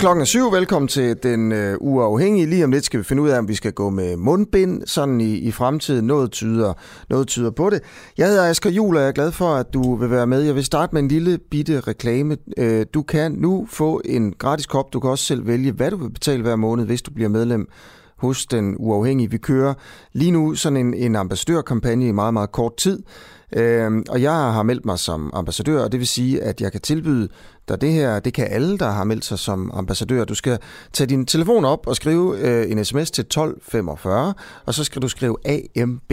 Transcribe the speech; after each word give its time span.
klokken 0.00 0.20
er 0.20 0.26
syv. 0.26 0.52
Velkommen 0.52 0.88
til 0.88 1.16
den 1.22 1.52
øh, 1.52 1.76
uafhængige. 1.80 2.46
Lige 2.46 2.64
om 2.64 2.70
lidt 2.70 2.84
skal 2.84 2.98
vi 2.98 3.04
finde 3.04 3.22
ud 3.22 3.28
af, 3.28 3.38
om 3.38 3.48
vi 3.48 3.54
skal 3.54 3.72
gå 3.72 3.90
med 3.90 4.16
mundbind 4.16 4.82
sådan 4.86 5.20
i, 5.20 5.34
i 5.34 5.52
fremtiden. 5.52 6.06
Noget 6.06 6.30
tyder, 6.30 6.72
noget 7.10 7.28
tyder 7.28 7.50
på 7.50 7.70
det. 7.70 7.80
Jeg 8.18 8.28
hedder 8.28 8.48
Asger 8.48 8.70
Jul, 8.70 8.96
og 8.96 9.02
jeg 9.02 9.08
er 9.08 9.12
glad 9.12 9.32
for, 9.32 9.54
at 9.54 9.74
du 9.74 9.94
vil 9.96 10.10
være 10.10 10.26
med. 10.26 10.42
Jeg 10.42 10.54
vil 10.54 10.64
starte 10.64 10.94
med 10.94 11.02
en 11.02 11.08
lille 11.08 11.38
bitte 11.50 11.80
reklame. 11.80 12.36
Øh, 12.58 12.86
du 12.94 13.02
kan 13.02 13.32
nu 13.32 13.66
få 13.70 14.00
en 14.04 14.32
gratis 14.38 14.66
kop. 14.66 14.92
Du 14.92 15.00
kan 15.00 15.10
også 15.10 15.24
selv 15.24 15.46
vælge, 15.46 15.72
hvad 15.72 15.90
du 15.90 15.96
vil 15.96 16.10
betale 16.10 16.42
hver 16.42 16.56
måned, 16.56 16.86
hvis 16.86 17.02
du 17.02 17.10
bliver 17.10 17.28
medlem 17.28 17.68
hos 18.20 18.46
den 18.46 18.76
uafhængige. 18.78 19.30
Vi 19.30 19.38
kører 19.38 19.74
lige 20.12 20.30
nu 20.30 20.54
sådan 20.54 20.76
en, 20.76 20.94
en 20.94 21.16
ambassadørkampagne 21.16 22.08
i 22.08 22.12
meget, 22.12 22.34
meget 22.34 22.52
kort 22.52 22.76
tid. 22.76 23.02
Øhm, 23.56 24.04
og 24.08 24.22
jeg 24.22 24.32
har 24.32 24.62
meldt 24.62 24.84
mig 24.84 24.98
som 24.98 25.30
ambassadør, 25.34 25.84
og 25.84 25.92
det 25.92 26.00
vil 26.00 26.06
sige, 26.06 26.42
at 26.42 26.60
jeg 26.60 26.72
kan 26.72 26.80
tilbyde 26.80 27.28
dig 27.68 27.80
det 27.80 27.92
her. 27.92 28.20
Det 28.20 28.34
kan 28.34 28.46
alle, 28.50 28.78
der 28.78 28.90
har 28.90 29.04
meldt 29.04 29.24
sig 29.24 29.38
som 29.38 29.70
ambassadør. 29.74 30.24
Du 30.24 30.34
skal 30.34 30.58
tage 30.92 31.06
din 31.06 31.26
telefon 31.26 31.64
op 31.64 31.86
og 31.86 31.96
skrive 31.96 32.38
øh, 32.38 32.70
en 32.70 32.84
sms 32.84 33.10
til 33.10 33.22
1245, 33.22 34.34
og 34.66 34.74
så 34.74 34.84
skal 34.84 35.02
du 35.02 35.08
skrive 35.08 35.36
AMB. 35.44 36.12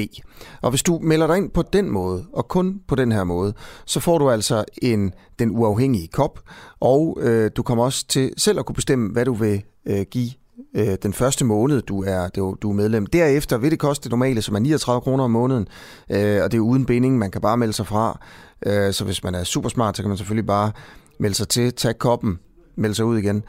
Og 0.62 0.70
hvis 0.70 0.84
du 0.84 1.00
melder 1.04 1.28
dig 1.28 1.38
ind 1.38 1.50
på 1.50 1.62
den 1.62 1.90
måde, 1.90 2.26
og 2.34 2.48
kun 2.48 2.82
på 2.88 2.96
den 2.96 3.12
her 3.12 3.24
måde, 3.24 3.54
så 3.86 4.00
får 4.00 4.18
du 4.18 4.30
altså 4.30 4.64
en 4.82 5.12
den 5.40 5.52
uafhængige 5.52 6.08
kop, 6.08 6.40
og 6.80 7.18
øh, 7.22 7.52
du 7.56 7.64
kommer 7.64 7.84
også 7.84 8.08
til 8.08 8.32
selv 8.38 8.60
at 8.60 8.66
kunne 8.66 8.76
bestemme, 8.76 9.12
hvad 9.12 9.26
du 9.26 9.34
vil 9.34 9.64
øh, 9.86 10.06
give 10.12 10.32
øh, 10.76 10.98
den 11.04 11.14
første 11.14 11.46
måned, 11.46 11.82
du 11.82 12.04
er, 12.04 12.30
du 12.62 12.70
er 12.70 12.74
medlem. 12.74 13.06
Derefter 13.06 13.58
vil 13.58 13.72
det 13.72 13.80
koste 13.80 14.04
det 14.04 14.12
normale, 14.12 14.42
som 14.42 14.56
er 14.56 14.60
39 14.60 15.02
kroner 15.02 15.24
om 15.24 15.32
måneden, 15.32 15.68
øh, 16.12 16.44
og 16.44 16.52
det 16.52 16.58
er 16.58 16.62
uden 16.62 16.86
binding, 16.86 17.18
man 17.18 17.32
kan 17.32 17.42
bare 17.42 17.58
melde 17.58 17.74
sig 17.74 17.88
fra. 17.88 18.20
Øh, 18.66 18.94
så 18.94 19.06
hvis 19.06 19.24
man 19.24 19.36
er 19.36 19.44
super 19.44 19.70
smart, 19.70 19.98
så 19.98 20.04
kan 20.04 20.10
man 20.10 20.18
selvfølgelig 20.18 20.48
bare 20.48 20.72
melde 21.20 21.36
sig 21.36 21.48
til, 21.48 21.74
tage 21.74 21.94
koppen, 21.94 22.40
melde 22.76 22.96
sig 22.96 23.06
ud 23.06 23.18
igen. 23.18 23.44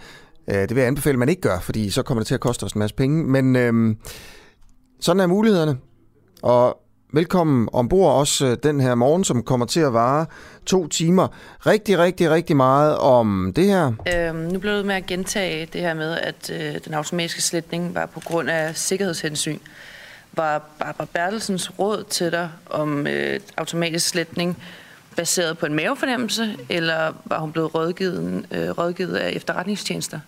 Øh, 0.50 0.56
det 0.56 0.70
vil 0.70 0.80
jeg 0.80 0.86
anbefale, 0.88 1.14
at 1.14 1.18
man 1.18 1.28
ikke 1.28 1.42
gør, 1.42 1.58
fordi 1.60 1.90
så 1.90 2.02
kommer 2.02 2.20
det 2.20 2.26
til 2.26 2.34
at 2.34 2.40
koste 2.40 2.64
os 2.64 2.72
en 2.72 2.78
masse 2.78 2.96
penge. 2.96 3.24
Men 3.24 3.56
øh, 3.56 3.96
sådan 5.00 5.20
er 5.20 5.26
mulighederne. 5.26 5.76
Og 6.42 6.78
Velkommen 7.12 7.68
ombord 7.72 8.14
også 8.14 8.46
øh, 8.46 8.56
den 8.62 8.80
her 8.80 8.94
morgen, 8.94 9.24
som 9.24 9.42
kommer 9.42 9.66
til 9.66 9.80
at 9.80 9.92
vare 9.92 10.26
to 10.66 10.88
timer. 10.88 11.28
Rigtig, 11.66 11.98
rigtig, 11.98 12.30
rigtig 12.30 12.56
meget 12.56 12.96
om 12.98 13.52
det 13.56 13.64
her. 13.64 13.92
Øhm, 14.16 14.36
nu 14.36 14.58
blev 14.58 14.72
det 14.72 14.86
med 14.86 14.94
at 14.94 15.06
gentage 15.06 15.68
det 15.72 15.80
her 15.80 15.94
med, 15.94 16.18
at 16.18 16.50
øh, 16.50 16.80
den 16.84 16.94
automatiske 16.94 17.42
sletning 17.42 17.94
var 17.94 18.06
på 18.06 18.20
grund 18.20 18.50
af 18.50 18.76
sikkerhedshensyn. 18.76 19.58
Var 20.32 20.62
Barbara 20.78 21.06
Bertelsens 21.12 21.78
råd 21.78 22.04
til 22.04 22.32
dig 22.32 22.50
om 22.66 23.06
øh, 23.06 23.40
automatisk 23.56 24.08
sletning 24.08 24.62
baseret 25.16 25.58
på 25.58 25.66
en 25.66 25.74
mavefornemmelse, 25.74 26.56
eller 26.68 27.12
var 27.24 27.38
hun 27.38 27.52
blevet 27.52 27.74
rådgivet, 27.74 28.46
øh, 28.50 28.70
rådgivet 28.70 29.16
af 29.16 29.30
efterretningstjenester? 29.30 30.20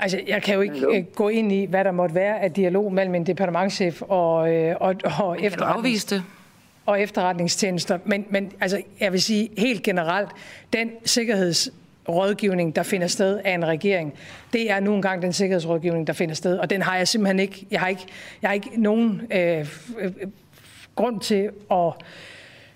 Altså, 0.00 0.20
jeg 0.26 0.42
kan 0.42 0.54
jo 0.54 0.60
ikke 0.60 0.74
Hello. 0.74 0.92
Øh, 0.92 1.04
gå 1.04 1.28
ind 1.28 1.52
i, 1.52 1.64
hvad 1.64 1.84
der 1.84 1.90
måtte 1.90 2.14
være 2.14 2.40
af 2.40 2.52
dialog 2.52 2.92
mellem 2.92 3.14
en 3.14 3.26
departementchef 3.26 4.02
og, 4.02 4.52
øh, 4.52 4.76
og, 4.80 4.94
og, 5.18 5.42
efterretnings... 5.42 6.04
det? 6.04 6.22
og 6.86 7.00
efterretningstjenester. 7.00 7.98
Men, 8.04 8.26
men 8.30 8.52
altså, 8.60 8.82
jeg 9.00 9.12
vil 9.12 9.22
sige 9.22 9.50
helt 9.58 9.82
generelt, 9.82 10.28
den 10.72 10.90
sikkerhedsrådgivning, 11.04 12.76
der 12.76 12.82
finder 12.82 13.06
sted 13.06 13.40
af 13.44 13.54
en 13.54 13.66
regering, 13.66 14.14
det 14.52 14.70
er 14.70 14.80
nu 14.80 14.94
engang 14.94 15.22
den 15.22 15.32
sikkerhedsrådgivning, 15.32 16.06
der 16.06 16.12
finder 16.12 16.34
sted. 16.34 16.58
Og 16.58 16.70
den 16.70 16.82
har 16.82 16.96
jeg 16.96 17.08
simpelthen 17.08 17.40
ikke, 17.40 17.66
jeg 17.70 17.80
har 17.80 17.88
ikke, 17.88 18.06
jeg 18.42 18.48
har 18.50 18.54
ikke 18.54 18.70
nogen 18.76 19.22
øh, 19.30 19.66
øh, 19.98 20.12
grund 20.94 21.20
til 21.20 21.50
at 21.70 21.92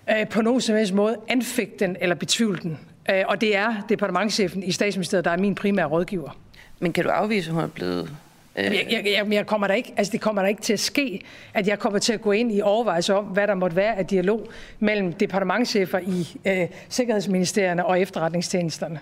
øh, 0.09 0.27
på 0.27 0.41
nogen 0.41 0.61
som 0.61 0.75
helst 0.75 0.93
måde 0.93 1.17
anfægte 1.27 1.85
den 1.85 1.97
eller 2.01 2.15
betvivle 2.15 2.59
den. 2.63 2.79
Øh, 3.09 3.23
og 3.27 3.41
det 3.41 3.55
er 3.57 3.85
departementchefen 3.89 4.63
i 4.63 4.71
statsministeriet, 4.71 5.25
der 5.25 5.31
er 5.31 5.37
min 5.37 5.55
primære 5.55 5.85
rådgiver. 5.85 6.37
Men 6.79 6.93
kan 6.93 7.03
du 7.03 7.09
afvise, 7.09 7.49
at 7.49 7.53
hun 7.53 7.63
er 7.63 7.67
blevet 7.67 8.15
Øh... 8.57 8.63
Jeg, 8.63 8.87
jeg, 8.91 9.05
jeg, 9.05 9.33
jeg 9.33 9.47
kommer 9.47 9.67
der 9.67 9.73
ikke, 9.73 9.93
altså 9.97 10.11
det 10.11 10.21
kommer 10.21 10.41
der 10.41 10.49
ikke 10.49 10.61
til 10.61 10.73
at 10.73 10.79
ske, 10.79 11.21
at 11.53 11.67
jeg 11.67 11.79
kommer 11.79 11.99
til 11.99 12.13
at 12.13 12.21
gå 12.21 12.31
ind 12.31 12.51
i 12.51 12.61
overvejelse 12.61 13.15
om, 13.15 13.25
hvad 13.25 13.47
der 13.47 13.55
måtte 13.55 13.75
være 13.75 13.97
af 13.97 14.05
dialog 14.05 14.47
mellem 14.79 15.13
departementchefer 15.13 15.99
i 15.99 16.37
øh, 16.45 16.67
Sikkerhedsministerierne 16.89 17.85
og 17.85 18.01
efterretningstjenesterne. 18.01 18.99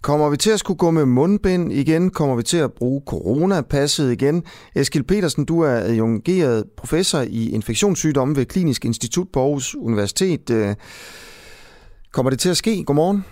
Kommer 0.00 0.30
vi 0.30 0.36
til 0.36 0.50
at 0.50 0.58
skulle 0.58 0.78
gå 0.78 0.90
med 0.90 1.04
mundbind 1.04 1.72
igen? 1.72 2.10
Kommer 2.10 2.36
vi 2.36 2.42
til 2.42 2.56
at 2.56 2.72
bruge 2.72 3.02
coronapasset 3.06 4.12
igen? 4.12 4.44
Eskil 4.74 5.02
Petersen, 5.02 5.44
du 5.44 5.60
er 5.60 5.70
adjungeret 5.70 6.64
professor 6.76 7.20
i 7.20 7.50
infektionssygdomme 7.50 8.36
ved 8.36 8.46
Klinisk 8.46 8.84
Institut 8.84 9.28
på 9.32 9.40
Aarhus 9.40 9.74
Universitet. 9.74 10.50
Øh, 10.50 10.74
Kommer 12.12 12.30
det 12.30 12.38
til 12.38 12.50
at 12.50 12.56
ske? 12.56 12.84
Godmorgen. 12.84 13.24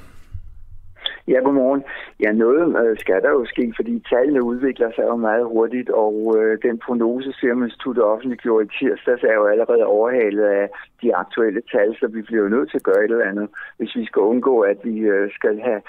Ja, 1.29 1.39
godmorgen. 1.45 1.83
Ja, 2.21 2.33
noget 2.33 2.63
øh, 2.83 2.99
skal 2.99 3.23
der 3.23 3.31
jo 3.31 3.45
ske, 3.53 3.73
fordi 3.77 4.03
tallene 4.11 4.43
udvikler 4.43 4.91
sig 4.97 5.05
jo 5.11 5.17
meget 5.17 5.45
hurtigt, 5.45 5.91
og 5.91 6.15
øh, 6.39 6.59
den 6.63 6.79
prognose, 6.85 7.33
Serum 7.33 7.63
Instituttet 7.63 8.05
offentliggjorde 8.05 8.65
i 8.67 8.75
tirsdags, 8.79 9.23
er 9.23 9.35
jo 9.35 9.47
allerede 9.47 9.85
overhalet 9.85 10.43
af 10.43 10.69
de 11.03 11.17
aktuelle 11.17 11.63
tal, 11.73 11.97
så 12.01 12.07
vi 12.07 12.23
bliver 12.23 12.43
jo 12.43 12.49
nødt 12.49 12.71
til 12.71 12.77
at 12.77 12.89
gøre 12.89 13.05
et 13.05 13.11
eller 13.11 13.31
andet, 13.33 13.49
hvis 13.79 13.97
vi 13.97 14.05
skal 14.07 14.21
undgå, 14.21 14.61
at 14.61 14.79
vi 14.85 14.99
øh, 14.99 15.31
skal 15.39 15.61
have 15.61 15.81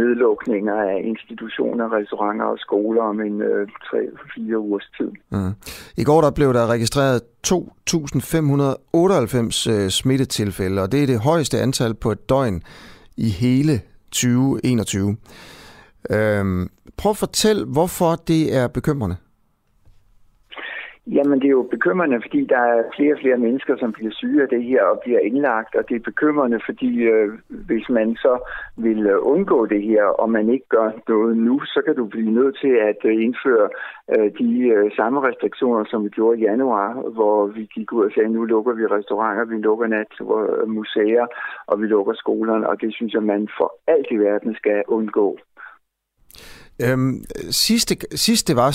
nedlukninger 0.00 0.74
af 0.74 1.00
institutioner, 1.04 1.92
restauranter 1.98 2.44
og 2.44 2.58
skoler 2.58 3.02
om 3.02 3.20
en 3.20 3.42
øh, 3.42 3.68
3-4 3.84 4.54
ugers 4.54 4.90
tid. 4.98 5.10
Mm. 5.30 5.52
I 5.96 6.04
går 6.04 6.20
der 6.20 6.30
blev 6.30 6.54
der 6.54 6.66
registreret 6.66 7.20
2.598 7.46 9.72
øh, 9.72 9.90
smittetilfælde, 9.90 10.82
og 10.82 10.92
det 10.92 11.02
er 11.02 11.06
det 11.06 11.20
højeste 11.20 11.60
antal 11.60 11.94
på 11.94 12.12
et 12.12 12.28
døgn 12.28 12.62
i 13.16 13.28
hele 13.28 13.80
2021. 14.12 15.16
Øhm, 16.10 16.68
prøv 16.96 17.10
at 17.10 17.16
fortæl, 17.16 17.64
hvorfor 17.64 18.14
det 18.28 18.56
er 18.56 18.68
bekymrende. 18.68 19.16
Jamen, 21.12 21.40
det 21.40 21.46
er 21.46 21.58
jo 21.60 21.68
bekymrende, 21.70 22.20
fordi 22.26 22.40
der 22.44 22.58
er 22.58 22.82
flere 22.96 23.14
og 23.14 23.20
flere 23.22 23.38
mennesker, 23.46 23.74
som 23.78 23.92
bliver 23.92 24.12
syge 24.12 24.42
af 24.42 24.48
det 24.48 24.62
her 24.64 24.82
og 24.82 25.00
bliver 25.04 25.20
indlagt, 25.20 25.74
og 25.74 25.88
det 25.88 25.94
er 25.96 26.10
bekymrende, 26.10 26.60
fordi 26.68 26.90
øh, 27.12 27.28
hvis 27.48 27.88
man 27.88 28.16
så 28.16 28.34
vil 28.76 29.06
øh, 29.06 29.18
undgå 29.32 29.66
det 29.66 29.82
her, 29.82 30.04
og 30.04 30.30
man 30.30 30.48
ikke 30.54 30.68
gør 30.68 30.90
noget 31.08 31.36
nu, 31.36 31.60
så 31.64 31.82
kan 31.86 31.94
du 31.96 32.04
blive 32.06 32.30
nødt 32.30 32.58
til 32.62 32.74
at 32.90 33.00
øh, 33.10 33.24
indføre 33.24 33.68
øh, 34.14 34.28
de 34.40 34.50
øh, 34.74 34.90
samme 34.96 35.18
restriktioner, 35.28 35.84
som 35.90 36.04
vi 36.04 36.08
gjorde 36.08 36.38
i 36.38 36.42
januar, 36.42 36.88
hvor 37.16 37.46
vi 37.46 37.68
gik 37.74 37.92
ud 37.92 38.04
og 38.04 38.12
sagde, 38.14 38.28
nu 38.28 38.44
lukker 38.44 38.72
vi 38.74 38.86
restauranter, 38.86 39.44
vi 39.44 39.58
lukker 39.68 39.86
nat, 39.86 40.12
øh, 40.20 40.68
museer, 40.68 41.26
og 41.66 41.80
vi 41.80 41.86
lukker 41.86 42.14
skolerne, 42.14 42.68
og 42.68 42.80
det 42.80 42.94
synes 42.94 43.12
jeg, 43.14 43.22
man 43.22 43.48
for 43.58 43.68
alt 43.86 44.06
i 44.10 44.16
verden 44.16 44.54
skal 44.54 44.82
undgå. 44.88 45.38
Øhm, 46.84 47.14
sidste, 47.50 47.94
sidste 48.16 48.56
var, 48.56 48.70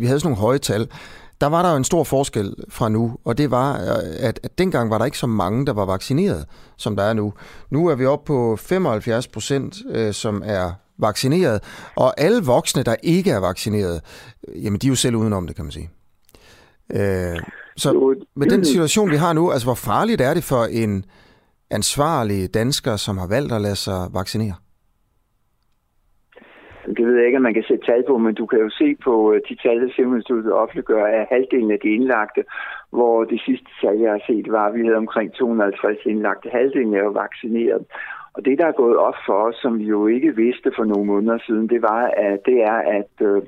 vi 0.00 0.04
havde 0.06 0.20
sådan 0.20 0.28
nogle 0.30 0.44
høje 0.46 0.58
tal, 0.58 0.84
der 1.40 1.46
var 1.46 1.62
der 1.62 1.70
jo 1.70 1.76
en 1.76 1.84
stor 1.84 2.04
forskel 2.04 2.54
fra 2.68 2.88
nu, 2.88 3.16
og 3.24 3.38
det 3.38 3.50
var, 3.50 3.72
at, 4.18 4.40
at 4.42 4.58
dengang 4.58 4.90
var 4.90 4.98
der 4.98 5.04
ikke 5.04 5.18
så 5.18 5.26
mange, 5.26 5.66
der 5.66 5.72
var 5.72 5.84
vaccineret, 5.84 6.44
som 6.76 6.96
der 6.96 7.02
er 7.02 7.12
nu. 7.12 7.32
Nu 7.70 7.86
er 7.86 7.94
vi 7.94 8.06
oppe 8.06 8.26
på 8.26 8.56
75 8.56 9.28
procent, 9.28 9.76
øh, 9.90 10.14
som 10.14 10.42
er 10.46 10.72
vaccineret, 10.98 11.62
og 11.96 12.20
alle 12.20 12.44
voksne, 12.44 12.82
der 12.82 12.96
ikke 13.02 13.30
er 13.30 13.38
vaccineret, 13.38 14.00
jamen 14.54 14.80
de 14.80 14.86
er 14.86 14.88
jo 14.88 14.94
selv 14.94 15.16
udenom 15.16 15.46
det, 15.46 15.56
kan 15.56 15.64
man 15.64 15.72
sige. 15.72 15.90
Øh, 16.92 17.38
så 17.76 18.14
med 18.36 18.46
den 18.46 18.64
situation, 18.64 19.10
vi 19.10 19.16
har 19.16 19.32
nu, 19.32 19.50
altså 19.52 19.66
hvor 19.66 19.74
farligt 19.74 20.20
er 20.20 20.34
det 20.34 20.44
for 20.44 20.64
en 20.64 21.04
ansvarlig 21.70 22.54
dansker, 22.54 22.96
som 22.96 23.18
har 23.18 23.26
valgt 23.26 23.52
at 23.52 23.60
lade 23.60 23.76
sig 23.76 24.08
vaccinere? 24.12 24.54
Det 26.96 27.06
ved 27.06 27.16
jeg 27.16 27.26
ikke, 27.26 27.36
om 27.36 27.42
man 27.42 27.54
kan 27.54 27.68
sætte 27.68 27.86
tal 27.86 28.04
på, 28.08 28.18
men 28.18 28.34
du 28.34 28.46
kan 28.46 28.58
jo 28.58 28.70
se 28.70 28.96
på 29.04 29.32
øh, 29.32 29.40
de 29.48 29.54
tal, 29.62 29.80
der 29.80 29.88
Serum 29.92 30.22
offentliggør 30.52 31.06
af 31.06 31.26
halvdelen 31.30 31.70
af 31.70 31.78
de 31.82 31.88
indlagte, 31.88 32.44
hvor 32.90 33.24
det 33.24 33.40
sidste 33.46 33.70
tal, 33.80 33.98
jeg 33.98 34.10
har 34.10 34.22
set, 34.26 34.52
var, 34.52 34.66
at 34.66 34.74
vi 34.74 34.84
havde 34.84 35.04
omkring 35.04 35.32
250 35.32 35.98
indlagte. 36.06 36.48
Halvdelen 36.48 36.94
er 36.94 37.02
jo 37.02 37.10
vaccineret. 37.10 37.84
Og 38.34 38.44
det, 38.44 38.58
der 38.58 38.66
er 38.66 38.80
gået 38.82 38.96
op 38.96 39.18
for 39.26 39.32
os, 39.32 39.56
som 39.62 39.78
vi 39.78 39.84
jo 39.84 40.06
ikke 40.06 40.36
vidste 40.36 40.72
for 40.76 40.84
nogle 40.84 41.06
måneder 41.06 41.38
siden, 41.46 41.68
det 41.68 41.82
var, 41.82 42.02
at 42.16 42.38
det 42.46 42.62
er, 42.62 42.78
at 42.98 43.12
øh, 43.20 43.42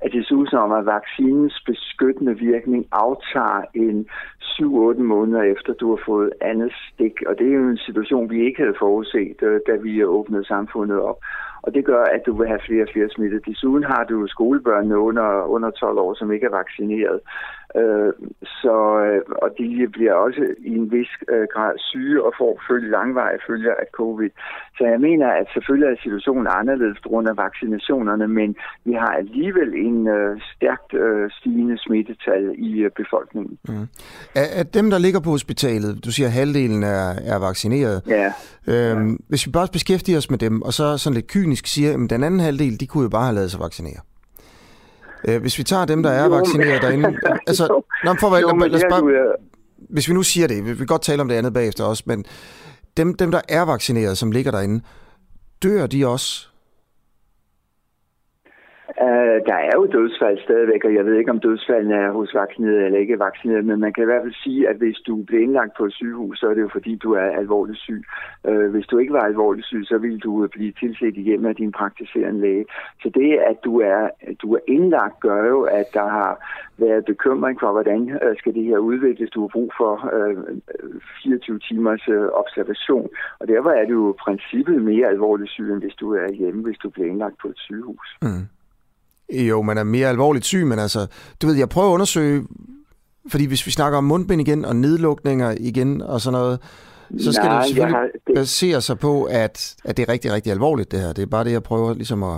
at 0.00 0.12
det 0.12 0.26
ser 0.26 0.34
ud 0.34 0.46
som, 0.46 0.72
at 0.72 0.86
vaccinens 0.86 1.62
beskyttende 1.66 2.38
virkning 2.38 2.86
aftager 2.92 3.62
en 3.74 4.08
7-8 4.42 5.02
måneder 5.02 5.42
efter, 5.42 5.72
du 5.72 5.88
har 5.90 6.02
fået 6.06 6.32
andet 6.40 6.72
stik. 6.88 7.22
Og 7.26 7.38
det 7.38 7.46
er 7.48 7.54
jo 7.54 7.68
en 7.68 7.84
situation, 7.86 8.30
vi 8.30 8.46
ikke 8.46 8.62
havde 8.62 8.78
forudset, 8.78 9.42
øh, 9.42 9.60
da 9.66 9.72
vi 9.76 10.04
åbnede 10.04 10.44
samfundet 10.44 11.00
op. 11.00 11.18
Og 11.62 11.74
det 11.74 11.84
gør, 11.84 12.02
at 12.16 12.22
du 12.26 12.32
vil 12.38 12.48
have 12.48 12.66
flere 12.66 12.82
og 12.82 12.88
flere 12.92 13.08
smittet. 13.10 13.46
Desuden 13.46 13.84
har 13.84 14.04
du 14.04 14.26
skolebørn 14.26 14.92
under, 14.92 15.28
under 15.42 15.70
12 15.70 15.98
år, 15.98 16.14
som 16.14 16.32
ikke 16.32 16.46
er 16.46 16.58
vaccineret. 16.60 17.20
Øh, 17.76 18.12
så, 18.62 18.76
øh, 19.06 19.20
og 19.42 19.48
de 19.58 19.88
bliver 19.96 20.14
også 20.14 20.42
i 20.70 20.72
en 20.80 20.90
vis 20.92 21.10
øh, 21.34 21.46
grad 21.54 21.74
syge 21.78 22.24
og 22.26 22.32
får 22.38 22.60
følge 22.68 22.90
langvarige 22.90 23.40
følger 23.48 23.74
af 23.82 23.86
covid. 23.92 24.30
Så 24.78 24.84
jeg 24.92 25.00
mener, 25.00 25.28
at 25.40 25.46
selvfølgelig 25.54 25.88
er 25.88 26.02
situationen 26.02 26.46
anderledes 26.60 26.98
på 27.02 27.08
grund 27.08 27.28
af 27.28 27.36
vaccinationerne, 27.36 28.28
men 28.28 28.56
vi 28.84 28.92
har 28.92 29.12
alligevel 29.22 29.70
en 29.86 30.08
øh, 30.08 30.40
stærkt 30.54 30.94
øh, 30.94 31.30
stigende 31.38 31.78
smittetal 31.78 32.44
i 32.58 32.70
øh, 32.86 32.90
befolkningen. 33.00 33.58
Mm. 33.68 33.86
Af, 34.34 34.46
af 34.60 34.66
dem, 34.66 34.90
der 34.90 34.98
ligger 34.98 35.20
på 35.20 35.30
hospitalet, 35.30 36.04
du 36.04 36.10
siger, 36.12 36.26
at 36.26 36.32
halvdelen 36.32 36.82
er, 36.82 37.06
er 37.32 37.38
vaccineret. 37.48 38.02
Ja. 38.08 38.32
Øhm, 38.72 39.10
ja. 39.10 39.16
Hvis 39.28 39.46
vi 39.46 39.50
bare 39.50 39.68
beskæftiger 39.72 40.18
os 40.18 40.30
med 40.30 40.38
dem, 40.38 40.62
og 40.62 40.72
så 40.72 40.98
sådan 40.98 41.14
lidt 41.14 41.26
kynisk 41.48 41.66
siger, 41.66 42.04
at 42.04 42.10
den 42.10 42.24
anden 42.24 42.40
halvdel, 42.40 42.80
de 42.80 42.86
kunne 42.86 43.02
jo 43.02 43.08
bare 43.08 43.24
have 43.24 43.34
lavet 43.34 43.50
sig 43.50 43.60
vaccinere. 43.60 44.00
Øh, 45.28 45.40
hvis 45.40 45.58
vi 45.58 45.62
tager 45.62 45.84
dem, 45.84 46.02
der 46.02 46.10
er 46.10 46.24
jo, 46.24 46.30
vaccineret 46.30 46.82
derinde... 46.82 47.16
altså, 47.46 47.64
jo, 47.64 47.84
nå, 48.04 48.16
for, 48.20 48.36
jo, 48.36 48.56
lad, 48.56 48.68
lad 48.68 48.76
os 48.76 48.84
bare, 48.90 49.02
hvis 49.90 50.08
vi 50.08 50.14
nu 50.14 50.22
siger 50.22 50.46
det, 50.46 50.64
vi 50.64 50.72
vil 50.72 50.86
godt 50.86 51.02
tale 51.02 51.22
om 51.22 51.28
det 51.28 51.34
andet 51.34 51.52
bagefter 51.52 51.84
også, 51.84 52.02
men 52.06 52.24
dem, 52.96 53.14
dem 53.14 53.30
der 53.30 53.40
er 53.48 53.62
vaccineret, 53.62 54.18
som 54.18 54.32
ligger 54.32 54.50
derinde, 54.50 54.84
dør 55.62 55.86
de 55.86 56.06
også 56.06 56.47
Uh, 59.06 59.38
der 59.50 59.58
er 59.68 59.74
jo 59.74 59.86
dødsfald 59.86 60.38
stadigvæk, 60.46 60.84
og 60.84 60.94
jeg 60.94 61.04
ved 61.06 61.14
ikke, 61.18 61.30
om 61.30 61.40
dødsfaldene 61.40 61.94
er 61.94 62.10
hos 62.10 62.34
vaccinerede 62.34 62.84
eller 62.84 62.98
ikke 62.98 63.18
vaccineret, 63.18 63.64
men 63.64 63.80
man 63.80 63.92
kan 63.92 64.02
i 64.02 64.10
hvert 64.10 64.22
fald 64.22 64.42
sige, 64.44 64.68
at 64.68 64.76
hvis 64.76 64.96
du 65.06 65.22
bliver 65.22 65.42
indlagt 65.42 65.72
på 65.76 65.84
et 65.84 65.92
sygehus, 65.92 66.38
så 66.38 66.46
er 66.46 66.54
det 66.54 66.60
jo 66.60 66.68
fordi, 66.72 66.96
du 66.96 67.12
er 67.12 67.28
alvorligt 67.42 67.78
syg. 67.78 68.02
Uh, 68.48 68.66
hvis 68.72 68.86
du 68.86 68.98
ikke 68.98 69.12
var 69.12 69.20
alvorligt 69.20 69.66
syg, 69.66 69.82
så 69.84 69.98
ville 69.98 70.18
du 70.18 70.48
blive 70.52 70.72
tilset 70.72 71.14
hjem 71.14 71.46
af 71.46 71.56
din 71.56 71.72
praktiserende 71.72 72.40
læge. 72.40 72.64
Så 73.02 73.08
det, 73.14 73.30
at 73.50 73.58
du 73.64 73.80
er, 73.80 74.08
du 74.42 74.54
er 74.54 74.60
indlagt, 74.68 75.20
gør 75.20 75.48
jo, 75.48 75.62
at 75.62 75.86
der 75.94 76.08
har 76.08 76.32
været 76.78 77.04
bekymring 77.04 77.60
for, 77.60 77.72
hvordan 77.72 78.00
øh, 78.22 78.36
skal 78.36 78.54
det 78.54 78.64
her 78.64 78.78
udvikles. 78.78 79.30
Du 79.30 79.40
har 79.40 79.48
brug 79.48 79.72
for 79.76 79.92
uh, 80.16 80.54
24 81.22 81.58
timers 81.58 82.08
observation, 82.42 83.08
og 83.40 83.48
derfor 83.48 83.70
er 83.70 83.86
du 83.86 84.06
jo 84.06 84.16
princippet 84.24 84.82
mere 84.82 85.06
alvorligt 85.08 85.50
syg, 85.50 85.72
end 85.72 85.82
hvis 85.82 85.94
du 85.94 86.14
er 86.14 86.32
hjemme, 86.32 86.62
hvis 86.62 86.78
du 86.78 86.90
bliver 86.90 87.08
indlagt 87.08 87.38
på 87.42 87.48
et 87.48 87.58
sygehus. 87.58 88.18
Mm. 88.22 88.57
Jo, 89.32 89.62
man 89.62 89.78
er 89.78 89.84
mere 89.84 90.08
alvorligt 90.08 90.44
syg, 90.44 90.66
men 90.66 90.78
altså, 90.78 91.06
du 91.42 91.46
ved, 91.46 91.56
jeg 91.56 91.68
prøver 91.68 91.88
at 91.88 91.92
undersøge, 91.92 92.42
fordi 93.30 93.46
hvis 93.46 93.66
vi 93.66 93.70
snakker 93.70 93.98
om 93.98 94.04
mundbind 94.04 94.40
igen, 94.40 94.64
og 94.64 94.76
nedlukninger 94.76 95.54
igen, 95.60 96.02
og 96.02 96.20
sådan 96.20 96.38
noget, 96.38 96.60
så 97.18 97.32
skal 97.32 97.46
Nej, 97.46 97.58
det 97.58 97.66
selvfølgelig 97.66 97.96
har, 97.96 98.08
det... 98.26 98.34
basere 98.34 98.80
sig 98.80 98.98
på, 98.98 99.24
at, 99.24 99.76
at 99.84 99.96
det 99.96 100.02
er 100.08 100.12
rigtig, 100.12 100.32
rigtig 100.32 100.52
alvorligt, 100.52 100.92
det 100.92 101.00
her. 101.00 101.12
Det 101.12 101.22
er 101.22 101.26
bare 101.26 101.44
det, 101.44 101.52
jeg 101.52 101.62
prøver 101.62 101.94
ligesom 101.94 102.22
at, 102.22 102.36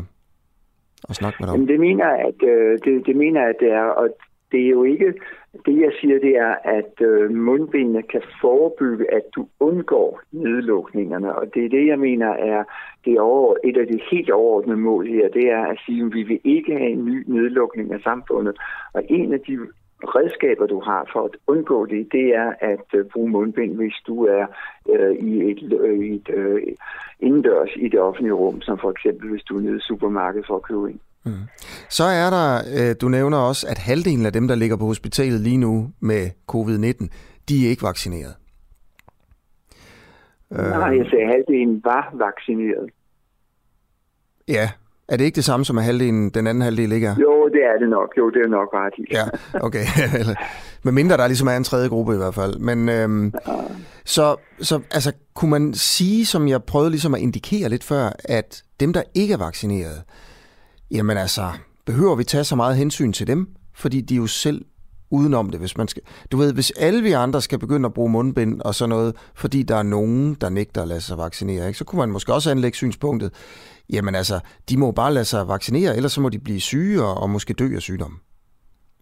at 1.09 1.15
snakke 1.17 1.37
med 1.41 1.47
dig 1.47 1.53
om. 1.53 1.57
Jamen, 1.57 1.69
det 1.69 1.81
mener 1.81 2.07
at, 2.29 2.49
øh, 2.49 2.79
det, 2.85 3.07
det 3.07 3.17
mener 3.17 3.41
at 3.41 3.57
det 3.61 3.71
er, 3.73 3.89
og 4.01 4.09
det 4.53 4.61
er 4.67 4.69
jo 4.69 4.85
ikke, 4.85 5.15
det 5.67 5.81
jeg 5.81 5.93
siger, 6.01 6.19
det 6.19 6.37
er, 6.37 6.55
at 6.65 7.01
øh, 7.01 7.31
mundbindene 7.31 8.03
kan 8.03 8.23
forebygge, 8.41 9.15
at 9.15 9.23
du 9.37 9.47
undgår 9.61 10.21
nedlukningerne. 10.33 11.35
Og 11.35 11.55
det 11.55 11.65
er 11.65 11.69
det, 11.69 11.87
jeg 11.87 11.99
mener 11.99 12.27
er 12.27 12.65
det 13.05 13.21
over, 13.21 13.55
et 13.65 13.77
af 13.77 13.87
de 13.87 14.01
helt 14.11 14.31
overordnede 14.31 14.79
mål 14.79 15.07
her. 15.07 15.29
Det 15.29 15.51
er 15.51 15.67
at 15.67 15.79
sige, 15.87 16.05
at 16.05 16.15
vi 16.15 16.23
vil 16.23 16.41
ikke 16.45 16.73
have 16.79 16.91
en 16.91 17.05
ny 17.05 17.25
nedlukning 17.27 17.93
af 17.93 18.01
samfundet. 18.01 18.59
Og 18.93 19.03
en 19.09 19.33
af 19.33 19.41
de 19.41 19.59
redskaber, 20.03 20.67
du 20.67 20.81
har 20.81 21.09
for 21.13 21.25
at 21.25 21.37
undgå 21.47 21.87
det, 21.87 22.13
det 22.13 22.35
er 22.35 22.53
at 22.61 22.87
øh, 22.95 23.05
bruge 23.05 23.31
mundbind, 23.31 23.77
hvis 23.77 23.95
du 24.07 24.25
er 24.25 24.47
øh, 24.89 25.17
i 25.17 25.51
et, 25.51 25.73
øh, 25.81 25.99
et 25.99 26.31
øh, 26.35 26.63
indendørs 27.21 27.71
i 27.77 27.89
det 27.89 28.01
offentlige 28.01 28.33
rum, 28.33 28.61
som 28.61 28.79
for 28.79 28.91
eksempel 28.91 29.31
hvis 29.31 29.43
du 29.43 29.57
er 29.57 29.61
nede 29.61 29.77
i 29.77 29.81
supermarkedet 29.89 30.47
for 30.47 30.57
at 30.57 30.63
købe 30.63 30.91
ind. 30.91 31.01
Mm. 31.25 31.33
Så 31.89 32.05
er 32.05 32.31
der, 32.31 32.63
øh, 32.77 32.97
du 33.01 33.09
nævner 33.09 33.39
også, 33.39 33.67
at 33.71 33.79
halvdelen 33.79 34.27
af 34.27 34.33
dem, 34.33 34.49
der 34.49 34.55
ligger 34.55 34.77
på 34.77 34.85
hospitalet 34.85 35.41
lige 35.41 35.57
nu 35.57 35.91
med 36.01 36.31
covid-19, 36.53 37.09
de 37.49 37.67
er 37.67 37.71
ikke 37.71 37.83
vaccineret. 37.83 38.35
Nej, 40.51 40.97
jeg 40.97 41.07
sagde, 41.11 41.25
at 41.25 41.31
halvdelen 41.31 41.81
var 41.85 42.15
vaccineret. 42.15 42.91
Ja, 44.49 44.71
er 45.09 45.17
det 45.17 45.25
ikke 45.25 45.37
det 45.37 45.45
samme 45.45 45.65
som 45.65 45.79
at 45.79 45.85
halvdelen, 45.85 46.31
den 46.31 46.47
anden 46.47 46.63
halvdel 46.63 46.93
ikke 46.93 47.07
er? 47.07 47.15
Jo, 47.21 47.49
det 47.49 47.65
er 47.65 47.79
det 47.79 47.89
nok. 47.89 48.15
Jo, 48.19 48.31
det 48.31 48.43
er 48.45 48.49
nok 48.49 48.69
ret 48.75 48.95
i. 48.99 49.05
ja, 49.13 49.25
okay. 49.67 49.85
Men 50.85 50.95
mindre 50.95 51.17
der 51.17 51.27
ligesom 51.27 51.49
er 51.49 51.57
en 51.57 51.65
tredje 51.65 51.89
gruppe 51.89 52.15
i 52.15 52.17
hvert 52.17 52.35
fald. 52.35 52.59
Men 52.59 52.89
øhm, 52.89 53.27
ja. 53.27 53.53
så, 54.05 54.37
så 54.61 54.81
altså, 54.95 55.13
kunne 55.35 55.51
man 55.51 55.75
sige, 55.75 56.27
som 56.27 56.49
jeg 56.49 56.63
prøvede 56.63 56.91
ligesom 56.91 57.15
at 57.15 57.21
indikere 57.21 57.69
lidt 57.69 57.85
før, 57.85 58.11
at 58.25 58.63
dem, 58.81 58.93
der 58.93 59.03
ikke 59.15 59.35
er 59.35 59.39
vaccineret, 59.39 60.03
jamen 60.91 61.17
altså, 61.17 61.53
behøver 61.87 62.15
vi 62.15 62.25
tage 62.25 62.45
så 62.45 62.57
meget 62.57 62.77
hensyn 62.77 63.13
til 63.13 63.27
dem? 63.27 63.49
Fordi 63.75 64.01
de 64.01 64.15
er 64.15 64.19
jo 64.19 64.27
selv 64.27 64.65
udenom 65.11 65.51
det, 65.51 65.61
hvis 65.61 65.77
man 65.77 65.89
skal... 65.89 66.03
Du 66.33 66.37
ved, 66.37 66.53
hvis 66.53 66.71
alle 66.71 67.03
vi 67.03 67.13
andre 67.13 67.43
skal 67.43 67.59
begynde 67.59 67.87
at 67.87 67.95
bruge 67.95 68.11
mundbind 68.11 68.61
og 68.61 68.75
sådan 68.75 68.89
noget, 68.89 69.17
fordi 69.35 69.63
der 69.63 69.77
er 69.77 69.83
nogen, 69.83 70.35
der 70.35 70.49
nægter 70.49 70.83
at 70.83 70.89
lade 70.89 71.01
sig 71.01 71.19
vaccinere, 71.19 71.67
ikke? 71.67 71.79
så 71.79 71.85
kunne 71.85 71.99
man 71.99 72.11
måske 72.11 72.35
også 72.35 72.51
anlægge 72.51 72.77
synspunktet, 72.77 73.33
jamen 73.91 74.15
altså, 74.15 74.41
de 74.69 74.77
må 74.77 74.91
bare 74.91 75.15
lade 75.15 75.25
sig 75.25 75.49
vaccinere, 75.49 75.97
ellers 75.97 76.13
så 76.13 76.21
må 76.21 76.29
de 76.29 76.39
blive 76.39 76.61
syge 76.61 77.05
og, 77.05 77.15
og 77.15 77.31
måske 77.31 77.55
dø 77.55 77.75
af 77.77 77.83
sygdom. 77.83 78.21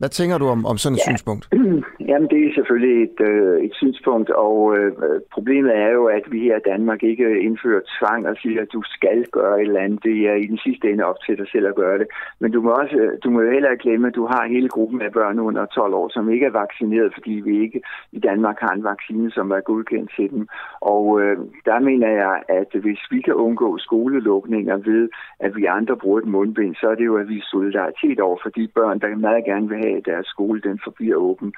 Hvad 0.01 0.09
tænker 0.09 0.39
du 0.39 0.47
om, 0.47 0.67
om 0.67 0.77
sådan 0.79 0.97
et 0.97 1.03
ja. 1.07 1.11
synspunkt? 1.11 1.45
Jamen, 2.11 2.29
det 2.33 2.41
er 2.47 2.53
selvfølgelig 2.59 2.97
et, 3.09 3.21
øh, 3.31 3.65
et 3.67 3.75
synspunkt, 3.75 4.31
og 4.31 4.77
øh, 4.77 4.93
problemet 5.35 5.73
er 5.77 5.91
jo, 5.99 6.05
at 6.05 6.25
vi 6.33 6.39
her 6.41 6.57
i 6.57 6.69
Danmark 6.73 7.03
ikke 7.03 7.41
indfører 7.47 7.83
tvang 7.99 8.29
og 8.31 8.37
siger, 8.43 8.61
at 8.63 8.73
du 8.73 8.83
skal 8.97 9.19
gøre 9.37 9.57
et 9.63 9.69
eller 9.69 9.81
andet. 9.81 10.03
Det 10.03 10.17
er 10.31 10.35
i 10.35 10.47
den 10.47 10.59
sidste 10.67 10.91
ende 10.91 11.05
op 11.05 11.21
til 11.27 11.39
dig 11.39 11.49
selv 11.53 11.67
at 11.67 11.75
gøre 11.75 11.99
det. 11.99 12.09
Men 12.41 12.53
du 12.53 12.61
må, 12.63 12.71
også, 12.71 12.99
du 13.25 13.31
må 13.31 13.41
jo 13.41 13.51
heller 13.51 13.71
ikke 13.71 13.83
glemme, 13.83 14.09
at 14.09 14.15
du 14.15 14.27
har 14.27 14.53
hele 14.55 14.69
gruppen 14.69 15.01
af 15.03 15.13
børn 15.13 15.39
under 15.39 15.67
12 15.67 15.95
år, 15.95 16.09
som 16.09 16.31
ikke 16.31 16.47
er 16.47 16.59
vaccineret, 16.63 17.11
fordi 17.15 17.35
vi 17.49 17.63
ikke 17.65 17.81
i 18.13 18.19
Danmark 18.19 18.59
har 18.61 18.73
en 18.75 18.85
vaccine, 18.85 19.31
som 19.31 19.51
er 19.51 19.61
godkendt 19.61 20.11
til 20.17 20.31
dem. 20.31 20.49
Og 20.81 21.21
øh, 21.23 21.37
der 21.65 21.79
mener 21.81 22.11
jeg, 22.23 22.43
at 22.49 22.71
hvis 22.83 23.03
vi 23.11 23.21
kan 23.21 23.35
undgå 23.35 23.79
skolelukninger 23.79 24.77
ved, 24.77 25.09
at 25.41 25.57
vi 25.57 25.65
andre 25.65 25.97
bruger 25.97 26.19
et 26.21 26.29
mundbind, 26.35 26.75
så 26.75 26.87
er 26.91 26.95
det 26.95 27.07
jo, 27.07 27.17
at 27.17 27.29
vi 27.29 27.39
er 27.39 27.51
solidaritet 27.51 28.21
over 28.21 28.39
for 28.43 28.51
de 28.51 28.69
børn, 28.75 28.99
der 28.99 29.17
meget 29.17 29.45
gerne 29.45 29.69
vil 29.69 29.79
have, 29.79 29.88
at 29.97 30.03
deres 30.07 30.27
skole 30.27 30.61
den 30.61 30.81
forbliver 30.85 31.17
åben. 31.17 31.53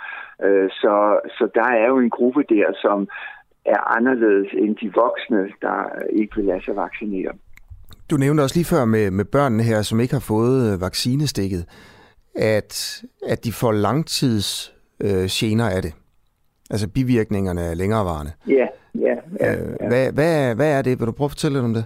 Øh, 0.44 0.70
så, 0.70 1.20
så 1.38 1.48
der 1.54 1.68
er 1.80 1.88
jo 1.88 1.98
en 1.98 2.10
gruppe 2.10 2.42
der, 2.48 2.66
som 2.82 3.08
er 3.64 3.96
anderledes 3.96 4.50
end 4.52 4.76
de 4.76 4.92
voksne, 4.94 5.40
der 5.60 5.78
ikke 6.12 6.36
vil 6.36 6.44
lade 6.44 6.64
sig 6.64 6.76
vaccinere. 6.76 7.32
Du 8.10 8.16
nævnte 8.16 8.40
også 8.40 8.56
lige 8.56 8.64
før 8.64 8.84
med, 8.84 9.10
med 9.10 9.24
børnene 9.24 9.62
her, 9.62 9.82
som 9.82 10.00
ikke 10.00 10.14
har 10.14 10.26
fået 10.34 10.72
øh, 10.72 10.80
vaccinestikket, 10.80 11.64
at, 12.34 13.02
at 13.28 13.44
de 13.44 13.52
får 13.52 13.72
langtids 13.72 14.74
øh, 15.00 15.26
gener 15.30 15.68
af 15.68 15.82
det. 15.82 15.92
Altså 16.70 16.88
bivirkningerne 16.88 17.60
er 17.60 17.74
længerevarende. 17.74 18.32
Ja, 18.48 18.66
ja. 18.94 19.14
ja, 19.40 19.52
øh, 19.54 19.76
ja. 19.80 19.88
Hvad, 19.88 20.12
hvad, 20.12 20.54
hvad 20.54 20.78
er 20.78 20.82
det? 20.82 20.98
Vil 20.98 21.06
du 21.06 21.12
prøve 21.12 21.26
at 21.26 21.30
fortælle 21.30 21.54
lidt 21.56 21.64
om 21.64 21.74
det? 21.74 21.84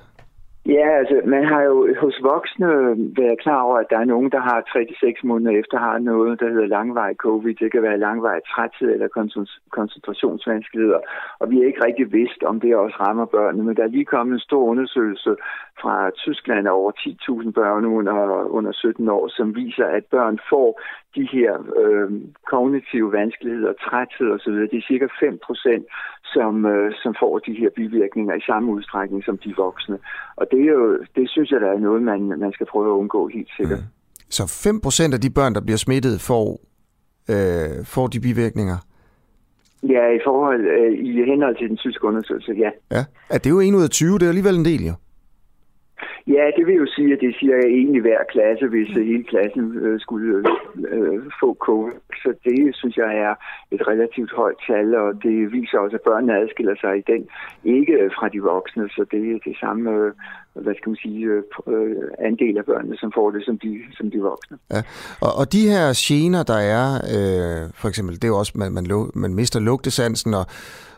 Ja, 0.66 0.88
altså 0.98 1.20
man 1.24 1.44
har 1.44 1.62
jo 1.62 1.94
hos 2.00 2.18
voksne 2.22 2.66
øh, 2.66 2.96
været 3.16 3.40
klar 3.40 3.60
over, 3.62 3.76
at 3.78 3.90
der 3.90 3.98
er 3.98 4.04
nogen, 4.04 4.30
der 4.32 4.40
har 4.40 4.58
3-6 4.68 5.20
måneder 5.24 5.58
efter 5.60 5.78
har 5.78 5.98
noget, 5.98 6.40
der 6.40 6.48
hedder 6.48 6.66
langvarig 6.66 7.16
covid. 7.16 7.54
Det 7.54 7.72
kan 7.72 7.82
være 7.82 7.98
langvarig 7.98 8.42
træthed 8.52 8.90
eller 8.92 9.08
koncentrationsvanskeligheder. 9.70 11.00
Og 11.38 11.50
vi 11.50 11.56
har 11.56 11.64
ikke 11.64 11.84
rigtig 11.84 12.12
vidst, 12.12 12.42
om 12.42 12.60
det 12.60 12.76
også 12.76 12.96
rammer 13.00 13.24
børnene. 13.24 13.64
Men 13.64 13.76
der 13.76 13.82
er 13.82 13.94
lige 13.96 14.04
kommet 14.04 14.34
en 14.34 14.40
stor 14.48 14.64
undersøgelse 14.64 15.36
fra 15.80 16.10
Tyskland 16.10 16.68
over 16.68 16.92
10.000 16.92 17.52
børn 17.52 17.84
under, 17.84 18.14
under 18.58 18.72
17 18.72 19.08
år, 19.08 19.28
som 19.28 19.56
viser, 19.56 19.86
at 19.86 20.04
børn 20.04 20.38
får 20.50 20.80
de 21.16 21.28
her 21.32 21.52
øh, 21.82 22.10
kognitive 22.50 23.12
vanskeligheder, 23.12 23.72
træthed 23.72 24.30
osv., 24.30 24.52
det 24.52 24.78
er 24.78 24.88
cirka 24.88 25.06
5 25.20 25.38
procent, 25.46 25.86
som, 26.34 26.66
øh, 26.66 26.92
som 27.02 27.14
får 27.20 27.38
de 27.38 27.54
her 27.60 27.70
bivirkninger 27.70 28.34
i 28.34 28.46
samme 28.50 28.72
udstrækning 28.72 29.24
som 29.24 29.38
de 29.38 29.54
voksne. 29.56 29.98
Og 30.36 30.46
det, 30.54 30.62
er 30.68 30.72
jo, 30.72 30.98
det 31.16 31.30
synes 31.30 31.50
jeg, 31.50 31.60
der 31.60 31.70
er 31.76 31.78
noget, 31.78 32.02
man, 32.02 32.20
man 32.44 32.52
skal 32.52 32.66
prøve 32.66 32.86
at 32.92 32.98
undgå 33.00 33.28
helt 33.28 33.50
sikkert. 33.56 33.78
Mm. 33.78 33.84
Så 34.28 34.42
5 34.46 34.80
procent 34.80 35.14
af 35.14 35.20
de 35.20 35.30
børn, 35.30 35.54
der 35.54 35.60
bliver 35.60 35.76
smittet, 35.76 36.20
får, 36.20 36.60
øh, 37.32 37.84
får 37.84 38.06
de 38.06 38.20
bivirkninger? 38.20 38.78
Ja, 39.82 40.04
i 40.18 40.20
forhold 40.24 40.60
øh, 40.76 40.92
i 41.08 41.24
henhold 41.30 41.56
til 41.56 41.68
den 41.68 41.76
tyske 41.76 42.04
undersøgelse, 42.04 42.52
ja. 42.52 42.70
Ja, 42.96 43.04
er 43.30 43.38
det 43.38 43.50
jo 43.50 43.60
en 43.60 43.74
ud 43.74 43.82
af 43.82 43.90
20, 43.90 44.18
det 44.18 44.22
er 44.22 44.28
alligevel 44.28 44.56
en 44.58 44.64
del, 44.64 44.82
jo. 44.90 44.94
Ja, 46.26 46.44
det 46.56 46.66
vil 46.66 46.74
jo 46.74 46.86
sige, 46.96 47.12
at 47.12 47.20
det 47.20 47.36
siger 47.38 47.56
jeg 47.56 47.70
egentlig 47.78 48.00
hver 48.02 48.22
klasse, 48.34 48.66
hvis 48.66 48.90
øh, 48.98 49.06
hele 49.06 49.24
klassen 49.24 49.64
øh, 49.84 50.00
skulle 50.00 50.28
øh, 50.38 50.44
øh 50.96 51.22
få 51.40 51.56
covid. 51.66 51.96
Så 52.22 52.30
det 52.44 52.58
synes 52.80 52.96
jeg 52.96 53.10
er 53.26 53.34
et 53.74 53.82
relativt 53.88 54.32
højt 54.32 54.58
tal, 54.66 54.94
og 54.94 55.10
det 55.22 55.52
viser 55.52 55.78
også, 55.78 55.96
at 55.96 56.06
børnene 56.10 56.38
adskiller 56.40 56.76
sig 56.80 56.92
i 56.98 57.04
den, 57.12 57.22
ikke 57.64 58.10
fra 58.16 58.28
de 58.28 58.40
voksne, 58.42 58.88
så 58.88 59.04
det 59.10 59.20
er 59.32 59.38
det 59.48 59.56
samme, 59.64 59.90
øh, 59.90 60.12
hvad 60.64 60.74
skal 60.74 60.88
man 60.90 61.00
sige, 61.04 61.20
øh, 61.26 61.42
øh, 61.72 61.96
andel 62.18 62.58
af 62.58 62.64
børnene, 62.64 62.96
som 62.96 63.12
får 63.14 63.30
det 63.30 63.44
som 63.44 63.58
de, 63.58 63.72
som 63.98 64.10
de 64.10 64.18
voksne. 64.20 64.56
Ja. 64.70 64.80
Og, 65.26 65.32
og 65.40 65.52
de 65.52 65.62
her 65.74 65.86
gener, 66.06 66.42
der 66.52 66.60
er, 66.76 66.86
øh, 67.14 67.62
for 67.80 67.88
eksempel, 67.88 68.14
det 68.14 68.24
er 68.24 68.32
jo 68.34 68.38
også, 68.38 68.52
man, 68.54 68.72
man, 68.72 68.84
man 69.14 69.34
mister 69.34 69.60
lugtesansen 69.60 70.34
og, 70.34 70.46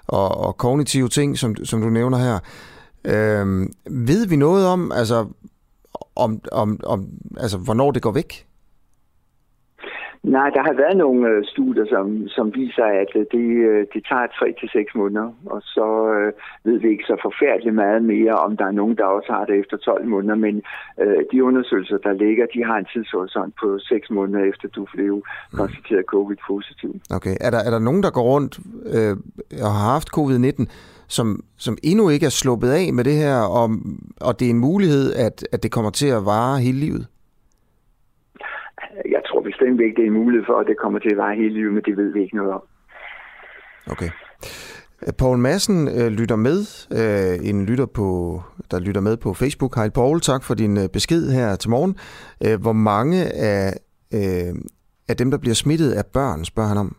og, 0.08 0.28
og 0.46 0.56
kognitive 0.56 1.08
ting, 1.08 1.38
som, 1.38 1.50
som 1.56 1.80
du 1.80 1.88
nævner 1.88 2.18
her, 2.18 2.36
Øh, 2.36 2.75
ved 4.06 4.28
vi 4.28 4.36
noget 4.36 4.66
om, 4.66 4.92
altså, 4.92 5.26
om, 6.16 6.40
om, 6.52 6.80
om 6.84 7.08
altså, 7.40 7.58
hvornår 7.58 7.90
det 7.90 8.02
går 8.02 8.12
væk? 8.12 8.46
Nej, 10.36 10.48
der 10.56 10.62
har 10.68 10.74
været 10.82 10.96
nogle 10.96 11.28
øh, 11.28 11.44
studier, 11.52 11.86
som, 11.94 12.28
som 12.36 12.46
viser, 12.54 12.86
at 13.02 13.10
øh, 13.20 13.24
det, 13.34 13.48
øh, 13.70 13.86
det 13.94 14.02
tager 14.10 14.26
3 14.26 14.54
til 14.60 14.68
seks 14.76 14.90
måneder, 14.94 15.28
og 15.54 15.60
så 15.74 15.86
øh, 16.16 16.32
ved 16.64 16.78
vi 16.82 16.88
ikke 16.90 17.10
så 17.10 17.16
forfærdeligt 17.26 17.74
meget 17.74 18.02
mere, 18.12 18.34
om 18.46 18.56
der 18.56 18.66
er 18.66 18.78
nogen, 18.80 18.96
der 18.96 19.04
også 19.04 19.30
har 19.32 19.44
det 19.44 19.54
efter 19.62 19.76
12 19.76 20.06
måneder, 20.14 20.34
men 20.34 20.62
øh, 21.02 21.20
de 21.32 21.44
undersøgelser, 21.44 21.98
der 21.98 22.12
ligger, 22.12 22.46
de 22.54 22.64
har 22.64 22.76
en 22.78 22.88
tidshorisont 22.92 23.54
på 23.60 23.78
6 23.78 24.10
måneder 24.10 24.44
efter 24.50 24.68
du 24.68 24.86
blev 24.94 25.22
konstateret 25.52 26.04
covid-positiv. 26.14 26.90
Okay, 27.16 27.34
er 27.40 27.50
der, 27.50 27.60
er 27.66 27.70
der 27.70 27.78
nogen, 27.88 28.02
der 28.02 28.10
går 28.10 28.26
rundt 28.34 28.54
øh, 28.96 29.14
og 29.66 29.72
har 29.78 29.90
haft 29.94 30.08
covid-19, 30.18 30.62
som, 31.08 31.44
som 31.56 31.78
endnu 31.82 32.08
ikke 32.08 32.26
er 32.26 32.30
sluppet 32.30 32.70
af 32.70 32.92
med 32.92 33.04
det 33.04 33.12
her, 33.12 33.36
og, 33.36 33.70
og 34.20 34.40
det 34.40 34.46
er 34.46 34.50
en 34.50 34.58
mulighed, 34.58 35.14
at, 35.14 35.48
at 35.52 35.62
det 35.62 35.72
kommer 35.72 35.90
til 35.90 36.06
at 36.06 36.24
vare 36.24 36.60
hele 36.60 36.78
livet? 36.78 37.06
Jeg 39.10 39.22
tror 39.26 39.40
bestemt 39.40 39.80
ikke, 39.80 39.96
det 39.96 40.02
er 40.02 40.06
en 40.06 40.12
mulighed 40.22 40.44
for, 40.46 40.60
at 40.60 40.66
det 40.66 40.76
kommer 40.78 40.98
til 40.98 41.10
at 41.10 41.16
vare 41.16 41.36
hele 41.36 41.54
livet, 41.54 41.72
men 41.74 41.82
det 41.82 41.96
ved 41.96 42.12
vi 42.12 42.22
ikke 42.22 42.36
noget 42.36 42.52
om. 42.52 42.62
Okay. 43.90 44.10
Paul 45.18 45.38
Madsen 45.38 45.88
øh, 45.88 46.06
lytter 46.06 46.36
med, 46.36 46.58
øh, 46.92 47.48
en 47.48 47.66
lytter 47.66 47.86
på, 47.86 48.42
der 48.70 48.80
lytter 48.80 49.00
med 49.00 49.16
på 49.16 49.34
Facebook. 49.34 49.74
Hej 49.74 49.88
Paul, 49.88 50.20
tak 50.20 50.42
for 50.44 50.54
din 50.54 50.76
øh, 50.76 50.88
besked 50.88 51.30
her 51.30 51.56
til 51.56 51.70
morgen. 51.70 51.96
Øh, 52.46 52.60
hvor 52.60 52.72
mange 52.72 53.24
af, 53.34 53.72
øh, 54.14 54.54
af 55.08 55.16
dem, 55.16 55.30
der 55.30 55.38
bliver 55.38 55.54
smittet, 55.54 55.92
af 55.92 56.06
børn, 56.06 56.44
spørger 56.44 56.68
han 56.68 56.78
om? 56.78 56.96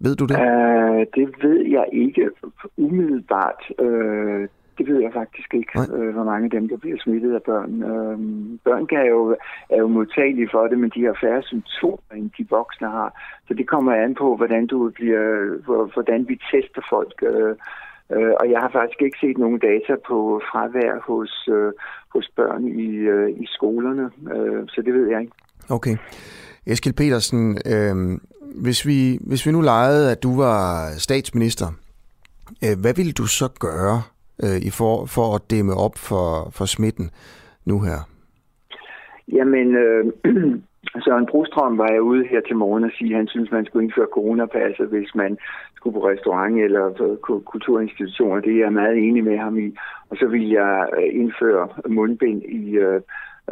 Ved 0.00 0.16
du 0.16 0.24
det? 0.26 0.36
Uh, 0.36 1.00
det 1.16 1.26
ved 1.42 1.60
jeg 1.66 1.86
ikke 1.92 2.30
umiddelbart. 2.76 3.62
Uh, 3.78 4.42
det 4.78 4.88
ved 4.88 5.00
jeg 5.00 5.12
faktisk 5.12 5.54
ikke, 5.54 5.72
uh, 5.76 6.08
hvor 6.14 6.24
mange 6.24 6.44
af 6.44 6.50
dem, 6.50 6.68
der 6.68 6.76
bliver 6.76 6.98
smittet 7.00 7.34
af 7.34 7.42
børn. 7.42 7.72
Uh, 7.82 8.18
børn 8.64 8.86
kan 8.86 9.06
jo, 9.06 9.36
er 9.70 9.78
jo 9.78 9.88
modtagelige 9.88 10.48
for 10.52 10.66
det, 10.66 10.78
men 10.78 10.90
de 10.94 11.04
har 11.04 11.16
færre 11.20 11.42
symptomer, 11.42 12.12
end 12.16 12.30
de 12.38 12.46
voksne 12.50 12.88
har. 12.88 13.10
Så 13.48 13.54
det 13.54 13.68
kommer 13.68 13.92
an 13.92 14.14
på, 14.14 14.36
hvordan, 14.36 14.66
du 14.66 14.90
bliver, 14.90 15.92
hvordan 15.94 16.28
vi 16.28 16.40
tester 16.52 16.82
folk. 16.90 17.24
Uh, 17.32 17.52
uh, 18.16 18.32
og 18.40 18.50
jeg 18.50 18.60
har 18.60 18.70
faktisk 18.72 19.02
ikke 19.02 19.18
set 19.20 19.38
nogen 19.38 19.58
data 19.58 19.94
på 20.08 20.40
fravær 20.50 20.94
hos, 21.08 21.48
uh, 21.48 21.72
hos 22.14 22.30
børn 22.36 22.64
i, 22.64 23.08
uh, 23.10 23.30
i 23.42 23.46
skolerne, 23.46 24.10
uh, 24.34 24.62
så 24.68 24.82
det 24.82 24.94
ved 24.94 25.08
jeg 25.08 25.20
ikke. 25.20 25.32
Okay. 25.70 25.96
Eskild 26.66 26.94
Petersen, 26.94 27.58
øh, 27.74 28.18
hvis, 28.54 28.86
vi, 28.86 29.18
hvis 29.28 29.46
vi 29.46 29.52
nu 29.52 29.60
legede, 29.60 30.12
at 30.12 30.22
du 30.22 30.36
var 30.36 30.88
statsminister, 30.98 31.66
øh, 32.64 32.80
hvad 32.82 32.94
ville 32.96 33.12
du 33.12 33.26
så 33.26 33.48
gøre 33.60 34.02
øh, 34.44 34.58
i 34.68 34.70
for, 34.70 35.06
for 35.06 35.34
at 35.34 35.42
dæmme 35.50 35.74
op 35.74 35.96
for, 35.96 36.50
for 36.50 36.64
smitten 36.64 37.10
nu 37.64 37.80
her? 37.80 37.98
Jamen, 39.32 39.74
øh, 39.74 40.04
Søren 41.04 41.26
Brostrøm 41.26 41.78
var 41.78 41.90
jeg 41.92 42.02
ude 42.02 42.26
her 42.30 42.40
til 42.40 42.56
morgen 42.56 42.84
og 42.84 42.90
sige, 42.98 43.10
at 43.10 43.16
han 43.16 43.28
synes, 43.28 43.50
man 43.50 43.64
skulle 43.64 43.84
indføre 43.84 44.14
coronapasset, 44.14 44.88
hvis 44.88 45.14
man 45.14 45.38
skulle 45.76 45.94
på 45.94 46.08
restaurant 46.08 46.58
eller 46.58 46.84
på 47.26 47.42
kulturinstitutioner. 47.46 48.40
Det 48.40 48.52
er 48.52 48.64
jeg 48.64 48.72
meget 48.72 48.96
enig 48.98 49.24
med 49.24 49.38
ham 49.38 49.58
i. 49.58 49.76
Og 50.10 50.16
så 50.16 50.26
vil 50.26 50.48
jeg 50.48 50.88
øh, 50.98 51.20
indføre 51.20 51.68
mundbind 51.88 52.42
i 52.42 52.76
øh, 52.76 53.00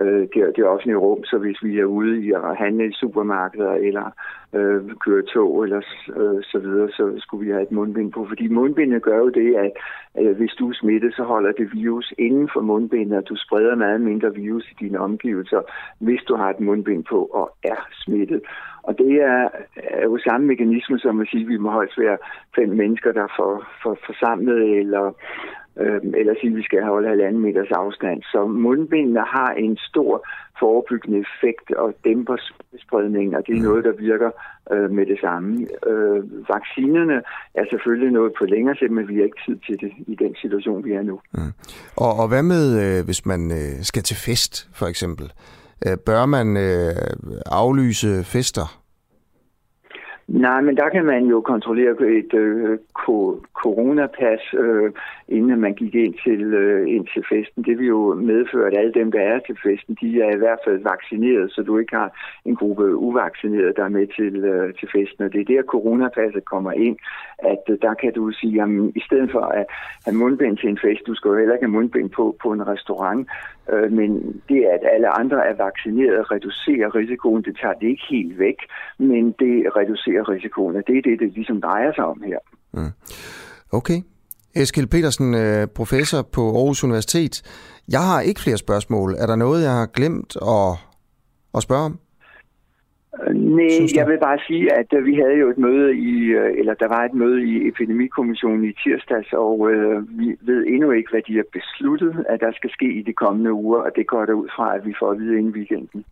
øh, 0.01 0.29
det, 0.35 0.57
det 0.57 0.65
offentlige 0.65 0.97
rum, 0.97 1.25
så 1.25 1.39
hvis 1.39 1.63
vi 1.63 1.79
er 1.79 1.85
ude 1.85 2.21
i 2.25 2.33
at 2.33 2.57
handle 2.57 2.87
i 2.89 2.93
supermarkeder 2.93 3.73
eller 3.73 4.11
øh, 4.53 4.91
køre 5.05 5.23
tog 5.23 5.65
eller 5.65 5.81
øh, 6.17 6.43
så 6.43 6.59
videre, 6.59 6.89
så 6.91 7.15
skulle 7.19 7.47
vi 7.47 7.53
have 7.53 7.63
et 7.63 7.73
mundbind 7.73 8.13
på. 8.13 8.27
Fordi 8.29 8.49
mundbindet 8.49 9.03
gør 9.03 9.19
jo 9.19 9.29
det, 9.29 9.55
at 9.55 9.73
øh, 10.21 10.37
hvis 10.37 10.51
du 10.59 10.69
er 10.69 10.75
smittet, 10.75 11.15
så 11.15 11.23
holder 11.23 11.53
det 11.53 11.73
virus 11.73 12.15
inden 12.19 12.49
for 12.53 12.61
mundbindet, 12.61 13.19
og 13.19 13.29
du 13.29 13.37
spreder 13.37 13.75
meget 13.75 14.01
mindre 14.01 14.35
virus 14.35 14.65
i 14.71 14.85
dine 14.85 14.99
omgivelser, 14.99 15.61
hvis 15.99 16.21
du 16.29 16.35
har 16.37 16.51
et 16.51 16.61
mundbind 16.61 17.05
på 17.05 17.25
og 17.25 17.57
er 17.65 17.89
smittet. 17.93 18.41
Og 18.83 18.99
det 18.99 19.13
er, 19.23 19.49
er 19.77 20.03
jo 20.05 20.19
samme 20.19 20.47
mekanisme 20.47 20.99
som 20.99 21.21
at 21.21 21.29
sige, 21.29 21.43
at 21.43 21.49
vi 21.49 21.57
må 21.57 21.71
højst 21.71 21.99
være 21.99 22.19
fem 22.57 22.69
mennesker, 22.69 23.13
der 23.13 23.27
får 23.37 23.65
for, 23.83 23.99
forsamlet, 24.07 24.79
eller 24.79 25.13
øh, 25.81 26.01
eller 26.21 26.35
sige, 26.41 26.51
at 26.51 26.57
vi 26.57 26.63
skal 26.63 26.83
holde 26.83 27.09
halvanden 27.09 27.43
meters 27.43 27.71
afstand. 27.71 28.23
Så 28.23 28.47
mundbindene 28.47 29.21
har 29.21 29.51
en 29.53 29.77
stor 29.77 30.27
forebyggende 30.61 31.19
effekt 31.27 31.71
og 31.83 31.95
dæmper 32.05 32.37
spredningen, 32.87 33.35
og 33.35 33.43
det 33.47 33.57
er 33.57 33.63
noget, 33.63 33.85
der 33.85 33.93
virker 33.93 34.31
øh, 34.73 34.91
med 34.91 35.07
det 35.07 35.19
samme. 35.21 35.67
Øh, 35.91 36.21
vaccinerne 36.55 37.23
er 37.55 37.65
selvfølgelig 37.71 38.11
noget 38.13 38.33
på 38.39 38.45
længere 38.45 38.77
sigt, 38.77 38.93
men 38.93 39.09
vi 39.09 39.17
har 39.17 39.25
ikke 39.25 39.43
tid 39.47 39.57
til 39.67 39.77
det 39.81 39.93
i 40.07 40.15
den 40.15 40.35
situation, 40.43 40.85
vi 40.85 40.93
er 40.93 41.03
nu. 41.03 41.21
Mm. 41.33 41.53
Og, 41.97 42.13
og 42.21 42.29
hvad 42.29 42.43
med, 42.43 42.65
øh, 42.83 43.05
hvis 43.05 43.27
man 43.27 43.51
øh, 43.51 43.83
skal 43.83 44.03
til 44.03 44.17
fest, 44.17 44.69
for 44.75 44.87
eksempel? 44.87 45.33
Øh, 45.87 45.97
bør 46.07 46.27
man 46.27 46.57
øh, 46.57 46.95
aflyse 47.47 48.25
fester 48.25 48.86
Nej, 50.29 50.61
men 50.61 50.77
der 50.77 50.89
kan 50.89 51.05
man 51.05 51.25
jo 51.25 51.41
kontrollere 51.41 51.93
et 52.19 52.35
øh, 52.35 52.79
coronapas, 53.55 54.41
øh, 54.59 54.93
inden 55.29 55.61
man 55.61 55.75
gik 55.75 55.95
ind 55.95 56.15
til, 56.25 56.43
øh, 56.55 56.95
ind 56.95 57.07
til 57.15 57.25
festen. 57.33 57.65
Det 57.65 57.79
vil 57.79 57.87
jo 57.87 58.15
medføre, 58.15 58.67
at 58.67 58.79
alle 58.79 58.93
dem, 58.93 59.13
der 59.13 59.21
er 59.21 59.39
til 59.39 59.59
festen, 59.65 59.97
de 60.01 60.23
er 60.23 60.35
i 60.35 60.39
hvert 60.39 60.59
fald 60.65 60.83
vaccineret, 60.83 61.53
så 61.53 61.63
du 61.63 61.79
ikke 61.79 61.97
har 61.97 62.41
en 62.45 62.57
gruppe 62.57 62.97
uvaccinerede, 62.97 63.75
der 63.77 63.85
er 63.85 63.89
med 63.89 64.07
til, 64.07 64.45
øh, 64.45 64.75
til 64.75 64.89
festen. 64.95 65.25
Og 65.25 65.33
det 65.33 65.41
er 65.41 65.45
der, 65.45 65.63
coronapasset 65.63 66.45
kommer 66.45 66.73
ind, 66.73 66.97
at 67.39 67.63
øh, 67.69 67.79
der 67.83 67.95
kan 67.95 68.13
du 68.13 68.33
sige, 68.41 68.63
at 68.63 68.69
i 68.95 69.03
stedet 69.07 69.29
for 69.33 69.41
at 69.41 69.67
have 70.05 70.17
mundbind 70.17 70.57
til 70.59 70.69
en 70.69 70.79
fest, 70.85 71.03
du 71.07 71.15
skal 71.15 71.29
jo 71.29 71.39
heller 71.39 71.55
ikke 71.55 71.67
have 71.67 71.79
mundbind 71.79 72.11
på 72.11 72.37
på 72.43 72.53
en 72.53 72.67
restaurant, 72.67 73.29
øh, 73.73 73.93
men 73.93 74.11
det, 74.49 74.61
at 74.75 74.83
alle 74.95 75.09
andre 75.21 75.47
er 75.47 75.55
vaccineret, 75.67 76.31
reducerer 76.31 76.95
risikoen. 76.95 77.43
Det 77.43 77.57
tager 77.61 77.75
det 77.75 77.89
ikke 77.89 78.07
helt 78.11 78.39
væk, 78.39 78.59
men 78.99 79.25
det 79.43 79.55
reducerer 79.77 80.29
risikoen, 80.29 80.75
det 80.75 80.99
er 80.99 81.03
det, 81.03 81.21
det 81.21 81.33
ligesom 81.35 81.61
drejer 81.61 81.93
sig 81.93 82.05
om 82.05 82.23
her. 82.23 82.39
Mm. 82.73 82.93
Okay. 83.73 84.01
Eskild 84.55 84.87
Petersen, 84.87 85.35
øh, 85.35 85.67
professor 85.67 86.23
på 86.23 86.41
Aarhus 86.41 86.85
Universitet. 86.85 87.43
Jeg 87.89 88.01
har 88.01 88.21
ikke 88.21 88.41
flere 88.41 88.57
spørgsmål. 88.57 89.15
Er 89.19 89.27
der 89.27 89.37
noget, 89.37 89.63
jeg 89.63 89.73
har 89.73 89.87
glemt 89.87 90.37
at, 90.37 90.79
at 91.55 91.63
spørge 91.63 91.85
om? 91.85 91.99
Nej, 93.59 93.97
jeg 93.99 94.07
vil 94.09 94.19
bare 94.29 94.39
sige, 94.49 94.73
at 94.81 94.89
øh, 94.97 95.05
vi 95.05 95.15
havde 95.15 95.37
jo 95.43 95.51
et 95.51 95.59
møde 95.59 95.97
i, 95.97 96.15
øh, 96.41 96.59
eller 96.59 96.75
der 96.75 96.89
var 96.89 97.03
et 97.05 97.15
møde 97.15 97.39
i 97.51 97.69
Epidemikommissionen 97.69 98.65
i 98.65 98.73
tirsdags, 98.83 99.33
og 99.33 99.71
øh, 99.73 100.19
vi 100.19 100.27
ved 100.49 100.61
endnu 100.67 100.91
ikke, 100.91 101.11
hvad 101.11 101.23
de 101.29 101.35
har 101.37 101.49
besluttet, 101.59 102.25
at 102.29 102.41
der 102.41 102.53
skal 102.53 102.71
ske 102.71 102.89
i 102.99 103.03
de 103.03 103.13
kommende 103.13 103.53
uger, 103.53 103.81
og 103.87 103.91
det 103.97 104.07
går 104.07 104.25
der 104.25 104.33
ud 104.33 104.49
fra, 104.57 104.77
at 104.77 104.87
vi 104.87 104.95
får 105.01 105.11
at 105.11 105.19
vide 105.19 105.39
inden 105.39 105.53
weekenden. 105.53 106.05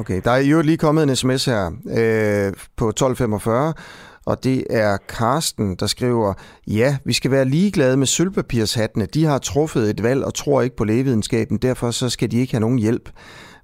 Okay, 0.00 0.20
der 0.24 0.30
er 0.30 0.42
jo 0.52 0.60
lige 0.62 0.78
kommet 0.86 1.02
en 1.02 1.16
sms 1.16 1.44
her 1.44 1.64
øh, 1.98 2.48
på 2.76 2.86
1245, 2.88 3.74
og 4.26 4.44
det 4.44 4.58
er 4.70 4.96
Karsten, 5.18 5.76
der 5.76 5.86
skriver, 5.86 6.34
ja, 6.66 6.96
vi 7.04 7.12
skal 7.12 7.30
være 7.30 7.44
ligeglade 7.44 7.96
med 7.96 8.06
sølvpapirshattene. 8.06 9.06
De 9.06 9.24
har 9.24 9.38
truffet 9.38 9.90
et 9.90 10.02
valg 10.02 10.24
og 10.24 10.34
tror 10.34 10.62
ikke 10.62 10.76
på 10.76 10.84
lægevidenskaben, 10.84 11.58
derfor 11.58 11.90
så 11.90 12.10
skal 12.10 12.30
de 12.30 12.40
ikke 12.40 12.52
have 12.52 12.60
nogen 12.60 12.78
hjælp. 12.78 13.08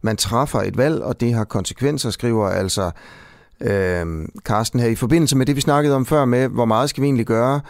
Man 0.04 0.16
træffer 0.16 0.58
et 0.58 0.76
valg, 0.76 1.02
og 1.02 1.20
det 1.20 1.34
har 1.34 1.44
konsekvenser, 1.44 2.11
skriver 2.11 2.49
altså 2.49 2.90
øh, 3.61 4.28
Karsten 4.44 4.80
her. 4.80 4.88
I 4.88 4.94
forbindelse 4.94 5.37
med 5.37 5.46
det, 5.46 5.56
vi 5.56 5.61
snakkede 5.61 5.94
om 5.94 6.06
før 6.06 6.25
med, 6.25 6.49
hvor 6.49 6.64
meget 6.64 6.90
skal 6.90 7.00
vi 7.02 7.06
egentlig 7.06 7.26
gøre 7.26 7.61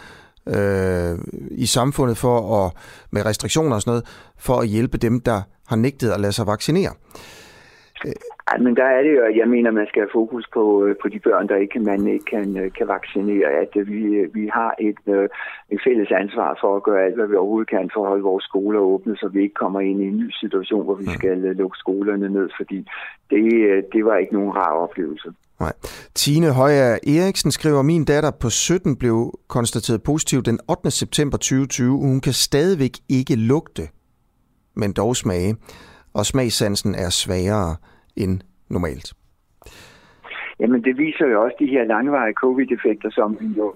øh, 0.47 1.17
i 1.51 1.65
samfundet 1.65 2.17
for 2.17 2.65
at, 2.65 2.71
med 3.11 3.25
restriktioner 3.25 3.75
og 3.75 3.81
sådan 3.81 3.91
noget, 3.91 4.05
for 4.37 4.59
at 4.59 4.67
hjælpe 4.67 4.97
dem, 4.97 5.19
der 5.19 5.41
har 5.67 5.75
nægtet 5.75 6.11
at 6.11 6.19
lade 6.19 6.33
sig 6.33 6.47
vaccinere. 6.47 6.93
Øh, 8.05 8.13
Ja, 8.51 8.57
men 8.57 8.75
der 8.75 8.87
er 8.95 9.01
det 9.03 9.13
jo, 9.17 9.21
at 9.29 9.35
jeg 9.37 9.47
mener, 9.47 9.69
at 9.69 9.79
man 9.81 9.87
skal 9.87 10.01
have 10.01 10.17
fokus 10.21 10.45
på, 10.53 10.63
øh, 10.85 10.95
på 11.01 11.07
de 11.13 11.19
børn, 11.19 11.47
der 11.47 11.55
ikke 11.55 11.79
man 11.79 12.07
ikke 12.07 12.25
kan, 12.25 12.57
øh, 12.57 12.71
kan 12.77 12.87
vaccinere. 12.87 13.47
At 13.63 13.71
øh, 13.79 13.87
vi, 13.87 14.01
vi 14.37 14.47
har 14.57 14.71
et, 14.89 14.99
et 15.73 15.79
fælles 15.85 16.11
ansvar 16.21 16.57
for 16.61 16.75
at 16.75 16.83
gøre 16.83 17.03
alt, 17.05 17.15
hvad 17.15 17.27
vi 17.27 17.35
overhovedet 17.35 17.69
kan 17.69 17.89
for 17.93 18.01
at 18.03 18.09
holde 18.09 18.23
vores 18.23 18.43
skoler 18.43 18.79
åbne, 18.79 19.17
så 19.17 19.27
vi 19.33 19.41
ikke 19.41 19.61
kommer 19.63 19.79
ind 19.79 20.01
i 20.01 20.07
en 20.07 20.17
ny 20.17 20.29
situation, 20.41 20.83
hvor 20.85 20.95
vi 20.95 21.05
skal 21.17 21.37
lukke 21.37 21.77
skolerne 21.77 22.29
ned, 22.29 22.49
fordi 22.59 22.79
det, 23.29 23.43
det 23.93 24.05
var 24.05 24.15
ikke 24.17 24.33
nogen 24.33 24.55
rar 24.55 24.73
oplevelse. 24.85 25.29
Nej. 25.59 25.73
Tine 26.15 26.53
Højer 26.53 26.91
Eriksen 26.93 27.51
skriver, 27.51 27.81
min 27.81 28.05
datter 28.05 28.31
på 28.31 28.49
17 28.49 28.95
blev 28.95 29.39
konstateret 29.47 30.03
positiv 30.03 30.43
den 30.43 30.59
8. 30.69 30.91
september 30.91 31.37
2020. 31.37 31.97
Hun 31.97 32.21
kan 32.21 32.33
stadigvæk 32.33 32.95
ikke 33.09 33.35
lugte, 33.35 33.81
men 34.75 34.93
dog 34.93 35.15
smage, 35.15 35.55
og 36.13 36.25
smagssansen 36.25 36.95
er 36.95 37.09
svagere 37.09 37.75
end 38.15 38.41
normalt? 38.69 39.13
Jamen 40.59 40.83
det 40.83 40.97
viser 40.97 41.27
jo 41.27 41.43
også 41.43 41.55
de 41.59 41.67
her 41.67 41.83
langvarige 41.83 42.33
covid-effekter, 42.33 43.09
som 43.11 43.37
vi 43.39 43.47
jo 43.57 43.75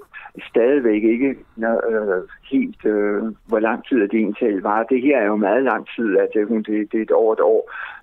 stadigvæk 0.50 1.04
ikke 1.04 1.30
øh, 1.30 2.24
helt, 2.52 2.86
øh, 2.86 3.24
hvor 3.46 3.60
lang 3.60 3.88
tid 3.88 3.98
det 4.02 4.14
egentlig 4.14 4.64
var. 4.64 4.84
Det 4.84 5.02
her 5.02 5.18
er 5.18 5.26
jo 5.26 5.36
meget 5.36 5.64
lang 5.64 5.88
tid, 5.96 6.18
at 6.18 6.32
øh, 6.36 6.48
hun, 6.48 6.58
det, 6.58 6.92
det 6.92 6.98
er 6.98 7.02
et 7.02 7.12
år 7.12 7.34
et 7.34 7.40
år, 7.40 7.62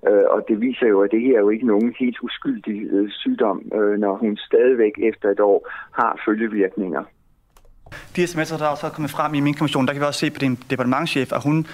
øh, 0.09 0.25
og 0.31 0.45
det 0.49 0.61
viser 0.61 0.87
jo, 0.87 1.02
at 1.02 1.11
det 1.11 1.21
her 1.21 1.37
er 1.37 1.40
jo 1.40 1.50
ikke 1.50 1.66
nogen 1.66 1.95
helt 1.99 2.19
uskyldig 2.23 2.78
øh, 2.93 3.11
sygdom, 3.11 3.73
øh, 3.75 3.99
når 3.99 4.16
hun 4.16 4.37
stadigvæk 4.37 4.93
efter 4.99 5.31
et 5.31 5.40
år 5.40 5.69
har 5.93 6.21
følgevirkninger. 6.25 7.02
De 8.16 8.25
sms'er, 8.25 8.59
der 8.59 8.64
er 8.64 8.69
også 8.69 8.90
kommet 8.95 9.11
frem 9.11 9.35
i 9.35 9.40
min 9.40 9.55
kommission, 9.55 9.87
der 9.87 9.93
kan 9.93 10.00
vi 10.00 10.07
også 10.07 10.21
se 10.21 10.31
på 10.31 10.38
din 10.38 10.57
departementchef, 10.71 11.33
at 11.33 11.43
hun 11.43 11.66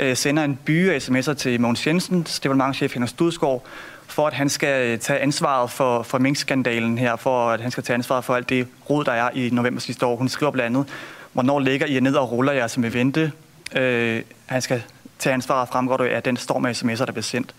øh, 0.00 0.14
sender 0.14 0.44
en 0.44 0.58
by 0.66 0.88
af 0.88 1.08
sms'er 1.08 1.34
til 1.34 1.60
Mogens 1.60 1.86
Jensens 1.86 2.40
departementchef 2.40 2.94
Henrik 2.94 3.08
Studsgaard, 3.08 3.62
for 4.06 4.26
at 4.26 4.32
han 4.32 4.48
skal 4.48 4.86
øh, 4.86 4.98
tage 4.98 5.18
ansvaret 5.18 5.70
for, 5.70 6.02
for 6.02 6.18
minkskandalen 6.18 6.98
her, 6.98 7.16
for 7.16 7.50
at 7.50 7.60
han 7.60 7.70
skal 7.70 7.84
tage 7.84 7.94
ansvaret 7.94 8.24
for 8.24 8.34
alt 8.34 8.48
det 8.48 8.68
rod, 8.90 9.04
der 9.04 9.12
er 9.12 9.30
i 9.34 9.50
november 9.52 9.80
sidste 9.80 10.06
år. 10.06 10.16
Hun 10.16 10.28
skriver 10.28 10.52
blandt 10.52 10.76
andet, 10.76 10.92
hvornår 11.32 11.60
ligger 11.60 11.86
I 11.86 12.00
ned 12.00 12.14
og 12.14 12.32
ruller 12.32 12.52
jer 12.52 12.66
som 12.66 12.84
I 12.84 12.88
vente. 12.88 13.32
Øh, 13.74 14.22
han 14.46 14.62
skal 14.62 14.82
tage 15.18 15.34
ansvaret 15.34 15.68
fremgår 15.68 15.96
det 15.96 16.06
af 16.06 16.22
den 16.22 16.36
storm 16.36 16.66
af 16.66 16.82
sms'er, 16.82 17.04
der 17.04 17.12
blev 17.12 17.22
sendt. 17.22 17.54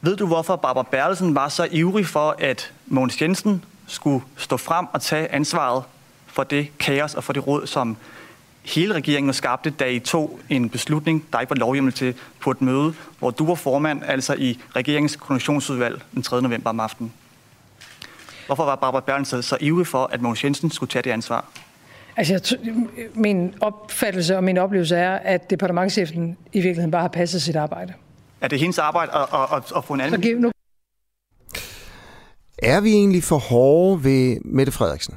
Ved 0.00 0.16
du, 0.16 0.26
hvorfor 0.26 0.56
Barbara 0.56 0.86
Bertelsen 0.90 1.34
var 1.34 1.48
så 1.48 1.68
ivrig 1.70 2.06
for, 2.06 2.36
at 2.38 2.72
Mogens 2.86 3.22
Jensen 3.22 3.64
skulle 3.86 4.24
stå 4.36 4.56
frem 4.56 4.86
og 4.92 5.02
tage 5.02 5.32
ansvaret 5.32 5.82
for 6.26 6.42
det 6.42 6.78
kaos 6.78 7.14
og 7.14 7.24
for 7.24 7.32
det 7.32 7.46
råd, 7.46 7.66
som 7.66 7.96
hele 8.68 8.94
regeringen 8.94 9.32
skabte, 9.32 9.70
da 9.70 9.86
I 9.86 9.98
tog 9.98 10.40
en 10.48 10.70
beslutning, 10.70 11.24
der 11.32 11.40
ikke 11.40 11.50
var 11.50 11.56
lovhjemmel 11.56 11.92
til, 11.92 12.14
på 12.40 12.50
et 12.50 12.62
møde, 12.62 12.94
hvor 13.18 13.30
du 13.30 13.46
var 13.46 13.54
formand, 13.54 14.02
altså 14.04 14.34
i 14.34 14.58
regeringens 14.76 15.16
koordinationsudvalg 15.16 16.02
den 16.14 16.22
3. 16.22 16.42
november 16.42 16.70
om 16.70 16.80
aftenen. 16.80 17.12
Hvorfor 18.46 18.64
var 18.64 18.76
Barbara 18.76 19.00
Bertelsen 19.00 19.42
så 19.42 19.56
ivrig 19.60 19.86
for, 19.86 20.10
at 20.12 20.20
Mogens 20.22 20.44
Jensen 20.44 20.70
skulle 20.70 20.90
tage 20.90 21.02
det 21.02 21.10
ansvar? 21.10 21.44
Altså, 22.16 22.56
min 23.14 23.54
opfattelse 23.60 24.36
og 24.36 24.44
min 24.44 24.58
oplevelse 24.58 24.96
er, 24.96 25.14
at 25.14 25.50
departementchefen 25.50 26.36
i 26.52 26.60
virkeligheden 26.60 26.90
bare 26.90 27.02
har 27.02 27.08
passet 27.08 27.42
sit 27.42 27.56
arbejde. 27.56 27.92
Er 28.40 28.48
det 28.48 28.60
hendes 28.60 28.78
arbejde 28.78 29.12
at, 29.14 29.26
at, 29.32 29.56
at, 29.56 29.72
at 29.76 29.84
få 29.84 29.94
en 29.94 30.00
anden... 30.00 30.22
Så 30.22 30.28
giv, 30.28 30.38
nu. 30.38 30.50
Er 32.62 32.80
vi 32.80 32.92
egentlig 32.92 33.24
for 33.24 33.38
hårde 33.38 34.04
ved 34.04 34.40
Mette 34.44 34.72
Frederiksen? 34.72 35.16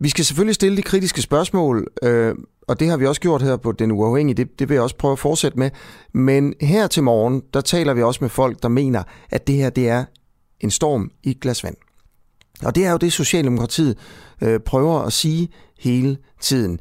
Vi 0.00 0.08
skal 0.08 0.24
selvfølgelig 0.24 0.54
stille 0.54 0.76
de 0.76 0.82
kritiske 0.82 1.22
spørgsmål, 1.22 1.86
øh, 2.02 2.34
og 2.68 2.80
det 2.80 2.88
har 2.88 2.96
vi 2.96 3.06
også 3.06 3.20
gjort 3.20 3.42
her 3.42 3.56
på 3.56 3.72
Den 3.72 3.90
Uafhængige. 3.90 4.36
Det, 4.36 4.58
det 4.58 4.68
vil 4.68 4.74
jeg 4.74 4.82
også 4.82 4.96
prøve 4.96 5.12
at 5.12 5.18
fortsætte 5.18 5.58
med. 5.58 5.70
Men 6.14 6.54
her 6.60 6.86
til 6.86 7.02
morgen, 7.02 7.42
der 7.54 7.60
taler 7.60 7.94
vi 7.94 8.02
også 8.02 8.18
med 8.20 8.28
folk, 8.28 8.62
der 8.62 8.68
mener, 8.68 9.02
at 9.30 9.46
det 9.46 9.54
her 9.54 9.70
det 9.70 9.88
er 9.88 10.04
en 10.60 10.70
storm 10.70 11.10
i 11.22 11.30
et 11.30 11.40
glas 11.40 11.64
vand. 11.64 11.76
Og 12.62 12.74
det 12.74 12.86
er 12.86 12.90
jo 12.90 12.96
det, 12.96 13.12
Socialdemokratiet 13.12 13.98
øh, 14.40 14.60
prøver 14.60 14.98
at 14.98 15.12
sige 15.12 15.48
hele 15.78 16.18
tiden. 16.40 16.78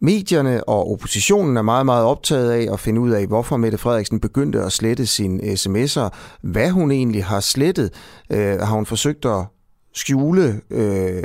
Medierne 0.00 0.68
og 0.68 0.92
oppositionen 0.92 1.56
er 1.56 1.62
meget, 1.62 1.86
meget 1.86 2.04
optaget 2.04 2.50
af 2.50 2.72
at 2.72 2.80
finde 2.80 3.00
ud 3.00 3.10
af, 3.10 3.26
hvorfor 3.26 3.56
Mette 3.56 3.78
Frederiksen 3.78 4.20
begyndte 4.20 4.62
at 4.62 4.72
slette 4.72 5.06
sine 5.06 5.42
sms'er, 5.42 6.08
hvad 6.42 6.70
hun 6.70 6.90
egentlig 6.90 7.24
har 7.24 7.40
slettet. 7.40 7.92
Øh, 8.30 8.58
har 8.58 8.74
hun 8.74 8.86
forsøgt 8.86 9.24
at 9.24 9.46
skjule 9.98 10.60
øh, 10.70 11.22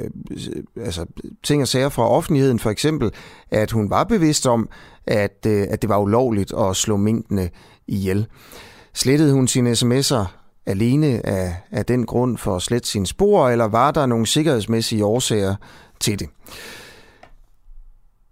altså, 0.77 1.05
ting 1.43 1.61
og 1.61 1.67
sager 1.67 1.89
fra 1.89 2.09
offentligheden, 2.09 2.59
for 2.59 2.69
eksempel, 2.69 3.11
at 3.51 3.71
hun 3.71 3.89
var 3.89 4.03
bevidst 4.03 4.47
om, 4.47 4.69
at, 5.07 5.45
øh, 5.47 5.67
at 5.69 5.81
det 5.81 5.89
var 5.89 5.97
ulovligt 5.97 6.53
at 6.53 6.75
slå 6.75 6.97
minkene 6.97 7.49
ihjel. 7.87 8.27
Slettede 8.93 9.33
hun 9.33 9.47
sine 9.47 9.71
sms'er 9.71 10.25
alene 10.65 11.25
af, 11.25 11.55
af 11.71 11.85
den 11.85 12.05
grund 12.05 12.37
for 12.37 12.55
at 12.55 12.61
slette 12.61 12.89
sine 12.89 13.07
spor, 13.07 13.49
eller 13.49 13.65
var 13.65 13.91
der 13.91 14.05
nogle 14.05 14.27
sikkerhedsmæssige 14.27 15.05
årsager 15.05 15.55
til 15.99 16.19
det? 16.19 16.29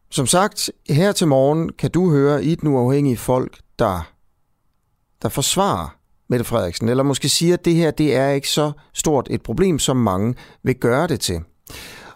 Som 0.10 0.28
sagt, 0.28 0.72
her 0.90 1.12
til 1.12 1.28
morgen 1.28 1.70
kan 1.70 1.92
du 1.92 2.12
høre 2.12 2.44
i 2.44 2.56
den 2.56 2.70
nu 2.70 3.16
folk, 3.18 3.60
der, 3.80 4.12
der 5.22 5.30
forsvarer 5.30 6.01
Mette 6.32 6.46
Frederiksen, 6.46 6.90
eller 6.90 7.04
måske 7.04 7.30
siger, 7.30 7.54
at 7.54 7.66
det 7.66 7.76
her 7.76 7.92
det 7.92 8.16
er 8.16 8.30
ikke 8.30 8.50
så 8.50 8.72
stort 8.94 9.28
et 9.30 9.42
problem, 9.42 9.80
som 9.80 9.98
mange 9.98 10.36
vil 10.64 10.76
gøre 10.76 11.08
det 11.08 11.20
til. 11.20 11.40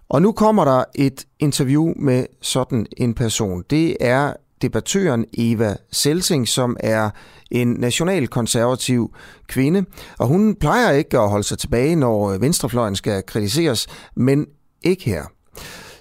Og 0.09 0.21
nu 0.21 0.31
kommer 0.31 0.65
der 0.65 0.83
et 0.95 1.25
interview 1.39 1.93
med 1.95 2.25
sådan 2.41 2.85
en 2.97 3.13
person. 3.13 3.63
Det 3.69 3.97
er 3.99 4.33
debattøren 4.61 5.25
Eva 5.33 5.75
Selsing, 5.91 6.47
som 6.47 6.77
er 6.79 7.09
en 7.51 7.67
nationalkonservativ 7.67 9.15
kvinde, 9.47 9.85
og 10.19 10.27
hun 10.27 10.55
plejer 10.55 10.91
ikke 10.91 11.19
at 11.19 11.29
holde 11.29 11.43
sig 11.43 11.57
tilbage, 11.57 11.95
når 11.95 12.37
venstrefløjen 12.37 12.95
skal 12.95 13.23
kritiseres, 13.27 13.87
men 14.15 14.45
ikke 14.83 15.05
her. 15.05 15.23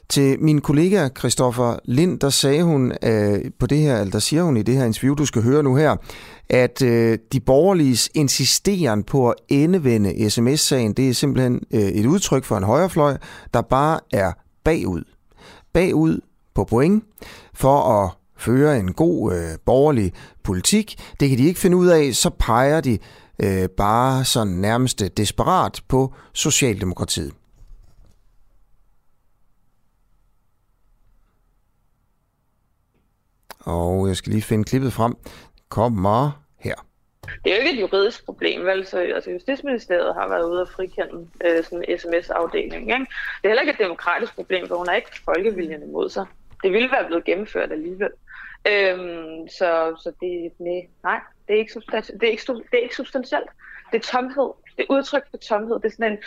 Til 0.08 0.40
min 0.40 0.60
kollega 0.60 1.08
Christoffer 1.18 1.76
Lind, 1.84 2.20
der 2.20 2.30
sagde 2.30 2.62
hun 2.62 2.92
øh, 3.02 3.40
på 3.58 3.66
det 3.66 3.78
her, 3.78 4.00
eller 4.00 4.10
der 4.10 4.18
siger 4.18 4.42
hun 4.42 4.56
i 4.56 4.62
det 4.62 4.76
her 4.76 4.84
interview, 4.84 5.14
du 5.14 5.26
skal 5.26 5.42
høre 5.42 5.62
nu 5.62 5.76
her, 5.76 5.96
at 6.48 6.82
øh, 6.82 7.18
de 7.32 7.40
borgerliges 7.40 8.10
insisteren 8.14 9.02
på 9.02 9.28
at 9.28 9.34
endevende 9.48 10.30
sms-sagen, 10.30 10.92
det 10.92 11.08
er 11.08 11.12
simpelthen 11.12 11.60
øh, 11.70 11.80
et 11.80 12.06
udtryk 12.06 12.44
for 12.44 12.56
en 12.56 12.64
højrefløj, 12.64 13.16
der 13.54 13.62
bare 13.62 14.00
er 14.12 14.32
bagud. 14.64 15.04
Bagud 15.72 16.20
på 16.54 16.64
point 16.64 17.04
for 17.54 18.02
at 18.02 18.10
føre 18.38 18.78
en 18.78 18.92
god 18.92 19.32
øh, 19.34 19.58
borgerlig 19.66 20.12
politik. 20.42 20.96
Det 21.20 21.28
kan 21.28 21.38
de 21.38 21.44
ikke 21.44 21.60
finde 21.60 21.76
ud 21.76 21.86
af, 21.86 22.14
så 22.14 22.30
peger 22.38 22.80
de 22.80 22.98
øh, 23.42 23.68
bare 23.68 24.24
sådan 24.24 24.52
nærmest 24.52 25.02
desperat 25.16 25.80
på 25.88 26.12
Socialdemokratiet. 26.32 27.32
Og 33.64 34.08
jeg 34.08 34.16
skal 34.16 34.32
lige 34.32 34.42
finde 34.42 34.64
klippet 34.64 34.92
frem. 34.92 35.14
Kommer 35.68 36.44
her. 36.58 36.74
Det 37.44 37.52
er 37.52 37.56
jo 37.56 37.62
ikke 37.62 37.74
et 37.74 37.80
juridisk 37.80 38.24
problem, 38.24 38.64
vel? 38.66 38.86
Så, 38.86 38.98
altså, 38.98 39.30
Justitsministeriet 39.30 40.14
har 40.14 40.28
været 40.28 40.50
ude 40.50 40.60
og 40.60 40.68
frikende 40.68 41.28
øh, 41.44 41.64
sådan 41.64 41.84
en 41.88 41.98
sms-afdeling. 41.98 42.82
Ikke? 42.82 43.06
Det 43.42 43.44
er 43.44 43.48
heller 43.48 43.62
ikke 43.62 43.72
et 43.72 43.78
demokratisk 43.78 44.34
problem, 44.34 44.68
for 44.68 44.76
hun 44.76 44.88
har 44.88 44.94
ikke 44.94 45.20
folkeviljen 45.24 45.82
imod 45.82 46.10
sig. 46.10 46.26
Det 46.62 46.72
ville 46.72 46.90
være 46.90 47.06
blevet 47.06 47.24
gennemført 47.24 47.72
alligevel. 47.72 48.10
Øhm, 48.68 49.48
så 49.48 49.96
så 50.02 50.12
det, 50.20 50.52
nej, 50.58 50.86
nej, 51.02 51.20
det 51.48 51.54
er 51.54 51.58
ikke, 51.58 51.72
substantielt. 51.72 52.20
Det 52.20 52.26
er 52.26 52.30
ikke, 52.30 52.42
det 52.46 52.78
er 52.78 52.82
ikke 52.82 52.96
substantielt. 52.96 53.50
Det 53.92 53.98
er 53.98 54.12
tomhed. 54.12 54.50
Det 54.76 54.82
er 54.82 54.94
udtryk 54.94 55.22
for 55.30 55.36
tomhed. 55.36 55.76
Det 55.76 55.84
er 55.84 55.90
sådan 55.90 56.12
en, 56.12 56.18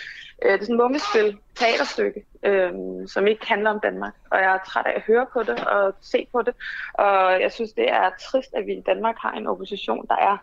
øh, 0.43 0.51
det 0.51 0.61
er 0.61 0.65
sådan 0.65 0.75
en 0.75 0.81
mummespil, 0.81 1.37
teaterstykke, 1.55 2.25
øh, 2.43 2.71
som 3.07 3.27
ikke 3.27 3.47
handler 3.47 3.69
om 3.69 3.79
Danmark. 3.83 4.13
Og 4.31 4.37
jeg 4.37 4.53
er 4.53 4.59
træt 4.67 4.85
af 4.85 4.93
at 4.95 5.01
høre 5.01 5.25
på 5.33 5.43
det 5.43 5.59
og 5.67 5.93
se 6.01 6.27
på 6.31 6.41
det. 6.41 6.53
Og 6.93 7.41
jeg 7.41 7.51
synes, 7.51 7.71
det 7.71 7.89
er 7.89 8.09
trist, 8.19 8.53
at 8.53 8.65
vi 8.65 8.73
i 8.73 8.81
Danmark 8.81 9.15
har 9.17 9.31
en 9.31 9.47
opposition, 9.47 10.07
der 10.07 10.15
er 10.15 10.37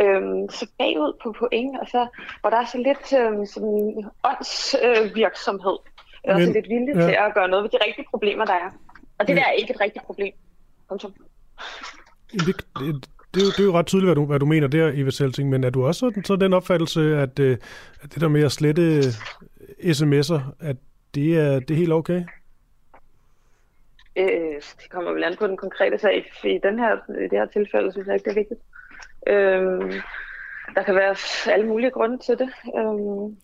øh, 0.00 0.50
så 0.50 0.66
bagud 0.78 1.12
på 1.22 1.32
point, 1.38 1.80
og 1.80 1.86
så, 1.86 2.06
hvor 2.40 2.50
der 2.50 2.56
er 2.56 2.66
så 2.66 2.78
lidt 2.78 3.06
øh, 3.20 3.46
sådan 3.46 4.10
åndsvirksomhed. 4.24 5.78
Øh, 6.28 6.34
og 6.34 6.40
så 6.40 6.52
lidt 6.52 6.68
vilje 6.68 6.94
ja. 7.00 7.06
til 7.06 7.16
at 7.24 7.34
gøre 7.34 7.48
noget 7.48 7.62
ved 7.62 7.70
de 7.70 7.84
rigtige 7.86 8.06
problemer, 8.10 8.44
der 8.44 8.54
er. 8.54 8.70
Og 9.18 9.28
det 9.28 9.36
der 9.36 9.44
er 9.44 9.50
ikke 9.50 9.74
et 9.74 9.80
rigtigt 9.80 10.04
problem. 10.04 10.32
Punktum. 10.88 11.14
Det, 12.32 12.66
det, 12.78 13.08
det, 13.36 13.42
er 13.42 13.46
jo, 13.46 13.50
det 13.50 13.60
er 13.60 13.64
jo 13.64 13.78
ret 13.78 13.86
tydeligt, 13.86 14.06
hvad 14.06 14.14
du, 14.14 14.24
hvad 14.24 14.38
du 14.38 14.46
mener 14.46 14.68
der, 14.68 14.92
Eva 14.94 15.10
Selting, 15.10 15.48
men 15.50 15.64
er 15.64 15.70
du 15.70 15.86
også 15.86 15.98
sådan, 15.98 16.24
så 16.24 16.36
den 16.36 16.52
opfattelse, 16.52 17.00
at, 17.16 17.38
øh, 17.38 17.56
at 18.02 18.14
det 18.14 18.20
der 18.20 18.28
med 18.28 18.42
at 18.44 18.52
slette 18.52 18.82
øh, 18.82 19.02
sms'er, 19.96 20.40
at 20.60 20.76
det 21.14 21.38
er, 21.38 21.60
det 21.60 21.70
er 21.70 21.78
helt 21.78 21.92
okay? 21.92 22.24
Øh, 24.16 24.56
det 24.82 24.90
kommer 24.90 25.12
vel 25.12 25.24
an 25.24 25.36
på 25.38 25.46
den 25.46 25.56
konkrete 25.56 25.98
sag. 25.98 26.32
I, 26.44 26.58
den 26.62 26.78
her, 26.78 26.96
i 27.24 27.28
det 27.30 27.38
her 27.38 27.46
tilfælde 27.46 27.92
synes 27.92 28.06
jeg 28.06 28.14
ikke, 28.14 28.24
det 28.24 28.30
er 28.30 28.40
vigtigt. 28.40 28.60
Øh, 29.26 30.02
der 30.74 30.82
kan 30.82 30.94
være 30.94 31.16
alle 31.52 31.66
mulige 31.66 31.90
grunde 31.90 32.18
til 32.18 32.38
det. 32.38 32.50
Øh, 32.78 33.36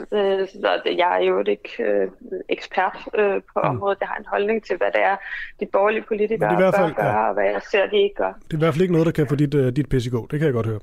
Øh, 0.00 0.48
så 0.48 0.80
jeg 0.84 1.18
er 1.20 1.24
jo 1.24 1.44
ikke 1.46 1.82
øh, 1.82 2.08
ekspert 2.48 2.96
øh, 3.18 3.42
på 3.54 3.60
mm. 3.64 3.68
området. 3.68 3.98
Jeg 4.00 4.08
har 4.08 4.16
en 4.16 4.26
holdning 4.26 4.64
til, 4.64 4.76
hvad 4.76 4.86
det 4.94 5.02
er, 5.02 5.16
de 5.60 5.66
borgerlige 5.72 6.04
politikere 6.08 6.48
det 6.48 6.54
er 6.54 6.58
i 6.58 6.62
hvert 6.62 6.74
fald, 6.74 6.94
bør 6.94 7.02
gøre, 7.02 7.20
ja. 7.20 7.28
og 7.28 7.34
hvad 7.34 7.44
jeg 7.44 7.62
ser, 7.70 7.86
de 7.86 7.96
ikke 7.96 8.14
gør. 8.14 8.32
Det 8.44 8.52
er 8.52 8.56
i 8.56 8.58
hvert 8.58 8.74
fald 8.74 8.82
ikke 8.82 8.92
noget, 8.92 9.06
der 9.06 9.12
kan 9.12 9.26
få 9.26 9.36
dit, 9.36 9.54
uh, 9.54 9.66
dit 9.68 10.10
gå. 10.12 10.26
Det 10.30 10.38
kan 10.38 10.46
jeg 10.46 10.52
godt 10.52 10.66
høre. 10.66 10.80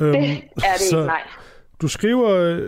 Øhm, 0.00 0.12
det 0.12 0.20
er 0.56 0.72
det 0.72 0.80
så 0.90 0.96
ikke, 0.96 1.06
nej. 1.06 1.22
Du 1.82 1.88
skriver, 1.88 2.60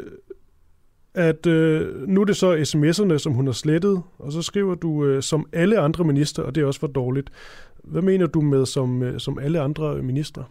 at 1.15 1.47
øh, 1.47 2.09
nu 2.09 2.21
er 2.21 2.25
det 2.25 2.37
så 2.37 2.55
sms'erne, 2.55 3.19
som 3.19 3.33
hun 3.33 3.47
har 3.47 3.53
slettet, 3.53 4.03
og 4.19 4.33
så 4.33 4.43
skriver 4.43 4.75
du, 4.75 5.05
øh, 5.05 5.23
som 5.23 5.47
alle 5.53 5.79
andre 5.79 6.05
minister, 6.05 6.43
og 6.43 6.55
det 6.55 6.63
er 6.63 6.67
også 6.67 6.81
for 6.81 6.87
dårligt. 6.87 7.31
Hvad 7.85 8.03
mener 8.03 8.27
du 8.27 8.41
med 8.41 8.67
som, 8.67 9.03
øh, 9.03 9.21
som 9.21 9.39
alle 9.39 9.61
andre 9.61 10.03
ministre? 10.03 10.45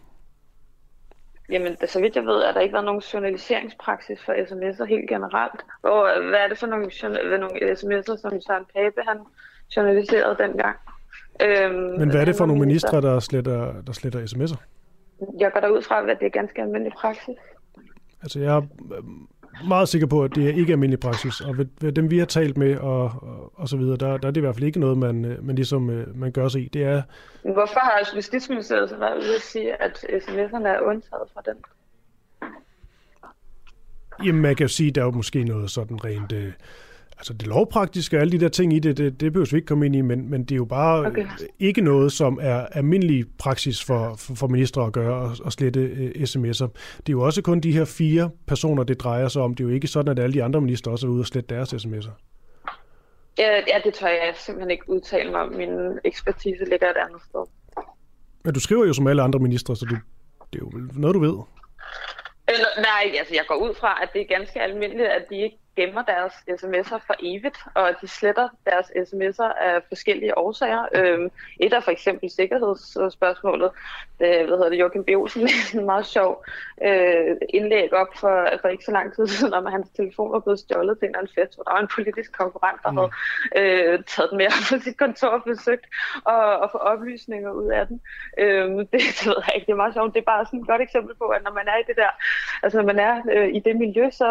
Jamen, 1.50 1.76
så 1.86 2.00
vidt 2.00 2.16
jeg 2.16 2.26
ved, 2.26 2.42
er 2.42 2.52
der 2.52 2.60
ikke 2.60 2.72
været 2.72 2.84
nogen 2.84 3.00
journaliseringspraksis 3.00 4.18
for 4.24 4.32
sms'er 4.32 4.84
helt 4.84 5.08
generelt. 5.08 5.60
Og 5.82 6.08
hvad 6.28 6.38
er 6.38 6.48
det 6.48 6.58
for 6.58 6.66
nogle, 6.66 6.90
nogle 7.38 7.72
sms'er, 7.72 8.16
som 8.20 8.40
Søren 8.40 8.64
Pape 8.74 9.00
han 9.08 9.18
journaliserede 9.76 10.36
dengang? 10.38 10.76
Øhm, 11.42 11.98
Men 11.98 12.10
hvad 12.10 12.20
er 12.20 12.24
det 12.24 12.36
for 12.36 12.46
nogle 12.46 12.60
ministre, 12.60 13.00
der 13.00 13.20
sletter, 13.20 13.82
der 13.82 13.92
sletter 13.92 14.20
sms'er? 14.20 14.60
Jeg 15.38 15.52
går 15.52 15.60
derud 15.60 15.82
fra, 15.82 16.10
at 16.10 16.18
det 16.20 16.26
er 16.26 16.30
ganske 16.30 16.62
almindelig 16.62 16.92
praksis. 16.92 17.36
Altså, 18.22 18.40
jeg 18.40 18.62
meget 19.68 19.88
sikker 19.88 20.06
på, 20.06 20.24
at 20.24 20.34
det 20.34 20.48
er 20.48 20.54
ikke 20.54 20.72
almindelig 20.72 21.00
praksis, 21.00 21.40
og 21.40 21.58
ved, 21.58 21.66
ved 21.80 21.92
dem, 21.92 22.10
vi 22.10 22.18
har 22.18 22.26
talt 22.26 22.56
med 22.56 22.76
og, 22.76 23.02
og, 23.02 23.52
og 23.54 23.68
så 23.68 23.76
videre, 23.76 23.96
der, 23.96 24.16
der 24.16 24.28
er 24.28 24.32
det 24.32 24.36
i 24.36 24.40
hvert 24.40 24.54
fald 24.54 24.64
ikke 24.64 24.80
noget, 24.80 24.98
man, 24.98 25.24
øh, 25.24 25.46
man 25.46 25.56
ligesom 25.56 25.90
øh, 25.90 26.16
man 26.16 26.32
gør 26.32 26.48
sig 26.48 26.62
i. 26.62 26.68
Det 26.68 26.82
er... 26.82 27.02
Hvorfor 27.42 27.80
har 27.80 28.10
Justitsministeriet 28.16 28.90
så 28.90 28.96
været 28.96 29.16
ude 29.16 29.34
at 29.34 29.40
sige, 29.40 29.82
at 29.82 30.04
sms'erne 30.08 30.66
er 30.66 30.80
undtaget 30.80 31.28
fra 31.34 31.42
den? 31.46 31.56
Jamen, 34.26 34.42
man 34.42 34.56
kan 34.56 34.64
jo 34.64 34.68
sige, 34.68 34.88
at 34.88 34.94
der 34.94 35.00
er 35.00 35.04
jo 35.04 35.10
måske 35.10 35.44
noget 35.44 35.70
sådan 35.70 36.04
rent... 36.04 36.32
Øh, 36.32 36.52
altså 37.22 37.32
det 37.32 37.46
lovpraktiske 37.46 38.16
og 38.16 38.20
alle 38.20 38.32
de 38.32 38.40
der 38.40 38.48
ting 38.48 38.72
i 38.72 38.78
det, 38.78 38.96
det, 38.98 39.20
det 39.20 39.32
behøver 39.32 39.48
vi 39.50 39.56
ikke 39.56 39.66
komme 39.66 39.86
ind 39.86 39.96
i, 39.96 40.00
men, 40.00 40.30
men 40.30 40.44
det 40.44 40.52
er 40.52 40.56
jo 40.56 40.64
bare 40.64 41.06
okay. 41.06 41.26
ikke 41.58 41.80
noget, 41.80 42.12
som 42.12 42.38
er 42.42 42.66
almindelig 42.66 43.24
praksis 43.38 43.84
for, 43.84 44.14
for, 44.18 44.34
for 44.34 44.46
ministre 44.46 44.86
at 44.86 44.92
gøre 44.92 45.14
og, 45.14 45.36
og 45.44 45.52
slette 45.52 45.80
uh, 45.80 46.22
sms'er. 46.22 46.68
Det 46.96 47.08
er 47.08 47.12
jo 47.12 47.20
også 47.20 47.42
kun 47.42 47.60
de 47.60 47.72
her 47.72 47.84
fire 47.84 48.30
personer, 48.46 48.82
det 48.82 49.00
drejer 49.00 49.28
sig 49.28 49.42
om. 49.42 49.54
Det 49.54 49.64
er 49.64 49.68
jo 49.68 49.74
ikke 49.74 49.86
sådan, 49.86 50.10
at 50.10 50.18
alle 50.18 50.34
de 50.34 50.42
andre 50.42 50.60
ministre 50.60 50.90
også 50.90 51.06
er 51.06 51.10
ude 51.10 51.20
og 51.20 51.26
slette 51.26 51.54
deres 51.54 51.74
sms'er. 51.74 52.10
Ja, 53.38 53.50
ja, 53.54 53.80
det 53.84 53.94
tør 53.94 54.08
jeg 54.08 54.32
simpelthen 54.36 54.70
ikke 54.70 54.90
udtale 54.90 55.30
mig 55.30 55.40
om. 55.40 55.52
Min 55.52 55.98
ekspertise 56.04 56.64
ligger 56.64 56.90
et 56.90 56.96
andet 57.06 57.22
sted. 57.28 57.44
Men 58.44 58.54
du 58.54 58.60
skriver 58.60 58.86
jo 58.86 58.92
som 58.92 59.06
alle 59.06 59.22
andre 59.22 59.38
ministre, 59.38 59.76
så 59.76 59.84
du, 59.84 59.94
det 60.52 60.62
er 60.62 60.64
jo 60.64 60.70
noget, 60.94 61.14
du 61.14 61.20
ved. 61.20 61.36
Øh, 62.50 62.56
nej, 62.78 63.18
altså 63.18 63.34
jeg 63.34 63.44
går 63.48 63.56
ud 63.56 63.74
fra, 63.80 64.02
at 64.02 64.08
det 64.12 64.20
er 64.20 64.36
ganske 64.36 64.62
almindeligt, 64.62 65.08
at 65.08 65.24
de 65.30 65.36
ikke 65.36 65.58
gemmer 65.76 66.02
deres 66.02 66.32
sms'er 66.32 66.98
for 67.06 67.14
evigt, 67.20 67.58
og 67.74 67.90
de 68.00 68.08
sletter 68.08 68.48
deres 68.66 68.86
sms'er 68.86 69.52
af 69.62 69.82
forskellige 69.88 70.38
årsager. 70.38 70.86
Øhm, 70.94 71.30
et 71.60 71.72
er 71.72 71.80
for 71.80 71.90
eksempel 71.90 72.30
sikkerhedsspørgsmålet. 72.30 73.70
Det, 74.20 74.28
hvad 74.46 74.56
hedder 74.56 74.68
det, 74.68 74.80
Joachim 74.80 75.04
B. 75.04 75.08
Olsen 75.08 75.48
en 75.74 75.86
meget 75.86 76.06
sjov 76.06 76.44
øh, 76.84 77.36
indlæg 77.48 77.92
op 77.92 78.08
for, 78.16 78.48
for 78.60 78.68
ikke 78.68 78.84
så 78.84 78.92
lang 78.92 79.14
tid 79.14 79.26
siden, 79.26 79.54
om 79.54 79.66
at 79.66 79.72
hans 79.72 79.88
telefon 79.96 80.32
var 80.32 80.38
blevet 80.38 80.58
stjålet 80.58 80.98
til 80.98 81.06
en 81.06 81.10
eller 81.10 81.18
anden 81.18 81.34
fest, 81.34 81.54
hvor 81.54 81.64
der 81.64 81.72
var 81.72 81.80
en 81.80 81.94
politisk 81.94 82.32
konkurrent, 82.38 82.80
der 82.82 82.90
mm. 82.90 82.96
havde 82.96 83.10
øh, 83.56 84.04
taget 84.12 84.30
den 84.30 84.38
med 84.38 84.46
på 84.70 84.78
sit 84.84 84.96
kontor 84.98 85.28
og 85.28 85.42
forsøgt 85.46 85.86
at, 86.34 86.52
at 86.64 86.68
få 86.72 86.78
oplysninger 86.78 87.50
ud 87.50 87.68
af 87.78 87.86
den. 87.86 88.00
Øhm, 88.38 88.78
det, 88.92 89.00
det 89.18 89.26
ved 89.26 89.38
jeg 89.46 89.54
ikke, 89.54 89.66
det 89.66 89.72
er 89.72 89.82
meget 89.82 89.94
sjovt. 89.94 90.14
Det 90.14 90.20
er 90.20 90.32
bare 90.34 90.46
sådan 90.46 90.60
et 90.60 90.66
godt 90.66 90.82
eksempel 90.82 91.14
på, 91.14 91.24
at 91.36 91.42
når 91.44 91.52
man 91.52 91.66
er 91.68 91.76
i 91.76 91.84
det 91.88 91.96
der, 91.96 92.10
altså 92.62 92.78
når 92.78 92.86
man 92.92 92.98
er 92.98 93.14
øh, 93.34 93.48
i 93.56 93.58
det 93.66 93.76
miljø, 93.76 94.10
så, 94.10 94.30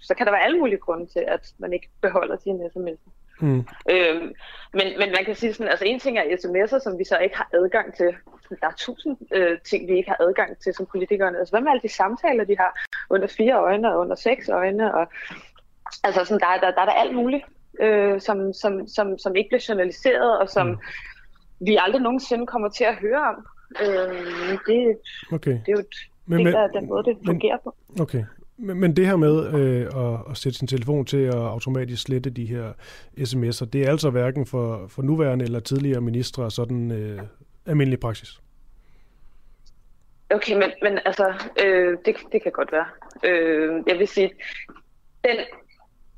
så 0.00 0.14
kan 0.14 0.26
der 0.26 0.32
være 0.32 0.44
alle 0.44 0.58
mulige 0.58 0.81
grunde 0.84 1.06
til, 1.06 1.24
at 1.28 1.52
man 1.58 1.72
ikke 1.72 1.88
beholder 2.00 2.36
sine 2.36 2.64
sms'er. 2.64 3.10
Mm. 3.40 3.64
Øhm, 3.90 4.34
men, 4.72 4.86
men 4.98 5.08
man 5.16 5.24
kan 5.26 5.34
sige 5.34 5.52
sådan, 5.54 5.70
altså 5.70 5.84
en 5.84 6.00
ting 6.00 6.18
er 6.18 6.22
sms'er, 6.22 6.78
som 6.82 6.98
vi 6.98 7.04
så 7.04 7.18
ikke 7.18 7.36
har 7.36 7.48
adgang 7.54 7.94
til. 7.94 8.14
Der 8.60 8.66
er 8.66 8.76
tusind 8.78 9.16
øh, 9.34 9.58
ting, 9.58 9.88
vi 9.88 9.96
ikke 9.96 10.10
har 10.10 10.16
adgang 10.20 10.58
til 10.58 10.74
som 10.74 10.86
politikerne. 10.86 11.38
Altså 11.38 11.52
hvad 11.52 11.60
med 11.60 11.70
alle 11.70 11.82
de 11.82 11.88
samtaler, 11.88 12.44
de 12.44 12.56
har 12.58 12.86
under 13.10 13.26
fire 13.26 13.54
øjne 13.58 13.92
og 13.92 14.00
under 14.00 14.14
seks 14.14 14.48
øjne? 14.48 14.94
Og, 14.94 15.06
altså 16.04 16.24
sådan, 16.24 16.40
der, 16.40 16.66
der, 16.66 16.74
der 16.74 16.80
er 16.80 16.84
der 16.84 16.92
alt 16.92 17.14
muligt, 17.14 17.44
øh, 17.80 18.20
som, 18.20 18.52
som, 18.52 18.88
som, 18.88 19.18
som 19.18 19.36
ikke 19.36 19.48
bliver 19.48 19.66
journaliseret, 19.68 20.38
og 20.38 20.48
som 20.48 20.66
mm. 20.66 20.78
vi 21.60 21.78
aldrig 21.80 22.02
nogensinde 22.02 22.46
kommer 22.46 22.68
til 22.68 22.84
at 22.84 22.96
høre 22.96 23.22
om. 23.28 23.46
Øh, 23.82 24.58
det, 24.66 24.98
okay. 25.32 25.50
det 25.50 25.68
er 25.68 25.72
jo 25.72 25.78
et 25.78 25.96
men, 26.26 26.38
ting, 26.38 26.52
der, 26.52 26.66
den 26.66 26.88
måde, 26.88 27.04
det 27.04 27.16
fungerer 27.26 27.58
på. 27.64 27.74
Okay, 28.00 28.24
men, 28.62 28.80
men 28.80 28.96
det 28.96 29.06
her 29.06 29.16
med 29.16 29.54
øh, 29.54 29.86
at, 30.04 30.20
at 30.30 30.36
sætte 30.36 30.58
sin 30.58 30.68
telefon 30.68 31.04
til 31.04 31.22
at 31.22 31.34
automatisk 31.34 32.02
slette 32.02 32.30
de 32.30 32.46
her 32.46 32.72
sms'er, 33.18 33.64
det 33.64 33.82
er 33.82 33.90
altså 33.90 34.10
hverken 34.10 34.46
for, 34.46 34.86
for 34.88 35.02
nuværende 35.02 35.44
eller 35.44 35.60
tidligere 35.60 36.00
ministre 36.00 36.50
sådan 36.50 36.92
øh, 36.92 37.20
almindelig 37.66 38.00
praksis? 38.00 38.40
Okay, 40.30 40.54
men, 40.54 40.70
men 40.82 40.98
altså, 41.04 41.32
øh, 41.64 41.98
det, 42.04 42.16
det 42.32 42.42
kan 42.42 42.52
godt 42.52 42.72
være. 42.72 42.86
Øh, 43.24 43.82
jeg 43.86 43.98
vil 43.98 44.08
sige, 44.08 44.30
den 45.24 45.36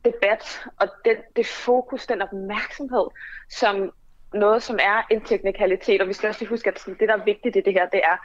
debat 0.04 0.64
og 0.80 0.88
den, 1.04 1.16
det 1.37 1.46
fokus, 1.46 2.07
den 2.07 2.22
opmærksomhed, 2.22 3.07
som 3.50 3.90
noget, 4.35 4.62
som 4.62 4.78
er 4.83 5.02
en 5.11 5.20
teknikalitet, 5.20 6.00
og 6.02 6.09
vi 6.09 6.12
skal 6.12 6.28
også 6.28 6.40
lige 6.40 6.48
huske, 6.48 6.70
at 6.70 6.85
det, 6.87 7.09
der 7.09 7.16
er 7.16 7.24
vigtigt 7.24 7.57
i 7.57 7.61
det 7.61 7.72
her, 7.72 7.88
det 7.88 8.00
er, 8.04 8.16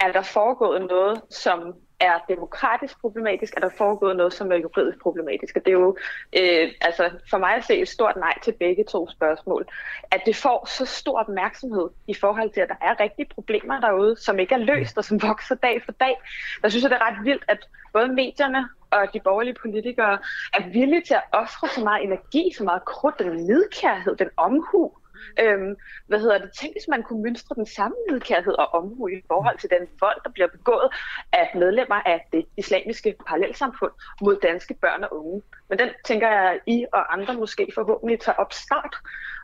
er 0.00 0.12
der 0.12 0.22
foregået 0.22 0.86
noget, 0.88 1.20
som 1.30 1.74
er 2.00 2.18
demokratisk 2.28 3.00
problematisk, 3.00 3.54
er 3.56 3.60
der 3.60 3.68
foregået 3.68 4.16
noget, 4.16 4.32
som 4.34 4.52
er 4.52 4.56
juridisk 4.56 4.98
problematisk. 5.02 5.56
Og 5.56 5.64
det 5.64 5.70
er 5.70 5.78
jo 5.78 5.96
øh, 6.38 6.72
altså 6.80 7.10
for 7.30 7.38
mig 7.38 7.54
at 7.54 7.64
se 7.64 7.78
et 7.78 7.88
stort 7.88 8.16
nej 8.16 8.34
til 8.42 8.52
begge 8.52 8.84
to 8.84 9.08
spørgsmål. 9.10 9.66
At 10.10 10.20
det 10.26 10.36
får 10.36 10.68
så 10.68 10.84
stor 10.84 11.18
opmærksomhed 11.18 11.88
i 12.06 12.14
forhold 12.14 12.50
til, 12.50 12.60
at 12.60 12.68
der 12.68 12.80
er 12.80 13.00
rigtige 13.00 13.28
problemer 13.34 13.80
derude, 13.80 14.16
som 14.16 14.38
ikke 14.38 14.54
er 14.54 14.58
løst 14.58 14.98
og 14.98 15.04
som 15.04 15.22
vokser 15.22 15.54
dag 15.54 15.82
for 15.84 15.92
dag. 15.92 16.14
Der 16.62 16.68
synes 16.68 16.82
jeg, 16.82 16.90
det 16.90 16.96
er 16.96 17.10
ret 17.10 17.24
vildt, 17.24 17.44
at 17.48 17.68
både 17.92 18.08
medierne 18.08 18.68
og 18.90 19.12
de 19.12 19.20
borgerlige 19.20 19.56
politikere 19.62 20.18
er 20.54 20.68
villige 20.72 21.02
til 21.02 21.14
at 21.14 21.22
ofre 21.32 21.68
så 21.68 21.84
meget 21.84 22.04
energi, 22.04 22.52
så 22.58 22.64
meget 22.64 22.84
krudt, 22.84 23.18
den 23.18 23.36
nedkærhed, 23.46 24.16
den 24.16 24.28
omhu, 24.36 24.92
Øhm, 25.40 25.74
hvad 26.06 26.18
hedder 26.20 26.38
det? 26.38 26.50
Tænk, 26.60 26.74
hvis 26.74 26.88
man 26.88 27.02
kunne 27.02 27.22
mønstre 27.22 27.54
den 27.54 27.66
samme 27.66 27.96
nedkærhed 28.10 28.52
og 28.52 28.68
omhu 28.74 29.08
i 29.08 29.22
forhold 29.26 29.58
til 29.58 29.70
den 29.70 29.88
vold, 30.00 30.20
der 30.24 30.30
bliver 30.30 30.48
begået 30.48 30.88
af 31.32 31.50
medlemmer 31.54 32.00
af 32.06 32.28
det 32.32 32.44
islamiske 32.56 33.14
parallelsamfund 33.26 33.92
mod 34.20 34.36
danske 34.42 34.74
børn 34.74 35.04
og 35.04 35.10
unge. 35.18 35.42
Men 35.68 35.78
den 35.78 35.88
tænker 36.04 36.28
jeg, 36.28 36.52
at 36.52 36.60
I 36.66 36.84
og 36.92 37.12
andre 37.12 37.34
måske 37.34 37.68
forhåbentlig 37.74 38.20
tager 38.20 38.36
op 38.36 38.52
start 38.52 38.94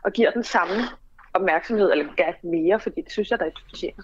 og 0.03 0.11
giver 0.11 0.31
den 0.31 0.43
samme 0.43 0.75
opmærksomhed, 1.33 1.91
eller 1.91 2.05
gerne 2.17 2.37
mere, 2.43 2.79
fordi 2.79 3.01
det 3.01 3.11
synes 3.11 3.31
jeg, 3.31 3.39
der 3.39 3.45
er 3.45 3.51
fortjener. 3.69 4.03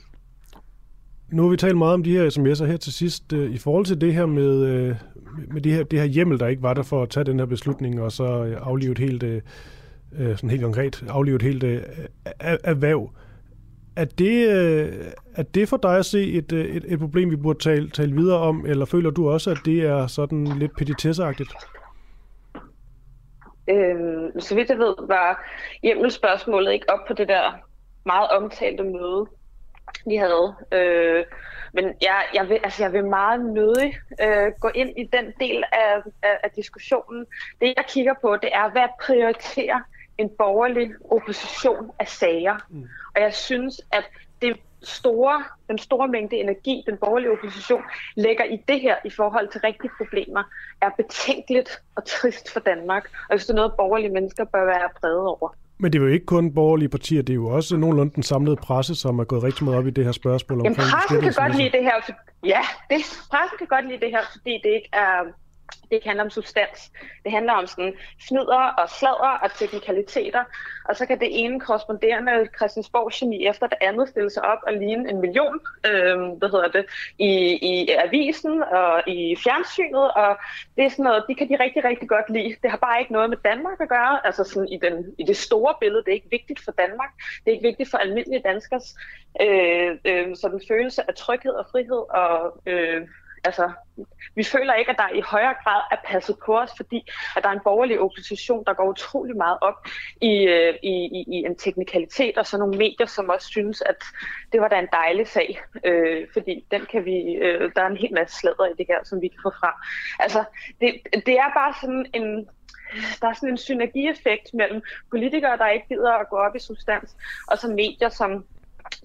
Nu 1.31 1.43
har 1.43 1.49
vi 1.49 1.57
talt 1.57 1.77
meget 1.77 1.93
om 1.93 2.03
de 2.03 2.17
her 2.17 2.29
sms'er 2.29 2.65
her 2.65 2.77
til 2.77 2.93
sidst. 2.93 3.33
Øh, 3.33 3.51
I 3.51 3.57
forhold 3.57 3.85
til 3.85 4.01
det 4.01 4.13
her 4.13 4.25
med, 4.25 4.65
øh, 4.65 4.95
med 5.53 5.61
det, 5.61 5.71
her, 5.71 5.83
det 5.83 5.99
her 5.99 6.05
hjemmel, 6.05 6.39
der 6.39 6.47
ikke 6.47 6.63
var 6.63 6.73
der 6.73 6.83
for 6.83 7.03
at 7.03 7.09
tage 7.09 7.23
den 7.23 7.39
her 7.39 7.45
beslutning, 7.45 8.01
og 8.01 8.11
så 8.11 8.23
øh, 8.23 8.57
aflive 8.61 8.91
et 8.91 8.97
helt 8.97 9.23
øh, 9.23 9.41
øh, 10.15 10.35
sådan 10.35 10.49
helt 10.49 10.63
konkret, 10.63 11.03
aflive 11.09 11.35
et 11.35 11.41
helt 11.41 11.63
øh, 11.63 11.81
erhverv. 12.63 13.11
Er 13.95 14.05
det, 14.05 14.49
øh, 14.49 15.05
er 15.35 15.43
det 15.43 15.69
for 15.69 15.77
dig 15.77 15.97
at 15.97 16.05
se 16.05 16.31
et, 16.31 16.51
øh, 16.51 16.65
et, 16.65 16.85
et 16.87 16.99
problem, 16.99 17.31
vi 17.31 17.35
burde 17.35 17.59
tale, 17.59 17.89
tale 17.89 18.15
videre 18.15 18.39
om, 18.39 18.65
eller 18.65 18.85
føler 18.85 19.09
du 19.09 19.29
også, 19.29 19.51
at 19.51 19.57
det 19.65 19.81
er 19.81 20.07
sådan 20.07 20.45
lidt 20.45 20.77
petitesseagtigt? 20.77 21.53
Øhm, 23.69 24.39
så 24.39 24.55
vidt 24.55 24.69
jeg 24.69 24.77
ved, 24.77 24.95
var 25.07 25.45
hjemmelspørgsmålet 25.83 26.73
ikke 26.73 26.89
op 26.89 27.07
på 27.07 27.13
det 27.13 27.27
der 27.27 27.51
meget 28.05 28.29
omtalte 28.29 28.83
møde, 28.83 29.25
vi 30.05 30.15
havde. 30.15 30.55
Øh, 30.71 31.25
men 31.73 31.85
jeg, 32.01 32.23
jeg, 32.33 32.49
vil, 32.49 32.59
altså 32.63 32.83
jeg 32.83 32.93
vil 32.93 33.05
meget 33.05 33.45
nødig 33.45 33.97
øh, 34.21 34.51
gå 34.59 34.69
ind 34.75 34.89
i 34.97 35.09
den 35.13 35.33
del 35.39 35.63
af, 35.71 36.01
af, 36.23 36.39
af 36.43 36.49
diskussionen. 36.55 37.25
Det 37.61 37.73
jeg 37.77 37.85
kigger 37.87 38.13
på, 38.21 38.35
det 38.41 38.49
er, 38.53 38.71
hvad 38.71 38.87
prioriterer 39.01 39.79
en 40.17 40.29
borgerlig 40.37 40.91
opposition 41.11 41.91
af 41.99 42.07
sager. 42.07 42.55
Mm. 42.69 42.87
Og 43.15 43.21
jeg 43.21 43.33
synes, 43.33 43.81
at 43.91 44.03
det 44.41 44.57
store, 44.83 45.43
den 45.67 45.77
store 45.77 46.07
mængde 46.07 46.35
energi, 46.35 46.83
den 46.85 46.97
borgerlige 46.97 47.31
opposition 47.31 47.81
lægger 48.15 48.43
i 48.43 48.57
det 48.67 48.81
her 48.81 48.95
i 49.05 49.09
forhold 49.09 49.47
til 49.51 49.61
rigtige 49.61 49.91
problemer, 49.97 50.43
er 50.81 50.89
betænkeligt 50.97 51.81
og 51.95 52.05
trist 52.05 52.53
for 52.53 52.59
Danmark. 52.59 53.03
Og 53.29 53.35
hvis 53.35 53.45
det 53.45 53.53
er 53.53 53.55
noget, 53.55 53.73
borgerlige 53.77 54.11
mennesker 54.11 54.45
bør 54.45 54.65
være 54.65 54.89
brede 55.01 55.27
over. 55.27 55.55
Men 55.79 55.93
det 55.93 55.99
er 55.99 56.03
jo 56.03 56.09
ikke 56.09 56.25
kun 56.25 56.53
borgerlige 56.53 56.89
partier, 56.89 57.21
det 57.21 57.33
er 57.33 57.35
jo 57.35 57.47
også 57.47 57.77
nogenlunde 57.77 58.13
den 58.15 58.23
samlede 58.23 58.55
presse, 58.55 58.95
som 58.95 59.19
er 59.19 59.23
gået 59.23 59.43
rigtig 59.43 59.65
meget 59.65 59.79
op 59.79 59.87
i 59.87 59.89
det 59.89 60.05
her 60.05 60.11
spørgsmål. 60.11 60.61
Jamen, 60.63 60.75
pressen 60.75 61.21
kan 61.21 61.33
godt 61.33 61.57
lide 61.57 61.71
det 61.71 61.83
her. 61.83 62.01
For, 62.05 62.13
ja, 62.45 62.61
det, 62.89 62.97
pressen 63.31 63.57
kan 63.57 63.67
godt 63.67 63.87
lide 63.87 63.99
det 63.99 64.09
her, 64.09 64.21
fordi 64.31 64.53
det 64.63 64.69
ikke 64.69 64.89
er 64.93 65.17
det 65.89 65.95
ikke 65.95 66.07
handler 66.07 66.23
om 66.23 66.29
substans. 66.29 66.91
Det 67.23 67.31
handler 67.31 67.53
om 67.53 67.67
sådan 67.67 67.93
fnider 68.27 68.63
og 68.77 68.89
sladder 68.89 69.33
og 69.43 69.53
teknikaliteter, 69.53 70.43
og 70.85 70.95
så 70.95 71.05
kan 71.05 71.19
det 71.19 71.43
ene 71.43 71.59
korresponderende 71.59 72.47
Christiansborg-geni 72.57 73.47
efter 73.47 73.67
det 73.67 73.77
andet 73.81 74.09
stille 74.09 74.29
sig 74.29 74.43
op 74.45 74.59
og 74.67 74.73
ligne 74.73 75.09
en 75.09 75.21
million, 75.21 75.59
øh, 75.85 76.19
hvad 76.39 76.49
hedder 76.49 76.67
det, 76.67 76.85
i, 77.19 77.31
i 77.71 77.89
avisen 77.89 78.63
og 78.63 79.03
i 79.07 79.35
fjernsynet, 79.43 80.11
og 80.11 80.37
det 80.75 80.85
er 80.85 80.89
sådan 80.89 81.03
noget, 81.03 81.23
de 81.29 81.35
kan 81.35 81.49
de 81.49 81.63
rigtig, 81.63 81.83
rigtig 81.83 82.09
godt 82.09 82.29
lide. 82.29 82.55
Det 82.63 82.69
har 82.69 82.77
bare 82.77 82.99
ikke 82.99 83.13
noget 83.13 83.29
med 83.29 83.37
Danmark 83.43 83.81
at 83.81 83.89
gøre, 83.89 84.25
altså 84.25 84.43
sådan 84.43 84.69
i, 84.69 84.77
den, 84.77 85.15
i 85.17 85.23
det 85.23 85.37
store 85.37 85.73
billede, 85.79 86.03
det 86.03 86.11
er 86.11 86.19
ikke 86.21 86.37
vigtigt 86.39 86.59
for 86.65 86.71
Danmark, 86.71 87.11
det 87.17 87.51
er 87.51 87.55
ikke 87.55 87.67
vigtigt 87.67 87.91
for 87.91 87.97
almindelige 87.97 88.41
danskers 88.45 88.95
øh, 89.41 89.97
øh, 90.05 90.35
sådan 90.35 90.61
følelse 90.67 91.01
af 91.09 91.15
tryghed 91.15 91.51
og 91.51 91.65
frihed 91.71 92.03
og 92.09 92.61
øh, 92.65 93.07
altså, 93.49 93.71
vi 94.35 94.43
føler 94.43 94.73
ikke, 94.73 94.91
at 94.91 94.97
der 94.97 95.09
i 95.15 95.21
højere 95.21 95.55
grad 95.63 95.81
er 95.91 95.99
passet 96.05 96.35
på 96.45 96.59
os, 96.59 96.71
fordi 96.77 96.99
at 97.35 97.43
der 97.43 97.49
er 97.49 97.53
en 97.53 97.67
borgerlig 97.69 97.99
opposition, 97.99 98.63
der 98.67 98.73
går 98.73 98.89
utrolig 98.89 99.37
meget 99.37 99.57
op 99.61 99.79
i, 100.21 100.33
øh, 100.55 100.73
i, 100.83 100.95
i, 101.17 101.25
i 101.35 101.37
en 101.49 101.55
teknikalitet, 101.55 102.37
og 102.37 102.45
så 102.45 102.57
nogle 102.57 102.77
medier, 102.77 103.05
som 103.05 103.29
også 103.29 103.47
synes, 103.47 103.81
at 103.81 103.99
det 104.51 104.61
var 104.61 104.67
da 104.67 104.79
en 104.79 104.87
dejlig 104.91 105.27
sag, 105.27 105.61
øh, 105.83 106.27
fordi 106.33 106.65
den 106.71 106.85
kan 106.91 107.05
vi, 107.05 107.17
øh, 107.45 107.71
der 107.75 107.81
er 107.81 107.87
en 107.87 107.97
hel 107.97 108.13
masse 108.13 108.39
sladder 108.39 108.65
i 108.65 108.77
det 108.77 108.85
her, 108.89 108.99
som 109.03 109.21
vi 109.21 109.27
kan 109.27 109.39
få 109.43 109.51
fra. 109.59 109.71
Altså, 110.19 110.43
det, 110.81 110.91
det 111.25 111.35
er 111.45 111.49
bare 111.59 111.73
sådan 111.81 112.05
en, 112.13 112.49
der 113.21 113.27
er 113.27 113.33
sådan 113.33 113.49
en 113.49 113.57
synergieffekt 113.57 114.53
mellem 114.53 114.81
politikere, 115.09 115.57
der 115.57 115.67
ikke 115.67 115.87
gider 115.87 116.13
at 116.13 116.29
gå 116.29 116.35
op 116.35 116.55
i 116.55 116.59
substans, 116.59 117.15
og 117.47 117.57
så 117.57 117.67
medier, 117.67 118.09
som 118.09 118.45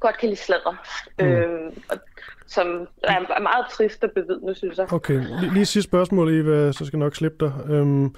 godt 0.00 0.18
kan 0.18 0.28
lide 0.28 0.40
sladder. 0.40 0.74
Mm. 1.18 1.24
Øh, 1.24 1.72
og 1.90 1.98
som 2.46 2.66
er 3.04 3.40
meget 3.42 3.66
trist 3.72 4.04
at 4.04 4.10
bevidne, 4.14 4.54
synes 4.54 4.78
jeg. 4.78 4.92
Okay, 4.92 5.14
lige, 5.40 5.54
lige 5.54 5.66
sidste 5.66 5.88
spørgsmål, 5.88 6.34
Eva, 6.34 6.72
så 6.72 6.84
skal 6.84 6.96
jeg 6.96 7.04
nok 7.04 7.14
slippe 7.14 7.44
dig. 7.46 7.52
Øhm, 7.70 8.14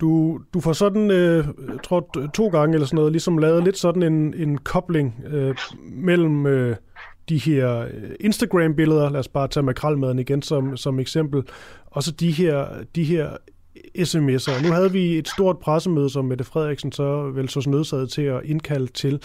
du, 0.00 0.40
du 0.54 0.60
får 0.60 0.72
sådan, 0.72 1.10
øh, 1.10 1.46
jeg 1.68 1.82
tror 1.82 2.28
to 2.34 2.48
gange 2.48 2.74
eller 2.74 2.86
sådan 2.86 2.96
noget, 2.96 3.12
ligesom 3.12 3.38
lavet 3.38 3.64
lidt 3.64 3.78
sådan 3.78 4.02
en, 4.02 4.34
en 4.34 4.58
kobling 4.58 5.24
øh, 5.26 5.56
mellem 5.82 6.46
øh, 6.46 6.76
de 7.28 7.38
her 7.38 7.80
øh, 7.80 8.10
Instagram-billeder, 8.20 9.10
lad 9.10 9.20
os 9.20 9.28
bare 9.28 9.48
tage 9.48 9.64
makralmaden 9.64 10.18
igen 10.18 10.42
som, 10.42 10.76
som 10.76 11.00
eksempel, 11.00 11.42
og 11.86 12.02
så 12.02 12.12
de 12.12 12.30
her, 12.30 12.66
de 12.94 13.04
her 13.04 13.30
sms'er. 13.98 14.66
Nu 14.66 14.72
havde 14.72 14.92
vi 14.92 15.18
et 15.18 15.28
stort 15.28 15.58
pressemøde, 15.58 16.10
som 16.10 16.24
Mette 16.24 16.44
Frederiksen 16.44 16.92
så 16.92 17.30
vel 17.30 17.48
så 17.48 17.70
nødsaget 17.70 18.10
til 18.10 18.22
at 18.22 18.40
indkalde 18.44 18.86
til. 18.86 19.22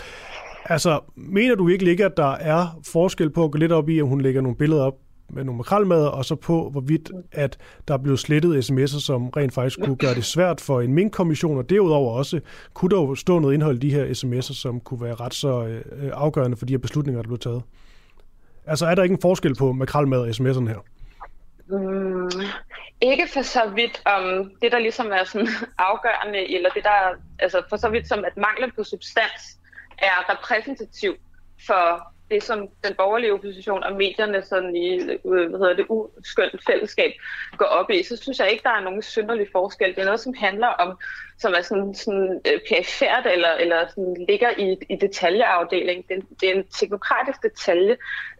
Altså, 0.65 0.99
mener 1.15 1.55
du 1.55 1.65
virkelig 1.65 1.91
ikke, 1.91 2.05
at 2.05 2.17
der 2.17 2.31
er 2.31 2.79
forskel 2.91 3.29
på 3.29 3.43
at 3.43 3.51
gå 3.51 3.57
lidt 3.57 3.71
op 3.71 3.89
i, 3.89 4.01
om 4.01 4.07
hun 4.07 4.21
lægger 4.21 4.41
nogle 4.41 4.57
billeder 4.57 4.83
op 4.83 4.97
med 5.29 5.43
nogle 5.43 5.57
makralmader, 5.57 6.07
og 6.07 6.25
så 6.25 6.35
på, 6.35 6.69
hvorvidt 6.69 7.11
at 7.31 7.57
der 7.87 7.93
er 7.93 7.97
blevet 7.97 8.19
slettet 8.19 8.71
sms'er, 8.71 8.99
som 8.99 9.29
rent 9.29 9.53
faktisk 9.53 9.79
kunne 9.79 9.95
gøre 9.95 10.13
det 10.13 10.25
svært 10.25 10.61
for 10.61 10.81
en 10.81 10.93
minkkommission, 10.93 11.57
og 11.57 11.69
derudover 11.69 12.17
også 12.17 12.39
kunne 12.73 12.89
der 12.89 13.01
jo 13.01 13.15
stå 13.15 13.39
noget 13.39 13.53
indhold 13.53 13.83
i 13.83 13.87
de 13.87 13.93
her 13.93 14.05
sms'er, 14.05 14.53
som 14.61 14.79
kunne 14.79 15.01
være 15.01 15.15
ret 15.15 15.33
så 15.33 15.65
øh, 15.65 16.11
afgørende 16.13 16.57
for 16.57 16.65
de 16.65 16.73
her 16.73 16.77
beslutninger, 16.77 17.21
der 17.21 17.27
blev 17.27 17.39
taget. 17.39 17.63
Altså 18.65 18.85
er 18.85 18.95
der 18.95 19.03
ikke 19.03 19.13
en 19.13 19.21
forskel 19.21 19.55
på 19.55 19.71
makralmad 19.71 20.19
og 20.19 20.27
sms'erne 20.27 20.67
her? 20.67 20.83
Mm, 21.67 22.31
ikke 23.01 23.27
for 23.33 23.41
så 23.41 23.61
vidt 23.75 24.01
om 24.05 24.51
det, 24.61 24.71
der 24.71 24.79
ligesom 24.79 25.07
er 25.11 25.23
sådan 25.23 25.47
afgørende, 25.89 26.55
eller 26.55 26.69
det 26.69 26.83
der, 26.83 26.99
altså 27.39 27.61
for 27.69 27.77
så 27.77 27.89
vidt 27.89 28.07
som 28.07 28.25
at 28.25 28.37
manglen 28.37 28.71
på 28.75 28.83
substans 28.83 29.57
er 30.01 30.29
repræsentativ 30.33 31.15
for 31.67 32.11
det, 32.31 32.43
som 32.43 32.67
den 32.83 32.93
borgerlige 32.97 33.33
opposition 33.33 33.83
og 33.83 33.93
medierne 33.93 34.43
sådan 34.45 34.75
i 34.75 34.87
øh, 34.99 35.49
hvad 35.49 35.59
hedder 35.59 35.73
det, 35.73 35.85
uskønt 35.89 36.65
fællesskab 36.67 37.11
går 37.57 37.65
op 37.65 37.89
i, 37.89 38.03
så 38.03 38.17
synes 38.17 38.39
jeg 38.39 38.51
ikke, 38.51 38.63
der 38.63 38.69
er 38.69 38.81
nogen 38.81 39.01
synderlig 39.01 39.47
forskel. 39.51 39.89
Det 39.95 40.01
er 40.01 40.05
noget, 40.05 40.19
som 40.19 40.33
handler 40.33 40.67
om 40.67 40.99
som 41.41 41.53
er 41.53 41.61
sådan, 41.61 41.95
sådan 41.95 42.41
øh, 42.47 42.59
perifært 42.69 43.25
eller, 43.25 43.51
eller 43.63 43.87
sådan 43.89 44.25
ligger 44.29 44.49
i, 44.57 44.77
i 44.89 44.95
detaljeafdelingen. 44.95 46.05
Det, 46.09 46.39
det 46.41 46.49
er 46.49 46.53
en 46.53 46.67
teknokratisk 46.79 47.43
detalje, 47.43 47.97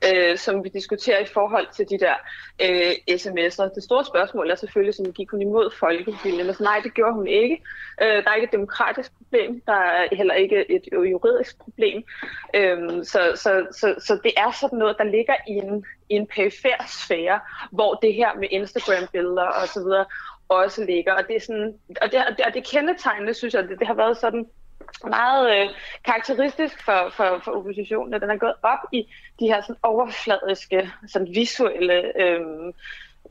øh, 0.07 0.37
som 0.37 0.63
vi 0.63 0.69
diskuterer 0.69 1.19
i 1.19 1.25
forhold 1.25 1.67
til 1.75 1.85
de 1.89 1.99
der 1.99 2.15
øh, 2.65 2.91
sms'er. 3.21 3.73
Det 3.75 3.83
store 3.83 4.05
spørgsmål 4.05 4.49
er 4.49 4.55
selvfølgelig, 4.55 4.95
som 4.95 5.13
gik 5.13 5.31
hun 5.31 5.41
imod 5.41 5.71
folkeviljen. 5.79 6.47
Altså, 6.47 6.63
nej, 6.63 6.79
det 6.83 6.93
gjorde 6.93 7.13
hun 7.13 7.27
ikke. 7.27 7.61
Øh, 8.01 8.23
der 8.23 8.29
er 8.29 8.35
ikke 8.35 8.45
et 8.45 8.51
demokratisk 8.51 9.11
problem. 9.17 9.61
Der 9.65 9.73
er 9.73 10.15
heller 10.15 10.33
ikke 10.33 10.71
et 10.71 10.85
juridisk 11.11 11.59
problem. 11.59 12.03
Øh, 12.53 13.03
så, 13.03 13.31
så, 13.35 13.67
så, 13.71 13.95
så 13.99 14.19
det 14.23 14.31
er 14.37 14.51
sådan 14.51 14.79
noget, 14.79 14.95
der 14.97 15.03
ligger 15.03 15.35
i 15.47 15.51
en, 15.51 15.85
i 16.09 16.13
en 16.13 16.27
perifær 16.27 16.85
sfære, 16.87 17.39
hvor 17.71 17.93
det 17.93 18.13
her 18.13 18.29
med 18.39 18.47
Instagram-billeder 18.51 19.47
og 19.61 19.67
så 19.67 19.79
videre 19.83 20.05
også 20.51 20.85
ligger. 20.85 21.13
Og 21.13 21.27
det, 21.27 21.35
er 21.35 21.39
sådan, 21.39 21.73
og 22.01 22.11
det, 22.11 22.19
og 22.47 22.53
det 22.53 22.67
kendetegnende, 22.67 23.33
synes 23.33 23.53
jeg, 23.53 23.63
det, 23.63 23.79
det 23.79 23.87
har 23.87 23.93
været 23.93 24.17
sådan 24.17 24.45
meget 25.07 25.55
øh, 25.55 25.69
karakteristisk 26.05 26.85
for, 26.85 27.09
for, 27.15 27.41
for 27.43 27.51
oppositionen, 27.51 28.13
at 28.13 28.21
den 28.21 28.29
er 28.29 28.37
gået 28.37 28.53
op 28.63 28.79
i 28.93 29.07
de 29.39 29.47
her 29.47 29.61
sådan 29.61 29.75
overfladiske, 29.83 30.91
sådan 31.07 31.27
visuelle, 31.35 32.21
øh, 32.21 32.73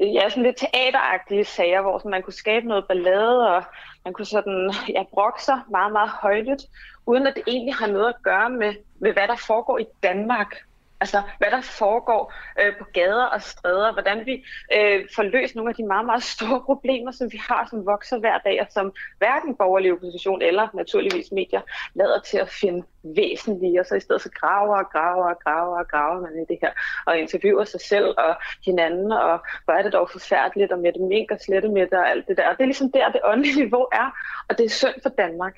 ja, 0.01 0.29
sådan 0.29 0.43
lidt 0.43 0.57
teateragtige 0.57 1.45
sager, 1.45 1.83
hvor 1.83 1.99
sådan, 1.99 2.11
man 2.11 2.23
kunne 2.23 2.33
skabe 2.33 2.67
noget 2.67 2.87
ballade, 2.89 3.49
og 3.49 3.63
man 4.05 4.15
kunne 4.15 4.27
sådan, 4.27 4.73
ja, 4.89 5.03
brokke 5.11 5.43
sig 5.43 5.61
meget, 5.71 5.93
meget 5.93 6.11
højt, 6.11 6.67
uden 7.07 7.27
at 7.27 7.35
det 7.37 7.43
egentlig 7.47 7.75
har 7.75 7.87
noget 7.87 8.09
at 8.09 8.23
gøre 8.23 8.51
med, 8.51 8.75
med 9.01 9.13
hvad 9.13 9.29
der 9.29 9.37
foregår 9.37 9.79
i 9.79 9.87
Danmark 10.03 10.57
Altså, 11.01 11.23
hvad 11.39 11.51
der 11.51 11.61
foregår 11.61 12.35
øh, 12.61 12.77
på 12.79 12.85
gader 12.93 13.25
og 13.25 13.43
stræder, 13.43 13.93
hvordan 13.93 14.27
vi 14.27 14.45
øh, 14.77 15.09
får 15.17 15.23
løst 15.23 15.55
nogle 15.55 15.71
af 15.71 15.75
de 15.75 15.87
meget, 15.87 16.07
meget 16.07 16.23
store 16.23 16.61
problemer, 16.71 17.13
som 17.13 17.33
vi 17.33 17.41
har, 17.49 17.67
som 17.71 17.87
vokser 17.87 18.19
hver 18.19 18.39
dag, 18.39 18.61
og 18.61 18.67
som 18.71 18.93
hverken 19.19 19.55
borgerlig 19.55 19.93
opposition 19.93 20.43
eller 20.43 20.69
naturligvis 20.75 21.33
medier 21.33 21.61
lader 21.95 22.21
til 22.21 22.39
at 22.39 22.49
finde 22.49 22.83
væsentlige, 23.03 23.81
og 23.81 23.87
så 23.87 23.95
i 23.95 24.01
stedet 24.01 24.23
så 24.23 24.31
graver 24.41 24.77
og 24.77 24.91
graver 24.93 25.29
og 25.31 25.39
graver 25.39 25.79
og 25.79 25.89
graver 25.89 26.21
man 26.21 26.43
i 26.43 26.45
det 26.53 26.59
her, 26.63 26.73
og 27.07 27.19
interviewer 27.19 27.65
sig 27.65 27.81
selv 27.81 28.15
og 28.19 28.37
hinanden, 28.65 29.13
og 29.13 29.41
hvor 29.65 29.75
er 29.75 29.83
det 29.83 29.93
dog 29.93 30.11
forfærdeligt, 30.11 30.73
og 30.73 30.79
med 30.79 30.93
det 30.93 31.01
mink 31.01 31.31
og 31.31 31.41
slette 31.41 31.69
med 31.69 31.83
det 31.83 31.99
og 31.99 32.11
alt 32.11 32.29
det 32.29 32.37
der. 32.37 32.49
Og 32.49 32.55
det 32.57 32.63
er 32.63 32.73
ligesom 32.73 32.93
der, 32.93 33.13
det 33.13 33.21
åndelige 33.25 33.57
niveau 33.57 33.87
er, 33.93 34.09
og 34.49 34.59
det 34.59 34.65
er 34.65 34.71
synd 34.71 35.03
for 35.03 35.09
Danmark. 35.09 35.57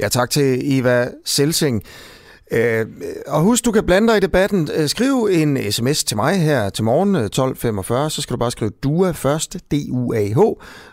Ja, 0.00 0.08
tak 0.08 0.30
til 0.30 0.78
Eva 0.78 1.08
Selsing. 1.24 1.82
Øh, 2.52 2.86
og 3.26 3.42
husk, 3.42 3.64
du 3.64 3.72
kan 3.72 3.84
blande 3.86 4.08
dig 4.08 4.16
i 4.16 4.20
debatten. 4.20 4.68
Øh, 4.74 4.88
skriv 4.88 5.28
en 5.32 5.72
sms 5.72 6.04
til 6.04 6.16
mig 6.16 6.42
her 6.42 6.68
til 6.68 6.84
morgen 6.84 7.14
øh, 7.16 8.04
12.45, 8.04 8.08
så 8.08 8.22
skal 8.22 8.34
du 8.34 8.38
bare 8.38 8.50
skrive 8.50 8.70
DUA 8.82 9.10
først, 9.10 9.56
D-U-A-H, 9.70 10.38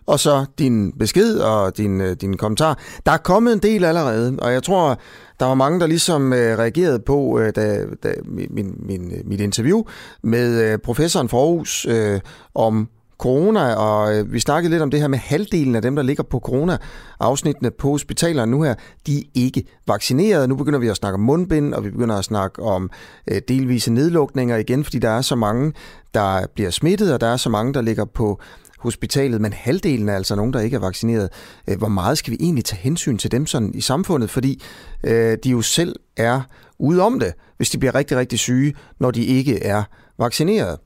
og 0.06 0.20
så 0.20 0.46
din 0.60 0.92
besked 0.92 1.38
og 1.40 1.78
din, 1.78 2.02
øh, 2.02 2.16
din 2.22 2.38
kommentar. 2.38 2.80
Der 3.06 3.12
er 3.12 3.18
kommet 3.18 3.54
en 3.54 3.60
del 3.60 3.86
allerede, 3.86 4.38
og 4.42 4.54
jeg 4.54 4.64
tror, 4.64 5.00
der 5.40 5.46
var 5.46 5.54
mange, 5.54 5.80
der 5.80 5.88
ligesom 5.88 6.32
reagerede 6.34 7.00
på 7.00 7.42
da, 7.56 7.86
da, 8.04 8.14
min, 8.26 8.76
min, 8.80 9.14
mit 9.26 9.42
interview 9.42 9.84
med 10.24 10.78
professoren 10.78 11.30
for 11.30 11.42
Aarhus 11.42 11.86
øh, 11.90 12.20
om 12.56 12.90
corona, 13.22 13.74
og 13.74 14.16
øh, 14.16 14.34
vi 14.34 14.40
snakkede 14.40 14.72
lidt 14.72 14.82
om 14.82 14.92
det 14.92 15.00
her 15.00 15.08
med 15.08 15.18
halvdelen 15.18 15.76
af 15.76 15.82
dem, 15.82 15.96
der 15.96 16.04
ligger 16.04 16.24
på 16.24 16.40
corona-afsnittene 16.40 17.72
på 17.72 17.90
hospitalerne 17.90 18.52
nu 18.52 18.64
her, 18.64 18.76
de 19.08 19.18
er 19.18 19.24
ikke 19.36 19.64
vaccineret. 19.88 20.50
Nu 20.50 20.56
begynder 20.56 20.80
vi 20.80 20.88
at 20.88 20.96
snakke 20.96 21.14
om 21.14 21.20
mundbind, 21.20 21.74
og 21.74 21.84
vi 21.84 21.90
begynder 21.90 22.16
at 22.16 22.26
snakke 22.26 22.62
om 22.62 22.90
øh, 23.28 23.42
delvise 23.48 23.94
nedlukninger 23.94 24.58
igen, 24.58 24.84
fordi 24.84 25.00
der 25.00 25.10
er 25.10 25.22
så 25.22 25.36
mange, 25.36 25.74
der 26.14 26.46
bliver 26.56 26.70
smittet, 26.70 27.14
og 27.14 27.22
der 27.22 27.28
er 27.28 27.38
så 27.38 27.50
mange, 27.50 27.74
der 27.74 27.82
ligger 27.82 28.06
på 28.06 28.40
hospitalet, 28.80 29.42
men 29.42 29.54
halvdelen 29.54 30.10
er 30.10 30.16
altså 30.16 30.36
nogen, 30.36 30.54
der 30.54 30.60
ikke 30.60 30.76
er 30.76 30.80
vaccineret. 30.80 31.30
Øh, 31.68 31.78
hvor 31.78 31.88
meget 31.88 32.18
skal 32.18 32.32
vi 32.32 32.38
egentlig 32.40 32.66
tage 32.66 32.80
hensyn 32.80 33.18
til 33.18 33.32
dem 33.32 33.46
sådan 33.46 33.72
i 33.74 33.82
samfundet, 33.82 34.30
fordi 34.30 34.64
øh, 35.04 35.38
de 35.44 35.50
jo 35.50 35.62
selv 35.62 35.96
er 36.18 36.42
ude 36.80 37.02
om 37.02 37.20
det, 37.20 37.34
hvis 37.58 37.70
de 37.70 37.78
bliver 37.78 37.96
rigtig, 37.96 38.18
rigtig 38.18 38.40
syge, 38.40 38.74
når 39.00 39.12
de 39.12 39.24
ikke 39.26 39.64
er 39.64 39.84
vaccineret. 40.20 40.78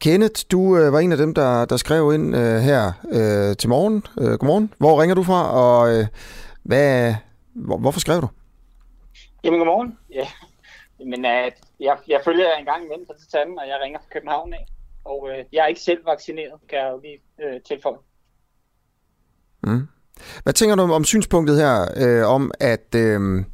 Kenneth, 0.00 0.42
du 0.50 0.76
øh, 0.76 0.92
var 0.92 0.98
en 0.98 1.12
af 1.12 1.18
dem, 1.18 1.34
der, 1.34 1.64
der 1.64 1.76
skrev 1.76 2.12
ind 2.14 2.36
øh, 2.36 2.56
her 2.60 2.92
øh, 3.12 3.56
til 3.56 3.68
morgen. 3.68 4.04
Øh, 4.20 4.38
godmorgen. 4.38 4.72
Hvor 4.78 5.02
ringer 5.02 5.14
du 5.14 5.22
fra, 5.22 5.52
og 5.52 5.94
øh, 5.94 6.06
hvad, 6.62 7.14
hvor, 7.54 7.78
hvorfor 7.78 8.00
skrev 8.00 8.20
du? 8.20 8.28
Jamen, 9.44 9.58
godmorgen. 9.58 9.98
Ja. 10.14 10.26
Men 10.98 11.24
uh, 11.24 11.50
jeg, 11.80 11.96
jeg 12.08 12.20
følger 12.24 12.52
en 12.58 12.64
gang 12.64 12.84
imellem 12.84 13.06
på 13.06 13.12
tanden, 13.32 13.58
og 13.58 13.68
jeg 13.68 13.78
ringer 13.82 13.98
fra 13.98 14.06
København 14.12 14.52
af. 14.52 14.66
Og 15.04 15.28
øh, 15.30 15.44
jeg 15.52 15.62
er 15.62 15.66
ikke 15.66 15.80
selv 15.80 16.06
vaccineret, 16.06 16.60
kan 16.68 16.78
jeg 16.78 16.90
jo 16.92 17.00
lige 17.00 17.20
øh, 17.42 17.60
tilføje. 17.60 17.98
Mm. 19.62 19.88
Hvad 20.42 20.52
tænker 20.52 20.76
du 20.76 20.82
om 20.82 21.04
synspunktet 21.04 21.56
her, 21.56 21.86
øh, 21.96 22.28
om 22.28 22.50
at 22.60 22.94
øh, 22.96 23.44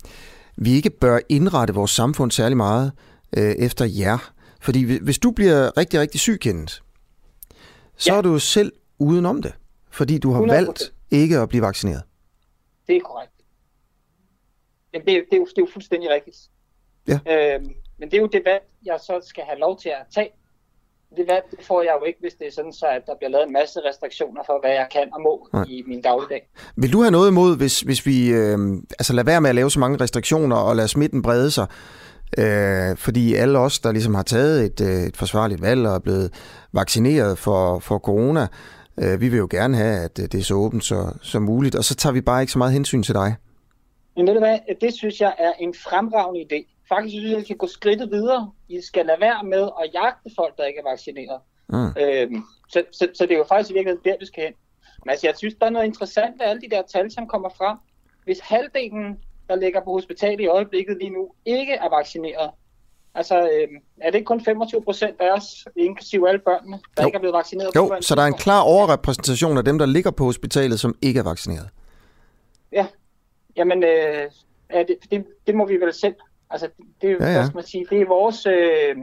vi 0.56 0.70
ikke 0.70 0.90
bør 0.90 1.18
indrette 1.28 1.74
vores 1.74 1.90
samfund 1.90 2.30
særlig 2.30 2.56
meget 2.56 2.92
øh, 3.36 3.54
efter 3.58 3.84
jer? 3.84 4.32
Fordi 4.60 4.98
hvis 4.98 5.18
du 5.18 5.30
bliver 5.30 5.76
rigtig, 5.76 6.00
rigtig 6.00 6.20
syg, 6.20 6.40
kendt, 6.40 6.82
så 7.96 8.12
ja. 8.12 8.18
er 8.18 8.22
du 8.22 8.38
selv 8.38 8.72
udenom 8.98 9.42
det, 9.42 9.54
fordi 9.90 10.18
du 10.18 10.32
har 10.32 10.42
100%. 10.42 10.52
valgt 10.52 10.92
ikke 11.10 11.38
at 11.38 11.48
blive 11.48 11.62
vaccineret. 11.62 12.02
Det 12.86 12.96
er 12.96 13.00
korrekt. 13.00 13.32
Jamen, 14.92 15.06
det, 15.06 15.14
er, 15.16 15.20
det, 15.30 15.36
er 15.36 15.38
jo, 15.38 15.44
det 15.44 15.58
er 15.58 15.62
jo 15.62 15.68
fuldstændig 15.72 16.10
rigtigt. 16.10 16.36
Ja. 17.08 17.18
Øhm, 17.54 17.74
men 17.98 18.10
det 18.10 18.16
er 18.16 18.20
jo 18.20 18.26
det 18.26 18.42
valg, 18.44 18.62
jeg 18.84 18.98
så 19.00 19.20
skal 19.24 19.44
have 19.44 19.58
lov 19.58 19.80
til 19.80 19.88
at 19.88 20.04
tage. 20.14 20.30
Det 21.16 21.26
valg 21.28 21.44
det 21.50 21.66
får 21.66 21.82
jeg 21.82 21.96
jo 22.00 22.04
ikke, 22.04 22.18
hvis 22.20 22.34
det 22.34 22.46
er 22.46 22.50
sådan, 22.52 22.72
så 22.72 22.86
at 22.86 23.02
der 23.06 23.16
bliver 23.18 23.30
lavet 23.30 23.46
en 23.46 23.52
masse 23.52 23.80
restriktioner 23.88 24.42
for, 24.46 24.60
hvad 24.60 24.70
jeg 24.70 24.88
kan 24.92 25.08
og 25.14 25.20
må 25.20 25.48
Nej. 25.52 25.64
i 25.68 25.82
min 25.86 26.02
dagligdag. 26.02 26.48
Vil 26.76 26.92
du 26.92 27.00
have 27.00 27.10
noget 27.10 27.30
imod, 27.30 27.56
hvis, 27.56 27.80
hvis 27.80 28.06
vi 28.06 28.28
øh, 28.30 28.58
altså 28.98 29.12
lader 29.12 29.24
være 29.24 29.40
med 29.40 29.48
at 29.50 29.54
lave 29.54 29.70
så 29.70 29.80
mange 29.80 30.00
restriktioner 30.00 30.56
og 30.56 30.76
lade 30.76 30.88
smitten 30.88 31.22
brede 31.22 31.50
sig, 31.50 31.66
Øh, 32.38 32.96
fordi 32.96 33.34
alle 33.34 33.58
os, 33.58 33.78
der 33.78 33.92
ligesom 33.92 34.14
har 34.14 34.22
taget 34.22 34.64
et, 34.64 34.80
øh, 34.80 35.06
et 35.08 35.16
forsvarligt 35.16 35.62
valg 35.62 35.86
og 35.86 35.94
er 35.94 35.98
blevet 35.98 36.32
vaccineret 36.72 37.38
for, 37.38 37.78
for 37.78 37.98
corona, 37.98 38.46
øh, 38.98 39.20
vi 39.20 39.28
vil 39.28 39.38
jo 39.38 39.48
gerne 39.50 39.76
have, 39.76 40.04
at 40.04 40.16
det 40.16 40.34
er 40.34 40.42
så 40.42 40.54
åbent 40.54 40.84
så, 40.84 41.18
som 41.22 41.42
muligt, 41.42 41.74
og 41.74 41.84
så 41.84 41.94
tager 41.94 42.12
vi 42.12 42.20
bare 42.20 42.40
ikke 42.40 42.52
så 42.52 42.58
meget 42.58 42.72
hensyn 42.72 43.02
til 43.02 43.14
dig. 43.14 43.36
Men 44.16 44.26
ved 44.26 44.34
du 44.34 44.40
hvad, 44.40 44.58
det 44.80 44.94
synes 44.94 45.20
jeg 45.20 45.34
er 45.38 45.52
en 45.60 45.74
fremragende 45.74 46.40
idé. 46.40 46.76
Faktisk 46.88 47.12
synes 47.12 47.24
jeg, 47.24 47.36
at 47.36 47.40
vi 47.40 47.46
kan 47.46 47.56
gå 47.56 47.66
skridtet 47.66 48.10
videre. 48.10 48.50
I 48.68 48.80
skal 48.82 49.06
lade 49.06 49.20
være 49.20 49.44
med 49.44 49.68
at 49.82 49.90
jagte 49.94 50.30
folk, 50.36 50.56
der 50.56 50.64
ikke 50.64 50.80
er 50.84 50.90
vaccineret. 50.90 51.40
Mm. 51.68 52.02
Øhm, 52.02 52.44
så, 52.68 52.82
så, 52.92 53.08
så 53.14 53.22
det 53.26 53.32
er 53.32 53.38
jo 53.38 53.44
faktisk 53.48 53.70
i 53.70 53.72
virkeligheden 53.72 54.04
der, 54.04 54.16
vi 54.20 54.26
skal 54.26 54.44
hen. 54.44 54.52
Men 55.04 55.10
altså, 55.10 55.26
jeg 55.26 55.34
synes, 55.36 55.54
der 55.60 55.66
er 55.66 55.70
noget 55.70 55.86
interessant 55.86 56.34
ved 56.38 56.46
alle 56.46 56.62
de 56.62 56.70
der 56.70 56.82
tal, 56.92 57.10
som 57.10 57.26
kommer 57.26 57.48
frem. 57.48 57.76
Hvis 58.24 58.40
halvdelen 58.40 59.18
der 59.48 59.56
ligger 59.56 59.80
på 59.84 59.92
hospitalet 59.92 60.40
i 60.40 60.46
øjeblikket 60.46 60.96
lige 60.98 61.10
nu, 61.10 61.32
ikke 61.44 61.72
er 61.72 61.88
vaccineret. 61.96 62.50
Altså, 63.14 63.40
øh, 63.40 63.68
er 64.00 64.10
det 64.10 64.14
ikke 64.14 64.26
kun 64.26 64.44
25 64.44 64.82
procent 64.82 65.20
af 65.20 65.32
os, 65.32 65.64
inklusive 65.76 66.28
alle 66.28 66.38
børnene, 66.38 66.78
der 66.96 67.02
jo. 67.02 67.06
ikke 67.06 67.16
er 67.16 67.20
blevet 67.20 67.34
vaccineret? 67.34 67.76
Jo, 67.76 67.96
så 68.00 68.14
der 68.14 68.22
er 68.22 68.26
en 68.26 68.34
klar 68.34 68.62
overrepræsentation 68.62 69.58
af 69.58 69.64
dem, 69.64 69.78
der 69.78 69.86
ligger 69.86 70.10
på 70.10 70.24
hospitalet, 70.24 70.80
som 70.80 70.94
ikke 71.02 71.20
er 71.20 71.24
vaccineret. 71.24 71.68
Ja, 72.72 72.86
jamen, 73.56 73.82
øh, 73.82 74.30
er 74.68 74.82
det, 74.82 74.96
det, 75.10 75.26
det 75.46 75.54
må 75.54 75.66
vi 75.66 75.76
vel 75.76 75.94
selv. 75.94 76.14
Altså, 76.50 76.68
det, 77.02 77.08
ja, 77.08 77.26
ja. 77.26 77.32
Hvad 77.32 77.44
skal 77.46 77.56
man 77.56 77.64
sige, 77.64 77.86
det 77.90 78.00
er 78.00 78.06
vores... 78.06 78.46
Øh, 78.46 78.96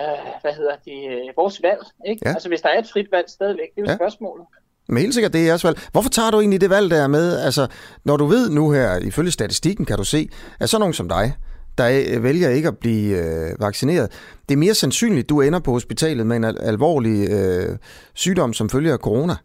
øh, 0.00 0.40
hvad 0.40 0.52
hedder 0.52 0.76
det, 0.84 1.10
øh, 1.12 1.36
vores 1.36 1.62
valg, 1.62 1.82
ikke? 2.06 2.22
Ja. 2.24 2.30
Altså 2.30 2.48
hvis 2.48 2.60
der 2.60 2.68
er 2.68 2.78
et 2.78 2.88
frit 2.92 3.12
valg 3.12 3.30
stadigvæk, 3.30 3.74
det 3.74 3.80
er 3.80 3.84
jo 3.86 3.90
ja. 3.90 3.96
spørgsmålet. 3.96 4.46
Men 4.88 4.98
helt 4.98 5.14
sikkert, 5.14 5.32
det 5.32 5.40
er 5.40 5.44
jeres 5.44 5.64
valg. 5.64 5.80
Hvorfor 5.92 6.10
tager 6.10 6.30
du 6.30 6.40
egentlig 6.40 6.60
det 6.60 6.70
valg 6.70 6.90
der 6.90 7.06
med, 7.06 7.38
altså, 7.38 7.66
når 8.04 8.16
du 8.16 8.26
ved 8.26 8.50
nu 8.50 8.70
her, 8.70 8.96
ifølge 8.96 9.30
statistikken 9.30 9.84
kan 9.84 9.96
du 9.96 10.04
se, 10.04 10.28
at 10.60 10.70
sådan 10.70 10.80
nogen 10.80 10.94
som 10.94 11.08
dig, 11.08 11.36
der 11.78 12.18
vælger 12.18 12.48
ikke 12.48 12.68
at 12.68 12.78
blive 12.78 13.18
øh, 13.18 13.60
vaccineret. 13.60 14.10
Det 14.48 14.54
er 14.54 14.58
mere 14.58 14.74
sandsynligt, 14.74 15.28
du 15.28 15.40
ender 15.40 15.58
på 15.58 15.70
hospitalet 15.70 16.26
med 16.26 16.36
en 16.36 16.44
al- 16.44 16.60
alvorlig 16.60 17.30
øh, 17.30 17.76
sygdom 18.14 18.52
som 18.52 18.70
følge 18.70 18.92
af 18.92 18.98
corona, 18.98 19.36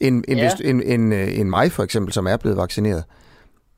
end, 0.00 0.24
end, 0.28 0.40
ja. 0.40 0.48
hvis, 0.48 0.66
end, 0.68 0.82
end, 0.84 1.14
øh, 1.14 1.38
end 1.38 1.48
mig 1.48 1.72
for 1.72 1.82
eksempel, 1.82 2.12
som 2.12 2.26
er 2.26 2.36
blevet 2.36 2.56
vaccineret. 2.56 3.04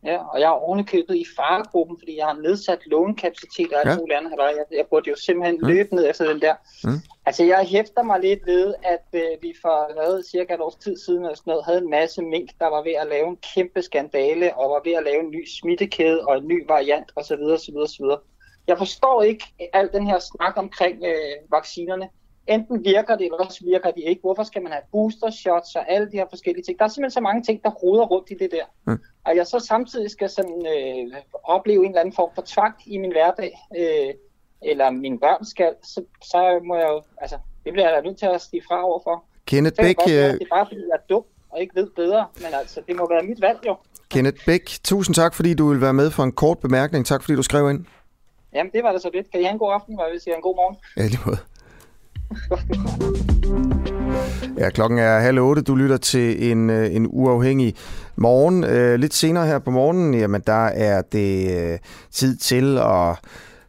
Ja, 0.05 0.19
og 0.33 0.41
jeg 0.41 0.47
er 0.47 0.61
ovenikøbet 0.67 1.17
i 1.17 1.25
faregruppen, 1.37 1.99
fordi 1.99 2.17
jeg 2.17 2.27
har 2.27 2.35
nedsat 2.35 2.87
lånekapacitet 2.87 3.73
og 3.73 3.81
alt 3.81 3.91
ja. 3.91 3.99
muligt 3.99 4.19
andet. 4.19 4.33
Jeg, 4.39 4.65
jeg 4.79 4.87
burde 4.91 5.11
jo 5.11 5.17
simpelthen 5.17 5.59
mm. 5.63 5.69
løbe 5.69 5.95
ned 5.95 6.11
efter 6.11 6.33
den 6.33 6.41
der. 6.41 6.55
Mm. 6.85 7.01
Altså, 7.27 7.45
jeg 7.45 7.67
hæfter 7.67 8.03
mig 8.03 8.21
lidt 8.21 8.47
ved, 8.47 8.75
at 8.83 9.07
øh, 9.13 9.43
vi 9.43 9.55
for 9.63 9.95
noget, 9.95 10.27
cirka 10.27 10.55
et 10.55 10.61
års 10.61 10.77
tid 10.77 10.97
siden 10.97 11.25
og 11.25 11.37
sådan 11.37 11.51
noget, 11.51 11.65
havde 11.65 11.79
en 11.79 11.91
masse 11.91 12.23
mink, 12.23 12.51
der 12.61 12.67
var 12.67 12.83
ved 12.83 12.93
at 12.93 13.07
lave 13.07 13.29
en 13.29 13.39
kæmpe 13.55 13.83
skandale, 13.83 14.57
og 14.57 14.71
var 14.71 14.81
ved 14.85 14.93
at 14.93 15.05
lave 15.05 15.21
en 15.25 15.31
ny 15.31 15.47
smittekæde 15.47 16.27
og 16.27 16.39
en 16.39 16.49
ny 16.49 16.67
variant 16.69 17.13
osv. 17.17 17.43
osv., 17.43 17.77
osv. 17.77 18.05
Jeg 18.67 18.79
forstår 18.79 19.23
ikke 19.23 19.45
al 19.73 19.91
den 19.93 20.07
her 20.07 20.19
snak 20.19 20.57
omkring 20.57 21.05
øh, 21.05 21.51
vaccinerne 21.51 22.09
enten 22.47 22.85
virker 22.85 23.17
det, 23.17 23.25
eller 23.25 23.37
også 23.37 23.65
virker 23.65 23.91
det 23.91 24.03
ikke. 24.07 24.21
Hvorfor 24.21 24.43
skal 24.43 24.63
man 24.63 24.73
have 24.73 24.83
booster 24.93 25.31
shots 25.31 25.77
og 25.77 25.93
alle 25.93 26.11
de 26.11 26.17
her 26.17 26.27
forskellige 26.31 26.65
ting? 26.65 26.79
Der 26.79 26.85
er 26.85 26.89
simpelthen 26.89 27.11
så 27.11 27.21
mange 27.21 27.43
ting, 27.43 27.63
der 27.63 27.71
roder 27.71 28.05
rundt 28.05 28.31
i 28.31 28.35
det 28.35 28.51
der. 28.51 28.65
Mm. 28.87 28.99
Og 29.27 29.37
jeg 29.37 29.47
så 29.47 29.59
samtidig 29.59 30.11
skal 30.11 30.29
sådan, 30.29 30.67
øh, 30.77 31.17
opleve 31.45 31.85
en 31.85 31.91
eller 31.91 32.01
anden 32.01 32.15
form 32.15 32.31
for 32.35 32.43
tvang 32.47 32.75
i 32.87 32.99
min 32.99 33.13
hverdag, 33.13 33.59
øh, 33.79 34.15
eller 34.63 34.91
mine 34.91 35.19
børn 35.19 35.45
skal, 35.45 35.75
så, 35.83 36.05
så 36.23 36.61
må 36.65 36.77
jeg 36.77 36.89
jo, 36.89 37.03
altså, 37.21 37.39
det 37.65 37.73
bliver 37.73 37.89
jeg 37.89 37.97
da 37.97 38.09
nødt 38.09 38.19
til 38.19 38.27
at 38.27 38.41
stige 38.41 38.63
fra 38.69 38.85
overfor. 38.85 39.25
Kenneth 39.47 39.83
Bæk... 39.83 39.97
Det, 40.07 40.15
være, 40.15 40.33
det 40.33 40.43
er 40.43 40.55
bare 40.57 40.67
fordi, 40.67 40.81
jeg 40.81 40.95
er 40.95 41.07
dum 41.09 41.25
og 41.51 41.61
ikke 41.61 41.75
ved 41.75 41.91
bedre, 41.97 42.27
men 42.37 42.55
altså, 42.55 42.81
det 42.89 42.97
må 42.97 43.09
være 43.09 43.23
mit 43.23 43.41
valg 43.41 43.59
jo. 43.67 43.77
Kenneth 44.11 44.47
Bæk, 44.47 44.79
tusind 44.85 45.15
tak, 45.15 45.35
fordi 45.35 45.55
du 45.55 45.69
vil 45.69 45.81
være 45.81 45.93
med 45.93 46.11
for 46.11 46.23
en 46.23 46.33
kort 46.33 46.59
bemærkning. 46.59 47.07
Tak, 47.07 47.23
fordi 47.23 47.37
du 47.37 47.43
skrev 47.43 47.71
ind. 47.71 47.85
Jamen, 48.53 48.73
det 48.73 48.83
var 48.85 48.93
det 48.93 49.03
så 49.03 49.11
lidt. 49.15 49.31
Kan 49.31 49.41
I 49.41 49.45
have 49.45 49.53
en 49.53 49.59
god 49.59 49.73
aften, 49.73 49.99
og 49.99 50.05
jeg 50.07 50.13
vil 50.13 50.21
sige 50.21 50.37
en 50.37 50.43
god 50.43 50.57
morgen? 50.57 50.77
Ja, 50.97 51.03
lige 51.03 51.21
måde. 51.27 51.39
Ja, 54.59 54.71
klokken 54.71 54.99
er 54.99 55.19
halv 55.19 55.41
otte. 55.41 55.63
Du 55.63 55.75
lytter 55.75 55.97
til 55.97 56.51
en, 56.51 56.71
øh, 56.71 56.95
en 56.95 57.07
uafhængig 57.11 57.75
morgen. 58.17 58.65
Øh, 58.65 58.99
lidt 58.99 59.15
senere 59.15 59.47
her 59.47 59.59
på 59.59 59.71
morgenen, 59.71 60.15
jamen 60.15 60.43
der 60.47 60.67
er 60.67 61.03
det 61.03 61.59
øh, 61.59 61.79
tid 62.13 62.37
til 62.37 62.79
at 62.79 63.19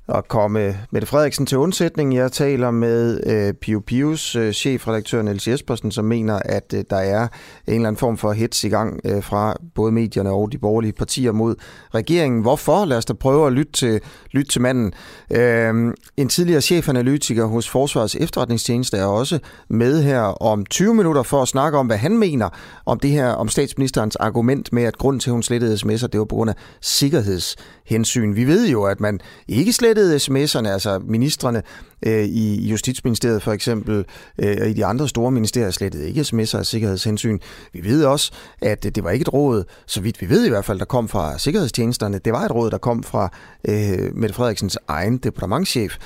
at 0.08 0.28
komme 0.28 0.66
øh, 0.66 0.76
Mette 0.92 1.08
Frederiksen 1.08 1.46
til 1.46 1.58
undsætning. 1.58 2.16
Jeg 2.16 2.32
taler 2.32 2.72
med 2.72 3.22
øh, 3.28 3.54
Pio 3.54 3.80
Pius, 3.80 4.36
øh, 4.36 4.54
chefredaktør 4.54 5.22
Niels 5.22 5.48
Jespersen, 5.48 5.92
som 5.92 6.06
mener, 6.06 6.40
at 6.46 6.74
øh, 6.76 6.84
der 6.90 6.96
er 6.96 7.22
en 7.68 7.74
eller 7.74 7.88
anden 7.88 7.98
form 7.98 8.18
for 8.18 8.32
hets 8.32 8.64
i 8.64 8.70
gang 8.70 9.00
øh, 9.06 9.24
fra 9.24 9.56
både 9.76 9.92
medierne 9.92 10.30
og 10.30 10.52
de 10.52 10.58
borgerlige 10.58 10.94
partier 10.94 11.32
mod 11.32 11.56
regeringen. 11.96 12.42
Hvorfor? 12.42 12.86
Lad 12.86 12.98
os 12.98 13.06
da 13.06 13.14
prøve 13.14 13.48
at 13.48 13.54
lytte 13.54 13.72
til, 13.72 14.00
lytte 14.32 14.52
til 14.52 14.62
manden. 14.62 14.94
Øh, 15.32 15.94
en 16.18 16.30
tidligere 16.30 16.62
chefanalytiker 16.62 17.46
hos 17.46 17.70
Forsvarets 17.70 18.16
efterretningstjeneste 18.16 18.98
er 18.98 19.06
også 19.06 19.40
med 19.70 20.04
her 20.04 20.22
om 20.22 20.66
20 20.66 20.94
minutter 20.94 21.24
for 21.24 21.42
at 21.42 21.48
snakke 21.48 21.78
om, 21.78 21.88
hvad 21.88 21.98
han 21.98 22.18
mener 22.18 22.50
om 22.86 23.00
det 23.00 23.10
her, 23.10 23.28
om 23.28 23.48
statsministerens 23.48 24.16
argument 24.16 24.74
med, 24.74 24.84
at 24.84 24.98
grund 24.98 25.20
til, 25.20 25.30
at 25.30 25.34
hun 25.34 25.44
slettede 25.44 25.74
sms'er, 25.74 26.08
det 26.08 26.20
var 26.20 26.26
på 26.26 26.36
grund 26.36 26.50
af 26.50 26.56
sikkerheds 26.82 27.56
hensyn. 27.91 28.36
Vi 28.36 28.47
ved 28.47 28.67
jo, 28.69 28.84
at 28.84 28.99
man 28.99 29.19
ikke 29.47 29.73
slettede 29.73 30.15
sms'erne, 30.15 30.67
altså 30.67 30.99
ministerne 31.06 31.63
øh, 32.06 32.25
i 32.25 32.69
Justitsministeriet 32.69 33.43
for 33.43 33.51
eksempel, 33.51 34.06
øh, 34.38 34.58
og 34.62 34.69
i 34.69 34.73
de 34.73 34.86
andre 34.86 35.08
store 35.08 35.32
ministerier 35.32 35.71
slettede 35.71 36.08
ikke 36.08 36.21
sms'er 36.21 36.58
af 36.58 36.65
sikkerhedshensyn. 36.65 37.39
Vi 37.73 37.84
ved 37.84 38.06
også, 38.06 38.32
at 38.62 38.84
det 38.84 39.04
var 39.04 39.10
ikke 39.10 39.23
et 39.23 39.34
råd, 39.34 39.63
så 39.86 40.01
vidt 40.01 40.21
vi 40.21 40.30
ved 40.30 40.45
i 40.45 40.49
hvert 40.49 40.65
fald, 40.65 40.80
der 40.80 40.86
kom 40.86 41.10
fra 41.10 41.38
sikkerhedstjenesterne. 41.38 42.19
Det 42.25 42.34
var 42.34 42.45
et 42.45 42.51
råd, 42.51 42.71
der 42.71 42.77
kom 42.77 43.04
fra 43.04 43.30
øh, 43.67 44.15
Mette 44.15 44.36
Frederiksens 44.36 44.77
egen 44.88 45.17
departementschef. 45.17 45.97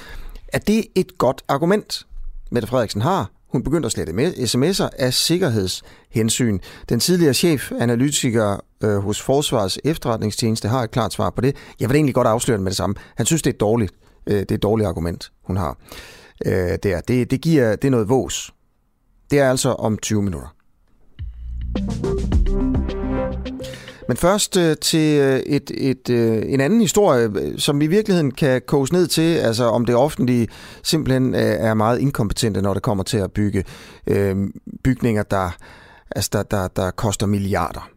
Er 0.47 0.59
det 0.59 0.85
et 0.95 1.17
godt 1.17 1.41
argument, 1.47 2.05
Mette 2.51 2.67
Frederiksen 2.67 3.01
har 3.01 3.31
hun 3.55 3.63
begyndte 3.63 3.85
at 3.85 3.91
slette 3.91 4.13
med 4.13 4.33
sms'er 4.33 4.89
af 4.99 5.13
sikkerhedshensyn. 5.13 6.59
Den 6.89 6.99
tidligere 6.99 7.33
chef, 7.33 7.71
analytiker 7.79 8.57
øh, 8.83 8.97
hos 8.97 9.21
Forsvars 9.21 9.77
efterretningstjeneste, 9.83 10.67
har 10.67 10.83
et 10.83 10.91
klart 10.91 11.13
svar 11.13 11.29
på 11.29 11.41
det. 11.41 11.55
Jeg 11.79 11.89
vil 11.89 11.95
egentlig 11.95 12.15
godt 12.15 12.27
afsløre 12.27 12.57
det 12.57 12.63
med 12.63 12.71
det 12.71 12.77
samme. 12.77 12.95
Han 13.15 13.25
synes, 13.25 13.41
det 13.41 13.49
er 13.49 13.53
et 13.53 13.59
dårligt, 13.59 13.93
øh, 14.27 14.39
det 14.39 14.51
er 14.51 14.55
et 14.55 14.63
dårligt 14.63 14.87
argument, 14.87 15.31
hun 15.43 15.57
har. 15.57 15.77
Øh, 16.45 16.77
der. 16.83 17.01
Det, 17.07 17.31
det, 17.31 17.41
giver, 17.41 17.75
det 17.75 17.87
er 17.87 17.91
noget 17.91 18.09
vås. 18.09 18.53
Det 19.31 19.39
er 19.39 19.49
altså 19.49 19.69
om 19.69 19.97
20 19.97 20.21
minutter. 20.21 20.55
Men 24.07 24.17
først 24.17 24.57
øh, 24.57 24.77
til 24.77 25.19
øh, 25.19 25.39
et, 25.39 25.71
et, 25.77 26.09
øh, 26.09 26.43
en 26.47 26.61
anden 26.61 26.81
historie, 26.81 27.29
øh, 27.35 27.59
som 27.59 27.81
i 27.81 27.87
virkeligheden 27.87 28.31
kan 28.31 28.61
koges 28.67 28.91
ned 28.91 29.07
til, 29.07 29.35
altså 29.35 29.63
om 29.63 29.85
det 29.85 29.95
offentlige 29.95 30.47
simpelthen 30.83 31.35
øh, 31.35 31.41
er 31.41 31.73
meget 31.73 31.99
inkompetente, 31.99 32.61
når 32.61 32.73
det 32.73 32.83
kommer 32.83 33.03
til 33.03 33.17
at 33.17 33.31
bygge 33.31 33.63
øh, 34.07 34.35
bygninger, 34.83 35.23
der, 35.23 35.49
altså 36.15 36.29
der, 36.33 36.43
der, 36.43 36.67
der 36.67 36.91
koster 36.91 37.25
milliarder. 37.25 37.89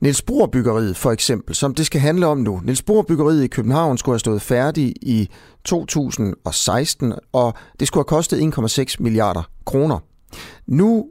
Niels 0.00 0.22
Bohr 0.22 0.46
byggeriet 0.46 0.96
for 0.96 1.12
eksempel, 1.12 1.54
som 1.54 1.74
det 1.74 1.86
skal 1.86 2.00
handle 2.00 2.26
om 2.26 2.38
nu. 2.38 2.60
Niels 2.64 2.82
Bohr 2.82 3.02
byggeriet 3.02 3.44
i 3.44 3.46
København 3.46 3.98
skulle 3.98 4.14
have 4.14 4.20
stået 4.20 4.42
færdig 4.42 4.94
i 5.02 5.30
2016, 5.64 7.14
og 7.32 7.54
det 7.80 7.88
skulle 7.88 8.00
have 8.00 8.16
kostet 8.16 8.58
1,6 8.58 8.96
milliarder 8.98 9.42
kroner. 9.66 9.98
Nu, 10.66 11.06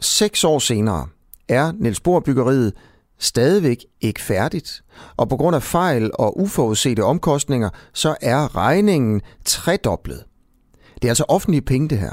seks 0.00 0.44
år 0.44 0.58
senere, 0.58 1.06
er 1.48 1.72
Niels 1.80 2.00
Bohr 2.00 2.20
byggeriet 2.20 2.72
stadigvæk 3.18 3.84
ikke 4.00 4.20
færdigt, 4.20 4.84
og 5.16 5.28
på 5.28 5.36
grund 5.36 5.56
af 5.56 5.62
fejl 5.62 6.10
og 6.14 6.40
uforudsete 6.40 7.04
omkostninger, 7.04 7.70
så 7.92 8.16
er 8.20 8.56
regningen 8.56 9.22
tredoblet. 9.44 10.24
Det 10.94 11.04
er 11.04 11.10
altså 11.10 11.24
offentlige 11.28 11.62
penge 11.62 11.88
det 11.88 11.98
her. 11.98 12.12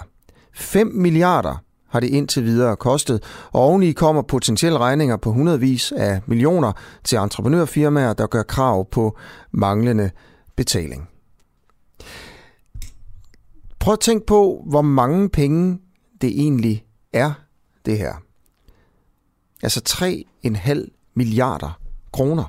5 0.54 0.88
milliarder 0.88 1.56
har 1.90 2.00
det 2.00 2.08
indtil 2.08 2.44
videre 2.44 2.76
kostet, 2.76 3.24
og 3.52 3.62
oveni 3.62 3.92
kommer 3.92 4.22
potentielle 4.22 4.80
regninger 4.80 5.18
på 5.18 5.32
hundredvis 5.32 5.92
af 5.92 6.22
millioner 6.26 6.72
til 7.04 7.18
entreprenørfirmaer, 7.18 8.14
der 8.14 8.28
gør 8.28 8.44
krav 8.44 8.90
på 8.90 9.18
manglende 9.52 10.12
betaling. 10.56 11.10
Prøv 13.80 13.94
at 13.94 14.00
tænke 14.00 14.26
på, 14.26 14.64
hvor 14.66 14.82
mange 14.82 15.30
penge 15.30 15.80
det 16.22 16.30
egentlig 16.30 16.86
er, 17.14 17.34
det 17.86 17.98
her. 17.98 18.14
Altså 19.64 19.82
3,5 20.46 20.95
milliarder 21.16 21.80
kroner. 22.14 22.44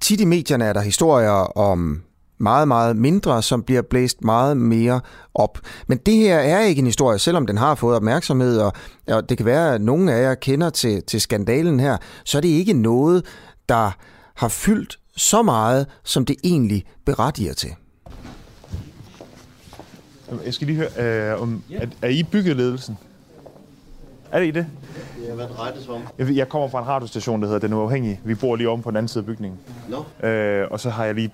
Tit 0.00 0.20
i 0.20 0.24
medierne 0.24 0.64
er 0.64 0.72
der 0.72 0.80
historier 0.80 1.58
om 1.58 2.02
meget, 2.38 2.68
meget 2.68 2.96
mindre, 2.96 3.42
som 3.42 3.62
bliver 3.62 3.82
blæst 3.82 4.24
meget 4.24 4.56
mere 4.56 5.00
op. 5.34 5.58
Men 5.86 5.98
det 5.98 6.14
her 6.14 6.36
er 6.36 6.60
ikke 6.60 6.78
en 6.78 6.86
historie, 6.86 7.18
selvom 7.18 7.46
den 7.46 7.58
har 7.58 7.74
fået 7.74 7.96
opmærksomhed, 7.96 8.58
og, 8.58 8.72
og 9.08 9.28
det 9.28 9.36
kan 9.36 9.46
være, 9.46 9.74
at 9.74 9.80
nogle 9.80 10.12
af 10.12 10.22
jer 10.22 10.34
kender 10.34 10.70
til, 10.70 11.02
til 11.02 11.20
skandalen 11.20 11.80
her, 11.80 11.96
så 12.24 12.38
er 12.38 12.42
det 12.42 12.48
ikke 12.48 12.72
noget, 12.72 13.24
der 13.68 13.90
har 14.34 14.48
fyldt 14.48 14.98
så 15.16 15.42
meget, 15.42 15.86
som 16.04 16.24
det 16.24 16.36
egentlig 16.44 16.84
berettiger 17.06 17.54
til. 17.54 17.70
Jeg 20.44 20.54
skal 20.54 20.66
lige 20.66 20.76
høre, 20.76 21.32
øh, 21.32 21.42
om, 21.42 21.62
er, 21.72 21.86
er 22.02 22.08
I 22.08 22.22
byggeledelsen? 22.22 22.98
Er 24.32 24.40
det 24.40 24.46
i 24.46 24.50
det? 24.50 24.66
Ja, 25.28 25.34
hvad 25.34 25.46
drejer 25.48 25.72
om? 25.88 26.02
Jeg, 26.18 26.36
jeg 26.36 26.48
kommer 26.48 26.68
fra 26.68 26.78
en 26.78 26.88
radiostation, 26.88 27.42
der 27.42 27.48
hedder 27.48 27.68
Den 27.68 27.72
Uafhængige. 27.72 28.20
Vi 28.24 28.34
bor 28.34 28.56
lige 28.56 28.68
om 28.68 28.82
på 28.82 28.90
den 28.90 28.96
anden 28.96 29.08
side 29.08 29.22
af 29.22 29.26
bygningen. 29.26 29.58
No. 29.88 30.28
Øh, 30.28 30.68
og 30.70 30.80
så 30.80 30.90
har 30.90 31.04
jeg 31.04 31.14
lige 31.14 31.30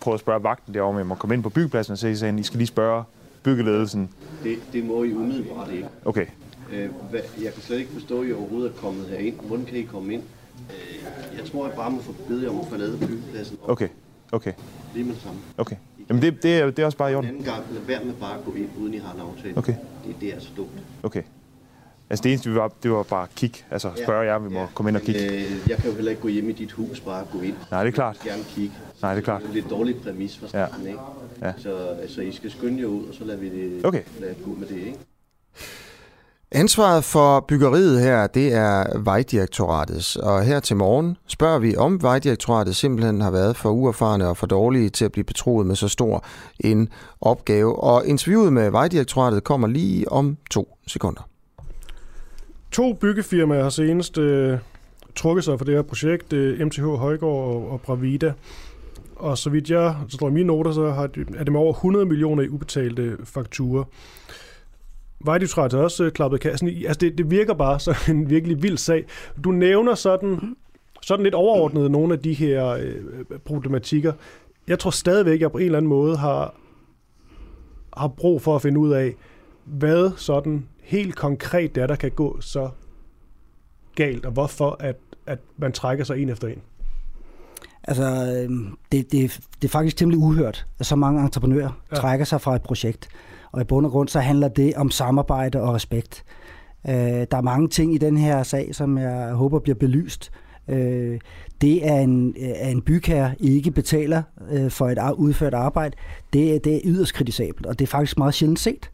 prøvet 0.00 0.14
at 0.14 0.20
spørge 0.20 0.42
vagten 0.42 0.74
derovre, 0.74 0.90
om 0.92 0.98
jeg 0.98 1.06
må 1.06 1.14
komme 1.14 1.34
ind 1.34 1.42
på 1.42 1.50
byggepladsen 1.50 1.92
og 1.92 1.98
se, 1.98 2.16
sagde, 2.16 2.40
I 2.40 2.42
skal 2.42 2.58
lige 2.58 2.66
spørge 2.66 3.04
byggeledelsen. 3.42 4.10
Det, 4.42 4.58
det 4.72 4.84
må 4.84 5.02
I 5.02 5.14
umiddelbart 5.14 5.70
ikke. 5.72 5.88
Okay. 6.04 6.26
Øh, 6.72 6.90
hvad, 7.10 7.20
jeg 7.42 7.52
kan 7.52 7.62
slet 7.62 7.78
ikke 7.78 7.92
forstå, 7.92 8.20
at 8.20 8.28
I 8.28 8.32
overhovedet 8.32 8.72
er 8.76 8.80
kommet 8.80 9.06
herind. 9.08 9.40
Hvordan 9.40 9.64
kan 9.64 9.76
I 9.76 9.82
komme 9.82 10.14
ind? 10.14 10.22
Øh, 10.70 11.38
jeg 11.38 11.44
tror, 11.50 11.66
jeg 11.66 11.76
bare 11.76 11.90
må 11.90 12.02
få 12.02 12.14
bede 12.28 12.48
om 12.48 12.60
at 12.60 12.66
forlade 12.68 12.98
byggepladsen. 12.98 13.58
Okay, 13.62 13.88
okay. 14.32 14.52
Lige 14.94 15.04
med 15.04 15.14
det 15.14 15.22
samme. 15.22 15.40
Okay. 15.58 15.76
Jamen 16.08 16.22
det, 16.22 16.42
det, 16.42 16.58
er, 16.58 16.66
det 16.66 16.78
er 16.78 16.86
også 16.86 16.98
bare 16.98 17.12
i 17.12 17.14
orden. 17.14 17.30
En 17.30 17.34
anden 17.36 17.52
gang, 17.52 17.62
lad 17.72 17.82
være 17.82 18.04
med 18.04 18.14
bare 18.14 18.34
at 18.38 18.44
gå 18.44 18.52
ind, 18.52 18.68
uden 18.80 18.94
I 18.94 18.98
har 18.98 19.14
en 19.14 19.20
aftale. 19.20 19.56
Okay. 19.56 19.74
Det, 20.06 20.16
det 20.20 20.34
er 20.34 20.40
så 20.40 20.48
dumt. 20.56 20.70
Okay. 21.02 21.22
Altså 22.12 22.22
det 22.22 22.32
eneste, 22.32 22.50
vi 22.50 22.56
var, 22.56 22.72
det 22.82 22.90
var 22.90 23.02
bare 23.02 23.22
at 23.22 23.34
kigge, 23.34 23.58
altså 23.70 23.90
spørge 23.96 24.32
jer, 24.32 24.38
vi 24.38 24.48
må 24.48 24.60
ja, 24.60 24.66
komme 24.74 24.90
ind 24.90 24.96
og 24.96 25.02
kigge. 25.02 25.30
Øh, 25.30 25.68
jeg 25.68 25.76
kan 25.76 25.90
jo 25.90 25.94
heller 25.94 26.10
ikke 26.10 26.22
gå 26.22 26.28
hjem 26.28 26.48
i 26.48 26.52
dit 26.52 26.72
hus, 26.72 27.00
bare 27.00 27.24
gå 27.32 27.40
ind. 27.40 27.54
Nej, 27.70 27.84
det 27.84 27.88
er 27.90 27.94
klart. 27.94 28.16
Jeg 28.24 28.32
gerne 28.32 28.44
kigge. 28.44 28.74
Nej, 29.02 29.14
det 29.14 29.20
er 29.20 29.24
klart. 29.24 29.40
Det 29.40 29.46
er 29.46 29.48
en 29.48 29.54
lidt 29.54 29.70
dårlig 29.70 29.96
præmis 30.02 30.38
for 30.38 30.46
starten, 30.46 30.82
ja. 30.82 30.88
ikke? 30.88 31.00
Ja. 31.42 31.52
Så 31.58 31.76
altså, 32.02 32.20
I 32.20 32.32
skal 32.32 32.50
skynde 32.50 32.80
jer 32.80 32.86
ud, 32.86 33.04
og 33.04 33.14
så 33.14 33.24
lader 33.24 33.38
vi 33.38 33.48
det 33.48 33.86
okay. 33.86 34.02
lade 34.20 34.34
gå 34.44 34.50
med 34.58 34.66
det, 34.66 34.76
ikke? 34.76 34.98
Ansvaret 36.50 37.04
for 37.04 37.40
byggeriet 37.40 38.00
her, 38.00 38.26
det 38.26 38.54
er 38.54 38.98
Vejdirektoratets, 38.98 40.16
og 40.16 40.44
her 40.44 40.60
til 40.60 40.76
morgen 40.76 41.16
spørger 41.26 41.58
vi, 41.58 41.76
om 41.76 42.02
Vejdirektoratet 42.02 42.76
simpelthen 42.76 43.20
har 43.20 43.30
været 43.30 43.56
for 43.56 43.70
uerfarne 43.70 44.28
og 44.28 44.36
for 44.36 44.46
dårlige 44.46 44.90
til 44.90 45.04
at 45.04 45.12
blive 45.12 45.24
betroet 45.24 45.66
med 45.66 45.76
så 45.76 45.88
stor 45.88 46.24
en 46.60 46.88
opgave. 47.20 47.82
Og 47.82 48.06
interviewet 48.06 48.52
med 48.52 48.70
Vejdirektoratet 48.70 49.44
kommer 49.44 49.68
lige 49.68 50.12
om 50.12 50.36
to 50.50 50.78
sekunder. 50.86 51.31
To 52.72 52.92
byggefirmaer 52.92 53.62
har 53.62 53.70
senest 53.70 54.18
øh, 54.18 54.58
trukket 55.14 55.44
sig 55.44 55.58
for 55.58 55.64
det 55.64 55.74
her 55.74 55.82
projekt, 55.82 56.32
øh, 56.32 56.66
MTH 56.66 56.84
Højgaard 56.84 57.32
og, 57.32 57.70
og 57.70 57.80
Bravida. 57.80 58.32
og 59.16 59.38
så 59.38 59.50
vidt 59.50 59.70
jeg, 59.70 59.96
så 60.08 60.16
står 60.16 60.28
i 60.28 60.32
mine 60.32 60.46
noter, 60.46 60.72
så 60.72 60.90
har 60.90 61.06
de, 61.06 61.20
er 61.20 61.44
det 61.44 61.52
med 61.52 61.60
over 61.60 61.72
100 61.72 62.06
millioner 62.06 62.42
i 62.42 62.48
ubetalte 62.48 63.16
fakturer. 63.24 63.84
Vejdirektoratet 65.24 65.78
har 65.78 65.84
også 65.84 66.04
øh, 66.04 66.12
klappet 66.12 66.40
kassen 66.40 66.68
i. 66.68 66.84
Altså 66.84 66.98
det, 66.98 67.18
det 67.18 67.30
virker 67.30 67.54
bare 67.54 67.80
som 67.80 67.94
en 68.08 68.30
virkelig 68.30 68.62
vild 68.62 68.78
sag. 68.78 69.04
Du 69.44 69.50
nævner 69.50 69.94
sådan, 69.94 70.56
sådan 71.02 71.22
lidt 71.22 71.34
overordnet 71.34 71.90
nogle 71.90 72.14
af 72.14 72.20
de 72.20 72.32
her 72.32 72.68
øh, 72.68 72.94
problematikker. 73.44 74.12
Jeg 74.68 74.78
tror 74.78 74.90
stadigvæk, 74.90 75.34
at 75.34 75.40
jeg 75.40 75.52
på 75.52 75.58
en 75.58 75.64
eller 75.64 75.78
anden 75.78 75.88
måde 75.88 76.16
har, 76.16 76.54
har 77.96 78.08
brug 78.08 78.42
for 78.42 78.56
at 78.56 78.62
finde 78.62 78.80
ud 78.80 78.92
af, 78.92 79.14
hvad 79.64 80.10
sådan 80.16 80.66
helt 80.92 81.16
konkret 81.16 81.74
det 81.74 81.82
er, 81.82 81.86
der 81.86 81.96
kan 81.96 82.10
gå 82.10 82.40
så 82.40 82.70
galt, 83.94 84.26
og 84.26 84.32
hvorfor 84.32 84.76
at, 84.80 84.96
at 85.26 85.38
man 85.56 85.72
trækker 85.72 86.04
sig 86.04 86.22
en 86.22 86.28
efter 86.28 86.48
en. 86.48 86.62
Altså, 87.84 88.04
øhm, 88.04 88.76
det, 88.92 89.12
det, 89.12 89.40
det 89.62 89.68
er 89.68 89.72
faktisk 89.72 89.96
temmelig 89.96 90.18
uhørt, 90.18 90.66
at 90.78 90.86
så 90.86 90.96
mange 90.96 91.22
entreprenører 91.22 91.80
ja. 91.90 91.96
trækker 91.96 92.24
sig 92.24 92.40
fra 92.40 92.54
et 92.54 92.62
projekt. 92.62 93.08
Og 93.52 93.60
i 93.60 93.64
bund 93.64 93.86
og 93.86 93.92
grund, 93.92 94.08
så 94.08 94.20
handler 94.20 94.48
det 94.48 94.74
om 94.74 94.90
samarbejde 94.90 95.60
og 95.60 95.74
respekt. 95.74 96.24
Øh, 96.88 96.94
der 96.94 97.36
er 97.36 97.40
mange 97.42 97.68
ting 97.68 97.94
i 97.94 97.98
den 97.98 98.16
her 98.16 98.42
sag, 98.42 98.74
som 98.74 98.98
jeg 98.98 99.32
håber 99.32 99.58
bliver 99.58 99.76
belyst. 99.76 100.32
Øh, 100.68 101.20
det 101.60 101.88
er 101.88 102.00
en, 102.00 102.34
at 102.38 102.70
en 102.70 102.82
bygherre 102.82 103.34
ikke 103.40 103.70
betaler 103.70 104.22
øh, 104.50 104.70
for 104.70 104.88
et 104.88 105.14
udført 105.16 105.54
arbejde, 105.54 105.96
det, 106.32 106.64
det 106.64 106.74
er 106.76 106.80
yderst 106.84 107.14
kritisabelt, 107.14 107.66
og 107.66 107.78
det 107.78 107.84
er 107.84 107.90
faktisk 107.90 108.18
meget 108.18 108.34
sjældent 108.34 108.58
set. 108.58 108.90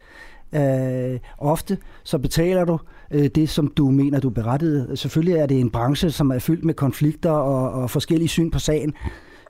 Øh, 0.55 1.19
ofte 1.37 1.77
så 2.03 2.17
betaler 2.17 2.65
du 2.65 2.79
øh, 3.11 3.29
det, 3.35 3.49
som 3.49 3.67
du 3.67 3.91
mener, 3.91 4.19
du 4.19 4.29
er 4.29 4.33
berettiget. 4.33 4.99
Selvfølgelig 4.99 5.35
er 5.35 5.45
det 5.45 5.59
en 5.59 5.69
branche, 5.69 6.11
som 6.11 6.31
er 6.31 6.39
fyldt 6.39 6.65
med 6.65 6.73
konflikter 6.73 7.31
og, 7.31 7.81
og 7.81 7.89
forskellige 7.89 8.29
syn 8.29 8.51
på 8.51 8.59
sagen, 8.59 8.93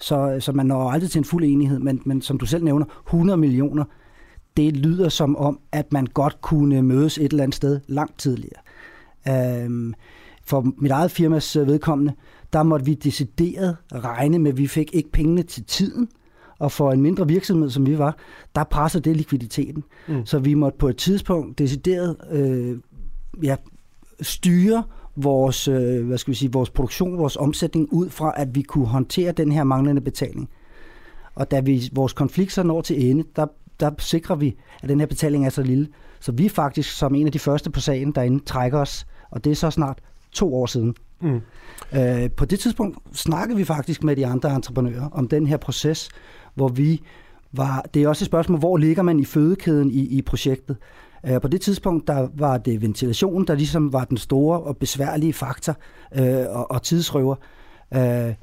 så, 0.02 0.38
så 0.40 0.52
man 0.52 0.66
når 0.66 0.92
aldrig 0.92 1.12
til 1.12 1.20
en 1.20 1.26
fuld 1.26 1.44
enighed, 1.44 1.80
men, 1.80 2.02
men 2.06 2.22
som 2.22 2.38
du 2.38 2.46
selv 2.46 2.64
nævner, 2.64 2.86
100 3.08 3.38
millioner, 3.38 3.84
det 4.58 4.78
lyder 4.78 5.10
som 5.10 5.36
om, 5.36 5.60
at 5.72 5.94
man 5.94 6.06
godt 6.06 6.42
kunne 6.42 6.82
mødes 6.82 7.18
et 7.18 7.32
eller 7.32 7.44
andet 7.44 7.56
sted 7.56 7.80
langt 7.88 8.20
tidligere. 8.20 8.62
Øh, 9.28 9.94
for 10.46 10.74
mit 10.78 10.92
eget 10.92 11.12
firmas 11.12 11.56
øh, 11.56 11.68
vedkommende, 11.68 12.14
der 12.54 12.64
måtte 12.64 12.86
vi 12.86 12.94
decideret 12.94 13.78
regne 13.94 14.40
med, 14.40 14.52
at 14.52 14.58
vi 14.58 14.68
fik 14.68 14.90
ikke 14.94 15.12
pengene 15.12 15.44
til 15.44 15.64
tiden, 15.64 16.08
og 16.60 16.72
for 16.72 16.92
en 16.92 17.02
mindre 17.02 17.28
virksomhed, 17.28 17.70
som 17.70 17.86
vi 17.86 17.98
var, 17.98 18.18
der 18.56 18.64
presser 18.64 19.00
det 19.00 19.18
likviditeten. 19.18 19.84
Mm. 20.08 20.26
Så 20.26 20.40
vi 20.40 20.54
måtte 20.54 20.78
på 20.78 20.88
et 20.88 20.98
tidspunkt 20.98 21.60
decideret 21.60 22.16
øh, 22.32 22.78
ja, 23.44 23.56
styre 24.22 24.84
vores, 25.16 25.68
øh, 25.68 26.08
hvad 26.08 26.18
skal 26.18 26.32
vi 26.32 26.38
sige, 26.38 26.52
vores 26.52 26.70
produktion, 26.70 27.18
vores 27.18 27.36
omsætning 27.36 27.94
ud 27.94 28.10
fra, 28.10 28.34
at 28.36 28.56
vi 28.56 28.62
kunne 28.62 28.88
håndtere 28.88 29.32
den 29.32 29.52
her 29.52 29.64
manglende 29.64 30.02
betaling. 30.02 30.50
Og 31.36 31.52
da 31.52 31.60
vi, 31.60 31.90
vores 31.94 32.14
konflikt 32.14 32.52
så 32.52 32.64
når 32.64 32.82
til 32.82 33.10
ende, 33.10 33.24
der, 33.36 33.46
der 33.80 33.92
sikrer 33.98 34.36
vi, 34.36 34.56
at 34.84 34.90
den 34.90 35.00
her 35.00 35.08
betaling 35.08 35.46
er 35.46 35.50
så 35.50 35.64
lille. 35.64 35.88
Så 36.20 36.32
vi 36.32 36.50
faktisk 36.50 36.98
som 36.98 37.16
en 37.16 37.26
af 37.26 37.32
de 37.32 37.40
første 37.40 37.70
på 37.70 37.80
sagen 37.80 38.12
derinde 38.12 38.44
trækker 38.46 38.80
os, 38.80 39.08
og 39.32 39.44
det 39.44 39.52
er 39.52 39.56
så 39.56 39.72
snart 39.72 40.00
to 40.32 40.56
år 40.56 40.66
siden. 40.66 40.96
Mm. 41.22 41.42
Øh, 41.94 42.32
på 42.32 42.46
det 42.46 42.60
tidspunkt 42.60 42.98
snakkede 43.14 43.58
vi 43.58 43.64
faktisk 43.64 44.04
med 44.04 44.16
de 44.16 44.28
andre 44.28 44.56
entreprenører 44.56 45.10
om 45.10 45.28
den 45.28 45.48
her 45.48 45.58
proces, 45.58 46.10
hvor 46.60 46.68
vi 46.68 47.02
var, 47.52 47.86
det 47.94 48.04
er 48.04 48.08
også 48.08 48.24
et 48.24 48.28
spørgsmål, 48.28 48.60
hvor 48.60 48.78
ligger 48.78 49.04
man 49.04 49.20
i 49.20 49.26
fødekæden 49.26 49.92
i, 49.92 50.18
i 50.18 50.22
projektet. 50.22 50.78
Øh, 51.26 51.42
på 51.42 51.48
det 51.48 51.62
tidspunkt, 51.62 52.08
der 52.08 52.28
var 52.34 52.58
det 52.58 52.82
ventilation, 52.82 53.46
der 53.46 53.56
ligesom 53.56 53.94
var 53.94 54.06
den 54.06 54.18
store 54.18 54.60
og 54.60 54.78
besværlige 54.78 55.34
faktor 55.34 55.76
øh, 56.16 56.46
og, 56.50 56.72
og 56.72 56.84
tidsrøver. 56.84 57.36
Øh, 57.94 58.34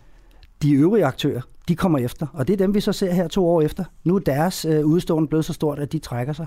de 0.63 0.73
øvrige 0.73 1.05
aktører, 1.05 1.41
de 1.69 1.77
kommer 1.77 1.99
efter, 1.99 2.27
og 2.33 2.47
det 2.47 2.53
er 2.53 2.57
dem, 2.57 2.75
vi 2.75 2.81
så 2.81 2.93
ser 2.93 3.13
her 3.13 3.29
to 3.29 3.49
år 3.49 3.63
efter. 3.63 3.85
Nu 4.05 4.15
er 4.15 4.19
deres 4.19 4.65
øh, 4.65 4.87
udstående 4.87 5.29
blevet 5.29 5.45
så 5.45 5.53
stort, 5.53 5.79
at 5.79 5.93
de 5.93 5.99
trækker 5.99 6.33
sig. 6.33 6.47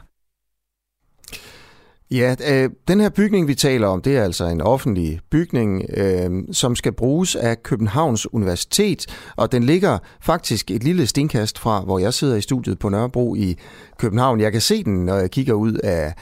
Ja, 2.12 2.36
øh, 2.50 2.70
den 2.88 3.00
her 3.00 3.10
bygning, 3.10 3.48
vi 3.48 3.56
taler 3.56 3.88
om, 3.88 4.02
det 4.02 4.18
er 4.18 4.24
altså 4.24 4.46
en 4.46 4.62
offentlig 4.62 5.20
bygning, 5.32 5.86
øh, 5.98 6.32
som 6.52 6.76
skal 6.76 6.92
bruges 6.92 7.36
af 7.36 7.64
Københavns 7.64 8.34
Universitet, 8.34 9.06
og 9.36 9.52
den 9.52 9.64
ligger 9.64 9.98
faktisk 10.22 10.72
et 10.72 10.84
lille 10.84 11.08
stenkast 11.08 11.60
fra, 11.60 11.82
hvor 11.82 12.00
jeg 12.00 12.14
sidder 12.14 12.36
i 12.36 12.42
studiet 12.42 12.80
på 12.80 12.90
Nørrebro 12.90 13.36
i 13.36 13.58
København. 13.98 14.40
Jeg 14.40 14.52
kan 14.52 14.62
se 14.62 14.84
den, 14.84 15.06
når 15.06 15.16
jeg 15.16 15.32
kigger 15.32 15.54
ud 15.54 15.74
af, 15.74 16.14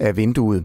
af 0.00 0.16
vinduet. 0.16 0.64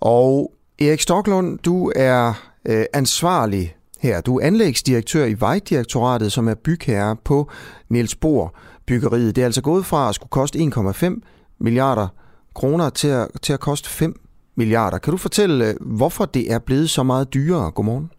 Og 0.00 0.52
Erik 0.78 1.00
Stoklund, 1.00 1.58
du 1.58 1.92
er 1.96 2.32
øh, 2.68 2.84
ansvarlig 2.92 3.76
her. 4.00 4.20
Du 4.20 4.38
er 4.38 4.46
anlægsdirektør 4.46 5.24
i 5.24 5.40
Vejdirektoratet, 5.40 6.32
som 6.32 6.48
er 6.48 6.54
bygherre 6.54 7.16
på 7.24 7.50
Niels 7.88 8.14
Bohr 8.14 8.54
byggeriet. 8.86 9.36
Det 9.36 9.42
er 9.42 9.46
altså 9.46 9.62
gået 9.62 9.86
fra 9.86 10.08
at 10.08 10.14
skulle 10.14 10.30
koste 10.30 10.58
1,5 10.58 11.20
milliarder 11.60 12.08
kroner 12.56 12.90
til 12.90 13.08
at, 13.08 13.28
til 13.42 13.52
at 13.52 13.60
koste 13.60 13.88
5 13.88 14.20
milliarder. 14.54 14.98
Kan 14.98 15.10
du 15.10 15.16
fortælle, 15.16 15.68
øh, 15.68 15.74
hvorfor 15.80 16.24
det 16.24 16.52
er 16.52 16.58
blevet 16.58 16.90
så 16.90 17.02
meget 17.02 17.34
dyrere? 17.34 17.70
Godmorgen. 17.70 18.10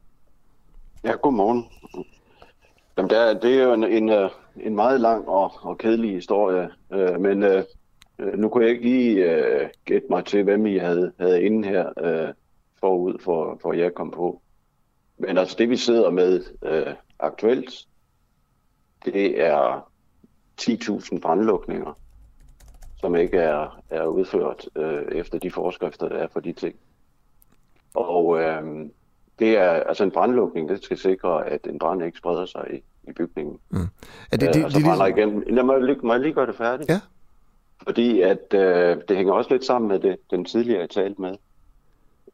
Ja, 1.03 1.11
godmorgen. 1.11 1.65
Jamen, 2.97 3.09
det, 3.09 3.17
er, 3.17 3.39
det 3.39 3.59
er 3.59 3.63
jo 3.63 3.73
en, 3.73 3.83
en, 3.83 4.09
øh, 4.09 4.29
en 4.59 4.75
meget 4.75 5.01
lang 5.01 5.27
og, 5.27 5.51
og 5.61 5.77
kedelig 5.77 6.11
historie, 6.11 6.69
øh, 6.93 7.21
men 7.21 7.43
øh, 7.43 7.63
øh, 8.19 8.39
nu 8.39 8.49
kunne 8.49 8.63
jeg 8.63 8.71
ikke 8.71 8.83
lige 8.83 9.31
øh, 9.31 9.69
gætte 9.85 10.07
mig 10.09 10.25
til, 10.25 10.43
hvem 10.43 10.65
I 10.65 10.77
havde, 10.77 11.11
havde 11.19 11.41
inde 11.41 11.67
her 11.67 11.89
øh, 12.03 12.33
forud 12.79 13.19
for, 13.23 13.59
for 13.61 13.73
jeg 13.73 13.93
kom 13.93 14.11
på. 14.11 14.41
Men 15.17 15.37
altså 15.37 15.55
det, 15.59 15.69
vi 15.69 15.77
sidder 15.77 16.09
med 16.09 16.43
øh, 16.63 16.93
aktuelt, 17.19 17.87
det 19.05 19.45
er 19.45 19.89
10.000 20.61 21.19
brandlukninger 21.19 21.93
som 22.99 23.15
ikke 23.15 23.37
er, 23.37 23.81
er 23.89 24.05
udført 24.05 24.69
øh, 24.75 25.03
efter 25.11 25.39
de 25.39 25.51
forskrifter, 25.51 26.09
der 26.09 26.15
er 26.15 26.27
for 26.27 26.39
de 26.39 26.53
ting. 26.53 26.75
Og 27.95 28.39
øh, 28.39 28.63
det 29.39 29.57
er 29.57 29.69
altså 29.69 30.03
en 30.03 30.11
brandlukning, 30.11 30.69
det 30.69 30.83
skal 30.83 30.97
sikre, 30.97 31.47
at 31.47 31.67
en 31.67 31.79
brand 31.79 32.03
ikke 32.03 32.17
spreder 32.17 32.45
sig 32.45 32.67
i, 32.73 33.09
i 33.09 33.11
bygningen. 33.11 33.59
Mm. 33.69 33.77
Er 34.31 34.37
det, 34.37 34.53
det, 34.53 34.65
øh, 34.65 34.71
så 34.71 34.79
det, 34.79 35.15
det, 35.15 35.17
igen. 35.17 35.43
Lad 35.47 35.63
mig, 35.63 35.81
lige, 35.81 35.99
må 36.03 36.13
jeg 36.13 36.21
lige 36.21 36.33
gøre 36.33 36.47
det 36.47 36.55
færdigt? 36.55 36.89
Ja. 36.89 36.99
Fordi 37.83 38.21
at 38.21 38.53
øh, 38.53 38.97
det 39.07 39.17
hænger 39.17 39.33
også 39.33 39.51
lidt 39.51 39.65
sammen 39.65 39.87
med 39.87 39.99
det, 39.99 40.17
den 40.31 40.45
tidligere 40.45 40.81
jeg 40.81 40.89
talte 40.89 41.21
med. 41.21 41.35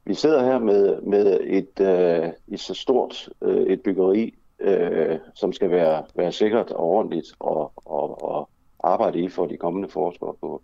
Vi 0.06 0.14
sidder 0.14 0.44
her 0.44 0.60
med, 0.60 1.02
med 1.02 1.40
et, 1.44 1.80
øh, 1.80 2.30
et 2.48 2.60
så 2.60 2.74
stort 2.74 3.30
øh, 3.42 3.64
et 3.64 3.82
byggeri, 3.82 4.36
øh, 4.60 5.18
som 5.36 5.54
skal 5.54 5.72
være, 5.72 6.04
være 6.16 6.32
sikkert 6.32 6.72
og 6.72 6.80
ordentligt 6.80 7.28
og, 7.40 7.72
og, 7.76 8.24
og 8.24 8.50
arbejde 8.84 9.20
i 9.20 9.30
for 9.30 9.46
de 9.46 9.58
kommende 9.58 9.90
forskere 9.90 10.34
på, 10.42 10.62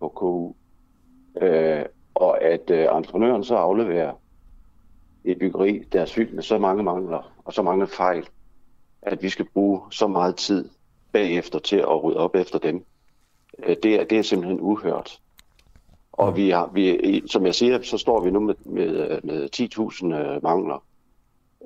på 0.00 0.08
KU. 0.08 0.54
Øh, 1.40 1.84
og 2.14 2.42
at 2.42 2.70
øh, 2.70 2.96
entreprenøren 2.96 3.44
så 3.44 3.56
afleverer 3.56 4.12
et 5.24 5.38
byggeri, 5.38 5.78
der 5.92 6.00
er 6.00 6.06
fyldt 6.06 6.34
med 6.34 6.42
så 6.42 6.58
mange 6.58 6.82
mangler 6.82 7.32
og 7.44 7.52
så 7.52 7.62
mange 7.62 7.86
fejl, 7.86 8.28
at 9.02 9.22
vi 9.22 9.28
skal 9.28 9.44
bruge 9.44 9.80
så 9.90 10.06
meget 10.06 10.36
tid 10.36 10.68
bagefter 11.12 11.58
til 11.58 11.76
at 11.76 12.04
rydde 12.04 12.18
op 12.18 12.36
efter 12.36 12.58
dem. 12.58 12.84
Øh, 13.58 13.76
det, 13.82 14.00
er, 14.00 14.04
det 14.04 14.18
er 14.18 14.22
simpelthen 14.22 14.60
uhørt. 14.60 15.20
Og 16.12 16.36
vi 16.36 16.50
har, 16.50 16.70
vi, 16.74 17.22
som 17.26 17.46
jeg 17.46 17.54
siger, 17.54 17.82
så 17.82 17.98
står 17.98 18.20
vi 18.20 18.30
nu 18.30 18.40
med, 18.40 18.54
med, 18.64 19.20
med 19.22 19.48
10.000 19.56 20.14
øh, 20.14 20.42
mangler, 20.42 20.84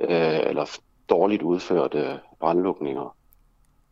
øh, 0.01 0.49
eller 0.51 0.79
dårligt 1.09 1.43
udførte 1.43 2.21
brandlukninger. 2.41 3.17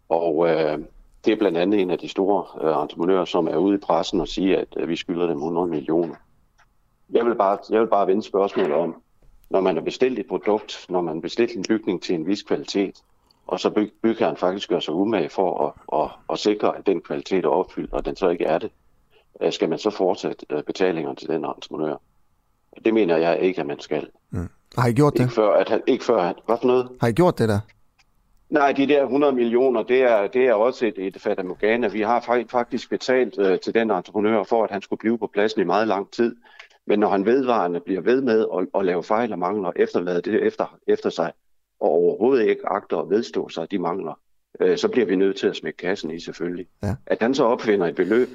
Og 0.09 0.49
øh, 0.49 0.79
det 1.25 1.33
er 1.33 1.37
blandt 1.37 1.59
andet 1.59 1.81
en 1.81 1.91
af 1.91 1.99
de 1.99 2.09
store 2.09 2.69
øh, 2.69 2.83
entreprenører, 2.83 3.25
som 3.25 3.47
er 3.47 3.57
ude 3.57 3.75
i 3.75 3.79
pressen 3.79 4.21
og 4.21 4.29
siger, 4.29 4.59
at 4.59 4.69
øh, 4.77 4.89
vi 4.89 4.97
skylder 4.97 5.27
dem 5.27 5.37
100 5.37 5.67
millioner. 5.67 6.15
Jeg 7.11 7.27
vil, 7.27 7.35
bare, 7.35 7.59
jeg 7.71 7.81
vil 7.81 7.87
bare 7.87 8.07
vende 8.07 8.23
spørgsmålet 8.23 8.73
om, 8.73 9.03
når 9.51 9.61
man 9.61 9.77
har 9.77 9.83
bestilt 9.83 10.19
et 10.19 10.27
produkt, 10.27 10.87
når 10.89 11.01
man 11.01 11.15
har 11.15 11.21
bestilt 11.21 11.57
en 11.57 11.65
bygning 11.69 12.03
til 12.03 12.15
en 12.15 12.27
vis 12.27 12.43
kvalitet, 12.43 13.03
og 13.47 13.61
så 13.61 13.71
byg, 13.71 13.93
byggeren 14.03 14.37
faktisk 14.37 14.69
gør 14.69 14.81
sig 14.81 14.95
umage 14.95 15.29
for 15.29 15.67
at, 15.67 16.01
at, 16.01 16.11
at 16.31 16.39
sikre, 16.39 16.77
at 16.79 16.87
den 16.87 17.01
kvalitet 17.01 17.45
er 17.45 17.49
opfyldt, 17.49 17.93
og 17.93 18.05
den 18.05 18.17
så 18.17 18.29
ikke 18.29 18.45
er 18.45 18.59
det, 18.59 18.71
øh, 19.41 19.53
skal 19.53 19.69
man 19.69 19.79
så 19.79 19.91
fortsætte 19.91 20.47
øh, 20.51 20.63
betalingerne 20.63 21.17
til 21.17 21.29
den 21.29 21.45
entreprenør. 21.45 21.97
Det 22.85 22.95
mener 22.95 23.17
jeg 23.17 23.39
ikke, 23.41 23.61
at 23.61 23.67
man 23.67 23.81
skal. 23.81 24.09
Mm. 24.31 24.49
Har 24.79 24.89
I 24.89 24.93
gjort 24.93 25.13
det? 25.13 25.21
Ikke 25.21 25.35
før, 25.35 25.53
at 25.53 25.69
han, 25.69 25.83
ikke 25.87 26.05
før 26.05 26.23
han, 26.23 26.35
hvad 26.47 26.57
for 26.61 26.67
noget? 26.67 26.89
Har 27.01 27.09
I 27.09 27.13
gjort 27.13 27.39
det 27.39 27.49
der? 27.49 27.61
Nej, 28.51 28.73
de 28.73 28.87
der 28.89 29.03
100 29.03 29.33
millioner, 29.33 29.83
det 29.83 30.03
er, 30.03 30.27
det 30.27 30.47
er 30.47 30.55
også 30.55 30.87
et, 30.87 30.99
et 30.99 31.21
fatamorgana. 31.21 31.89
Vi 31.89 32.01
har 32.01 32.45
faktisk 32.51 32.91
betalt 32.91 33.39
øh, 33.39 33.61
til 33.61 33.75
den 33.75 33.91
entreprenør 33.91 34.43
for, 34.43 34.65
at 34.65 34.71
han 34.71 34.83
skulle 34.83 35.01
blive 35.01 35.19
på 35.19 35.27
pladsen 35.27 35.61
i 35.61 35.65
meget 35.65 35.89
lang 35.89 36.11
tid. 36.11 36.37
Men 36.87 36.99
når 36.99 37.09
han 37.09 37.27
vedvarende 37.27 37.81
bliver 37.81 38.01
ved 38.01 38.21
med 38.21 38.47
at, 38.59 38.67
at 38.81 38.85
lave 38.85 39.03
fejl 39.03 39.33
og 39.33 39.39
mangler, 39.39 39.73
efterlade 39.77 40.23
det 40.23 40.47
efter, 40.47 40.79
efter 40.87 41.11
sig, 41.11 41.33
og 41.81 41.91
overhovedet 41.91 42.49
ikke 42.49 42.69
agter 42.69 42.99
at 42.99 43.11
vedstå 43.11 43.49
sig 43.49 43.71
de 43.71 43.79
mangler, 43.79 44.19
øh, 44.61 44.79
så 44.79 44.89
bliver 44.89 45.07
vi 45.07 45.17
nødt 45.17 45.37
til 45.37 45.47
at 45.47 45.57
smække 45.57 45.77
kassen 45.77 46.11
i 46.11 46.21
selvfølgelig. 46.21 46.67
Ja. 46.83 46.95
At 47.07 47.19
han 47.21 47.35
så 47.35 47.45
opfinder 47.45 47.87
et 47.87 47.95
beløb, 47.95 48.29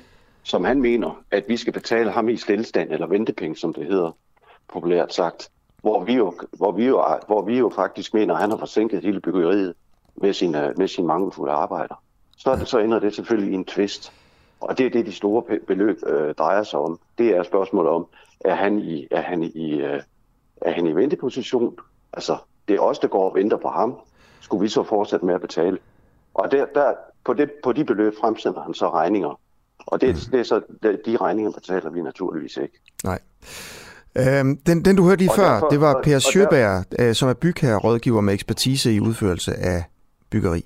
som 0.43 0.64
han 0.64 0.82
mener, 0.82 1.24
at 1.32 1.43
vi 1.47 1.57
skal 1.57 1.74
betale 1.74 2.12
ham 2.12 2.30
i 2.30 2.38
stillestand, 2.38 2.91
eller 2.91 3.07
ventepenge, 3.07 3.55
som 3.55 3.74
det 3.74 3.86
hedder 3.86 4.12
populært 4.68 5.14
sagt, 5.14 5.49
hvor 5.82 6.03
vi 6.03 6.14
jo, 6.14 6.34
hvor 6.51 6.72
vi 6.72 6.86
jo, 6.86 7.05
hvor 7.28 7.41
vi 7.41 7.57
jo 7.57 7.72
faktisk 7.76 8.14
mener, 8.14 8.34
at 8.34 8.39
han 8.39 8.49
har 8.49 8.57
forsinket 8.57 9.01
hele 9.01 9.22
byggeriet 9.22 9.74
med 10.22 10.34
sine, 10.34 10.74
med 10.78 10.88
sine 10.88 11.07
mangelfulde 11.07 11.53
arbejder. 11.53 12.03
så, 12.38 12.61
så 12.65 12.80
ender 12.80 12.99
det 12.99 13.15
selvfølgelig 13.15 13.51
i 13.51 13.55
en 13.55 13.65
twist. 13.65 14.13
Og 14.61 14.78
det 14.78 14.86
er 14.86 14.89
det, 14.89 15.05
de 15.05 15.13
store 15.13 15.43
beløb 15.67 15.97
øh, 16.07 16.34
drejer 16.34 16.63
sig 16.63 16.80
om. 16.80 16.99
Det 17.17 17.38
er 17.38 17.43
spørgsmålet 17.43 17.91
om, 17.91 18.07
er 18.39 18.55
han 18.55 18.80
i, 18.80 19.07
er 19.11 19.22
han 19.22 19.43
i, 19.43 19.82
øh, 19.82 20.01
er 20.61 20.72
han 20.72 20.88
i 20.88 20.95
venteposition? 20.95 21.76
Altså, 22.13 22.38
det 22.67 22.76
er 22.76 22.80
os, 22.80 22.99
der 22.99 23.07
går 23.07 23.30
og 23.30 23.36
venter 23.36 23.57
på 23.57 23.67
ham. 23.67 23.99
Skulle 24.41 24.61
vi 24.61 24.67
så 24.67 24.84
fortsætte 24.84 25.26
med 25.26 25.36
at 25.36 25.41
betale? 25.41 25.78
Og 26.34 26.51
der, 26.51 26.65
der, 26.76 26.93
på, 27.26 27.34
det, 27.34 27.51
på 27.63 27.74
de 27.74 27.86
beløb 27.86 28.13
fremsender 28.22 28.61
han 28.61 28.74
så 28.74 28.89
regninger. 28.89 29.39
Og 29.78 30.01
det, 30.01 30.09
mm. 30.09 30.32
det 30.32 30.39
er 30.39 30.43
så, 30.43 30.61
de 31.05 31.17
regninger 31.17 31.51
betaler 31.51 31.89
vi 31.89 32.01
naturligvis 32.01 32.57
ikke. 32.57 32.80
Nej. 33.03 33.20
Øhm, 34.17 34.57
den, 34.57 34.86
den 34.86 34.95
du 34.95 35.03
hørte 35.03 35.17
lige 35.17 35.32
og 35.32 35.36
før, 35.36 35.49
derfor, 35.49 35.70
det 35.70 35.82
var 35.82 36.01
Per 36.03 36.20
Sjøberg, 36.20 36.86
der... 36.91 37.09
Øh, 37.09 37.15
som 37.15 37.30
er 37.30 37.34
bygherrerådgiver 37.34 38.22
med 38.22 38.34
ekspertise 38.34 38.93
i 38.93 38.99
udførelse 38.99 39.53
af 39.53 39.84
byggeri. 40.32 40.65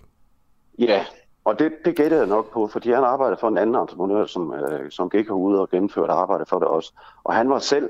Ja, 0.79 1.05
og 1.45 1.59
det, 1.59 1.71
det 1.85 1.95
gætter 1.95 2.17
jeg 2.17 2.27
nok 2.27 2.51
på, 2.51 2.67
fordi 2.67 2.91
han 2.91 3.03
arbejder 3.03 3.37
for 3.39 3.47
en 3.47 3.57
anden 3.57 3.75
entreprenør, 3.75 4.25
som, 4.25 4.53
øh, 4.53 4.91
som 4.91 5.09
gik 5.09 5.25
herude 5.25 5.61
og 5.61 5.69
gennemførte 5.69 6.13
arbejde 6.13 6.45
for 6.45 6.59
det 6.59 6.67
også. 6.67 6.93
Og 7.23 7.33
han 7.33 7.49
var 7.49 7.59
selv 7.59 7.89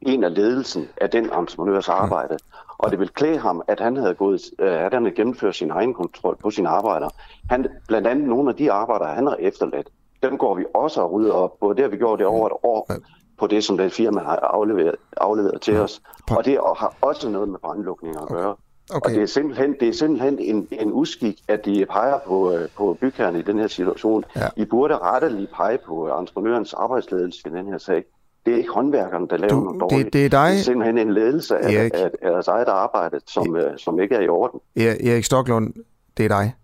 en 0.00 0.24
af 0.24 0.34
ledelsen 0.34 0.88
af 1.00 1.10
den 1.10 1.24
entreprenørs 1.24 1.88
arbejde. 1.88 2.38
Og 2.78 2.90
det 2.90 2.98
ville 2.98 3.12
klæde 3.12 3.38
ham, 3.38 3.62
at 3.68 3.80
han 3.80 3.96
havde 3.96 4.14
gået, 4.14 4.40
øh, 4.58 4.84
at 4.84 4.94
han 4.94 5.02
havde 5.04 5.16
gennemført 5.16 5.54
sin 5.54 5.70
egen 5.70 5.94
kontrol 5.94 6.36
på 6.36 6.50
sine 6.50 6.68
arbejder. 6.68 7.08
Han, 7.50 7.66
blandt 7.88 8.06
andet 8.06 8.28
nogle 8.28 8.50
af 8.50 8.56
de 8.56 8.72
arbejder, 8.72 9.06
han 9.06 9.26
har 9.26 9.36
efterladt, 9.38 9.88
dem 10.22 10.38
går 10.38 10.54
vi 10.54 10.64
også 10.74 11.00
og 11.00 11.12
rydder 11.12 11.32
op 11.32 11.58
på. 11.60 11.72
Det 11.72 11.82
har 11.82 11.88
vi 11.88 11.96
gjort 11.96 12.18
det 12.18 12.26
over 12.26 12.46
et 12.46 12.52
år 12.62 12.90
på 13.38 13.46
det, 13.46 13.64
som 13.64 13.78
den 13.78 13.90
firma 13.90 14.20
har 14.20 14.36
afleveret, 14.36 14.94
afleveret 15.16 15.60
til 15.60 15.80
os. 15.80 16.02
Og 16.30 16.44
det 16.44 16.58
har 16.76 16.94
også 17.00 17.28
noget 17.28 17.48
med 17.48 17.58
brandlukninger 17.58 18.20
at 18.20 18.28
gøre. 18.28 18.56
Okay. 18.94 19.10
Og 19.10 19.14
det 19.14 19.22
er 19.22 19.26
simpelthen, 19.26 19.74
det 19.80 19.88
er 19.88 19.92
simpelthen 19.92 20.38
en, 20.38 20.68
en 20.70 20.92
uskik, 20.92 21.40
at 21.48 21.64
de 21.64 21.86
peger 21.90 22.18
på, 22.26 22.52
øh, 22.52 22.68
på 22.76 22.96
bygherren 23.00 23.36
i 23.36 23.42
den 23.42 23.58
her 23.58 23.66
situation. 23.66 24.24
Ja. 24.36 24.48
I 24.56 24.64
burde 24.64 24.98
retteligt 24.98 25.52
pege 25.52 25.78
på 25.86 26.18
entreprenørens 26.18 26.74
arbejdsledelse 26.74 27.40
i 27.46 27.50
den 27.50 27.66
her 27.66 27.78
sag. 27.78 28.04
Det 28.46 28.54
er 28.54 28.58
ikke 28.58 28.70
håndværkerne, 28.70 29.28
der 29.28 29.36
laver 29.36 29.54
du, 29.54 29.60
noget 29.60 29.80
dårligt. 29.80 30.04
Det, 30.04 30.12
det 30.12 30.24
er 30.24 30.28
dig. 30.28 30.50
Det 30.50 30.58
er 30.58 30.62
simpelthen 30.62 30.98
en 30.98 31.14
ledelse 31.14 31.58
af, 31.58 31.72
Erik. 31.72 31.92
af, 31.94 32.10
af 32.22 32.30
deres 32.32 32.48
eget 32.48 32.68
arbejde, 32.68 33.20
som, 33.26 33.56
e- 33.56 33.76
som 33.76 34.00
ikke 34.00 34.14
er 34.14 34.20
i 34.20 34.28
orden. 34.28 34.60
Erik 34.76 35.24
Stoklund, 35.24 35.74
det 36.16 36.24
er 36.24 36.28
dig. 36.28 36.54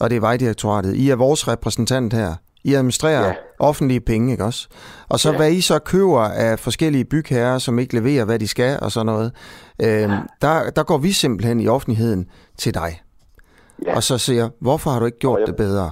Og 0.00 0.10
det 0.10 0.16
er 0.16 0.20
Vejdirektoratet. 0.20 0.94
I 0.94 1.10
er 1.10 1.16
vores 1.16 1.48
repræsentant 1.48 2.12
her. 2.12 2.34
I 2.68 2.74
administrerer 2.74 3.26
ja. 3.26 3.34
offentlige 3.58 4.00
penge, 4.00 4.32
ikke 4.32 4.44
også? 4.44 4.68
Og 5.08 5.20
så 5.20 5.30
ja. 5.30 5.36
hvad 5.36 5.52
I 5.52 5.60
så 5.60 5.78
køber 5.78 6.20
af 6.20 6.58
forskellige 6.58 7.04
bygherrer, 7.04 7.58
som 7.58 7.78
ikke 7.78 7.94
leverer, 7.94 8.24
hvad 8.24 8.38
de 8.38 8.48
skal 8.48 8.78
og 8.82 8.92
sådan 8.92 9.06
noget, 9.06 9.32
øh, 9.82 9.88
ja. 9.88 10.18
der, 10.42 10.70
der 10.70 10.82
går 10.82 10.98
vi 10.98 11.12
simpelthen 11.12 11.60
i 11.60 11.68
offentligheden 11.68 12.30
til 12.58 12.74
dig. 12.74 13.02
Ja. 13.86 13.96
Og 13.96 14.02
så 14.02 14.18
siger, 14.18 14.48
hvorfor 14.60 14.90
har 14.90 14.98
du 14.98 15.06
ikke 15.06 15.18
gjort 15.18 15.40
jeg, 15.40 15.46
det 15.46 15.56
bedre? 15.56 15.90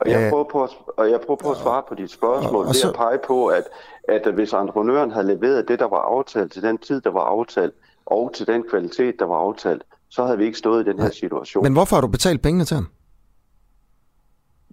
Og 0.00 0.10
jeg, 0.10 0.30
prøver 0.30 0.44
på 0.52 0.62
at, 0.62 0.70
og 0.96 1.10
jeg 1.10 1.20
prøver 1.26 1.38
på 1.42 1.50
at 1.50 1.56
svare 1.56 1.82
på 1.88 1.94
dit 1.94 2.10
spørgsmål, 2.10 2.62
og, 2.62 2.68
og 2.68 2.74
så, 2.74 2.86
ved 2.86 2.94
at 2.94 2.96
pege 2.96 3.18
på, 3.26 3.46
at, 3.46 3.64
at 4.08 4.34
hvis 4.34 4.52
entreprenøren 4.52 5.10
havde 5.10 5.26
leveret 5.26 5.68
det, 5.68 5.78
der 5.78 5.88
var 5.88 6.18
aftalt 6.18 6.52
til 6.52 6.62
den 6.62 6.78
tid, 6.78 7.00
der 7.00 7.10
var 7.10 7.24
aftalt, 7.24 7.74
og 8.06 8.32
til 8.34 8.46
den 8.46 8.64
kvalitet, 8.70 9.14
der 9.18 9.24
var 9.24 9.36
aftalt, 9.36 9.82
så 10.10 10.24
havde 10.24 10.38
vi 10.38 10.44
ikke 10.44 10.58
stået 10.58 10.86
i 10.86 10.90
den 10.90 11.00
her 11.00 11.10
situation. 11.10 11.62
Men 11.62 11.72
hvorfor 11.72 11.96
har 11.96 12.00
du 12.00 12.08
betalt 12.08 12.42
pengene 12.42 12.64
til 12.64 12.74
ham? 12.74 12.86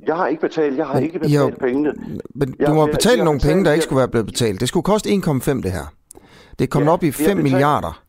Jeg 0.08 0.16
har 0.16 0.28
ikke 0.28 0.42
betalt, 0.42 0.78
jeg 0.78 0.88
har 0.88 0.94
men, 0.94 1.04
ikke 1.04 1.20
betalt 1.20 1.40
har, 1.40 1.68
pengene. 1.68 1.94
Men 2.36 2.56
jeg, 2.60 2.68
du 2.68 2.74
må 2.74 2.86
betale 2.86 3.18
jeg, 3.18 3.26
nogle 3.26 3.40
penge, 3.40 3.66
der 3.66 3.72
ikke 3.72 3.84
skulle 3.84 3.98
være 3.98 4.08
blevet 4.08 4.26
betalt. 4.26 4.60
Det 4.60 4.68
skulle 4.68 4.84
koste 4.84 5.10
1,5 5.10 5.62
det 5.62 5.72
her. 5.72 5.94
Det 6.60 6.66
er 6.66 6.68
kommet 6.68 6.88
ja, 6.88 6.94
op 6.94 7.04
i 7.04 7.12
5 7.12 7.24
betalt, 7.24 7.44
milliarder. 7.44 8.04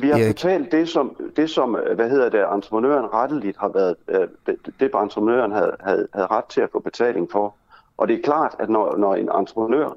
Vi 0.00 0.08
har 0.08 0.18
Erik. 0.18 0.34
betalt 0.34 0.72
det 0.72 0.88
som, 0.88 1.16
det, 1.36 1.50
som 1.50 1.76
hvad 1.94 2.10
hedder 2.10 2.28
det, 2.28 2.40
entreprenøren 2.54 3.14
retteligt 3.14 3.56
har 3.56 3.68
været, 3.68 3.96
øh, 4.08 4.28
det, 4.46 4.56
det 4.80 4.90
entreprenøren 4.94 5.52
havde, 5.52 5.76
havde, 5.80 6.08
havde 6.14 6.26
ret 6.26 6.44
til 6.44 6.60
at 6.60 6.68
få 6.72 6.78
betaling 6.78 7.30
for. 7.32 7.54
Og 7.96 8.08
det 8.08 8.18
er 8.18 8.22
klart, 8.22 8.56
at 8.58 8.68
når, 8.68 8.96
når 8.96 9.14
en 9.14 9.30
entreprenør, 9.40 9.96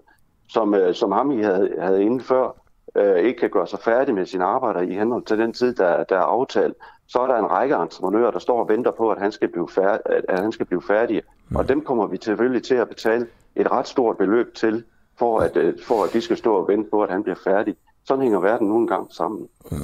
som, 0.49 0.73
øh, 0.73 0.95
som 0.95 1.11
ham 1.11 1.31
I 1.31 1.41
havde, 1.41 1.69
havde 1.79 2.03
inden 2.03 2.21
før, 2.21 2.55
øh, 2.95 3.17
ikke 3.17 3.39
kan 3.39 3.49
gøre 3.49 3.67
sig 3.67 3.79
færdig 3.79 4.15
med 4.15 4.25
sine 4.25 4.43
arbejder 4.43 4.81
i 4.81 4.93
henhold 4.93 5.25
til 5.25 5.37
den 5.37 5.53
tid, 5.53 5.75
der, 5.75 6.03
der 6.03 6.15
er 6.15 6.23
aftalt, 6.23 6.75
så 7.09 7.19
er 7.19 7.27
der 7.27 7.37
en 7.37 7.51
række 7.51 7.75
entreprenører, 7.75 8.31
der 8.31 8.39
står 8.39 8.59
og 8.63 8.69
venter 8.69 8.91
på, 8.91 9.11
at 9.11 9.19
han 9.19 9.31
skal 9.31 9.47
blive 9.47 9.69
færdig. 9.69 10.01
At 10.29 10.39
han 10.39 10.51
skal 10.51 10.65
blive 10.65 10.81
færdig. 10.87 11.21
Mm. 11.49 11.55
Og 11.55 11.69
dem 11.69 11.81
kommer 11.81 12.07
vi 12.07 12.17
selvfølgelig 12.21 12.63
til 12.63 12.75
at 12.75 12.89
betale 12.89 13.27
et 13.55 13.71
ret 13.71 13.87
stort 13.87 14.17
beløb 14.17 14.55
til, 14.55 14.83
for 15.19 15.39
at, 15.39 15.57
øh, 15.57 15.73
for 15.83 16.03
at 16.03 16.13
de 16.13 16.21
skal 16.21 16.37
stå 16.37 16.55
og 16.55 16.67
vente 16.67 16.89
på, 16.89 17.03
at 17.03 17.09
han 17.11 17.23
bliver 17.23 17.37
færdig. 17.43 17.75
Sådan 18.07 18.23
hænger 18.23 18.39
verden 18.39 18.67
nogle 18.67 18.87
gange 18.87 19.07
sammen. 19.11 19.47
Mm. 19.71 19.77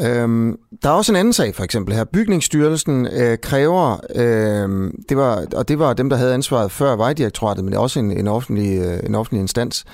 Øhm, 0.00 0.58
der 0.82 0.88
er 0.88 0.92
også 0.92 1.12
en 1.12 1.16
anden 1.16 1.32
sag, 1.32 1.54
for 1.54 1.64
eksempel 1.64 1.94
her. 1.94 2.04
Bygningsstyrelsen 2.04 3.06
øh, 3.06 3.38
kræver, 3.38 4.00
øh, 4.14 4.92
det 5.08 5.16
var, 5.16 5.46
og 5.56 5.68
det 5.68 5.78
var 5.78 5.92
dem, 5.92 6.10
der 6.10 6.16
havde 6.16 6.34
ansvaret 6.34 6.72
før 6.72 6.96
Vejdirektoratet, 6.96 7.64
men 7.64 7.72
det 7.72 7.78
er 7.78 7.82
også 7.82 8.00
en, 8.00 8.10
en, 8.10 8.28
offentlig, 8.28 8.78
øh, 8.78 9.06
en 9.06 9.14
offentlig 9.14 9.40
instans, 9.40 9.84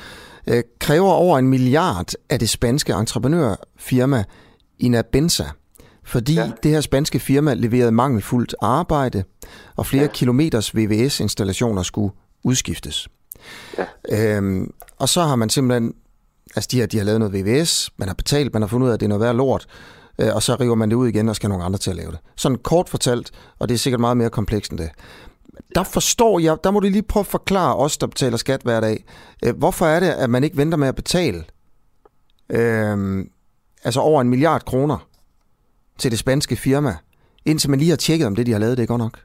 øh, 0.47 0.63
kræver 0.81 1.11
over 1.11 1.39
en 1.39 1.49
milliard 1.49 2.13
af 2.31 2.39
det 2.39 2.49
spanske 2.49 2.93
entreprenørfirma 2.93 4.25
Inabenza 4.79 5.45
fordi 6.09 6.35
ja. 6.35 6.51
det 6.63 6.71
her 6.71 6.81
spanske 6.81 7.19
firma 7.19 7.55
leverede 7.55 7.93
mangelfuldt 7.93 8.55
arbejde, 8.61 9.25
og 9.77 9.87
flere 9.87 10.03
ja. 10.03 10.09
kilometers 10.09 10.77
VVS-installationer 10.77 11.83
skulle 11.83 12.13
udskiftes. 12.45 13.09
Ja. 13.79 14.37
Øhm, 14.37 14.71
og 14.99 15.09
så 15.09 15.23
har 15.23 15.37
man 15.37 15.51
simpelthen, 15.51 15.95
altså 16.57 16.69
de, 16.73 16.77
her, 16.77 16.87
de 16.87 16.99
har 16.99 17.05
lavet 17.05 17.21
noget 17.21 17.35
VVS, 17.35 17.91
man 17.97 18.09
har 18.09 18.15
betalt, 18.15 18.53
man 18.53 18.63
har 18.63 18.67
fundet 18.67 18.85
ud 18.85 18.91
af, 18.91 18.95
at 18.95 19.01
det 19.01 19.07
er 19.07 19.09
noget 19.09 19.21
værd 19.21 19.35
lort, 19.35 19.67
øh, 20.19 20.35
og 20.35 20.43
så 20.43 20.55
river 20.55 20.75
man 20.75 20.91
det 20.91 20.97
ud 20.97 21.09
igen 21.09 21.29
og 21.29 21.37
skal 21.37 21.49
nogle 21.49 21.65
andre 21.65 21.79
til 21.79 21.91
at 21.91 21.97
lave 21.97 22.11
det. 22.11 22.19
Sådan 22.37 22.59
kort 22.59 22.89
fortalt, 22.89 23.31
og 23.59 23.69
det 23.69 23.75
er 23.75 23.79
sikkert 23.79 24.01
meget 24.01 24.17
mere 24.17 24.31
komplekst 24.31 24.71
end 24.73 24.79
det. 24.79 24.91
Der 25.75 25.83
forstår 25.83 26.39
jeg, 26.39 26.57
der 26.65 26.71
må 26.71 26.81
du 26.81 26.89
lige 26.89 27.03
prøve 27.03 27.23
at 27.23 27.27
forklare 27.27 27.77
os, 27.77 27.99
der 27.99 28.07
betaler 28.07 28.37
skat 28.37 28.63
hver 28.63 28.81
dag, 28.81 29.05
øh, 29.45 29.57
hvorfor 29.57 29.87
er 29.87 30.01
det, 30.01 30.09
at 30.09 30.31
man 30.31 30.45
ikke 30.45 30.57
venter 30.57 30.79
med 30.79 30.89
at 30.89 30.95
betale 30.95 31.45
øh, 32.51 33.25
altså 33.85 34.01
over 34.01 34.21
en 34.21 34.29
milliard 34.29 34.65
kroner 34.65 35.08
til 35.99 36.11
det 36.11 36.19
spanske 36.19 36.57
firma, 36.57 36.91
indtil 37.45 37.71
man 37.71 37.79
lige 37.79 37.91
har 37.91 37.97
tjekket, 37.97 38.27
om 38.27 38.35
det, 38.35 38.47
de 38.47 38.53
har 38.53 38.59
lavet, 38.59 38.77
det 38.77 38.83
er 38.83 38.87
godt 38.87 38.99
nok? 38.99 39.19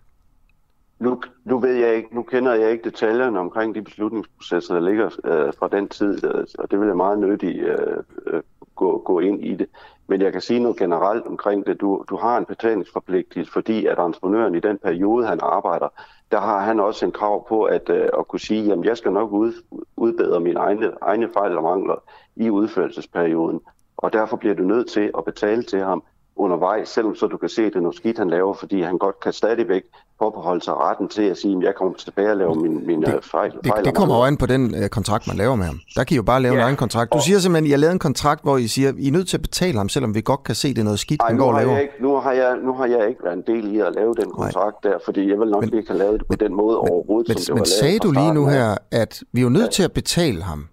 Nu, 1.00 1.22
nu 1.46 1.60
ved 1.60 1.76
jeg 1.76 1.96
ikke, 1.96 2.16
nu 2.16 2.24
kender 2.24 2.54
jeg 2.54 2.72
ikke 2.72 2.84
detaljerne 2.84 3.40
omkring 3.40 3.76
de 3.76 3.82
beslutningsprocesser, 3.82 4.74
der 4.74 4.82
ligger 4.82 5.06
øh, 5.06 5.54
fra 5.60 5.68
den 5.68 5.88
tid, 5.90 6.26
øh, 6.26 6.46
og 6.60 6.72
det 6.72 6.80
vil 6.80 6.88
jeg 6.88 6.98
meget 6.98 7.20
nødigt 7.20 7.66
øh, 7.66 7.98
øh, 8.28 8.42
gå, 8.76 9.02
gå 9.06 9.20
ind 9.20 9.46
i 9.46 9.56
det. 9.56 9.68
Men 10.08 10.22
jeg 10.22 10.32
kan 10.32 10.42
sige 10.42 10.60
noget 10.60 10.78
generelt 10.78 11.26
omkring 11.26 11.66
det. 11.66 11.82
Du, 11.82 12.06
du 12.10 12.16
har 12.16 12.38
en 12.38 12.46
betalingsforpligtelse, 12.46 13.52
fordi 13.52 13.86
at 13.86 14.00
entreprenøren 14.00 14.56
i 14.56 14.60
den 14.60 14.78
periode, 14.78 15.28
han 15.28 15.40
arbejder, 15.42 15.88
der 16.32 16.40
har 16.40 16.60
han 16.60 16.80
også 16.80 17.06
en 17.06 17.12
krav 17.12 17.48
på 17.48 17.64
at, 17.64 17.90
øh, 17.90 18.10
at 18.20 18.28
kunne 18.28 18.40
sige, 18.40 18.74
at 18.74 18.80
jeg 18.84 18.98
skal 18.98 19.12
nok 19.12 19.32
ud, 19.32 19.54
udbedre 19.98 20.40
mine 20.40 20.60
egne, 20.60 20.92
egne 21.02 21.30
fejl 21.34 21.58
og 21.58 21.64
mangler 21.64 22.04
i 22.36 22.50
udførelsesperioden. 22.50 23.60
Og 23.98 24.14
derfor 24.14 24.38
bliver 24.38 24.56
du 24.56 24.64
nødt 24.64 24.90
til 24.90 25.12
at 25.18 25.26
betale 25.26 25.64
til 25.64 25.80
ham 25.80 26.04
undervejs, 26.36 26.90
selvom 26.90 27.16
så 27.16 27.28
du 27.28 27.38
kan 27.38 27.50
se, 27.50 27.62
at 27.62 27.72
det 27.74 27.76
er 27.76 27.82
noget 27.82 27.96
skidt, 27.96 28.18
han 28.18 28.30
laver, 28.30 28.54
fordi 28.54 28.82
han 28.82 28.98
godt 28.98 29.20
kan 29.20 29.34
stadigvæk 29.34 29.84
påbeholde 30.20 30.64
sig 30.64 30.74
retten 30.74 31.08
til 31.08 31.22
at 31.22 31.38
sige, 31.38 31.58
at 31.58 31.64
jeg 31.64 31.76
kommer 31.76 31.94
tilbage 31.94 32.30
og 32.32 32.38
laver 32.38 32.54
min, 32.54 32.88
min 32.88 33.02
det, 33.02 33.26
fejl. 33.26 33.52
Det, 33.52 33.68
fejl 33.68 33.86
det 33.86 33.96
kommer 33.96 34.16
jo 34.18 34.24
an 34.24 34.38
på 34.38 34.46
den 34.46 34.76
uh, 34.76 34.88
kontrakt, 34.88 35.28
man 35.28 35.38
laver 35.38 35.56
med 35.56 35.66
ham. 35.66 35.80
Der 35.96 36.04
kan 36.04 36.16
I 36.16 36.18
jo 36.18 36.24
bare 36.24 36.42
lave 36.42 36.54
ja. 36.54 36.60
en 36.60 36.66
egen 36.66 36.76
kontrakt. 36.76 37.14
Du 37.14 37.20
siger 37.22 37.40
simpelthen, 37.40 37.66
at 37.66 37.68
I 37.68 37.72
har 37.72 37.78
lavet 37.78 37.94
en 37.94 38.00
kontrakt, 38.00 38.44
hvor 38.44 38.58
I 38.58 38.68
siger, 38.68 38.90
at 38.90 38.96
I 38.98 39.08
er 39.08 39.12
nødt 39.12 39.28
til 39.28 39.38
at 39.38 39.42
betale 39.42 39.78
ham, 39.78 39.90
selvom 39.90 40.16
vi 40.16 40.22
godt 40.22 40.44
kan 40.44 40.56
se, 40.56 40.68
at 40.68 40.76
det 40.76 40.82
er 40.82 40.84
noget 40.84 41.00
skidt, 41.00 41.22
Ej, 41.22 41.28
han 41.28 41.38
går 41.38 41.54
og 41.54 41.60
laver. 41.60 41.78
Ikke, 41.78 41.94
nu, 42.00 42.16
har 42.16 42.32
jeg, 42.32 42.58
nu 42.64 42.74
har 42.74 42.86
jeg 42.86 43.10
ikke 43.10 43.24
været 43.24 43.38
en 43.38 43.44
del 43.48 43.76
i 43.76 43.80
at 43.80 43.96
lave 43.96 44.14
den 44.16 44.30
kontrakt 44.32 44.84
Nej. 44.84 44.94
der, 44.94 45.00
fordi 45.06 45.30
jeg 45.30 45.40
vil 45.40 45.50
nok 45.50 45.62
men, 45.62 45.74
ikke 45.74 45.90
have 45.90 46.00
lavet 46.00 46.20
det 46.20 46.28
på 46.28 46.36
men, 46.40 46.40
den 46.40 46.56
måde 46.56 46.78
men, 46.84 46.92
overhovedet, 46.92 47.28
men, 47.28 47.38
som 47.38 47.54
det 47.54 47.56
men 47.56 47.60
var 47.60 47.66
sagde 47.66 48.00
du 48.00 48.12
lige 48.12 48.34
nu 48.34 48.48
her, 48.48 48.78
at 48.92 49.24
vi 49.32 49.40
er 49.40 49.44
jo 49.44 49.50
nødt 49.50 49.64
ja. 49.64 49.70
til 49.70 49.84
at 49.84 49.92
betale 49.92 50.42
ham, 50.44 50.68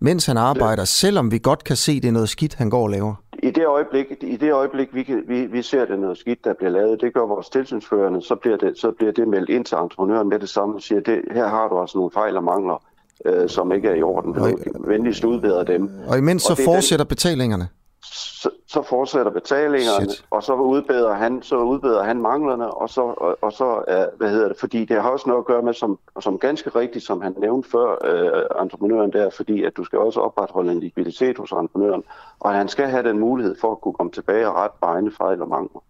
mens 0.00 0.26
han 0.26 0.36
arbejder, 0.36 0.84
selvom 0.84 1.30
vi 1.30 1.38
godt 1.38 1.64
kan 1.64 1.76
se, 1.76 1.92
at 1.92 2.02
det 2.02 2.08
er 2.08 2.12
noget 2.12 2.28
skidt, 2.28 2.54
han 2.54 2.70
går 2.70 2.82
og 2.82 2.90
laver? 2.90 3.14
I 3.42 3.50
det 3.50 3.66
øjeblik, 3.66 4.06
i 4.20 4.36
det 4.36 4.52
øjeblik 4.52 4.88
vi, 4.94 5.02
kan, 5.02 5.22
vi, 5.28 5.46
vi 5.46 5.62
ser 5.62 5.84
det 5.84 5.98
noget 5.98 6.18
skidt, 6.18 6.44
der 6.44 6.54
bliver 6.58 6.70
lavet, 6.70 7.00
det 7.00 7.14
gør 7.14 7.26
vores 7.26 7.48
tilsynsførende, 7.48 8.22
så 8.22 8.34
bliver 8.34 8.56
det, 8.56 8.78
så 8.78 8.90
bliver 8.90 9.12
det 9.12 9.28
meldt 9.28 9.50
ind 9.50 9.64
til 9.64 9.76
entreprenøren 9.76 10.28
med 10.28 10.38
det 10.38 10.48
samme 10.48 10.74
og 10.74 10.82
siger, 10.82 11.00
det, 11.00 11.20
her 11.32 11.48
har 11.48 11.68
du 11.68 11.80
altså 11.80 11.98
nogle 11.98 12.10
fejl 12.10 12.36
og 12.36 12.44
mangler, 12.44 12.82
øh, 13.24 13.48
som 13.48 13.72
ikke 13.72 13.88
er 13.88 13.94
i 13.94 14.02
orden. 14.02 14.34
Vil 14.34 14.54
venligst 14.86 15.24
udbedre 15.24 15.64
dem. 15.64 15.90
Og 16.08 16.18
imens 16.18 16.50
og 16.50 16.56
så 16.56 16.64
fortsætter 16.64 17.04
den, 17.04 17.08
betalingerne? 17.08 17.68
Så, 18.12 18.50
så 18.66 18.82
fortsætter 18.82 19.32
betalingerne, 19.32 20.10
Shit. 20.10 20.26
og 20.30 20.42
så 20.42 20.54
udbedrer 20.54 21.14
han, 21.14 21.42
så 21.42 21.56
udbedrer 21.56 22.02
han 22.02 22.22
manglerne, 22.22 22.70
og 22.70 22.88
så, 22.88 23.00
og, 23.02 23.38
og 23.42 23.52
så 23.52 23.64
uh, 23.64 24.18
hvad 24.18 24.30
hedder 24.30 24.48
det, 24.48 24.56
fordi 24.60 24.84
det 24.84 25.02
har 25.02 25.10
også 25.10 25.28
noget 25.28 25.40
at 25.40 25.46
gøre 25.46 25.62
med, 25.62 25.74
som, 25.74 25.98
som 26.20 26.38
ganske 26.38 26.70
rigtigt, 26.70 27.04
som 27.04 27.20
han 27.20 27.34
nævnte 27.38 27.70
før, 27.70 27.88
uh, 27.88 28.62
entreprenøren 28.62 29.12
der, 29.12 29.30
fordi 29.30 29.64
at 29.64 29.76
du 29.76 29.84
skal 29.84 29.98
også 29.98 30.20
opretholde 30.20 30.72
en 30.72 30.80
likviditet 30.80 31.38
hos 31.38 31.52
entreprenøren, 31.52 32.04
og 32.40 32.54
han 32.54 32.68
skal 32.68 32.86
have 32.88 33.08
den 33.08 33.18
mulighed 33.18 33.56
for 33.60 33.72
at 33.72 33.80
kunne 33.80 33.94
komme 33.94 34.12
tilbage 34.12 34.48
og 34.48 34.54
rette 34.54 34.76
på 34.80 34.86
egne 34.86 35.12
fejl 35.12 35.42
og 35.42 35.48
mangler. 35.48 35.80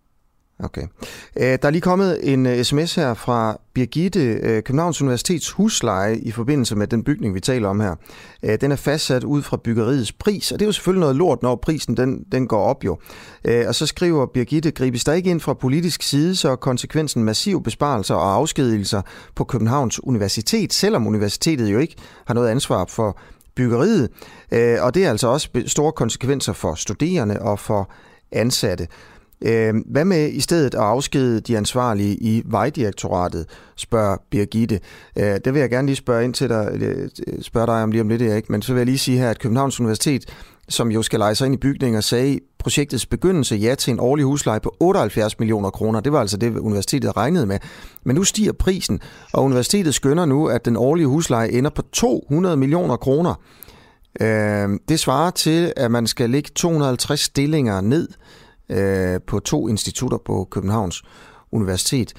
Okay. 0.59 0.83
Øh, 1.37 1.47
der 1.47 1.59
er 1.63 1.71
lige 1.71 1.81
kommet 1.81 2.33
en 2.33 2.47
øh, 2.47 2.63
sms 2.65 2.95
her 2.95 3.15
fra 3.15 3.61
Birgitte, 3.75 4.21
øh, 4.21 4.63
Københavns 4.63 5.03
Universitets 5.03 5.51
husleje 5.51 6.17
i 6.17 6.31
forbindelse 6.31 6.77
med 6.77 6.87
den 6.87 7.05
bygning, 7.05 7.35
vi 7.35 7.41
taler 7.41 7.69
om 7.69 7.81
her. 7.81 7.95
Den 8.61 8.73
er 8.73 8.77
fastsat 8.77 9.25
ud 9.25 9.43
fra 9.43 9.57
byggeriets 9.65 10.13
pris, 10.13 10.53
og 10.53 10.59
det 10.59 10.65
er 10.65 10.69
jo 10.69 10.73
selvfølgelig 10.73 11.01
noget 11.01 11.17
lort, 11.17 11.43
når 11.43 11.57
prisen 11.57 11.97
den, 11.97 12.25
den 12.33 12.49
går 12.49 12.63
op 12.63 12.85
jo. 12.85 12.99
Og 13.67 13.75
så 13.75 13.87
skriver 13.87 14.27
Birgitte, 14.27 14.71
gribes 14.71 15.05
der 15.05 15.13
ikke 15.13 15.31
ind 15.31 15.41
fra 15.41 15.55
politisk 15.55 16.03
side, 16.03 16.37
så 16.37 16.51
er 16.51 16.57
konsekvensen 16.57 17.25
massiv 17.25 17.63
besparelser 17.63 18.15
og 18.15 18.35
afskedigelser 18.35 19.03
på 19.35 19.45
Københavns 19.45 20.05
Universitet, 20.05 20.73
selvom 20.73 21.07
universitetet 21.07 21.73
jo 21.73 21.79
ikke 21.79 21.97
har 22.27 22.35
noget 22.35 22.49
ansvar 22.49 22.85
for 22.89 23.19
byggeriet. 23.57 24.09
Og 24.81 24.95
det 24.95 25.05
er 25.05 25.11
altså 25.11 25.29
også 25.29 25.49
store 25.67 25.93
konsekvenser 25.93 26.53
for 26.53 26.75
studerende 26.75 27.43
og 27.43 27.59
for 27.59 27.91
ansatte. 28.33 28.87
Øh, 29.43 29.75
hvad 29.87 30.05
med 30.05 30.33
i 30.33 30.41
stedet 30.41 30.75
at 30.75 30.81
afskede 30.81 31.41
de 31.41 31.57
ansvarlige 31.57 32.17
i 32.17 32.43
Vejdirektoratet, 32.45 33.47
spørger 33.77 34.17
Birgitte. 34.31 34.81
Øh, 35.19 35.35
det 35.45 35.55
vil 35.55 35.61
jeg 35.61 35.71
gerne 35.71 35.87
lige 35.87 35.97
spørge 35.97 36.25
ind 36.25 36.35
til 36.35 36.49
dig, 36.49 36.71
øh, 36.75 37.09
spørge 37.41 37.67
dig 37.67 37.83
om 37.83 37.91
lige 37.91 38.01
om 38.01 38.09
lidt, 38.09 38.23
Erik, 38.23 38.51
men 38.51 38.63
så 38.63 38.73
vil 38.73 38.81
jeg 38.81 38.87
lige 38.87 38.99
sige 38.99 39.19
her, 39.19 39.31
at 39.31 39.39
Københavns 39.39 39.81
Universitet, 39.81 40.25
som 40.69 40.91
jo 40.91 41.03
skal 41.03 41.19
lege 41.19 41.35
sig 41.35 41.47
ind 41.47 41.55
i 41.55 41.59
bygninger, 41.59 42.01
sagde 42.01 42.41
projektets 42.59 43.07
begyndelse 43.07 43.57
ja 43.57 43.75
til 43.75 43.93
en 43.93 44.01
årlig 44.01 44.25
husleje 44.25 44.61
på 44.61 44.77
78 44.81 45.39
millioner 45.39 45.71
kroner. 45.71 46.01
Det 46.01 46.13
var 46.13 46.21
altså 46.21 46.37
det, 46.37 46.59
universitetet 46.59 47.17
regnede 47.17 47.47
med. 47.47 47.59
Men 48.05 48.17
nu 48.17 48.25
stiger 48.25 48.53
prisen, 48.53 49.01
og 49.33 49.45
universitetet 49.45 49.95
skønner 49.95 50.25
nu, 50.25 50.47
at 50.47 50.65
den 50.65 50.77
årlige 50.77 51.07
husleje 51.07 51.51
ender 51.51 51.71
på 51.71 51.83
200 51.83 52.57
millioner 52.57 52.97
kroner. 52.97 53.35
Øh, 54.21 54.69
det 54.89 55.01
svarer 55.01 55.31
til, 55.31 55.73
at 55.77 55.91
man 55.91 56.07
skal 56.07 56.31
lægge 56.31 56.51
250 56.55 57.21
stillinger 57.21 57.81
ned 57.81 58.09
øh, 58.69 59.21
på 59.27 59.39
to 59.39 59.69
institutter 59.69 60.19
på 60.27 60.49
Københavns 60.51 61.03
Universitet. 61.53 62.13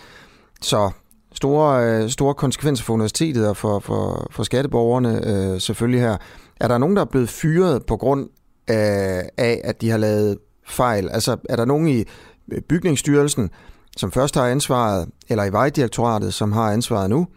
Så 0.61 0.91
store, 1.33 1.85
øh, 1.85 2.09
store 2.09 2.33
konsekvenser 2.33 2.83
for 2.83 2.93
universitetet 2.93 3.49
og 3.49 3.57
for, 3.57 3.79
for, 3.79 4.27
for 4.31 4.43
skatteborgerne 4.43 5.27
øh, 5.27 5.61
selvfølgelig 5.61 6.01
her. 6.01 6.17
Er 6.59 6.67
der 6.67 6.77
nogen, 6.77 6.95
der 6.95 7.01
er 7.01 7.05
blevet 7.05 7.29
fyret 7.29 7.85
på 7.85 7.97
grund 7.97 8.29
øh, 8.69 9.23
af, 9.37 9.61
at 9.63 9.81
de 9.81 9.89
har 9.89 9.97
lavet 9.97 10.37
fejl? 10.67 11.09
Altså 11.09 11.37
er 11.49 11.55
der 11.55 11.65
nogen 11.65 11.87
i 11.87 12.03
øh, 12.51 12.61
bygningsstyrelsen, 12.61 13.49
som 13.97 14.11
først 14.11 14.35
har 14.35 14.47
ansvaret, 14.47 15.09
eller 15.29 15.43
i 15.43 15.51
Vejdirektoratet, 15.51 16.33
som 16.33 16.51
har 16.51 16.71
ansvaret 16.71 17.09
nu, 17.09 17.27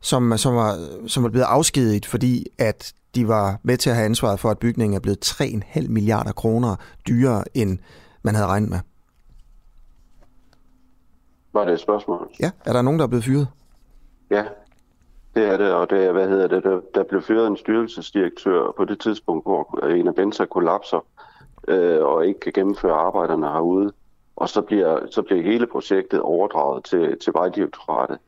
som, 0.00 0.38
som, 0.38 0.54
var, 0.54 0.78
som 1.06 1.24
er 1.24 1.28
blevet 1.28 1.46
afskediget, 1.46 2.06
fordi 2.06 2.46
at 2.58 2.92
de 3.14 3.28
var 3.28 3.60
med 3.62 3.76
til 3.76 3.90
at 3.90 3.96
have 3.96 4.04
ansvaret 4.04 4.40
for, 4.40 4.50
at 4.50 4.58
bygningen 4.58 4.96
er 4.96 5.00
blevet 5.00 5.26
3,5 5.26 5.88
milliarder 5.88 6.32
kroner 6.32 6.76
dyrere 7.08 7.44
end 7.54 7.78
man 8.22 8.34
havde 8.34 8.48
regnet 8.48 8.70
med. 8.70 8.78
Var 11.52 11.64
det 11.64 11.74
et 11.74 11.80
spørgsmål? 11.80 12.30
Ja, 12.40 12.50
er 12.64 12.72
der 12.72 12.82
nogen, 12.82 12.98
der 12.98 13.04
er 13.04 13.08
blevet 13.08 13.24
fyret? 13.24 13.48
Ja, 14.30 14.44
det 15.34 15.44
er 15.44 15.56
det, 15.56 15.72
og 15.72 15.90
det 15.90 16.04
er, 16.04 16.12
hvad 16.12 16.28
hedder 16.28 16.46
det, 16.46 16.64
der, 16.64 16.80
der 16.94 17.02
blev 17.02 17.22
fyret 17.22 17.46
en 17.46 17.56
styrelsesdirektør 17.56 18.72
på 18.76 18.84
det 18.84 19.00
tidspunkt, 19.00 19.44
hvor 19.44 19.84
en 19.86 20.08
af 20.08 20.14
Benza 20.14 20.44
kollapser 20.44 21.06
øh, 21.68 22.04
og 22.04 22.26
ikke 22.26 22.40
kan 22.40 22.52
gennemføre 22.52 22.94
arbejderne 22.94 23.46
herude. 23.46 23.92
Og 24.36 24.48
så 24.48 24.62
bliver, 24.62 25.06
så 25.10 25.22
bliver 25.22 25.42
hele 25.42 25.66
projektet 25.66 26.20
overdraget 26.20 26.84
til, 26.84 27.18
til 27.18 27.32
Vejdirektoratet. 27.34 28.18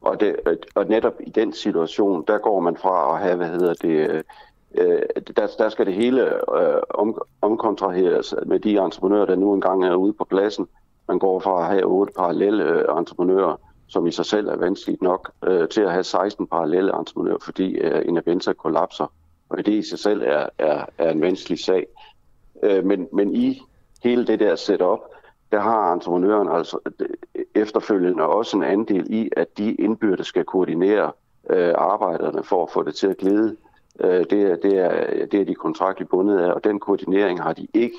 Og, 0.00 0.20
det, 0.20 0.36
og 0.74 0.84
netop 0.86 1.14
i 1.20 1.30
den 1.30 1.52
situation, 1.52 2.24
der 2.28 2.38
går 2.38 2.60
man 2.60 2.76
fra 2.76 3.14
at 3.14 3.22
have, 3.22 3.36
hvad 3.36 3.48
hedder 3.48 3.74
det, 3.74 4.22
øh, 4.74 5.02
der, 5.36 5.46
der 5.58 5.68
skal 5.68 5.86
det 5.86 5.94
hele 5.94 6.34
øh, 6.34 6.82
om, 6.90 7.22
omkontraheres 7.42 8.34
med 8.46 8.60
de 8.60 8.78
entreprenører, 8.78 9.26
der 9.26 9.36
nu 9.36 9.54
engang 9.54 9.84
er 9.84 9.94
ude 9.94 10.12
på 10.12 10.24
pladsen. 10.24 10.66
Man 11.08 11.18
går 11.18 11.40
fra 11.40 11.60
at 11.60 11.66
have 11.66 11.84
otte 11.84 12.12
parallelle 12.16 12.64
øh, 12.64 12.98
entreprenører, 12.98 13.56
som 13.88 14.06
i 14.06 14.10
sig 14.10 14.26
selv 14.26 14.48
er 14.48 14.56
vanskeligt 14.56 15.02
nok, 15.02 15.30
øh, 15.46 15.68
til 15.68 15.80
at 15.80 15.92
have 15.92 16.04
16 16.04 16.46
parallelle 16.46 16.98
entreprenører, 16.98 17.38
fordi 17.44 17.74
øh, 17.74 18.08
en 18.08 18.18
Avenza 18.18 18.52
kollapser. 18.52 19.12
Og 19.48 19.58
det 19.58 19.68
i 19.68 19.82
sig 19.82 19.98
selv 19.98 20.22
er, 20.22 20.46
er, 20.58 20.84
er 20.98 21.10
en 21.10 21.20
vanskelig 21.20 21.58
sag. 21.58 21.86
Øh, 22.62 22.84
men, 22.84 23.08
men 23.12 23.36
i 23.36 23.62
hele 24.02 24.26
det 24.26 24.40
der 24.40 24.56
setup, 24.56 24.98
der 25.52 25.60
har 25.60 25.92
entreprenøren 25.92 26.48
altså 26.48 26.78
øh, 27.00 27.44
efterfølgende 27.54 28.26
også 28.26 28.56
en 28.56 28.62
andel 28.62 29.06
i, 29.10 29.30
at 29.36 29.58
de 29.58 29.74
indbyrdes 29.74 30.26
skal 30.26 30.44
koordinere 30.44 31.12
øh, 31.50 31.74
arbejderne 31.76 32.44
for 32.44 32.62
at 32.62 32.70
få 32.70 32.82
det 32.82 32.94
til 32.94 33.06
at 33.06 33.16
glide 33.16 33.56
Øh, 34.00 34.24
det, 34.30 34.42
er, 34.42 34.56
det, 34.56 34.78
er, 34.78 35.26
det 35.26 35.40
er 35.40 35.44
de 35.44 35.54
kontraktligt 35.54 36.10
bundet 36.10 36.38
af, 36.38 36.52
og 36.52 36.64
den 36.64 36.80
koordinering 36.80 37.42
har 37.42 37.52
de 37.52 37.66
ikke, 37.74 37.96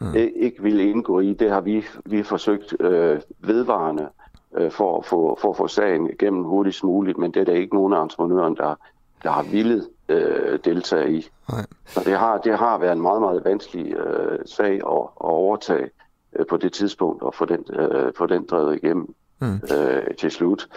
mm. 0.00 0.14
ikke 0.14 0.62
ville 0.62 0.90
indgå 0.90 1.20
i. 1.20 1.32
Det 1.32 1.50
har 1.50 1.60
vi, 1.60 1.84
vi 2.04 2.22
forsøgt 2.22 2.74
øh, 2.80 3.20
vedvarende 3.40 4.08
øh, 4.56 4.70
for, 4.70 4.98
at 4.98 5.04
få, 5.04 5.38
for 5.40 5.50
at 5.50 5.56
få 5.56 5.68
sagen 5.68 6.10
igennem 6.10 6.44
hurtigst 6.44 6.84
muligt, 6.84 7.18
men 7.18 7.34
det 7.34 7.40
er 7.40 7.44
der 7.44 7.52
ikke 7.52 7.74
nogen 7.74 7.92
af 7.92 8.02
entreprenøren, 8.02 8.56
der, 8.56 8.74
der 9.22 9.30
har 9.30 9.42
villet 9.42 9.88
øh, 10.08 10.58
deltage 10.64 11.12
i. 11.12 11.28
Nej. 11.48 11.66
Så 11.86 12.00
det 12.04 12.18
har, 12.18 12.38
det 12.38 12.58
har 12.58 12.78
været 12.78 12.92
en 12.92 13.02
meget, 13.02 13.20
meget 13.20 13.44
vanskelig 13.44 13.92
øh, 13.92 14.38
sag 14.46 14.72
at, 14.72 15.02
at 15.02 15.10
overtage 15.20 15.90
øh, 16.36 16.46
på 16.46 16.56
det 16.56 16.72
tidspunkt 16.72 17.22
og 17.22 17.34
få 17.34 17.44
den, 17.44 17.64
øh, 17.72 18.12
få 18.16 18.26
den 18.26 18.44
drevet 18.44 18.76
igennem 18.76 19.14
mm. 19.40 19.60
øh, 19.76 20.14
til 20.18 20.30
slut. 20.30 20.68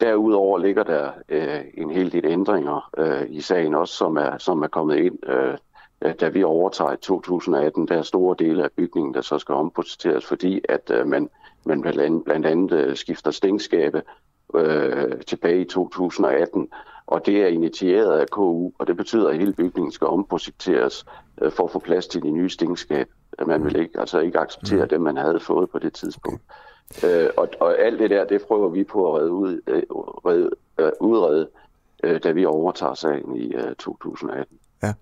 Derudover 0.00 0.58
ligger 0.58 0.82
der 0.82 1.10
øh, 1.28 1.60
en 1.74 1.90
hel 1.90 2.12
del 2.12 2.24
ændringer 2.26 2.90
øh, 2.98 3.26
i 3.28 3.40
sagen 3.40 3.74
også, 3.74 3.94
som 3.94 4.16
er, 4.16 4.38
som 4.38 4.62
er 4.62 4.68
kommet 4.68 4.96
ind, 4.96 5.18
øh, 5.26 5.58
da 6.20 6.28
vi 6.28 6.42
overtager 6.42 6.92
i 6.92 6.96
2018. 6.96 7.88
Der 7.88 7.98
er 7.98 8.02
store 8.02 8.36
dele 8.38 8.64
af 8.64 8.70
bygningen, 8.76 9.14
der 9.14 9.20
så 9.20 9.38
skal 9.38 9.54
omprojekteres, 9.54 10.26
fordi 10.26 10.60
at 10.68 10.90
øh, 10.90 11.06
man, 11.06 11.30
man 11.64 11.80
blandt 11.80 12.00
andet, 12.00 12.24
blandt 12.24 12.46
andet 12.46 12.72
øh, 12.72 12.96
skifter 12.96 13.30
stængskabe 13.30 14.02
øh, 14.54 15.20
tilbage 15.20 15.60
i 15.60 15.64
2018. 15.64 16.68
Og 17.06 17.26
det 17.26 17.42
er 17.42 17.46
initieret 17.46 18.18
af 18.18 18.30
KU, 18.30 18.70
og 18.78 18.86
det 18.86 18.96
betyder, 18.96 19.28
at 19.28 19.38
hele 19.38 19.52
bygningen 19.52 19.92
skal 19.92 20.06
omprojekteres 20.06 21.04
øh, 21.42 21.52
for 21.52 21.64
at 21.64 21.70
få 21.70 21.78
plads 21.78 22.06
til 22.06 22.22
de 22.22 22.30
nye 22.30 22.50
stingskab. 22.50 23.08
Man 23.46 23.64
vil 23.64 23.76
ikke, 23.76 24.00
altså 24.00 24.18
ikke 24.18 24.38
acceptere 24.38 24.82
mm. 24.82 24.88
det, 24.88 25.00
man 25.00 25.16
havde 25.16 25.40
fået 25.40 25.70
på 25.70 25.78
det 25.78 25.92
tidspunkt. 25.92 26.42
Okay. 26.48 26.65
Øh, 27.04 27.28
og, 27.36 27.48
og 27.60 27.78
alt 27.78 27.98
det 27.98 28.10
der, 28.10 28.24
det 28.24 28.42
prøver 28.42 28.68
vi 28.68 28.84
på 28.84 29.08
at 29.08 29.20
redde 29.20 29.32
ud, 29.32 29.60
øh, 29.66 29.82
redde, 30.26 30.50
øh, 30.78 30.90
udrede, 31.00 31.48
øh, 32.04 32.20
da 32.24 32.30
vi 32.30 32.44
overtager 32.44 32.94
sagen 32.94 33.36
i 33.36 33.54
øh, 33.54 33.74
2018. 33.78 34.58
Ja. 34.82 34.92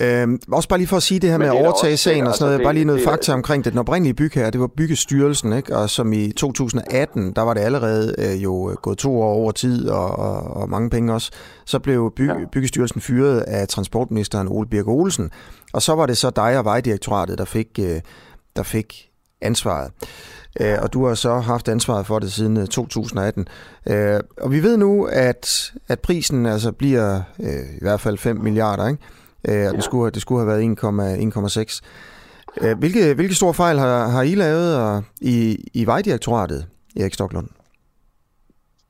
Øhm, 0.00 0.40
også 0.52 0.68
bare 0.68 0.78
lige 0.78 0.88
for 0.88 0.96
at 0.96 1.02
sige 1.02 1.20
det 1.20 1.30
her 1.30 1.38
Men 1.38 1.48
med 1.48 1.56
at 1.56 1.64
overtage 1.64 1.92
også, 1.92 2.02
sagen 2.02 2.26
og 2.26 2.34
sådan 2.34 2.44
noget, 2.44 2.54
altså, 2.54 2.66
bare 2.66 2.74
lige 2.74 2.84
noget 2.84 3.00
det, 3.00 3.08
fakta 3.08 3.32
omkring 3.32 3.64
det. 3.64 3.72
Den 3.72 3.78
oprindelige 3.78 4.14
bygherre, 4.14 4.50
det 4.50 4.60
var 4.60 4.66
Byggestyrelsen, 4.66 5.52
ikke? 5.52 5.76
og 5.76 5.90
som 5.90 6.12
i 6.12 6.32
2018, 6.32 7.32
der 7.32 7.42
var 7.42 7.54
det 7.54 7.60
allerede 7.60 8.14
øh, 8.18 8.42
jo 8.44 8.76
gået 8.82 8.98
to 8.98 9.20
år 9.20 9.32
over 9.32 9.52
tid 9.52 9.88
og, 9.88 10.10
og, 10.10 10.40
og 10.42 10.68
mange 10.68 10.90
penge 10.90 11.12
også, 11.12 11.30
så 11.64 11.78
blev 11.78 12.12
byg, 12.16 12.26
ja. 12.26 12.34
Byggestyrelsen 12.52 13.00
fyret 13.00 13.40
af 13.40 13.68
transportministeren 13.68 14.48
Ole 14.48 14.68
Birk 14.68 14.88
Olsen, 14.88 15.30
og 15.72 15.82
så 15.82 15.94
var 15.94 16.06
det 16.06 16.16
så 16.16 16.30
dig 16.30 16.58
og 16.58 16.64
Vejdirektoratet, 16.64 17.38
der 17.38 17.44
fik, 17.44 17.78
øh, 17.80 18.00
der 18.56 18.62
fik 18.62 19.10
ansvaret. 19.40 19.92
Øh, 20.60 20.78
og 20.82 20.92
du 20.92 21.06
har 21.06 21.14
så 21.14 21.34
haft 21.34 21.68
ansvaret 21.68 22.06
for 22.06 22.18
det 22.18 22.32
siden 22.32 22.66
2018. 22.66 23.48
Øh, 23.86 24.14
øh, 24.14 24.20
og 24.40 24.52
vi 24.52 24.62
ved 24.62 24.76
nu, 24.76 25.04
at, 25.04 25.72
at 25.88 26.00
prisen 26.00 26.46
altså 26.46 26.72
bliver 26.72 27.20
i 27.38 27.80
hvert 27.80 28.00
fald 28.00 28.18
5 28.18 28.36
milliarder, 28.36 28.88
ikke? 28.88 29.02
Og 29.68 29.74
det 29.74 29.84
skulle, 29.84 30.10
det 30.10 30.22
skulle 30.22 30.40
have 30.40 30.48
været 30.48 31.80
1,6. 32.62 32.74
Hvilke, 32.78 33.14
hvilke 33.14 33.34
store 33.34 33.54
fejl 33.54 33.78
har, 33.78 34.08
har 34.08 34.22
I 34.22 34.34
lavet 34.34 35.04
i, 35.20 35.64
i 35.74 35.86
Vejdirektoratet, 35.86 36.66
Erik 36.96 37.14
Stoklund? 37.14 37.48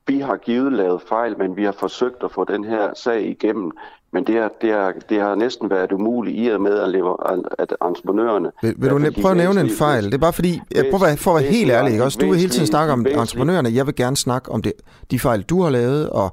Vi 0.07 0.19
har 0.19 0.37
givet 0.37 0.73
lavet 0.73 1.01
fejl, 1.09 1.37
men 1.37 1.55
vi 1.55 1.63
har 1.63 1.75
forsøgt 1.79 2.23
at 2.23 2.31
få 2.31 2.43
den 2.43 2.63
her 2.63 2.93
sag 2.93 3.29
igennem 3.29 3.71
men 4.13 4.23
det 4.27 4.35
har, 4.35 4.51
det, 4.61 4.71
har, 4.71 4.93
det 5.09 5.21
har 5.21 5.35
næsten 5.35 5.69
været 5.69 5.91
umuligt 5.91 6.37
i 6.45 6.47
og 6.47 6.61
med, 6.61 6.79
at, 6.79 6.89
leve, 6.89 7.15
at 7.59 7.73
entreprenørerne... 7.85 8.51
Vil, 8.61 8.75
vil 8.77 8.89
du 8.89 9.21
prøve 9.21 9.31
at 9.31 9.37
nævne 9.37 9.61
en 9.61 9.69
fejl? 9.69 10.05
Det 10.05 10.13
er 10.13 10.17
bare 10.17 10.33
fordi, 10.33 10.61
jeg 10.75 10.85
prøver 10.91 11.05
at, 11.05 11.19
for 11.19 11.35
at 11.35 11.43
være 11.43 11.51
helt 11.51 11.71
ærlig, 11.71 11.91
ikke? 11.91 12.03
Også, 12.03 12.19
du 12.21 12.29
vil 12.29 12.39
hele 12.39 12.51
tiden 12.51 12.67
snakke 12.67 12.93
om 12.93 13.05
entreprenørerne. 13.05 13.69
Jeg 13.73 13.85
vil 13.85 13.95
gerne 13.95 14.17
snakke 14.17 14.51
om 14.51 14.61
det, 14.61 14.73
de 15.11 15.19
fejl, 15.19 15.41
du 15.41 15.61
har 15.61 15.69
lavet, 15.69 16.09
og, 16.09 16.31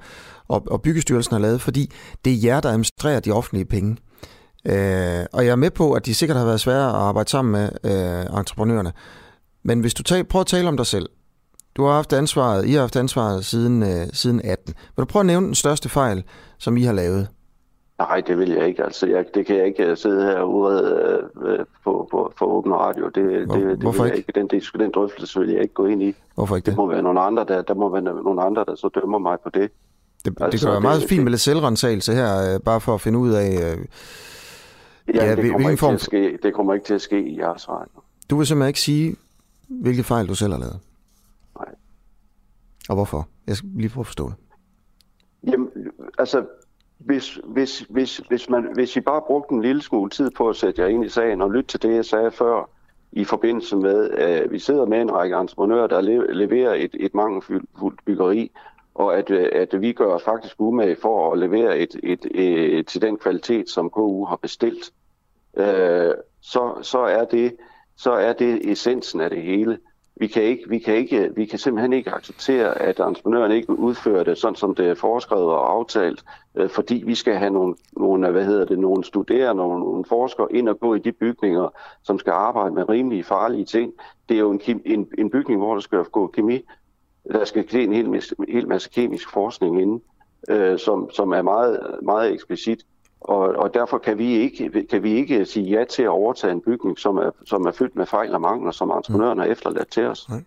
og, 0.48 0.62
og 0.70 0.82
byggestyrelsen 0.82 1.32
har 1.32 1.40
lavet, 1.40 1.60
fordi 1.60 1.92
det 2.24 2.32
er 2.32 2.36
jer, 2.44 2.60
der 2.60 2.68
administrerer 2.68 3.20
de 3.20 3.30
offentlige 3.30 3.64
penge. 3.64 3.96
Øh, 4.66 5.26
og 5.32 5.44
jeg 5.44 5.52
er 5.52 5.56
med 5.56 5.70
på, 5.70 5.92
at 5.92 6.06
de 6.06 6.14
sikkert 6.14 6.38
har 6.38 6.44
været 6.44 6.60
svære 6.60 6.88
at 6.88 6.94
arbejde 6.94 7.30
sammen 7.30 7.52
med 7.52 7.68
øh, 7.84 8.38
entreprenørerne. 8.38 8.92
Men 9.64 9.80
hvis 9.80 9.94
du 9.94 10.02
tager, 10.02 10.22
prøver 10.22 10.40
at 10.40 10.46
tale 10.46 10.68
om 10.68 10.76
dig 10.76 10.86
selv. 10.86 11.08
Du 11.76 11.84
har 11.84 11.92
haft 11.92 12.12
ansvaret, 12.12 12.66
I 12.66 12.72
har 12.72 12.80
haft 12.80 12.96
ansvaret 12.96 13.44
siden, 13.44 13.82
øh, 13.82 14.06
siden 14.12 14.40
18. 14.44 14.74
Vil 14.96 15.02
du 15.02 15.04
prøve 15.04 15.20
at 15.20 15.26
nævne 15.26 15.46
den 15.46 15.54
største 15.54 15.88
fejl, 15.88 16.24
som 16.58 16.76
I 16.76 16.82
har 16.82 16.92
lavet? 16.92 17.28
Nej, 17.98 18.20
det 18.20 18.38
vil 18.38 18.50
jeg 18.50 18.68
ikke. 18.68 18.84
Altså, 18.84 19.06
jeg, 19.06 19.24
det 19.34 19.46
kan 19.46 19.56
jeg 19.56 19.66
ikke 19.66 19.86
øh, 19.86 19.96
sidde 19.96 20.22
her 20.22 20.38
og 20.38 20.54
udrede 20.54 21.30
øh, 21.46 21.58
på, 21.84 22.08
på, 22.10 22.32
på 22.38 22.44
åben 22.46 22.74
radio. 22.74 23.08
Det, 23.08 23.46
Hvor, 23.46 23.56
det, 23.56 23.66
det 23.66 23.78
hvorfor 23.78 24.04
ikke? 24.04 24.16
ikke? 24.16 24.32
Den, 24.32 24.48
det, 24.48 24.70
den 24.78 24.90
drøftelse 24.90 25.40
vil 25.40 25.50
jeg 25.50 25.62
ikke 25.62 25.74
gå 25.74 25.86
ind 25.86 26.02
i. 26.02 26.14
Hvorfor 26.34 26.56
ikke 26.56 26.66
det? 26.66 26.72
Det 26.72 26.76
må 26.76 26.86
være 26.86 27.02
nogle 27.02 27.20
andre, 27.20 27.44
der, 27.44 27.62
der 27.62 27.74
må 27.74 27.88
være 27.88 28.02
nogle 28.02 28.42
andre, 28.42 28.64
der 28.64 28.74
så 28.74 28.88
dømmer 28.94 29.18
mig 29.18 29.38
på 29.44 29.50
det. 29.50 29.70
Det, 30.24 30.34
altså, 30.40 30.50
det 30.50 30.60
kan 30.60 30.70
være 30.70 30.80
meget 30.80 31.00
det, 31.00 31.08
fint 31.08 31.22
med 31.22 31.30
lidt 31.30 31.40
selvrensagelse 31.40 32.12
her, 32.12 32.54
øh, 32.54 32.60
bare 32.60 32.80
for 32.80 32.94
at 32.94 33.00
finde 33.00 33.18
ud 33.18 33.30
af... 33.30 33.48
Øh, 33.48 33.84
ja, 35.14 35.24
ja, 35.24 35.36
det, 35.36 35.50
kommer 35.50 35.70
ikke 35.70 35.80
form... 35.80 35.90
til 35.90 35.94
at 35.94 36.00
ske, 36.00 36.38
det 36.42 36.54
kommer 36.54 36.74
ikke 36.74 36.86
til 36.86 36.94
at 36.94 37.02
ske 37.02 37.28
i 37.28 37.38
jeres 37.38 37.68
radio. 37.68 38.00
Du 38.30 38.36
vil 38.36 38.46
simpelthen 38.46 38.68
ikke 38.68 38.80
sige, 38.80 39.16
hvilke 39.68 40.02
fejl 40.02 40.28
du 40.28 40.34
selv 40.34 40.52
har 40.52 40.60
lavet? 40.60 40.78
Nej. 41.58 41.68
Og 42.88 42.94
hvorfor? 42.94 43.28
Jeg 43.46 43.56
skal 43.56 43.68
lige 43.74 43.88
prøve 43.88 44.02
at 44.02 44.06
forstå 44.06 44.28
det. 44.28 44.34
Jamen, 45.52 45.68
altså, 46.18 46.44
hvis, 46.98 47.40
hvis, 47.44 47.78
hvis, 47.78 48.16
hvis, 48.16 48.50
man, 48.50 48.68
hvis 48.74 48.96
I 48.96 49.00
bare 49.00 49.22
brugte 49.26 49.54
en 49.54 49.62
lille 49.62 49.82
smule 49.82 50.10
tid 50.10 50.30
på 50.30 50.48
at 50.48 50.56
sætte 50.56 50.82
jer 50.82 50.88
ind 50.88 51.04
i 51.04 51.08
sagen 51.08 51.42
og 51.42 51.50
lytte 51.50 51.68
til 51.68 51.82
det, 51.82 51.94
jeg 51.94 52.04
sagde 52.04 52.30
før, 52.30 52.70
i 53.12 53.24
forbindelse 53.24 53.76
med, 53.76 54.10
at 54.10 54.52
vi 54.52 54.58
sidder 54.58 54.86
med 54.86 55.00
en 55.00 55.12
række 55.12 55.36
entreprenører, 55.36 55.86
der 55.86 56.00
leverer 56.32 56.74
et, 56.74 56.96
et 57.00 57.14
mangelfuldt 57.14 58.04
byggeri, 58.04 58.50
og 58.94 59.18
at, 59.18 59.30
øh, 59.30 59.48
at 59.52 59.80
vi 59.80 59.92
gør 59.92 60.18
faktisk 60.18 60.54
umage 60.58 60.96
for 60.96 61.32
at 61.32 61.38
levere 61.38 61.78
et, 61.78 61.96
et, 62.02 62.26
et, 62.30 62.78
et 62.78 62.86
til 62.86 63.02
den 63.02 63.18
kvalitet, 63.18 63.70
som 63.70 63.90
KU 63.90 64.24
har 64.24 64.36
bestilt, 64.36 64.92
øh, 65.56 66.14
så, 66.40 66.78
så, 66.82 66.98
er 66.98 67.24
det, 67.24 67.56
så 67.96 68.12
er 68.12 68.32
det 68.32 68.70
essensen 68.70 69.20
af 69.20 69.30
det 69.30 69.42
hele. 69.42 69.78
Vi 70.20 70.26
kan, 70.26 70.42
ikke, 70.42 70.68
vi, 70.68 70.78
kan 70.78 70.94
ikke, 70.94 71.30
vi 71.34 71.46
kan 71.46 71.58
simpelthen 71.58 71.92
ikke 71.92 72.10
acceptere, 72.10 72.82
at 72.82 73.00
entreprenøren 73.00 73.52
ikke 73.52 73.78
udfører 73.78 74.24
det, 74.24 74.38
sådan 74.38 74.56
som 74.56 74.74
det 74.74 74.86
er 74.86 74.94
foreskrevet 74.94 75.44
og 75.44 75.72
aftalt, 75.72 76.24
øh, 76.54 76.68
fordi 76.68 77.02
vi 77.06 77.14
skal 77.14 77.34
have 77.34 77.50
nogle, 77.50 77.74
nogle, 77.96 78.26
øh, 78.26 78.32
hvad 78.32 78.44
hedder 78.44 78.64
det, 78.64 78.78
nogle 78.78 79.04
studerende, 79.04 79.62
og 79.62 79.80
nogle 79.80 80.04
forskere 80.04 80.52
ind 80.52 80.68
og 80.68 80.80
gå 80.80 80.94
i 80.94 80.98
de 80.98 81.12
bygninger, 81.12 81.68
som 82.02 82.18
skal 82.18 82.30
arbejde 82.30 82.74
med 82.74 82.88
rimelige 82.88 83.24
farlige 83.24 83.64
ting. 83.64 83.92
Det 84.28 84.34
er 84.34 84.40
jo 84.40 84.50
en, 84.50 84.60
en, 84.84 85.08
en 85.18 85.30
bygning, 85.30 85.60
hvor 85.60 85.74
der 85.74 85.80
skal 85.80 86.04
gå 86.04 86.26
kemi, 86.26 86.62
der 87.32 87.44
skal 87.44 87.68
ske 87.68 87.84
en 87.84 87.92
hel, 87.92 88.22
hel 88.48 88.68
masse 88.68 88.90
kemisk 88.90 89.32
forskning 89.32 89.82
inde, 89.82 90.02
øh, 90.48 90.78
som, 90.78 91.10
som 91.10 91.32
er 91.32 91.42
meget, 91.42 91.80
meget 92.02 92.32
eksplicit. 92.32 92.86
Og, 93.26 93.40
og 93.40 93.74
derfor 93.74 93.98
kan 93.98 94.18
vi, 94.18 94.36
ikke, 94.36 94.86
kan 94.90 95.02
vi 95.02 95.14
ikke 95.14 95.44
sige 95.44 95.78
ja 95.78 95.84
til 95.84 96.02
at 96.02 96.08
overtage 96.08 96.52
en 96.52 96.60
bygning, 96.60 96.98
som 96.98 97.16
er, 97.16 97.30
som 97.44 97.64
er 97.66 97.72
fyldt 97.72 97.96
med 97.96 98.06
fejl 98.06 98.34
og 98.34 98.40
mangler, 98.40 98.70
som 98.70 98.90
entreprenøren 98.90 99.38
har 99.38 99.46
efterladt 99.46 99.88
til 99.88 100.06
os. 100.06 100.28
Nej. 100.28 100.42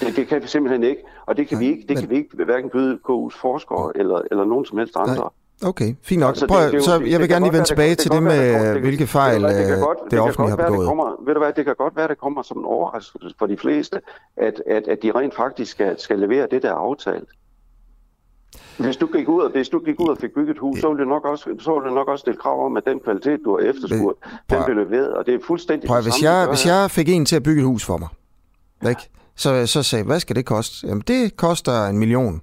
Det, 0.00 0.16
det 0.16 0.28
kan 0.28 0.42
vi 0.42 0.46
simpelthen 0.46 0.82
ikke, 0.82 1.02
og 1.26 1.36
det 1.36 1.48
kan 1.48 1.58
Nej, 1.58 1.64
vi 1.64 1.70
ikke, 1.70 1.80
det 1.80 1.90
men... 1.90 1.96
kan 1.96 2.10
vi 2.10 2.16
ikke 2.16 2.44
hverken 2.44 2.70
byde 2.70 2.98
KU's 3.08 3.40
forskere 3.40 3.92
eller, 3.94 4.20
eller 4.30 4.44
nogen 4.44 4.64
som 4.64 4.78
helst 4.78 4.96
andre. 4.96 5.14
Nej. 5.14 5.28
Okay, 5.64 5.94
fint 6.02 6.20
nok. 6.20 6.28
Altså, 6.28 6.46
Prøv, 6.46 6.64
det, 6.64 6.72
det, 6.72 6.82
så 6.82 6.92
jeg 6.92 7.20
vil 7.20 7.28
gerne 7.28 7.44
lige 7.44 7.52
vende 7.52 7.66
tilbage 7.66 7.94
til 7.94 8.10
det 8.10 8.22
med, 8.22 8.78
hvilke 8.80 9.06
fejl 9.06 9.42
det, 9.42 9.68
det, 9.68 9.82
godt, 9.82 9.98
det 10.10 10.20
offentlige 10.20 10.50
har 10.50 10.56
begået. 10.56 10.78
Det 10.78 10.86
kommer, 10.86 11.22
ved 11.26 11.34
du 11.34 11.40
hvad, 11.40 11.52
det 11.52 11.64
kan 11.64 11.74
godt 11.76 11.96
være, 11.96 12.08
det 12.08 12.18
kommer 12.18 12.42
som 12.42 12.58
en 12.58 12.64
overraskelse 12.64 13.34
for 13.38 13.46
de 13.46 13.56
fleste, 13.56 14.00
at, 14.36 14.62
at, 14.66 14.88
at 14.88 15.02
de 15.02 15.12
rent 15.12 15.34
faktisk 15.34 15.70
skal, 15.72 16.00
skal 16.00 16.18
levere 16.18 16.46
det, 16.50 16.62
der 16.62 16.68
er 16.68 16.74
aftalt. 16.74 17.28
Hvis 18.78 18.96
du 18.96 19.06
gik 19.06 19.28
ud 19.28 19.42
og, 19.42 19.50
hvis 19.50 19.68
du 19.68 19.78
gik 19.78 20.00
ud 20.00 20.08
og 20.08 20.18
fik 20.18 20.34
bygget 20.34 20.50
et 20.50 20.58
hus, 20.58 20.80
så 20.80 20.88
ville 20.88 21.00
det 21.00 21.08
nok 21.08 21.24
også, 21.24 21.44
så 21.58 21.74
ville 21.74 21.86
det 21.86 21.94
nok 21.94 22.08
også 22.08 22.20
stille 22.20 22.38
krav 22.38 22.66
om, 22.66 22.76
at 22.76 22.82
den 22.86 23.00
kvalitet, 23.00 23.40
du 23.44 23.58
har 23.58 23.70
efterspurgt, 23.70 24.18
den 24.50 24.58
blev 24.64 24.76
leveret, 24.76 25.12
og 25.14 25.26
det 25.26 25.34
er 25.34 25.38
fuldstændig 25.46 25.88
Prøv, 25.88 26.02
hvis 26.02 26.22
jeg, 26.22 26.46
hvis 26.48 26.66
jeg 26.66 26.90
fik 26.90 27.08
en 27.08 27.24
til 27.24 27.36
at 27.36 27.42
bygge 27.42 27.60
et 27.60 27.66
hus 27.66 27.84
for 27.84 27.96
mig, 27.96 28.08
ikke? 28.90 29.02
Så, 29.36 29.66
så 29.66 29.82
sagde 29.82 30.04
hvad 30.04 30.20
skal 30.20 30.36
det 30.36 30.44
koste? 30.44 30.86
Jamen, 30.86 31.02
det 31.06 31.36
koster 31.36 31.86
en 31.86 31.98
million. 31.98 32.42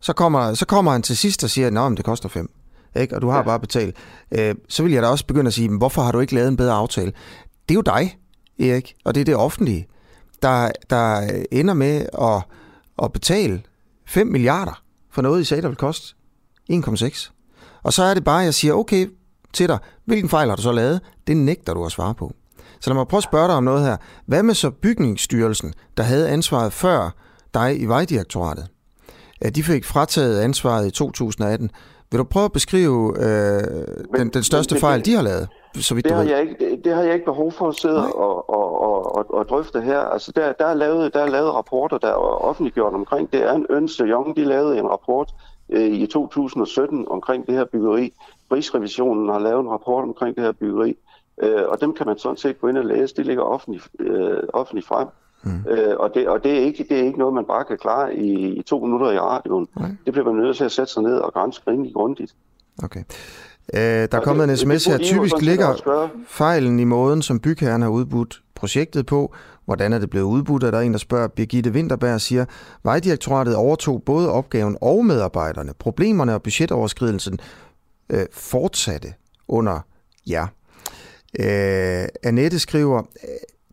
Så 0.00 0.12
kommer, 0.12 0.54
så 0.54 0.66
kommer 0.66 0.90
han 0.92 1.02
til 1.02 1.16
sidst 1.16 1.44
og 1.44 1.50
siger, 1.50 1.86
at 1.86 1.96
det 1.96 2.04
koster 2.04 2.28
fem. 2.28 2.50
Ikke? 2.96 3.16
Og 3.16 3.22
du 3.22 3.28
har 3.28 3.36
ja. 3.36 3.42
bare 3.42 3.60
betalt. 3.60 3.96
Øh, 4.38 4.54
så 4.68 4.82
vil 4.82 4.92
jeg 4.92 5.02
da 5.02 5.08
også 5.08 5.26
begynde 5.26 5.46
at 5.46 5.54
sige, 5.54 5.78
hvorfor 5.78 6.02
har 6.02 6.12
du 6.12 6.20
ikke 6.20 6.34
lavet 6.34 6.48
en 6.48 6.56
bedre 6.56 6.74
aftale? 6.74 7.12
Det 7.68 7.70
er 7.70 7.74
jo 7.74 7.80
dig, 7.80 8.18
Erik, 8.58 8.94
og 9.04 9.14
det 9.14 9.20
er 9.20 9.24
det 9.24 9.36
offentlige, 9.36 9.86
der, 10.42 10.70
der 10.90 11.20
ender 11.52 11.74
med 11.74 12.06
at, 12.22 12.42
at 13.02 13.12
betale 13.12 13.62
5 14.06 14.26
milliarder 14.26 14.82
for 15.12 15.22
noget, 15.22 15.40
I 15.40 15.44
sagde, 15.44 15.62
der 15.62 15.68
vil 15.68 15.76
koste 15.76 16.14
1,6. 16.72 17.30
Og 17.82 17.92
så 17.92 18.02
er 18.02 18.14
det 18.14 18.24
bare, 18.24 18.40
at 18.40 18.44
jeg 18.44 18.54
siger, 18.54 18.74
okay 18.74 19.08
til 19.52 19.68
dig, 19.68 19.78
hvilken 20.04 20.28
fejl 20.28 20.48
har 20.48 20.56
du 20.56 20.62
så 20.62 20.72
lavet? 20.72 21.00
Det 21.26 21.36
nægter 21.36 21.74
du 21.74 21.84
at 21.84 21.92
svare 21.92 22.14
på. 22.14 22.32
Så 22.80 22.90
lad 22.90 22.94
mig 22.94 23.08
prøve 23.08 23.18
at 23.18 23.24
spørge 23.24 23.48
dig 23.48 23.56
om 23.56 23.64
noget 23.64 23.84
her. 23.84 23.96
Hvad 24.26 24.42
med 24.42 24.54
så 24.54 24.70
bygningsstyrelsen, 24.70 25.74
der 25.96 26.02
havde 26.02 26.28
ansvaret 26.28 26.72
før 26.72 27.10
dig 27.54 27.80
i 27.80 27.84
Vejdirektoratet? 27.84 28.68
De 29.54 29.62
fik 29.62 29.84
frataget 29.84 30.40
ansvaret 30.40 30.86
i 30.86 30.90
2018. 30.90 31.70
Vil 32.10 32.18
du 32.18 32.24
prøve 32.24 32.44
at 32.44 32.52
beskrive 32.52 33.24
øh, 33.24 33.62
den, 34.16 34.28
den 34.28 34.42
største 34.42 34.80
fejl, 34.80 35.04
de 35.04 35.14
har 35.14 35.22
lavet? 35.22 35.48
Så 35.74 35.94
vidt 35.94 36.06
det, 36.06 36.14
har 36.14 36.22
jeg 36.22 36.40
ikke, 36.40 36.56
det, 36.60 36.84
det 36.84 36.94
har 36.94 37.02
jeg 37.02 37.14
ikke 37.14 37.24
behov 37.24 37.52
for 37.52 37.68
at 37.68 37.74
sidde 37.74 38.12
og, 38.12 38.50
og, 38.50 38.82
og, 38.82 39.16
og, 39.16 39.34
og 39.34 39.48
drøfte 39.48 39.80
her. 39.80 39.98
Altså, 39.98 40.32
der, 40.36 40.52
der, 40.52 40.66
er 40.66 40.74
lavet, 40.74 41.14
der 41.14 41.20
er 41.20 41.26
lavet 41.26 41.54
rapporter, 41.54 41.98
der 41.98 42.08
er 42.08 42.14
offentliggjort 42.44 42.94
omkring 42.94 43.32
det. 43.32 43.42
Er 43.42 43.52
en 43.52 43.66
Ernst 43.70 43.98
Young, 43.98 44.36
de 44.36 44.44
lavede 44.44 44.78
en 44.78 44.88
rapport 44.88 45.34
øh, 45.68 45.92
i 45.92 46.06
2017 46.06 47.08
omkring 47.08 47.46
det 47.46 47.54
her 47.54 47.64
byggeri. 47.64 48.12
Rigsrevisionen 48.52 49.28
har 49.28 49.38
lavet 49.38 49.60
en 49.60 49.68
rapport 49.68 50.04
omkring 50.04 50.36
det 50.36 50.44
her 50.44 50.52
byggeri. 50.52 50.96
Øh, 51.42 51.68
og 51.68 51.80
dem 51.80 51.94
kan 51.94 52.06
man 52.06 52.18
sådan 52.18 52.36
set 52.36 52.60
gå 52.60 52.68
ind 52.68 52.78
og 52.78 52.84
læse. 52.84 53.14
Det 53.16 53.26
ligger 53.26 53.42
offentligt, 53.42 53.88
øh, 53.98 54.42
offentligt 54.52 54.86
frem. 54.86 55.08
Mm. 55.42 55.64
Øh, 55.68 55.96
og 55.98 56.14
det, 56.14 56.28
og 56.28 56.44
det, 56.44 56.52
er 56.52 56.60
ikke, 56.60 56.86
det 56.88 56.98
er 56.98 57.02
ikke 57.02 57.18
noget, 57.18 57.34
man 57.34 57.44
bare 57.44 57.64
kan 57.64 57.78
klare 57.78 58.16
i, 58.16 58.58
i 58.58 58.62
to 58.62 58.78
minutter 58.78 59.10
i 59.10 59.18
radioen. 59.18 59.68
Nej. 59.76 59.88
Det 60.04 60.12
bliver 60.12 60.32
man 60.32 60.42
nødt 60.42 60.56
til 60.56 60.64
at 60.64 60.72
sætte 60.72 60.92
sig 60.92 61.02
ned 61.02 61.18
og 61.18 61.32
grænse 61.32 61.62
rimelig 61.66 61.94
grundigt. 61.94 62.34
Okay. 62.82 63.04
Øh, 63.74 63.80
der 63.80 64.08
er 64.12 64.20
kommet 64.20 64.48
det, 64.48 64.52
en 64.52 64.56
sms 64.56 64.84
her. 64.84 64.98
Typisk 64.98 65.34
ligger 65.40 66.00
fejlen 66.28 66.78
i 66.78 66.84
måden, 66.84 67.22
som 67.22 67.40
bygherren 67.40 67.82
har 67.82 67.88
udbudt 67.88 68.42
projektet 68.54 69.06
på. 69.06 69.34
Hvordan 69.64 69.92
er 69.92 69.98
det 69.98 70.10
blevet 70.10 70.26
udbudt? 70.26 70.64
Er 70.64 70.70
der 70.70 70.80
en, 70.80 70.92
der 70.92 70.98
spørger? 70.98 71.28
Birgitte 71.28 71.70
Winterberg 71.70 72.20
siger, 72.20 72.44
Vejdirektoratet 72.84 73.54
overtog 73.54 74.02
både 74.06 74.32
opgaven 74.32 74.76
og 74.80 75.04
medarbejderne. 75.04 75.72
Problemerne 75.78 76.34
og 76.34 76.42
budgetoverskridelsen 76.42 77.38
øh, 78.10 78.26
fortsatte 78.32 79.14
under 79.48 79.80
jer. 80.30 80.46
Øh, 81.40 82.08
Annette 82.22 82.58
skriver, 82.58 83.02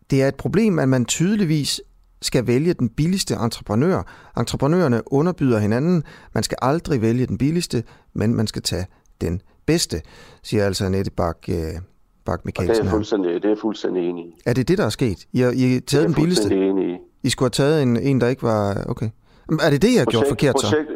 det 0.09 0.23
er 0.23 0.27
et 0.27 0.35
problem, 0.35 0.79
at 0.79 0.89
man 0.89 1.05
tydeligvis 1.05 1.81
skal 2.21 2.47
vælge 2.47 2.73
den 2.73 2.89
billigste 2.89 3.33
entreprenør. 3.33 4.03
Entreprenørerne 4.37 5.13
underbyder 5.13 5.59
hinanden. 5.59 6.03
Man 6.33 6.43
skal 6.43 6.57
aldrig 6.61 7.01
vælge 7.01 7.25
den 7.25 7.37
billigste, 7.37 7.83
men 8.13 8.35
man 8.35 8.47
skal 8.47 8.61
tage 8.61 8.85
den 9.21 9.41
bedste, 9.67 10.01
siger 10.43 10.65
altså 10.65 10.85
Annette 10.85 11.11
Bak, 11.11 11.37
øh, 11.49 11.55
Bak 12.25 12.45
Mikkelsen. 12.45 12.75
Det 12.75 12.85
er, 12.85 12.89
fuldstændig, 12.89 13.43
det 13.43 13.51
er 13.51 13.55
fuldstændig 13.61 14.09
enig 14.09 14.25
i. 14.25 14.35
Er 14.45 14.53
det 14.53 14.67
det, 14.67 14.77
der 14.77 14.85
er 14.85 14.89
sket? 14.89 15.17
I 15.33 15.39
har, 15.39 15.51
I 15.51 15.73
har 15.73 15.81
taget 15.87 16.05
den 16.05 16.15
billigste? 16.15 16.55
enig 16.55 16.89
i. 16.89 16.97
I 17.23 17.29
skulle 17.29 17.45
have 17.45 17.69
taget 17.69 17.83
en, 17.83 17.97
en 17.97 18.21
der 18.21 18.27
ikke 18.27 18.43
var... 18.43 18.85
Okay. 18.89 19.09
Er 19.61 19.69
det 19.69 19.81
det, 19.81 19.93
jeg 19.93 20.01
har 20.01 20.05
gjort 20.05 20.25
forkert 20.27 20.55
projekt, 20.55 20.89
så? 20.89 20.93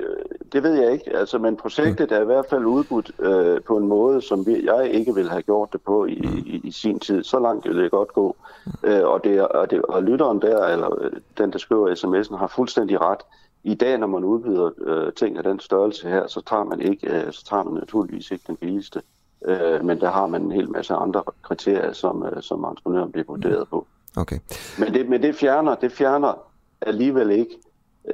Det 0.54 0.64
ved 0.64 0.74
jeg 0.82 0.92
ikke, 0.92 1.18
altså, 1.18 1.38
men 1.38 1.58
projektet 1.58 2.12
er 2.12 2.22
i 2.22 2.26
hvert 2.26 2.46
fald 2.50 2.66
udbudt 2.66 3.12
øh, 3.20 3.62
på 3.62 3.78
en 3.78 3.88
måde, 3.88 4.22
som 4.22 4.46
vi, 4.46 4.66
jeg 4.66 4.90
ikke 4.92 5.16
ville 5.16 5.30
have 5.30 5.42
gjort 5.42 5.70
det 5.74 5.82
på 5.82 6.06
i, 6.06 6.12
i, 6.46 6.62
i 6.64 6.72
sin 6.72 7.00
tid. 7.00 7.24
Så 7.24 7.40
langt 7.40 7.68
ville 7.68 7.84
det 7.84 7.92
godt 7.92 8.14
gå. 8.14 8.36
Øh, 8.84 9.04
og, 9.04 9.24
det, 9.24 9.48
og, 9.48 9.72
det, 9.72 9.82
og 9.82 10.04
lytteren 10.04 10.42
der, 10.42 10.68
eller 10.68 11.04
øh, 11.04 11.12
den, 11.38 11.52
der 11.52 11.58
skriver 11.58 11.96
sms'en, 11.96 12.38
har 12.38 12.48
fuldstændig 12.48 13.02
ret. 13.02 13.20
I 13.64 13.74
dag, 13.76 13.98
når 13.98 14.08
man 14.08 14.24
udbyder 14.24 14.72
øh, 14.78 15.14
ting 15.14 15.38
af 15.38 15.44
den 15.44 15.60
størrelse 15.60 16.10
her, 16.10 16.28
så 16.28 16.42
tager 16.42 16.64
man 16.64 16.82
ikke, 16.82 17.08
øh, 17.08 17.34
så 17.34 17.46
tager 17.46 17.64
man 17.64 17.74
naturligvis 17.74 18.32
ikke 18.32 18.44
den 18.48 18.56
billigste. 18.56 19.02
Øh, 19.46 19.86
men 19.86 20.00
der 20.00 20.12
har 20.12 20.28
man 20.28 20.42
en 20.42 20.52
hel 20.52 20.70
masse 20.70 20.94
andre 20.94 21.24
kriterier, 21.42 21.94
som, 21.94 22.24
øh, 22.24 22.42
som 22.42 22.64
entreprenøren 22.64 23.12
bliver 23.12 23.26
vurderet 23.28 23.68
på. 23.68 23.88
Okay. 24.18 24.40
Men 24.80 24.94
det, 24.94 25.10
men 25.10 25.22
det 25.22 25.36
fjerner, 25.36 25.76
det 25.76 25.92
fjerner 25.92 26.34
alligevel 26.82 27.32
ikke 27.32 27.58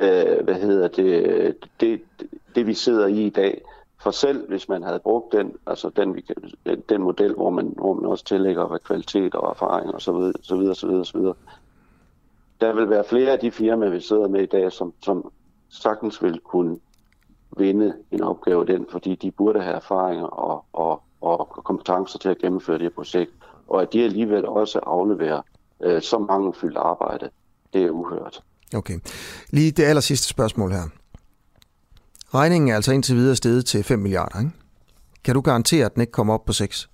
øh, 0.02 0.44
hvad 0.44 0.56
hedder 0.56 0.88
det, 0.88 1.56
det, 1.80 2.02
det, 2.56 2.68
vi 2.68 2.74
sidder 2.74 3.08
i 3.08 3.26
i 3.26 3.30
dag. 3.30 3.62
For 4.02 4.12
selv 4.12 4.48
hvis 4.48 4.70
man 4.70 4.84
havde 4.84 5.00
brugt 5.00 5.34
den, 5.34 5.54
altså 5.68 5.90
den, 5.90 6.16
vi 6.16 6.26
den 6.90 7.02
model, 7.02 7.34
hvor 7.34 7.50
man, 7.50 7.74
hvor 7.78 7.94
man 7.94 8.06
også 8.06 8.26
tillægger 8.26 8.68
hvad 8.68 8.80
kvalitet 8.80 9.36
og 9.36 9.50
erfaring 9.50 9.94
og 9.94 10.02
så 10.02 10.12
videre, 10.12 10.34
så 10.42 10.56
videre, 10.56 10.76
så 10.76 10.88
videre, 10.88 11.06
så 11.06 11.18
videre. 11.18 11.34
Der 12.62 12.74
vil 12.74 12.90
være 12.90 13.04
flere 13.10 13.32
af 13.32 13.40
de 13.40 13.52
firmaer, 13.52 13.90
vi 13.90 14.02
sidder 14.02 14.28
med 14.28 14.42
i 14.42 14.46
dag, 14.46 14.72
som, 14.72 14.94
som 15.02 15.32
sagtens 15.70 16.24
vil 16.24 16.40
kunne 16.40 16.78
vinde 17.58 17.94
en 18.12 18.24
opgave 18.24 18.66
den, 18.66 18.86
fordi 18.92 19.16
de 19.16 19.32
burde 19.32 19.62
have 19.62 19.76
erfaringer 19.76 20.26
og, 20.26 20.66
og, 20.74 21.02
og 21.22 21.50
kompetencer 21.66 22.20
til 22.20 22.30
at 22.30 22.38
gennemføre 22.38 22.78
det 22.78 22.84
her 22.84 22.90
projekt, 22.90 23.32
og 23.68 23.82
at 23.82 23.94
de 23.94 24.04
alligevel 24.04 24.46
også 24.46 24.80
afleverer 24.80 25.42
øh, 25.84 26.02
så 26.02 26.20
mange 26.20 26.54
fyldt 26.54 26.78
arbejde, 26.78 27.30
det 27.74 27.84
er 27.84 27.90
uhørt. 27.90 28.44
Okay. 28.76 29.00
Lige 29.50 29.72
det 29.72 29.84
aller 29.84 30.02
sidste 30.02 30.28
spørgsmål 30.28 30.72
her. 30.72 30.84
Regningen 32.34 32.70
er 32.70 32.76
altså 32.76 32.92
indtil 32.92 33.16
videre 33.16 33.36
steget 33.36 33.66
til 33.66 33.84
5 33.84 34.00
milliarder, 34.00 34.40
ikke? 34.40 34.52
Kan 35.24 35.36
du 35.36 35.42
garantere, 35.42 35.86
at 35.86 35.94
den 35.94 36.02
ikke 36.02 36.12
kommer 36.12 36.34
op 36.34 36.46
på 36.46 36.54
6? 36.54 36.90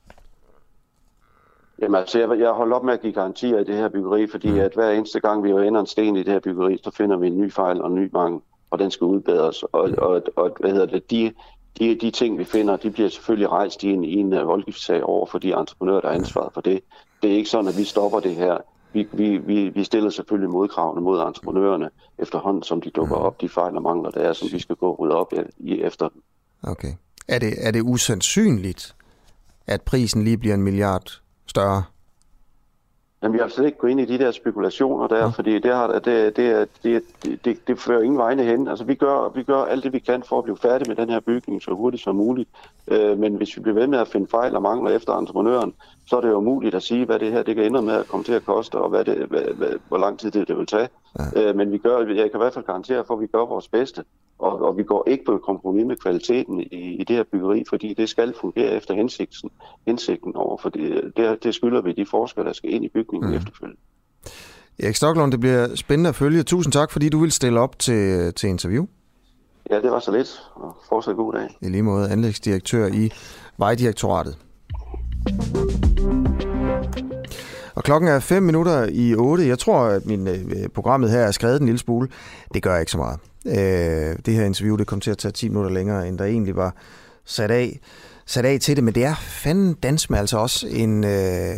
Jamen 1.81 1.95
altså, 1.95 2.19
jeg, 2.19 2.39
jeg 2.39 2.51
holder 2.51 2.75
op 2.75 2.83
med 2.83 2.93
at 2.93 3.01
give 3.01 3.13
garantier 3.13 3.59
i 3.59 3.63
det 3.63 3.75
her 3.75 3.89
byggeri, 3.89 4.27
fordi 4.27 4.51
mm. 4.51 4.59
at 4.59 4.73
hver 4.73 4.91
eneste 4.91 5.19
gang, 5.19 5.43
vi 5.43 5.49
ender 5.49 5.79
en 5.79 5.87
sten 5.87 6.15
i 6.15 6.23
det 6.23 6.33
her 6.33 6.39
byggeri, 6.39 6.79
så 6.83 6.91
finder 6.91 7.17
vi 7.17 7.27
en 7.27 7.41
ny 7.41 7.51
fejl 7.51 7.81
og 7.81 7.87
en 7.87 7.95
ny 7.95 8.09
mangel, 8.13 8.41
og 8.71 8.79
den 8.79 8.91
skal 8.91 9.05
udbedres. 9.05 9.63
Og, 9.63 9.89
mm. 9.89 9.95
og, 9.97 10.21
og 10.35 10.55
hvad 10.59 10.71
hedder 10.71 10.85
det, 10.85 11.11
de, 11.11 11.33
de, 11.79 11.95
de 11.95 12.11
ting, 12.11 12.37
vi 12.37 12.43
finder, 12.43 12.75
de 12.75 12.91
bliver 12.91 13.09
selvfølgelig 13.09 13.49
rejst 13.49 13.83
i 13.83 13.89
en, 13.89 14.03
i 14.03 14.13
en 14.13 14.31
voldgiftssag 14.31 15.03
over 15.03 15.25
for 15.25 15.39
de 15.39 15.53
entreprenører, 15.53 16.01
der 16.01 16.07
er 16.07 16.13
ansvaret 16.13 16.53
for 16.53 16.61
det. 16.61 16.83
Det 17.21 17.31
er 17.31 17.35
ikke 17.35 17.49
sådan, 17.49 17.67
at 17.67 17.77
vi 17.77 17.83
stopper 17.83 18.19
det 18.19 18.35
her 18.35 18.57
vi, 18.93 19.07
vi, 19.13 19.37
vi, 19.37 19.69
vi 19.69 19.83
stiller 19.83 20.09
selvfølgelig 20.09 20.49
modkravene 20.49 21.01
mod 21.01 21.27
entreprenørerne 21.27 21.89
efterhånden, 22.17 22.63
som 22.63 22.81
de 22.81 22.89
dukker 22.89 23.15
op, 23.15 23.41
de 23.41 23.49
fejl 23.49 23.75
og 23.75 23.81
mangler, 23.81 24.11
der 24.11 24.21
er, 24.21 24.33
som 24.33 24.49
vi 24.51 24.59
skal 24.59 24.75
gå 24.75 24.89
og 24.89 24.99
rydde 24.99 25.15
op 25.15 25.33
i 25.57 25.81
efter 25.81 26.09
Okay. 26.63 26.93
Er 27.27 27.39
det, 27.39 27.67
er 27.67 27.71
det 27.71 27.81
usandsynligt, 27.81 28.95
at 29.67 29.81
prisen 29.81 30.23
lige 30.23 30.37
bliver 30.37 30.55
en 30.55 30.63
milliard 30.63 31.22
større? 31.53 31.83
Jamen, 33.23 33.37
jeg 33.37 33.43
vil 33.45 33.51
slet 33.53 33.65
ikke 33.65 33.77
gå 33.77 33.87
ind 33.87 33.99
i 33.99 34.05
de 34.05 34.17
der 34.17 34.31
spekulationer 34.31 35.07
der, 35.07 35.17
ja. 35.17 35.27
fordi 35.27 35.59
det, 35.59 35.73
har, 35.73 35.87
det, 35.87 36.37
det, 36.37 36.69
det, 36.83 37.03
det, 37.45 37.67
det, 37.67 37.79
fører 37.79 38.01
ingen 38.01 38.17
vegne 38.17 38.43
hen. 38.43 38.67
Altså, 38.67 38.85
vi 38.85 38.95
gør, 38.95 39.31
vi 39.35 39.43
gør 39.43 39.61
alt 39.63 39.83
det, 39.83 39.93
vi 39.93 39.99
kan 39.99 40.23
for 40.23 40.37
at 40.37 40.43
blive 40.43 40.57
færdige 40.57 40.89
med 40.89 40.95
den 40.95 41.09
her 41.09 41.19
bygning 41.19 41.61
så 41.61 41.71
hurtigt 41.71 42.03
som 42.03 42.15
muligt. 42.15 42.49
Øh, 42.87 43.17
men 43.17 43.35
hvis 43.35 43.57
vi 43.57 43.61
bliver 43.61 43.79
ved 43.79 43.87
med 43.87 43.99
at 43.99 44.07
finde 44.07 44.27
fejl 44.27 44.55
og 44.55 44.61
mangler 44.61 44.91
efter 44.91 45.13
entreprenøren, 45.13 45.73
så 46.07 46.17
er 46.17 46.21
det 46.21 46.29
jo 46.29 46.37
umuligt 46.37 46.75
at 46.75 46.83
sige, 46.83 47.05
hvad 47.05 47.19
det 47.19 47.31
her 47.31 47.43
det 47.43 47.55
kan 47.55 47.65
ende 47.65 47.81
med 47.81 47.93
at 47.93 48.07
komme 48.07 48.23
til 48.23 48.33
at 48.33 48.45
koste, 48.45 48.75
og 48.75 48.89
hvad 48.89 49.05
det, 49.05 49.17
hvad, 49.17 49.41
hvad, 49.41 49.73
hvor 49.87 49.97
lang 49.97 50.19
tid 50.19 50.31
det, 50.31 50.47
det 50.47 50.57
vil 50.57 50.65
tage. 50.65 50.89
Ja. 51.19 51.49
Øh, 51.49 51.55
men 51.55 51.71
vi 51.71 51.77
gør, 51.77 51.97
jeg 51.97 52.31
kan 52.31 52.39
i 52.39 52.43
hvert 52.43 52.53
fald 52.53 52.65
garantere 52.65 53.03
for, 53.07 53.13
at 53.13 53.21
vi 53.21 53.27
gør 53.27 53.45
vores 53.45 53.67
bedste, 53.67 54.03
og, 54.43 54.61
og 54.61 54.77
vi 54.77 54.83
går 54.83 55.03
ikke 55.07 55.25
på 55.25 55.37
kompromis 55.37 55.85
med 55.85 55.95
kvaliteten 55.95 56.59
i, 56.59 56.95
i 57.01 57.03
det 57.03 57.15
her 57.15 57.23
byggeri, 57.31 57.63
fordi 57.69 57.93
det 57.93 58.09
skal 58.09 58.33
fungere 58.41 58.71
efter 58.71 58.93
hensigten, 58.93 59.49
hensigten 59.85 60.35
over, 60.35 60.57
for 60.57 60.69
det, 60.69 61.11
det, 61.17 61.43
det 61.43 61.55
skylder 61.55 61.81
vi 61.81 61.93
de 61.93 62.05
forskere, 62.05 62.45
der 62.45 62.53
skal 62.53 62.73
ind 62.73 62.85
i 62.85 62.89
bygningen 62.89 63.29
mm. 63.29 63.37
efterfølgende. 63.37 63.81
Erik 64.79 64.95
Stoklund, 64.95 65.31
det 65.31 65.39
bliver 65.39 65.75
spændende 65.75 66.09
at 66.09 66.15
følge. 66.15 66.43
Tusind 66.43 66.73
tak, 66.73 66.91
fordi 66.91 67.09
du 67.09 67.19
vil 67.19 67.31
stille 67.31 67.59
op 67.59 67.79
til, 67.79 68.33
til 68.33 68.49
interview. 68.49 68.85
Ja, 69.69 69.81
det 69.81 69.91
var 69.91 69.99
så 69.99 70.11
lidt, 70.11 70.51
og 70.55 70.75
fortsat 70.89 71.15
god 71.15 71.33
dag. 71.33 71.57
I 71.61 71.69
lige 71.69 71.83
måde 71.83 72.09
anlægsdirektør 72.09 72.87
i 72.87 73.11
Vejdirektoratet. 73.57 74.37
Og 77.75 77.83
klokken 77.83 78.09
er 78.09 78.19
5 78.19 78.43
minutter 78.43 78.87
i 78.91 79.15
8. 79.15 79.47
Jeg 79.47 79.59
tror, 79.59 79.79
at 79.79 80.05
min 80.05 80.27
øh, 80.27 80.69
programmet 80.73 81.11
her 81.11 81.19
er 81.19 81.31
skrevet 81.31 81.59
en 81.59 81.65
lille 81.65 81.79
smule. 81.79 82.07
Det 82.53 82.63
gør 82.63 82.77
ikke 82.77 82.91
så 82.91 82.97
meget. 82.97 83.19
Øh, 83.45 84.15
det 84.25 84.33
her 84.33 84.45
interview 84.45 84.75
det 84.75 84.87
kom 84.87 84.99
til 84.99 85.11
at 85.11 85.17
tage 85.17 85.31
10 85.31 85.49
minutter 85.49 85.71
længere, 85.71 86.07
end 86.07 86.17
der 86.17 86.25
egentlig 86.25 86.55
var 86.55 86.75
sat 87.25 87.51
af, 87.51 87.79
sat 88.25 88.45
af 88.45 88.59
til 88.59 88.75
det. 88.75 88.83
Men 88.83 88.95
det 88.95 89.05
er 89.05 89.15
fanden 89.15 89.73
dans 89.73 90.09
med 90.09 90.19
altså 90.19 90.37
også 90.37 90.67
en, 90.67 91.03
øh, 91.03 91.55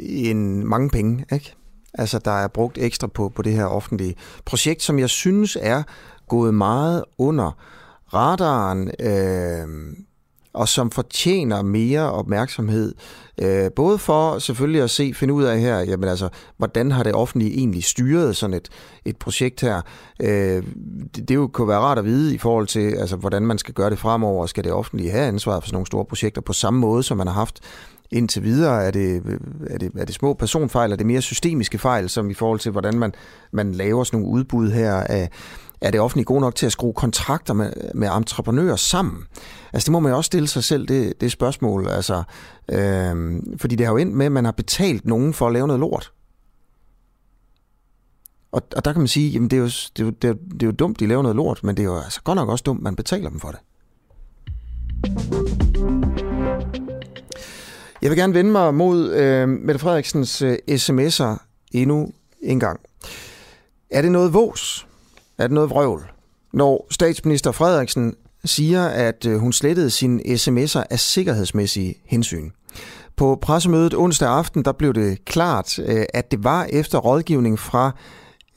en 0.00 0.66
mange 0.66 0.90
penge. 0.90 1.24
Ikke? 1.32 1.54
Altså, 1.94 2.18
der 2.18 2.30
er 2.30 2.48
brugt 2.48 2.78
ekstra 2.78 3.06
på, 3.06 3.28
på 3.28 3.42
det 3.42 3.52
her 3.52 3.64
offentlige 3.64 4.14
projekt, 4.44 4.82
som 4.82 4.98
jeg 4.98 5.10
synes 5.10 5.58
er 5.60 5.82
gået 6.28 6.54
meget 6.54 7.04
under 7.18 7.58
radaren. 8.14 8.90
Øh, 9.00 9.66
og 10.56 10.68
som 10.68 10.90
fortjener 10.90 11.62
mere 11.62 12.12
opmærksomhed. 12.12 12.94
Øh, 13.40 13.70
både 13.76 13.98
for 13.98 14.38
selvfølgelig 14.38 14.82
at 14.82 14.90
se, 14.90 15.14
finde 15.14 15.34
ud 15.34 15.44
af 15.44 15.60
her, 15.60 15.78
jamen 15.78 16.08
altså, 16.08 16.28
hvordan 16.56 16.92
har 16.92 17.02
det 17.02 17.14
offentlige 17.14 17.58
egentlig 17.58 17.84
styret 17.84 18.36
sådan 18.36 18.54
et, 18.54 18.68
et 19.04 19.16
projekt 19.16 19.60
her. 19.60 19.80
Øh, 20.22 20.62
det, 21.14 21.28
det 21.28 21.34
jo 21.34 21.46
kunne 21.46 21.68
være 21.68 21.78
rart 21.78 21.98
at 21.98 22.04
vide 22.04 22.34
i 22.34 22.38
forhold 22.38 22.66
til, 22.66 22.94
altså, 22.94 23.16
hvordan 23.16 23.42
man 23.42 23.58
skal 23.58 23.74
gøre 23.74 23.90
det 23.90 23.98
fremover. 23.98 24.46
Skal 24.46 24.64
det 24.64 24.72
offentlige 24.72 25.10
have 25.10 25.26
ansvaret 25.26 25.62
for 25.62 25.66
sådan 25.66 25.74
nogle 25.74 25.86
store 25.86 26.04
projekter 26.04 26.40
på 26.40 26.52
samme 26.52 26.80
måde, 26.80 27.02
som 27.02 27.16
man 27.16 27.26
har 27.26 27.34
haft 27.34 27.60
indtil 28.10 28.42
videre? 28.42 28.84
Er 28.84 28.90
det, 28.90 29.22
er 29.70 29.78
det, 29.78 29.92
er 29.98 30.04
det 30.04 30.14
små 30.14 30.34
personfejl? 30.34 30.92
Er 30.92 30.96
det 30.96 31.06
mere 31.06 31.22
systemiske 31.22 31.78
fejl, 31.78 32.08
som 32.08 32.30
i 32.30 32.34
forhold 32.34 32.60
til, 32.60 32.72
hvordan 32.72 32.98
man, 32.98 33.12
man 33.52 33.72
laver 33.72 34.04
sådan 34.04 34.20
nogle 34.20 34.34
udbud 34.34 34.70
her 34.70 34.94
af 34.94 35.30
er 35.80 35.90
det 35.90 36.00
offentlige 36.00 36.24
gode 36.24 36.40
nok 36.40 36.54
til 36.54 36.66
at 36.66 36.72
skrue 36.72 36.92
kontrakter 36.92 37.54
med, 37.54 37.72
med 37.94 38.08
entreprenører 38.08 38.76
sammen? 38.76 39.22
Altså 39.72 39.86
det 39.86 39.92
må 39.92 40.00
man 40.00 40.10
jo 40.10 40.16
også 40.16 40.26
stille 40.26 40.48
sig 40.48 40.64
selv, 40.64 40.88
det, 40.88 41.20
det 41.20 41.32
spørgsmål. 41.32 41.88
Altså, 41.88 42.22
øh, 42.68 43.42
fordi 43.56 43.76
det 43.76 43.86
har 43.86 43.92
jo 43.92 43.98
endt 43.98 44.14
med, 44.14 44.26
at 44.26 44.32
man 44.32 44.44
har 44.44 44.52
betalt 44.52 45.06
nogen 45.06 45.34
for 45.34 45.46
at 45.46 45.52
lave 45.52 45.66
noget 45.66 45.80
lort. 45.80 46.12
Og, 48.52 48.62
og 48.76 48.84
der 48.84 48.92
kan 48.92 49.00
man 49.00 49.08
sige, 49.08 49.30
jamen 49.30 49.50
det 49.50 49.56
er, 49.56 49.60
jo, 49.60 49.66
det, 49.66 50.00
er 50.00 50.04
jo, 50.04 50.10
det, 50.10 50.30
er, 50.30 50.34
det 50.52 50.62
er 50.62 50.66
jo 50.66 50.72
dumt, 50.72 51.00
de 51.00 51.06
laver 51.06 51.22
noget 51.22 51.36
lort, 51.36 51.64
men 51.64 51.76
det 51.76 51.82
er 51.82 51.86
jo 51.86 51.98
altså 51.98 52.22
godt 52.22 52.36
nok 52.36 52.48
også 52.48 52.62
dumt, 52.62 52.82
man 52.82 52.96
betaler 52.96 53.30
dem 53.30 53.40
for 53.40 53.48
det. 53.48 53.60
Jeg 58.02 58.10
vil 58.10 58.18
gerne 58.18 58.34
vende 58.34 58.50
mig 58.50 58.74
mod 58.74 59.12
øh, 59.12 59.48
Mette 59.48 59.78
Frederiksens 59.78 60.42
øh, 60.42 60.58
sms'er 60.70 61.46
endnu 61.72 62.12
en 62.42 62.60
gang. 62.60 62.80
Er 63.90 64.02
det 64.02 64.12
noget 64.12 64.34
vås? 64.34 64.86
Er 65.38 65.46
det 65.46 65.54
noget 65.54 65.70
vrøvl? 65.70 66.10
Når 66.52 66.86
statsminister 66.90 67.52
Frederiksen 67.52 68.14
siger, 68.44 68.86
at 68.86 69.26
øh, 69.26 69.38
hun 69.38 69.52
slettede 69.52 69.90
sine 69.90 70.22
sms'er 70.22 70.82
af 70.90 71.00
sikkerhedsmæssige 71.00 71.94
hensyn. 72.04 72.50
På 73.16 73.38
pressemødet 73.42 73.94
onsdag 73.94 74.28
aften, 74.28 74.64
der 74.64 74.72
blev 74.72 74.94
det 74.94 75.24
klart, 75.24 75.78
øh, 75.78 76.04
at 76.14 76.30
det 76.30 76.44
var 76.44 76.64
efter 76.64 76.98
rådgivning 76.98 77.58
fra 77.58 77.92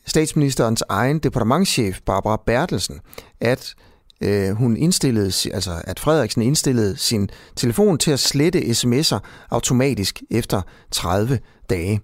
statsministerens 0.06 0.84
egen 0.90 1.20
departementschef, 1.20 2.00
Barbara 2.06 2.42
Bertelsen, 2.46 3.00
at 3.42 3.76
øh, 4.22 4.52
hun 4.52 4.78
indstillede, 4.78 5.32
altså 5.54 5.82
at 5.84 6.00
Frederiksen 6.00 6.42
indstillede 6.42 6.98
sin 6.98 7.30
telefon 7.56 7.98
til 7.98 8.12
at 8.12 8.20
slette 8.20 8.60
sms'er 8.60 9.20
automatisk 9.50 10.22
efter 10.32 10.62
30 10.92 11.40
dage. 11.70 12.02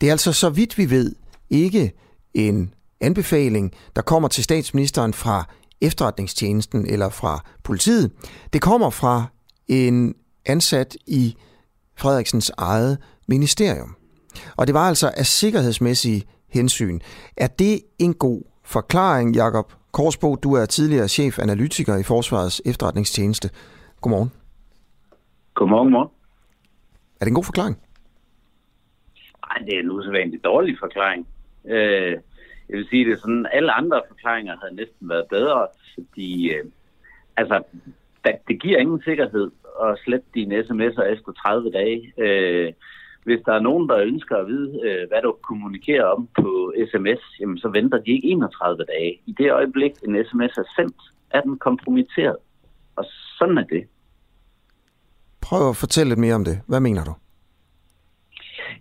Det 0.00 0.06
er 0.06 0.12
altså, 0.12 0.32
så 0.32 0.50
vidt 0.50 0.78
vi 0.78 0.90
ved, 0.90 1.14
ikke 1.50 1.92
en 2.34 2.74
anbefaling, 3.00 3.72
der 3.96 4.02
kommer 4.02 4.28
til 4.28 4.44
statsministeren 4.44 5.12
fra 5.12 5.44
efterretningstjenesten 5.80 6.86
eller 6.86 7.08
fra 7.08 7.44
politiet. 7.64 8.12
Det 8.52 8.62
kommer 8.62 8.90
fra 8.90 9.24
en 9.68 10.14
ansat 10.46 10.96
i 11.06 11.36
Frederiksens 11.98 12.52
eget 12.58 12.98
ministerium. 13.28 13.96
Og 14.56 14.66
det 14.66 14.74
var 14.74 14.88
altså 14.88 15.10
af 15.16 15.26
sikkerhedsmæssige 15.26 16.22
hensyn. 16.48 17.00
Er 17.36 17.46
det 17.46 17.80
en 17.98 18.14
god 18.14 18.42
forklaring, 18.64 19.36
Jakob 19.36 19.72
Korsbo? 19.92 20.34
Du 20.34 20.54
er 20.54 20.66
tidligere 20.66 21.08
chefanalytiker 21.08 21.96
i 21.96 22.02
Forsvarets 22.02 22.62
efterretningstjeneste. 22.64 23.50
Godmorgen. 24.00 24.32
Godmorgen, 25.54 25.90
morgen. 25.90 26.08
Er 27.20 27.24
det 27.24 27.28
en 27.28 27.34
god 27.34 27.44
forklaring? 27.44 27.76
Nej, 29.46 29.66
det 29.66 29.74
er 29.76 29.80
en 29.80 29.90
usædvanligt 29.90 30.44
dårlig 30.44 30.76
forklaring. 30.80 31.26
Øh, 31.64 32.16
jeg 32.68 32.78
vil 32.78 32.88
sige 32.90 33.10
det 33.10 33.20
sådan, 33.20 33.46
alle 33.52 33.72
andre 33.72 34.02
forklaringer 34.08 34.56
havde 34.62 34.76
næsten 34.76 35.08
været 35.08 35.26
bedre, 35.30 35.66
fordi 35.94 36.50
øh, 36.54 36.64
altså, 37.36 37.62
det 38.48 38.62
giver 38.62 38.78
ingen 38.78 39.02
sikkerhed 39.02 39.50
at 39.84 39.98
slette 40.04 40.26
dine 40.34 40.58
sms'er 40.58 41.02
efter 41.02 41.32
30 41.32 41.70
dage. 41.70 42.12
Øh, 42.18 42.72
hvis 43.24 43.40
der 43.46 43.52
er 43.54 43.60
nogen, 43.68 43.88
der 43.88 43.98
ønsker 43.98 44.36
at 44.36 44.46
vide, 44.46 44.80
øh, 44.84 45.08
hvad 45.08 45.22
du 45.22 45.36
kommunikerer 45.42 46.04
om 46.04 46.28
på 46.40 46.72
sms, 46.90 47.22
jamen, 47.40 47.58
så 47.58 47.68
venter 47.68 47.98
de 47.98 48.10
ikke 48.10 48.28
31 48.28 48.84
dage. 48.84 49.20
I 49.26 49.32
det 49.38 49.52
øjeblik, 49.52 49.92
en 50.06 50.24
sms 50.24 50.58
er 50.58 50.68
sendt, 50.76 50.96
er 51.30 51.40
den 51.40 51.58
kompromitteret. 51.58 52.36
Og 52.96 53.04
sådan 53.38 53.58
er 53.58 53.64
det. 53.64 53.84
Prøv 55.40 55.68
at 55.68 55.76
fortælle 55.76 56.08
lidt 56.10 56.18
mere 56.18 56.34
om 56.34 56.44
det. 56.44 56.60
Hvad 56.66 56.80
mener 56.80 57.04
du? 57.04 57.14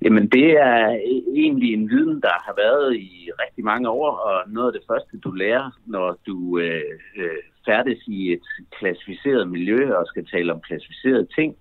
Jamen, 0.01 0.27
det 0.29 0.49
er 0.51 0.99
egentlig 1.35 1.73
en 1.73 1.89
viden, 1.89 2.21
der 2.21 2.35
har 2.45 2.53
været 2.57 2.95
i 2.95 3.29
rigtig 3.43 3.63
mange 3.63 3.89
år, 3.89 4.09
og 4.11 4.43
noget 4.47 4.67
af 4.67 4.73
det 4.73 4.87
første, 4.89 5.17
du 5.17 5.31
lærer, 5.31 5.71
når 5.85 6.17
du 6.27 6.59
øh, 6.59 6.99
øh, 7.17 7.39
færdes 7.65 7.99
i 8.07 8.33
et 8.33 8.47
klassificeret 8.79 9.49
miljø 9.49 9.95
og 9.95 10.07
skal 10.07 10.25
tale 10.25 10.53
om 10.53 10.61
klassificerede 10.61 11.27
ting, 11.35 11.55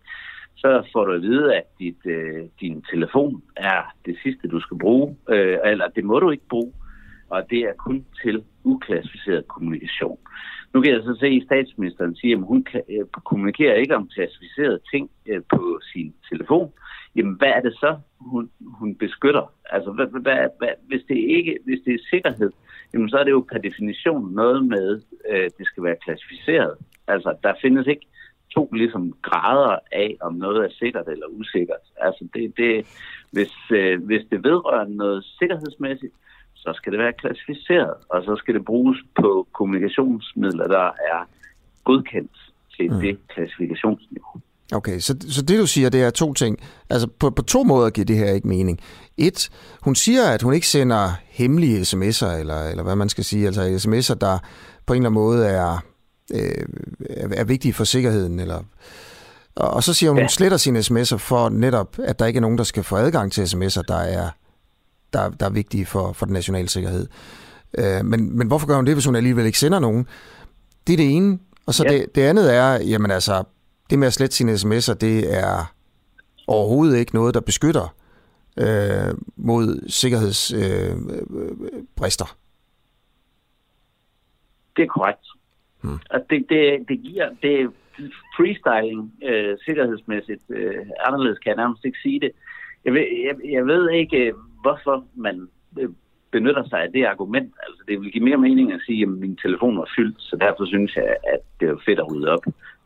så 0.56 0.86
får 0.92 1.04
du 1.04 1.12
at 1.12 1.22
vide, 1.22 1.54
at 1.54 1.64
dit, 1.78 2.06
øh, 2.06 2.42
din 2.60 2.82
telefon 2.92 3.42
er 3.56 3.82
det 4.06 4.16
sidste, 4.22 4.48
du 4.48 4.60
skal 4.60 4.78
bruge, 4.78 5.16
øh, 5.28 5.58
eller 5.64 5.88
det 5.88 6.04
må 6.04 6.18
du 6.18 6.30
ikke 6.30 6.48
bruge, 6.48 6.72
og 7.28 7.50
det 7.50 7.58
er 7.58 7.72
kun 7.72 8.04
til 8.22 8.44
uklassificeret 8.64 9.48
kommunikation. 9.48 10.18
Nu 10.74 10.80
kan 10.80 10.92
jeg 10.92 11.02
så 11.02 11.16
se, 11.20 11.26
at 11.26 11.42
statsministeren 11.46 12.16
siger, 12.16 12.36
at 12.36 12.44
hun 12.44 12.66
øh, 12.74 13.06
kommunikerer 13.24 13.74
ikke 13.74 13.96
om 13.96 14.08
klassificerede 14.14 14.80
ting 14.92 15.10
øh, 15.26 15.42
på 15.50 15.80
sin 15.92 16.14
telefon, 16.30 16.72
jamen 17.16 17.34
hvad 17.34 17.48
er 17.48 17.60
det 17.60 17.74
så, 17.74 17.96
hun, 18.20 18.50
hun 18.62 18.94
beskytter? 18.94 19.52
Altså, 19.70 19.90
hvad, 19.90 20.06
hvad, 20.06 20.48
hvad, 20.58 20.68
hvis, 20.86 21.02
det 21.08 21.16
ikke, 21.16 21.58
hvis 21.64 21.80
det 21.84 21.94
er 21.94 22.08
sikkerhed, 22.10 22.50
jamen 22.92 23.08
så 23.08 23.16
er 23.16 23.24
det 23.24 23.30
jo 23.30 23.46
per 23.52 23.58
definition 23.58 24.32
noget 24.34 24.66
med, 24.66 25.00
øh, 25.30 25.50
det 25.58 25.66
skal 25.66 25.82
være 25.82 25.96
klassificeret. 26.04 26.74
Altså, 27.06 27.36
der 27.42 27.54
findes 27.62 27.86
ikke 27.86 28.06
to 28.50 28.68
ligesom 28.72 29.12
grader 29.22 29.78
af, 29.92 30.16
om 30.20 30.34
noget 30.34 30.64
er 30.64 30.70
sikkert 30.72 31.08
eller 31.08 31.26
usikkert. 31.26 31.84
Altså, 31.96 32.28
det, 32.34 32.56
det, 32.56 32.86
hvis, 33.30 33.54
øh, 33.70 34.04
hvis 34.04 34.22
det 34.30 34.44
vedrører 34.44 34.88
noget 34.88 35.24
sikkerhedsmæssigt, 35.38 36.14
så 36.54 36.72
skal 36.74 36.92
det 36.92 37.00
være 37.00 37.12
klassificeret, 37.12 37.94
og 38.08 38.22
så 38.24 38.36
skal 38.36 38.54
det 38.54 38.64
bruges 38.64 38.98
på 39.14 39.46
kommunikationsmidler, 39.52 40.68
der 40.68 40.86
er 41.12 41.28
godkendt 41.84 42.52
til 42.76 42.90
mm. 42.90 43.00
det 43.00 43.18
klassifikationsniveau. 43.28 44.40
Okay, 44.74 45.00
så, 45.00 45.16
så 45.28 45.42
det 45.42 45.58
du 45.58 45.66
siger, 45.66 45.88
det 45.88 46.02
er 46.02 46.10
to 46.10 46.34
ting. 46.34 46.58
Altså 46.90 47.08
på, 47.18 47.30
på 47.30 47.42
to 47.42 47.62
måder 47.62 47.90
giver 47.90 48.04
det 48.04 48.16
her 48.16 48.32
ikke 48.32 48.48
mening. 48.48 48.80
Et, 49.16 49.50
hun 49.80 49.94
siger, 49.94 50.24
at 50.24 50.42
hun 50.42 50.54
ikke 50.54 50.68
sender 50.68 51.12
hemmelige 51.28 51.80
sms'er, 51.80 52.26
eller, 52.26 52.62
eller 52.62 52.82
hvad 52.82 52.96
man 52.96 53.08
skal 53.08 53.24
sige, 53.24 53.46
altså 53.46 53.62
sms'er, 53.62 54.14
der 54.14 54.38
på 54.86 54.92
en 54.92 54.96
eller 55.02 55.10
anden 55.10 55.22
måde 55.22 55.46
er, 55.46 55.84
øh, 56.34 56.64
er 57.32 57.44
vigtige 57.44 57.74
for 57.74 57.84
sikkerheden, 57.84 58.40
eller 58.40 58.62
og 59.56 59.82
så 59.82 59.94
siger 59.94 60.10
hun, 60.10 60.18
at 60.18 60.22
hun 60.22 60.28
sletter 60.28 60.56
sine 60.56 60.78
sms'er 60.78 61.16
for 61.16 61.48
netop, 61.48 61.96
at 61.98 62.18
der 62.18 62.26
ikke 62.26 62.38
er 62.38 62.40
nogen, 62.40 62.58
der 62.58 62.64
skal 62.64 62.82
få 62.82 62.96
adgang 62.96 63.32
til 63.32 63.42
sms'er, 63.42 63.82
der 63.88 63.96
er, 63.96 64.28
der, 65.12 65.30
der 65.30 65.46
er 65.46 65.50
vigtige 65.50 65.86
for, 65.86 66.12
for 66.12 66.26
den 66.26 66.32
nationale 66.32 66.68
sikkerhed. 66.68 67.06
Øh, 67.78 68.04
men, 68.04 68.38
men 68.38 68.46
hvorfor 68.46 68.66
gør 68.66 68.76
hun 68.76 68.86
det, 68.86 68.94
hvis 68.94 69.04
hun 69.04 69.16
alligevel 69.16 69.46
ikke 69.46 69.58
sender 69.58 69.78
nogen? 69.78 70.06
Det 70.86 70.92
er 70.92 70.96
det 70.96 71.16
ene. 71.16 71.38
Og 71.66 71.74
så 71.74 71.84
ja. 71.84 71.92
det, 71.92 72.06
det 72.14 72.22
andet 72.22 72.54
er, 72.54 72.72
jamen 72.72 73.10
altså, 73.10 73.44
det 73.90 73.98
med 73.98 74.06
at 74.06 74.12
slette 74.12 74.36
sine 74.36 74.52
sms'er, 74.52 74.94
det 74.94 75.38
er 75.38 75.74
overhovedet 76.46 76.98
ikke 76.98 77.14
noget, 77.14 77.34
der 77.34 77.40
beskytter 77.40 77.94
øh, 78.58 79.14
mod 79.36 79.88
sikkerhedsbrister. 79.88 82.24
Øh, 82.24 82.30
det 84.76 84.82
er 84.82 84.86
korrekt. 84.86 85.26
Hmm. 85.80 85.98
Og 86.10 86.20
det, 86.30 86.46
det, 86.48 86.88
det 86.88 87.00
giver, 87.02 87.28
det 87.42 87.70
freestyling 88.36 89.12
øh, 89.24 89.56
sikkerhedsmæssigt 89.64 90.42
øh, 90.48 90.86
anderledes 91.06 91.38
kan 91.38 91.50
jeg 91.50 91.56
nærmest 91.56 91.84
ikke 91.84 91.98
sige 92.02 92.20
det. 92.20 92.30
Jeg 92.84 92.92
ved, 92.92 93.06
jeg, 93.26 93.52
jeg 93.52 93.66
ved 93.66 93.90
ikke, 93.90 94.16
øh, 94.16 94.34
hvorfor 94.60 95.04
man 95.14 95.48
øh, 95.78 95.88
benytter 96.30 96.68
sig 96.68 96.82
af 96.82 96.92
det 96.92 97.04
argument. 97.04 97.54
Altså, 97.66 97.82
det 97.88 98.00
vil 98.00 98.12
give 98.12 98.24
mere 98.24 98.36
mening 98.36 98.72
at 98.72 98.80
sige, 98.86 99.02
at 99.02 99.08
min 99.08 99.36
telefon 99.36 99.78
var 99.78 99.90
fyldt, 99.96 100.16
så 100.18 100.36
derfor 100.36 100.66
synes 100.66 100.96
jeg, 100.96 101.16
at 101.34 101.40
det 101.60 101.68
er 101.68 101.76
fedt 101.86 101.98
at 101.98 102.10
rydde 102.10 102.32
op. 102.34 102.44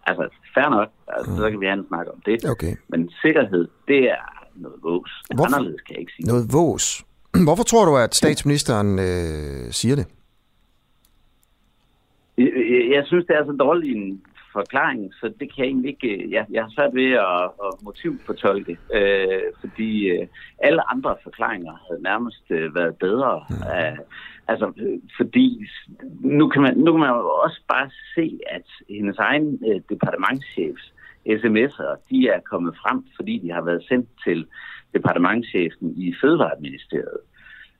Altså, 0.08 0.24
fair 0.54 0.68
nok, 0.76 0.88
altså, 1.08 1.30
mm. 1.30 1.36
så 1.36 1.50
kan 1.50 1.60
vi 1.60 1.66
have 1.66 1.78
en 1.78 1.86
snak 1.88 2.06
om 2.14 2.20
det. 2.26 2.50
Okay. 2.54 2.74
Men 2.88 3.10
sikkerhed, 3.22 3.68
det 3.88 4.00
er 4.10 4.24
noget 4.54 4.78
vås. 4.82 5.10
Hvorfor? 5.34 5.54
Anderledes 5.54 5.80
kan 5.80 5.92
jeg 5.94 6.00
ikke 6.00 6.12
sige. 6.16 6.26
Noget 6.26 6.46
vås? 6.52 7.04
Hvorfor 7.46 7.64
tror 7.70 7.84
du, 7.84 7.96
at 7.96 8.14
statsministeren 8.14 8.98
øh, 8.98 9.72
siger 9.80 9.96
det? 9.96 10.06
Jeg, 12.38 12.50
jeg, 12.72 12.82
jeg 12.96 13.02
synes, 13.06 13.24
det 13.26 13.36
er 13.36 13.44
så 13.44 13.56
dårlig 13.60 13.96
en 13.96 14.22
forklaring, 14.52 15.14
så 15.20 15.26
det 15.40 15.46
kan 15.54 15.64
jeg 15.64 15.66
egentlig 15.72 15.90
ikke... 15.94 16.30
Jeg, 16.34 16.46
jeg 16.50 16.62
har 16.62 16.70
svært 16.76 16.94
ved 16.94 17.10
at, 17.12 17.44
at 17.66 17.72
motivfortolke, 17.82 18.78
øh, 18.94 19.42
fordi 19.60 19.90
øh, 20.08 20.26
alle 20.58 20.82
andre 20.92 21.16
forklaringer 21.22 21.74
havde 21.86 22.02
nærmest 22.02 22.44
øh, 22.50 22.74
været 22.74 22.96
bedre. 22.96 23.44
Mm. 23.50 23.56
Øh, 23.56 23.98
altså, 24.48 24.72
fordi 25.16 25.66
nu 26.20 26.48
kan, 26.48 26.62
man, 26.62 26.76
nu 26.76 26.92
kan 26.92 27.00
man 27.00 27.08
jo 27.10 27.30
også 27.44 27.60
bare 27.68 27.90
se, 28.14 28.38
at 28.50 28.66
hendes 28.88 29.18
egen 29.18 29.60
øh, 29.68 29.80
departementchefs 29.90 30.92
sms'er, 31.26 31.92
de 32.10 32.28
er 32.28 32.40
kommet 32.50 32.74
frem, 32.82 33.04
fordi 33.16 33.38
de 33.38 33.50
har 33.50 33.62
været 33.62 33.84
sendt 33.88 34.08
til 34.24 34.46
departementchefen 34.94 35.94
i 35.96 36.14
Fødevareministeriet. 36.20 37.20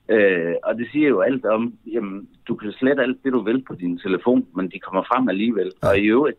Øh, 0.09 0.55
og 0.63 0.77
det 0.77 0.87
siger 0.91 1.07
jo 1.07 1.21
alt 1.21 1.45
om, 1.45 1.73
jamen, 1.93 2.29
du 2.47 2.55
kan 2.55 2.71
slette 2.71 3.03
alt 3.03 3.23
det, 3.23 3.33
du 3.33 3.41
vil 3.41 3.63
på 3.63 3.75
din 3.75 3.97
telefon, 3.97 4.47
men 4.55 4.69
de 4.69 4.79
kommer 4.79 5.03
frem 5.03 5.29
alligevel. 5.29 5.71
Og 5.81 5.97
i 5.97 6.05
øvrigt, 6.05 6.37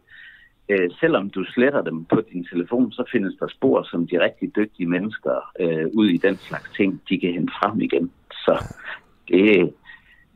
øh, 0.69 0.91
selvom 1.01 1.31
du 1.31 1.45
sletter 1.45 1.83
dem 1.83 2.05
på 2.05 2.21
din 2.33 2.47
telefon, 2.53 2.93
så 2.93 3.05
findes 3.13 3.35
der 3.41 3.49
spor, 3.49 3.83
som 3.83 4.07
de 4.07 4.25
rigtig 4.25 4.57
dygtige 4.57 4.89
mennesker 4.89 5.53
øh, 5.61 5.87
ud 5.95 6.09
i 6.09 6.17
den 6.17 6.37
slags 6.37 6.71
ting, 6.77 7.03
de 7.09 7.21
kan 7.21 7.33
hente 7.33 7.53
frem 7.63 7.81
igen. 7.81 8.11
Så 8.33 8.75
det, 9.29 9.73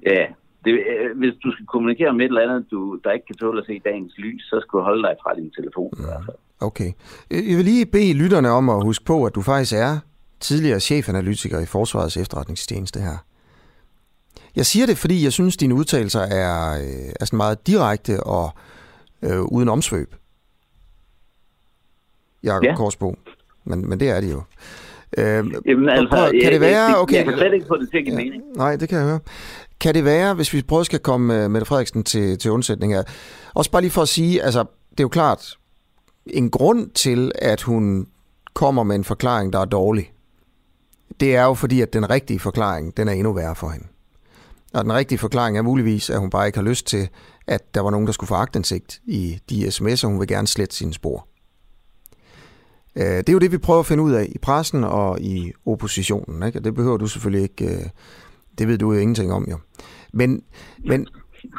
ja, 0.07 0.27
det, 0.65 0.73
øh, 0.73 1.19
hvis 1.19 1.35
du 1.45 1.53
skal 1.53 1.67
kommunikere 1.67 2.13
med 2.13 2.25
et 2.25 2.29
eller 2.29 2.43
andet, 2.43 2.71
du, 2.71 3.01
der 3.05 3.11
ikke 3.13 3.27
kan 3.27 3.37
tåle 3.37 3.61
at 3.61 3.67
se 3.67 3.81
dagens 3.85 4.13
lys, 4.19 4.43
så 4.43 4.61
skal 4.61 4.79
du 4.79 4.83
holde 4.83 5.03
dig 5.03 5.15
fra 5.23 5.35
din 5.35 5.51
telefon 5.51 5.91
i 5.99 6.03
hvert 6.05 6.25
fald. 6.27 6.37
Okay. 6.61 6.93
Jeg 7.31 7.57
vil 7.57 7.65
lige 7.65 7.87
bede 7.87 8.15
lytterne 8.15 8.51
om 8.51 8.69
at 8.69 8.83
huske 8.83 9.05
på, 9.05 9.25
at 9.25 9.35
du 9.35 9.43
faktisk 9.43 9.73
er 9.73 9.99
tidligere 10.41 10.81
chefanalytiker 10.81 11.61
i 11.61 11.67
Forsvarets 11.67 12.17
efterretningstjeneste 12.17 13.01
her. 13.01 13.17
Jeg 14.57 14.67
siger 14.67 14.87
det, 14.87 14.99
fordi 14.99 15.25
jeg 15.25 15.33
synes, 15.33 15.57
dine 15.57 15.75
udtalelser 15.75 16.21
er, 16.21 16.79
øh, 16.79 17.13
er 17.21 17.25
sådan 17.25 17.37
meget 17.37 17.67
direkte 17.67 18.23
og 18.23 18.51
øh, 19.23 19.41
uden 19.41 19.69
omsvøb. 19.69 20.15
Jakob 22.43 22.65
ja. 22.65 22.77
Korsbo. 22.77 23.17
Men, 23.65 23.89
men 23.89 24.01
det 24.01 24.09
er 24.09 24.21
de 24.21 24.31
jo. 24.31 24.43
Øh, 25.19 25.45
Jamen 25.67 25.89
altså, 25.89 26.09
prøv, 26.11 26.33
kan 26.43 26.53
det 26.53 26.61
være... 26.61 26.99
Okay, 27.03 27.17
jeg 27.17 27.25
kan 27.25 27.37
slet 27.37 27.55
ikke 27.55 27.67
få 27.67 27.77
det 27.77 27.91
til 27.91 27.99
at 27.99 28.05
give 28.05 28.17
ja, 28.19 28.25
mening. 28.25 28.43
Nej, 28.57 28.77
det 28.77 28.89
kan 28.89 28.99
jeg 28.99 29.07
høre. 29.07 29.21
Kan 29.81 29.95
det 29.95 30.05
være, 30.05 30.35
hvis 30.35 30.53
vi 30.53 30.63
prøver 30.63 30.83
skal 30.83 30.99
komme 30.99 31.45
øh, 31.45 31.51
Mette 31.51 31.67
Frederiksen 31.67 32.05
til, 32.05 32.39
til 32.39 32.51
undsætning 32.51 32.95
her, 32.95 33.03
også 33.55 33.71
bare 33.71 33.83
lige 33.83 33.91
for 33.91 34.03
at 34.03 34.09
sige, 34.09 34.43
altså, 34.43 34.65
det 34.91 35.01
er 35.01 35.05
jo 35.05 35.09
klart, 35.09 35.59
en 36.27 36.51
grund 36.51 36.91
til, 36.91 37.33
at 37.35 37.63
hun 37.63 38.07
kommer 38.55 38.83
med 38.83 38.97
en 38.97 39.05
forklaring, 39.05 39.53
der 39.53 39.59
er 39.59 39.65
dårlig, 39.65 40.13
det 41.21 41.37
er 41.37 41.45
jo 41.45 41.55
fordi, 41.55 41.81
at 41.81 41.93
den 41.93 42.11
rigtige 42.11 42.41
forklaring, 42.41 42.97
den 42.97 43.09
er 43.09 43.13
endnu 43.13 43.33
værre 43.33 43.55
for 43.55 43.69
hende. 43.69 43.87
Og 44.75 44.85
den 44.85 44.93
rigtige 44.93 45.19
forklaring 45.19 45.59
er 45.59 45.63
muligvis, 45.63 46.11
at 46.11 46.21
hun 46.21 46.31
bare 46.31 46.47
ikke 46.47 46.59
har 46.59 46.65
lyst 46.65 46.87
til, 46.87 47.09
at 47.47 47.75
der 47.75 47.81
var 47.81 47.91
nogen, 47.91 48.07
der 48.07 48.13
skulle 48.13 48.29
få 48.29 48.35
agtindsigt 48.35 49.01
i 49.05 49.39
de 49.51 49.69
sms'er, 49.69 50.07
hun 50.07 50.21
vil 50.21 50.29
gerne 50.29 50.47
slette 50.47 50.75
sine 50.75 50.95
spor. 50.95 51.29
Øh, 52.97 53.05
det 53.05 53.29
er 53.29 53.33
jo 53.33 53.39
det, 53.39 53.53
vi 53.53 53.59
prøver 53.59 53.81
at 53.81 53.87
finde 53.87 54.03
ud 54.03 54.13
af 54.13 54.29
i 54.33 54.39
pressen 54.39 54.85
og 54.85 55.21
i 55.21 55.53
oppositionen. 55.67 56.43
Ikke? 56.43 56.59
Og 56.59 56.65
det 56.65 56.75
behøver 56.75 56.97
du 56.97 57.07
selvfølgelig 57.07 57.43
ikke... 57.43 57.65
Øh, 57.65 57.87
det 58.59 58.69
ved 58.69 58.79
du 58.79 58.93
jo 58.93 58.99
ingenting 58.99 59.33
om, 59.33 59.47
jo. 59.51 59.59
Men, 60.13 60.43
men, 60.85 61.07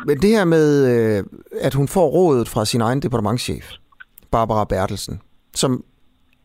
men 0.06 0.22
det 0.22 0.30
her 0.30 0.46
med, 0.46 0.86
øh, 0.88 1.24
at 1.62 1.74
hun 1.74 1.88
får 1.88 2.08
rådet 2.08 2.50
fra 2.50 2.66
sin 2.66 2.82
egen 2.82 3.02
departementschef, 3.02 3.72
Barbara 4.32 4.64
Bertelsen, 4.64 5.22
som 5.56 5.84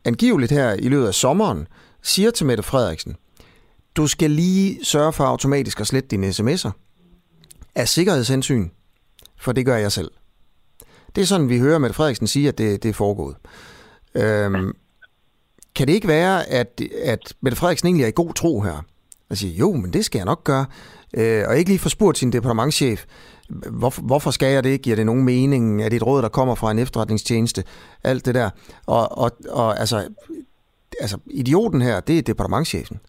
angiveligt 0.04 0.52
her 0.52 0.72
i 0.72 0.88
løbet 0.88 1.06
af 1.06 1.14
sommeren 1.14 1.66
siger 2.02 2.30
til 2.30 2.46
Mette 2.46 2.62
Frederiksen, 2.62 3.16
du 3.96 4.06
skal 4.06 4.30
lige 4.30 4.84
sørge 4.84 5.12
for 5.12 5.24
automatisk 5.24 5.80
at 5.80 5.86
slette 5.86 6.08
dine 6.08 6.28
sms'er 6.28 6.70
af 7.74 7.88
sikkerhedshensyn, 7.88 8.68
for 9.36 9.52
det 9.52 9.66
gør 9.66 9.76
jeg 9.76 9.92
selv. 9.92 10.10
Det 11.14 11.22
er 11.22 11.26
sådan, 11.26 11.48
vi 11.48 11.58
hører 11.58 11.78
Mette 11.78 11.94
Frederiksen 11.94 12.26
sige, 12.26 12.48
at 12.48 12.58
det, 12.58 12.82
det 12.82 12.88
er 12.88 12.92
foregået. 12.92 13.36
Øhm, 14.14 14.72
kan 15.74 15.86
det 15.86 15.92
ikke 15.92 16.08
være, 16.08 16.48
at, 16.48 16.80
at 17.04 17.34
Mette 17.40 17.56
Frederiksen 17.56 17.86
egentlig 17.86 18.04
er 18.04 18.08
i 18.08 18.12
god 18.14 18.34
tro 18.34 18.60
her? 18.60 18.84
Og 19.30 19.36
siger, 19.36 19.54
jo, 19.54 19.72
men 19.72 19.92
det 19.92 20.04
skal 20.04 20.18
jeg 20.18 20.26
nok 20.26 20.44
gøre. 20.44 20.66
Øh, 21.16 21.44
og 21.48 21.58
ikke 21.58 21.70
lige 21.70 21.78
få 21.78 21.88
spurgt 21.88 22.18
sin 22.18 22.32
departementchef, 22.32 23.04
hvorfor, 23.70 24.02
hvorfor 24.02 24.30
skal 24.30 24.52
jeg 24.52 24.64
det? 24.64 24.82
Giver 24.82 24.96
det 24.96 25.06
nogen 25.06 25.24
mening? 25.24 25.82
Er 25.82 25.88
det 25.88 25.96
et 25.96 26.06
råd, 26.06 26.22
der 26.22 26.28
kommer 26.28 26.54
fra 26.54 26.70
en 26.70 26.78
efterretningstjeneste? 26.78 27.64
Alt 28.04 28.26
det 28.26 28.34
der. 28.34 28.50
Og, 28.86 29.18
og, 29.18 29.30
og 29.48 29.80
altså, 29.80 30.08
altså, 31.00 31.18
idioten 31.26 31.82
her, 31.82 32.00
det 32.00 32.18
er 32.18 32.22
departementchefen. 32.22 33.00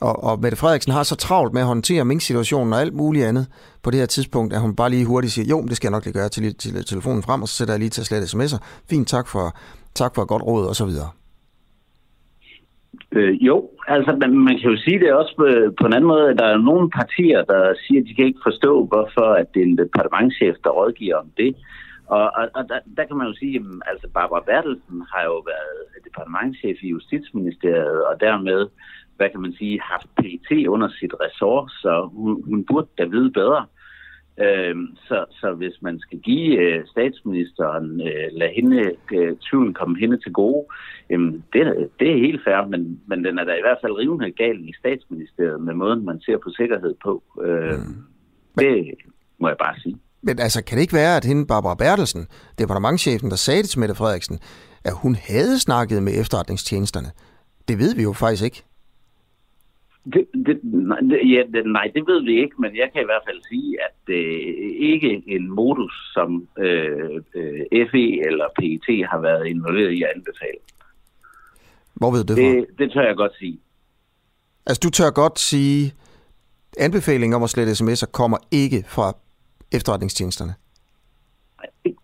Og, 0.00 0.24
og 0.24 0.40
Mette 0.40 0.56
Frederiksen 0.56 0.92
har 0.92 1.02
så 1.02 1.14
travlt 1.14 1.52
med 1.52 1.60
at 1.60 1.66
håndtere 1.66 2.04
Mink-situationen 2.04 2.72
og 2.72 2.80
alt 2.80 2.94
muligt 2.94 3.26
andet 3.26 3.46
på 3.82 3.90
det 3.90 4.00
her 4.00 4.06
tidspunkt, 4.06 4.54
at 4.54 4.60
hun 4.60 4.76
bare 4.76 4.90
lige 4.90 5.04
hurtigt 5.04 5.32
siger, 5.32 5.46
jo, 5.48 5.62
det 5.62 5.76
skal 5.76 5.88
jeg 5.88 5.92
nok 5.92 6.04
lige 6.04 6.14
gøre 6.14 6.28
til, 6.28 6.54
til 6.54 6.84
telefonen 6.84 7.22
frem, 7.22 7.42
og 7.42 7.48
så 7.48 7.54
sætter 7.54 7.74
jeg 7.74 7.78
lige 7.78 7.90
til 7.90 8.00
at 8.00 8.06
slette 8.06 8.26
sms'er. 8.26 8.58
Fint, 8.90 9.08
tak 9.08 9.28
for, 9.28 9.56
tak 9.94 10.14
for 10.14 10.22
et 10.22 10.28
godt 10.28 10.42
råd, 10.42 10.66
og 10.66 10.76
så 10.76 10.84
videre. 10.84 11.08
Øh, 13.12 13.46
jo, 13.46 13.68
altså 13.94 14.16
man, 14.20 14.30
man 14.48 14.56
kan 14.58 14.70
jo 14.70 14.76
sige 14.84 15.00
det 15.00 15.12
også 15.12 15.32
på, 15.36 15.44
på 15.80 15.86
en 15.86 15.92
anden 15.92 16.12
måde, 16.14 16.30
at 16.30 16.38
der 16.38 16.44
er 16.44 16.66
nogle 16.70 16.90
partier, 16.90 17.42
der 17.52 17.74
siger, 17.84 18.00
at 18.00 18.06
de 18.08 18.14
kan 18.14 18.24
ikke 18.26 18.46
forstå, 18.48 18.72
hvorfor 18.90 19.28
at 19.40 19.46
det 19.54 19.60
er 19.62 19.66
en 19.66 19.78
departementchef, 19.78 20.56
der 20.64 20.70
rådgiver 20.70 21.16
om 21.16 21.30
det. 21.36 21.56
Og, 22.06 22.26
og, 22.38 22.44
og 22.54 22.62
der, 22.68 22.78
der 22.96 23.04
kan 23.04 23.16
man 23.16 23.26
jo 23.26 23.34
sige, 23.34 23.56
at 23.56 23.64
altså 23.90 24.06
Barbara 24.14 24.42
Bertelsen 24.48 24.98
har 25.12 25.22
jo 25.30 25.36
været 25.52 26.04
departementchef 26.06 26.76
i 26.82 26.88
Justitsministeriet, 26.88 28.04
og 28.08 28.20
dermed, 28.20 28.60
hvad 29.16 29.28
kan 29.30 29.40
man 29.40 29.52
sige, 29.52 29.80
haft 29.92 30.08
PT 30.18 30.50
under 30.74 30.88
sit 30.98 31.14
ressort, 31.22 31.70
så 31.82 32.10
hun, 32.14 32.42
hun 32.48 32.64
burde 32.64 32.88
da 32.98 33.04
vide 33.04 33.30
bedre. 33.30 33.66
Øh, 34.38 34.76
så, 35.08 35.24
så 35.30 35.52
hvis 35.52 35.82
man 35.82 35.98
skal 35.98 36.18
give 36.18 36.58
øh, 36.58 36.86
statsministeren, 36.86 38.00
øh, 38.00 38.28
lade 38.32 38.52
hende, 38.54 38.92
øh, 39.12 39.36
tvivlen 39.36 39.74
komme 39.74 39.98
hende 39.98 40.18
til 40.18 40.32
gode, 40.32 40.66
øh, 41.10 41.20
det, 41.52 41.90
det 42.00 42.10
er 42.12 42.26
helt 42.26 42.40
fair, 42.44 42.66
men, 42.66 43.00
men 43.06 43.24
den 43.24 43.38
er 43.38 43.44
da 43.44 43.52
i 43.52 43.64
hvert 43.66 43.78
fald 43.82 43.92
rivende 43.92 44.30
gal 44.30 44.68
i 44.68 44.72
statsministeriet 44.78 45.60
med 45.60 45.74
måden, 45.74 46.04
man 46.04 46.20
ser 46.20 46.38
på 46.44 46.50
sikkerhed 46.50 46.94
på. 47.02 47.22
Øh, 47.42 47.78
mm. 47.78 47.96
Det 48.58 48.94
må 49.38 49.48
jeg 49.48 49.56
bare 49.56 49.74
sige. 49.78 49.96
Men 50.22 50.38
altså, 50.38 50.64
kan 50.64 50.76
det 50.76 50.82
ikke 50.82 50.94
være, 50.94 51.16
at 51.16 51.24
hende, 51.24 51.46
Barbara 51.46 51.74
Bertelsen, 51.74 52.26
departementchefen, 52.58 53.30
der 53.30 53.36
sagde 53.36 53.62
det 53.62 53.70
til 53.70 53.80
Mette 53.80 53.94
Frederiksen, 53.94 54.38
at 54.84 54.92
hun 55.02 55.14
havde 55.14 55.58
snakket 55.58 56.02
med 56.02 56.20
efterretningstjenesterne? 56.20 57.10
Det 57.68 57.78
ved 57.78 57.94
vi 57.94 58.02
jo 58.02 58.12
faktisk 58.12 58.44
ikke. 58.44 58.62
Det, 60.04 60.26
det, 60.46 60.60
nej, 60.62 61.00
det, 61.00 61.20
ja, 61.34 61.42
det, 61.52 61.66
nej, 61.66 61.90
det 61.94 62.06
ved 62.06 62.22
vi 62.24 62.40
ikke, 62.40 62.54
men 62.58 62.76
jeg 62.76 62.88
kan 62.92 63.02
i 63.02 63.04
hvert 63.04 63.22
fald 63.26 63.40
sige, 63.48 63.82
at 63.86 63.94
det 64.06 64.24
øh, 64.24 64.92
ikke 64.92 65.22
en 65.26 65.50
modus, 65.50 66.10
som 66.14 66.48
øh, 66.58 67.20
øh, 67.34 67.88
FE 67.90 68.26
eller 68.26 68.46
PET 68.58 69.06
har 69.10 69.20
været 69.20 69.46
involveret 69.46 69.92
i 69.92 70.02
at 70.02 70.10
anbefale. 70.16 70.60
Hvor 71.94 72.10
ved 72.10 72.24
du 72.24 72.34
det 72.34 72.68
det, 72.68 72.78
det 72.78 72.92
tør 72.92 73.06
jeg 73.06 73.16
godt 73.16 73.36
sige. 73.38 73.58
Altså, 74.66 74.80
du 74.84 74.90
tør 74.90 75.10
godt 75.10 75.38
sige, 75.38 75.94
anbefalingen 76.78 77.36
om 77.36 77.42
at 77.42 77.50
slette 77.50 77.72
sms'er 77.72 78.10
kommer 78.10 78.38
ikke 78.50 78.84
fra 78.88 79.16
efterretningstjenesterne? 79.72 80.54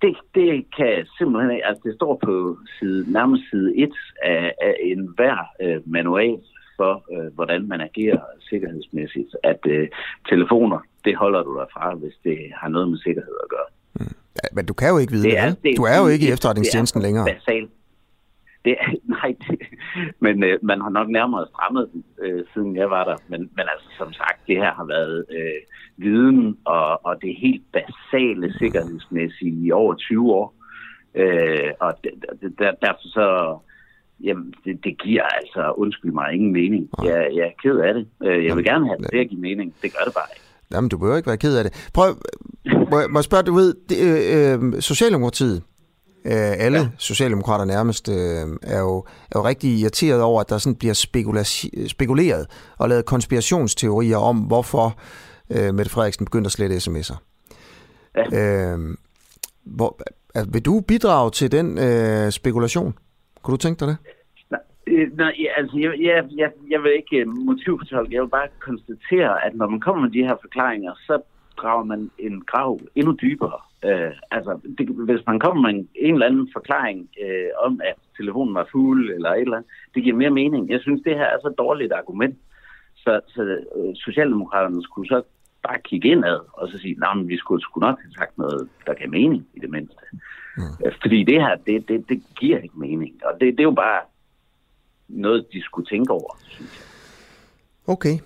Det, 0.02 0.16
det, 0.34 0.66
kan 0.76 1.06
simpelthen 1.18 1.50
ikke. 1.50 1.66
Altså, 1.66 1.82
det 1.84 1.94
står 1.94 2.20
på 2.24 2.58
side, 2.78 3.12
nærmest 3.12 3.42
side 3.50 3.76
1 3.76 3.92
af, 4.22 4.54
af 4.62 4.74
en 4.82 5.12
hver 5.16 5.38
øh, 5.62 5.80
manual 5.86 6.38
for, 6.76 6.92
øh, 7.14 7.34
hvordan 7.34 7.68
man 7.68 7.80
agerer 7.80 8.20
sikkerhedsmæssigt, 8.40 9.36
at 9.42 9.60
øh, 9.66 9.88
telefoner, 10.28 10.78
det 11.04 11.16
holder 11.16 11.42
du 11.42 11.58
dig 11.60 11.66
fra, 11.72 11.94
hvis 11.94 12.16
det 12.24 12.38
har 12.54 12.68
noget 12.68 12.88
med 12.90 12.98
sikkerhed 12.98 13.36
at 13.44 13.48
gøre. 13.48 13.68
Mm. 14.00 14.14
Men 14.52 14.66
du 14.66 14.74
kan 14.74 14.88
jo 14.90 14.98
ikke 14.98 15.12
vide 15.12 15.22
det. 15.22 15.38
Er, 15.38 15.54
det 15.64 15.76
du 15.76 15.82
er 15.82 15.98
jo 16.02 16.06
ikke 16.06 16.28
i 16.28 16.32
efterretningstjenesten 16.32 17.02
længere. 17.02 17.24
Basalt. 17.24 17.70
Det 18.64 18.76
er, 18.80 18.90
nej, 19.16 19.34
det, 19.48 19.58
men 20.20 20.44
øh, 20.44 20.58
man 20.62 20.80
har 20.80 20.90
nok 20.90 21.08
nærmere 21.08 21.46
strammet 21.46 21.88
den, 21.92 22.04
øh, 22.22 22.44
siden 22.52 22.76
jeg 22.76 22.90
var 22.90 23.04
der. 23.04 23.16
Men, 23.28 23.40
men 23.40 23.64
altså, 23.72 23.88
som 23.98 24.12
sagt, 24.12 24.46
det 24.46 24.56
her 24.56 24.74
har 24.74 24.84
været 24.84 25.24
øh, 25.30 25.60
viden 25.96 26.56
og, 26.64 27.06
og 27.06 27.22
det 27.22 27.36
helt 27.36 27.64
basale 27.72 28.58
sikkerhedsmæssige 28.58 29.66
i 29.66 29.72
over 29.72 29.94
20 29.94 30.32
år. 30.32 30.54
Øh, 31.14 31.70
og 31.80 31.94
der, 32.58 32.70
derfor 32.70 33.08
så 33.18 33.58
jamen, 34.24 34.54
det, 34.64 34.84
det 34.84 34.98
giver 34.98 35.22
altså, 35.22 35.74
undskyld 35.76 36.12
mig, 36.12 36.32
ingen 36.32 36.52
mening. 36.52 36.90
Jeg, 37.04 37.28
jeg 37.34 37.44
er 37.46 37.56
ked 37.62 37.78
af 37.78 37.94
det. 37.94 38.06
Øh, 38.22 38.44
jeg 38.44 38.56
vil 38.56 38.64
gerne 38.64 38.86
have 38.86 38.98
det 38.98 39.10
til 39.10 39.18
at 39.18 39.28
give 39.28 39.40
mening. 39.40 39.74
Det 39.82 39.92
gør 39.92 40.04
det 40.04 40.14
bare 40.14 40.26
ikke. 40.34 40.42
Jamen, 40.72 40.88
du 40.88 40.98
behøver 40.98 41.16
ikke 41.16 41.26
være 41.26 41.36
ked 41.36 41.56
af 41.58 41.64
det. 41.64 41.90
Prøv, 41.94 42.14
må, 42.90 43.00
jeg, 43.00 43.10
må 43.10 43.18
jeg 43.18 43.24
spørge, 43.24 43.42
du 43.42 43.54
ved, 43.54 43.74
det, 43.88 43.96
øh, 44.06 44.74
øh 44.74 44.82
Socialdemokratiet, 44.82 45.62
øh, 46.24 46.52
alle 46.66 46.78
ja. 46.78 46.88
socialdemokrater 46.98 47.64
nærmest, 47.64 48.08
øh, 48.08 48.16
er, 48.62 48.80
jo, 48.80 48.96
er 49.30 49.38
jo 49.38 49.44
rigtig 49.44 49.70
irriteret 49.70 50.22
over, 50.22 50.40
at 50.40 50.48
der 50.48 50.58
sådan 50.58 50.76
bliver 50.76 50.94
spekuleret 51.88 52.46
og 52.78 52.88
lavet 52.88 53.04
konspirationsteorier 53.04 54.16
om, 54.16 54.36
hvorfor 54.36 54.98
øh, 55.50 55.74
Mette 55.74 55.90
Frederiksen 55.90 56.24
begyndte 56.24 56.48
at 56.48 56.52
slette 56.52 56.76
sms'er. 56.76 57.16
Ja. 58.16 58.72
Øh, 58.72 58.78
hvor, 59.64 60.00
vil 60.52 60.64
du 60.64 60.80
bidrage 60.80 61.30
til 61.30 61.52
den 61.52 61.78
øh, 61.78 62.30
spekulation? 62.32 62.94
Kunne 63.46 63.56
du 63.56 63.64
tænke 63.66 63.80
dig 63.80 63.88
det? 63.88 63.98
Øh, 64.86 65.16
nej, 65.16 65.34
altså, 65.56 65.78
jeg, 65.78 65.92
jeg, 66.00 66.24
jeg, 66.36 66.50
jeg 66.70 66.82
vil 66.82 66.92
ikke 66.96 67.16
øh, 67.16 67.28
motivfortolke. 67.28 68.14
Jeg 68.14 68.22
vil 68.22 68.28
bare 68.28 68.48
konstatere, 68.60 69.44
at 69.46 69.54
når 69.54 69.68
man 69.68 69.80
kommer 69.80 70.02
med 70.02 70.10
de 70.10 70.26
her 70.28 70.36
forklaringer, 70.42 70.92
så 71.06 71.22
graver 71.56 71.84
man 71.84 72.10
en 72.18 72.40
grav 72.40 72.80
endnu 72.94 73.12
dybere. 73.22 73.60
Øh, 73.84 74.12
altså, 74.30 74.58
det, 74.78 74.88
hvis 74.88 75.26
man 75.26 75.38
kommer 75.40 75.62
med 75.62 75.70
en, 75.78 75.88
en 75.94 76.14
eller 76.14 76.26
anden 76.26 76.48
forklaring 76.52 77.08
øh, 77.24 77.50
om, 77.66 77.80
at 77.84 77.94
telefonen 78.16 78.54
var 78.54 78.68
fuld 78.72 79.10
eller 79.14 79.30
et 79.30 79.40
eller 79.40 79.56
andet, 79.56 79.70
det 79.94 80.02
giver 80.02 80.16
mere 80.16 80.30
mening. 80.30 80.70
Jeg 80.70 80.80
synes, 80.80 81.00
det 81.04 81.14
her 81.14 81.28
er 81.34 81.38
så 81.42 81.54
dårligt 81.58 81.92
argument. 81.92 82.38
Så, 82.96 83.20
så 83.28 83.42
øh, 83.76 83.94
Socialdemokraterne 83.94 84.82
skulle 84.82 85.08
så 85.08 85.22
bare 85.68 85.78
kigge 85.84 86.08
indad 86.08 86.40
og 86.52 86.68
så 86.68 86.78
sige, 86.78 86.96
at 87.02 87.28
vi 87.28 87.36
skulle, 87.36 87.62
skulle 87.62 87.86
nok 87.88 87.98
have 88.02 88.12
sagt 88.12 88.38
noget, 88.38 88.68
der 88.86 88.94
gav 88.94 89.08
mening 89.10 89.48
i 89.54 89.60
det 89.60 89.70
mindste. 89.70 90.02
Mm. 90.56 90.90
Fordi 91.02 91.24
det 91.24 91.34
her, 91.34 91.56
det, 91.66 91.88
det, 91.88 92.08
det 92.08 92.22
giver 92.40 92.58
ikke 92.58 92.78
mening. 92.78 93.14
Og 93.24 93.32
det, 93.40 93.52
det 93.52 93.60
er 93.60 93.64
jo 93.64 93.70
bare 93.70 94.00
noget, 95.08 95.46
de 95.52 95.62
skulle 95.62 95.86
tænke 95.86 96.12
over, 96.12 96.38
synes 96.48 96.70
jeg. 96.78 96.84
Okay. 97.94 98.18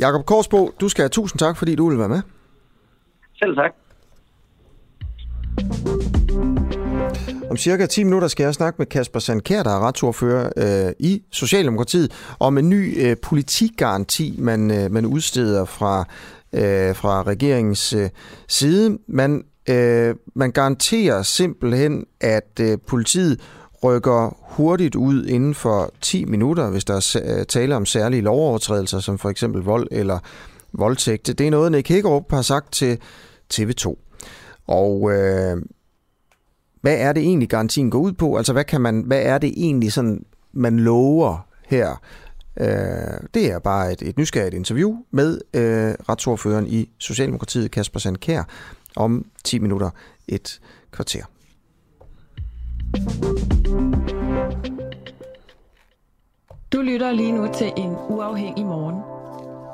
Jakob 0.00 0.26
Korsbo, 0.26 0.70
du 0.80 0.88
skal 0.88 1.02
have 1.02 1.08
tusind 1.08 1.38
tak, 1.38 1.56
fordi 1.56 1.74
du 1.74 1.88
vil 1.88 1.98
være 1.98 2.08
med. 2.08 2.22
Selv 3.38 3.56
tak. 3.56 3.74
Om 7.50 7.56
cirka 7.56 7.86
10 7.86 8.04
minutter 8.04 8.28
skal 8.28 8.44
jeg 8.44 8.54
snakke 8.54 8.76
med 8.78 8.86
Kasper 8.86 9.20
Sandkær, 9.20 9.62
der 9.62 9.70
er 9.70 9.86
retsordfører 9.86 10.50
øh, 10.56 10.92
i 10.98 11.22
Socialdemokratiet, 11.32 12.34
om 12.40 12.58
en 12.58 12.68
ny 12.68 13.06
øh, 13.06 13.16
politikgaranti, 13.22 14.36
man, 14.38 14.70
øh, 14.70 14.90
man 14.90 15.06
udsteder 15.06 15.64
fra, 15.64 16.00
øh, 16.52 16.94
fra 16.96 17.22
regeringens 17.22 17.92
øh, 17.92 18.10
side. 18.48 18.98
Man, 19.08 19.44
øh, 19.68 20.14
man 20.34 20.50
garanterer 20.50 21.22
simpelthen, 21.22 22.06
at 22.20 22.60
øh, 22.60 22.78
politiet 22.86 23.40
rykker 23.84 24.36
hurtigt 24.40 24.94
ud 24.94 25.26
inden 25.26 25.54
for 25.54 25.92
10 26.00 26.24
minutter, 26.24 26.70
hvis 26.70 26.84
der 26.84 26.94
er 26.94 27.38
øh, 27.38 27.46
tale 27.46 27.76
om 27.76 27.86
særlige 27.86 28.22
lovovertrædelser, 28.22 29.00
som 29.00 29.18
for 29.18 29.30
eksempel 29.30 29.62
vold 29.62 29.88
eller 29.90 30.18
voldtægt. 30.72 31.26
Det 31.26 31.40
er 31.40 31.50
noget, 31.50 31.72
Nick 31.72 31.88
Hækkerup 31.88 32.30
har 32.30 32.42
sagt 32.42 32.72
til 32.72 32.98
TV2. 33.54 33.94
Og 34.66 35.12
øh, 35.12 35.56
hvad 36.80 36.96
er 36.98 37.12
det 37.12 37.22
egentlig, 37.22 37.48
garantien 37.48 37.90
går 37.90 37.98
ud 37.98 38.12
på? 38.12 38.36
Altså, 38.36 38.52
hvad, 38.52 38.64
kan 38.64 38.80
man, 38.80 39.00
hvad 39.06 39.22
er 39.22 39.38
det 39.38 39.52
egentlig, 39.56 39.92
sådan, 39.92 40.24
man 40.52 40.80
lover 40.80 41.46
her? 41.66 42.02
Øh, 42.60 42.66
det 43.34 43.52
er 43.52 43.58
bare 43.58 43.92
et, 43.92 44.02
et 44.02 44.18
nysgerrigt 44.18 44.54
interview 44.54 44.96
med 45.10 45.40
øh, 45.54 45.94
retsordføreren 46.08 46.66
i 46.66 46.90
Socialdemokratiet, 46.98 47.70
Kasper 47.70 48.00
Sandkær, 48.00 48.42
om 48.96 49.26
10 49.44 49.58
minutter 49.58 49.90
et 50.28 50.60
kvarter. 50.90 51.24
Du 56.72 56.80
lytter 56.82 57.12
lige 57.12 57.32
nu 57.32 57.48
til 57.54 57.72
en 57.76 57.96
uafhængig 58.08 58.66
morgen. 58.66 59.02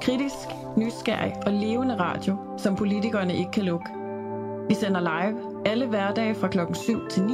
Kritisk, 0.02 0.48
nysgerrig 0.76 1.32
og 1.46 1.52
levende 1.52 1.98
radio, 1.98 2.36
som 2.58 2.76
politikerne 2.76 3.36
ikke 3.36 3.50
kan 3.50 3.62
lukke. 3.62 3.86
Vi 4.68 4.74
sender 4.74 5.00
live 5.00 5.66
alle 5.66 5.86
hverdage 5.86 6.34
fra 6.34 6.48
klokken 6.48 6.74
7 6.74 7.08
til 7.10 7.22
9. 7.22 7.32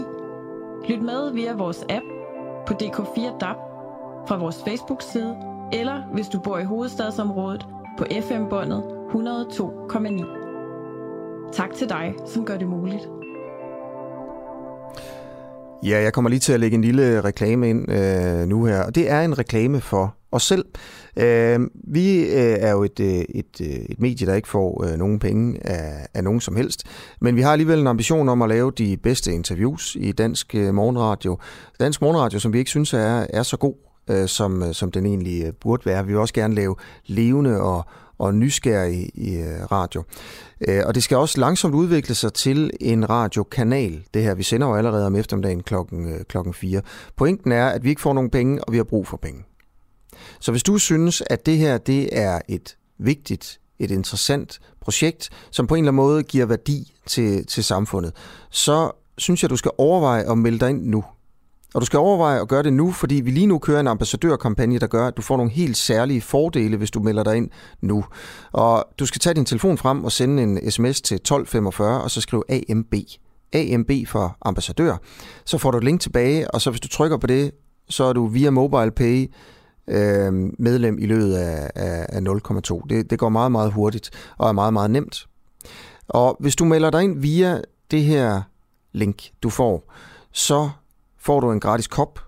Lyt 0.89 1.03
med 1.03 1.33
via 1.33 1.55
vores 1.55 1.85
app 1.89 2.05
på 2.67 2.75
DK4 2.75 3.39
DAB, 3.39 3.57
fra 4.29 4.37
vores 4.37 4.63
Facebook-side, 4.65 5.37
eller 5.73 6.03
hvis 6.13 6.29
du 6.29 6.41
bor 6.41 6.59
i 6.59 6.65
hovedstadsområdet 6.65 7.67
på 7.99 8.05
FM-båndet 8.21 8.83
102,9. 9.13 10.36
Tak 11.53 11.75
til 11.75 11.89
dig, 11.89 12.15
som 12.27 12.45
gør 12.45 12.57
det 12.57 12.69
muligt. 12.69 13.09
Ja, 15.85 16.03
jeg 16.03 16.13
kommer 16.13 16.31
lige 16.31 16.41
til 16.41 16.53
at 16.53 16.61
lægge 16.61 16.75
en 16.75 16.83
lille 16.83 17.21
reklame 17.21 17.71
ind 17.71 17.93
øh, 17.93 18.49
nu 18.49 18.65
her, 18.65 18.83
og 18.83 18.95
det 18.95 19.11
er 19.11 19.23
en 19.23 19.39
reklame 19.39 19.81
for 19.81 20.15
os 20.33 20.43
selv. 20.43 20.65
Øh, 21.17 21.61
vi 21.85 22.23
øh, 22.23 22.57
er 22.61 22.71
jo 22.71 22.83
et, 22.83 23.01
øh, 23.01 23.25
et, 23.29 23.61
øh, 23.61 23.67
et 23.69 24.01
medie, 24.01 24.27
der 24.27 24.35
ikke 24.35 24.49
får 24.49 24.85
øh, 24.85 24.99
nogen 24.99 25.19
penge 25.19 25.67
af, 25.67 26.07
af 26.15 26.25
nogen 26.25 26.41
som 26.41 26.57
helst, 26.57 26.85
men 27.21 27.37
vi 27.37 27.41
har 27.41 27.53
alligevel 27.53 27.81
en 27.81 27.87
ambition 27.87 28.29
om 28.29 28.43
at 28.43 28.49
lave 28.49 28.73
de 28.79 28.97
bedste 28.97 29.33
interviews 29.33 29.97
i 30.01 30.13
dansk 30.13 30.55
øh, 30.55 30.75
morgenradio. 30.75 31.39
Dansk 31.81 32.01
morgenradio, 32.01 32.39
som 32.39 32.53
vi 32.53 32.59
ikke 32.59 32.71
synes 32.71 32.93
er, 32.95 33.27
er 33.31 33.43
så 33.43 33.57
god, 33.57 33.75
øh, 34.11 34.29
som, 34.29 34.63
øh, 34.63 34.75
som 34.75 34.91
den 34.91 35.07
egentlig 35.07 35.45
øh, 35.45 35.53
burde 35.61 35.87
være. 35.87 36.07
Vi 36.07 36.13
vil 36.13 36.21
også 36.21 36.35
gerne 36.35 36.55
lave 36.55 36.77
levende 37.07 37.61
og 37.61 37.85
og 38.19 38.35
nysgerrig 38.35 39.11
i 39.15 39.37
øh, 39.37 39.73
radio. 39.73 40.03
Øh, 40.69 40.83
og 40.87 40.95
det 40.95 41.03
skal 41.03 41.17
også 41.17 41.41
langsomt 41.41 41.75
udvikle 41.75 42.15
sig 42.15 42.33
til 42.33 42.71
en 42.81 43.11
radiokanal. 43.11 44.05
Det 44.15 44.23
her, 44.23 44.35
vi 44.35 44.43
sender 44.43 44.67
jo 44.67 44.75
allerede 44.75 45.07
om 45.07 45.17
eftermiddagen 45.17 45.63
klokken, 45.63 46.13
øh, 46.15 46.25
klokken 46.25 46.55
4. 46.55 46.81
Pointen 47.17 47.53
er, 47.53 47.67
at 47.67 47.85
vi 47.85 47.89
ikke 47.89 48.01
får 48.01 48.13
nogen 48.13 48.31
penge, 48.31 48.65
og 48.65 48.73
vi 48.73 48.77
har 48.77 48.85
brug 48.85 49.07
for 49.07 49.17
penge. 49.17 49.45
Så 50.41 50.51
hvis 50.51 50.63
du 50.63 50.79
synes, 50.79 51.23
at 51.31 51.47
det 51.47 51.59
her 51.59 51.79
det 51.79 52.09
er 52.13 52.41
et 52.49 52.77
vigtigt, 52.99 53.61
et 53.79 53.91
interessant 53.91 54.61
projekt, 54.81 55.31
som 55.51 55.67
på 55.67 55.75
en 55.75 55.85
eller 55.85 55.91
anden 55.91 55.97
måde 55.97 56.23
giver 56.23 56.47
værdi 56.47 56.95
til, 57.07 57.47
til 57.47 57.65
samfundet, 57.65 58.13
så 58.51 58.91
synes 59.19 59.43
jeg, 59.43 59.51
du 59.51 59.57
skal 59.57 59.71
overveje 59.79 60.31
at 60.31 60.39
melde 60.39 60.59
dig 60.59 60.71
ind 60.71 60.87
nu. 60.87 61.05
Og 61.77 61.81
du 61.81 61.87
skal 61.87 61.99
overveje 61.99 62.41
at 62.41 62.49
gøre 62.49 62.63
det 62.63 62.73
nu, 62.73 62.93
fordi 62.93 63.15
vi 63.15 63.31
lige 63.31 63.47
nu 63.47 63.59
kører 63.59 63.81
en 63.81 63.87
ambassadørkampagne, 63.87 64.79
der 64.79 64.87
gør, 64.87 65.07
at 65.07 65.17
du 65.17 65.23
får 65.23 65.37
nogle 65.37 65.53
helt 65.53 65.77
særlige 65.77 66.21
fordele, 66.21 66.77
hvis 66.77 66.91
du 66.91 67.01
melder 67.01 67.23
dig 67.23 67.37
ind 67.37 67.51
nu. 67.81 68.05
Og 68.53 68.87
du 68.99 69.07
skal 69.07 69.21
tage 69.21 69.35
din 69.35 69.45
telefon 69.45 69.79
frem 69.79 70.05
og 70.05 70.13
sende 70.13 70.43
en 70.43 70.71
sms 70.71 71.01
til 71.01 71.15
1245, 71.15 72.03
og 72.03 72.11
så 72.11 72.21
skrive 72.21 72.43
AMB. 72.49 72.95
AMB 73.53 73.91
for 74.07 74.37
ambassadør. 74.43 74.97
Så 75.45 75.59
får 75.59 75.71
du 75.71 75.79
et 75.79 75.85
link 75.85 76.01
tilbage, 76.01 76.51
og 76.51 76.61
så 76.61 76.71
hvis 76.71 76.81
du 76.81 76.89
trykker 76.89 77.17
på 77.17 77.27
det, 77.27 77.51
så 77.89 78.05
er 78.05 78.13
du 78.13 78.27
via 78.27 78.51
mobile 78.51 78.91
pay 78.91 79.31
øh, 79.89 80.33
medlem 80.59 80.99
i 80.99 81.07
løbet 81.07 81.35
af, 81.35 81.71
af, 81.75 82.07
af 82.09 82.21
0,2. 82.21 82.81
Det, 82.91 83.11
det 83.11 83.19
går 83.19 83.29
meget, 83.29 83.53
meget 83.53 83.73
hurtigt 83.73 84.11
og 84.39 84.49
er 84.49 84.53
meget, 84.53 84.73
meget 84.73 84.91
nemt. 84.91 85.27
Og 86.09 86.37
hvis 86.41 86.57
du 86.57 86.65
melder 86.65 86.91
dig 86.91 87.03
ind 87.03 87.19
via 87.21 87.61
det 87.91 88.03
her 88.03 88.43
link, 88.93 89.23
du 89.43 89.51
får, 89.51 89.93
så 90.33 90.71
får 91.27 91.41
du 91.41 91.51
en 91.51 91.61
gratis 91.61 91.87
kop, 91.87 92.21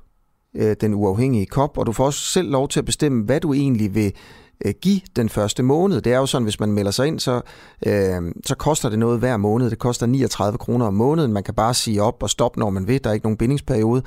øh, 0.55 0.76
den 0.80 0.94
uafhængige 0.94 1.46
kop, 1.46 1.78
og 1.78 1.86
du 1.86 1.92
får 1.92 2.07
også 2.07 2.20
selv 2.20 2.51
lov 2.51 2.68
til 2.68 2.78
at 2.78 2.84
bestemme, 2.84 3.24
hvad 3.24 3.40
du 3.40 3.53
egentlig 3.53 3.94
vil 3.94 4.12
øh, 4.64 4.74
give 4.82 5.01
den 5.16 5.28
første 5.28 5.62
måned. 5.62 6.01
Det 6.01 6.12
er 6.12 6.18
jo 6.18 6.26
sådan, 6.26 6.44
hvis 6.44 6.61
man 6.61 6.72
melder 6.72 6.90
sig 6.90 7.07
ind, 7.07 7.20
så, 7.20 7.40
øh, 7.86 8.22
så 8.46 8.55
koster 8.55 8.88
det 8.88 8.99
noget 8.99 9.18
hver 9.18 9.36
måned. 9.36 9.70
Det 9.70 9.78
koster 9.78 10.07
39 10.07 10.59
kroner 10.59 10.86
om 10.86 10.94
måneden. 10.94 11.32
Man 11.32 11.42
kan 11.42 11.55
bare 11.55 11.74
sige 11.74 12.03
op 12.03 12.22
og 12.22 12.30
stoppe, 12.30 12.61
når 12.61 12.70
man 12.70 12.88
vil. 12.88 13.05
Der 13.05 13.11
er 13.11 13.14
ikke 13.14 13.26
nogen 13.26 13.36
bindingsperiode. 13.36 14.03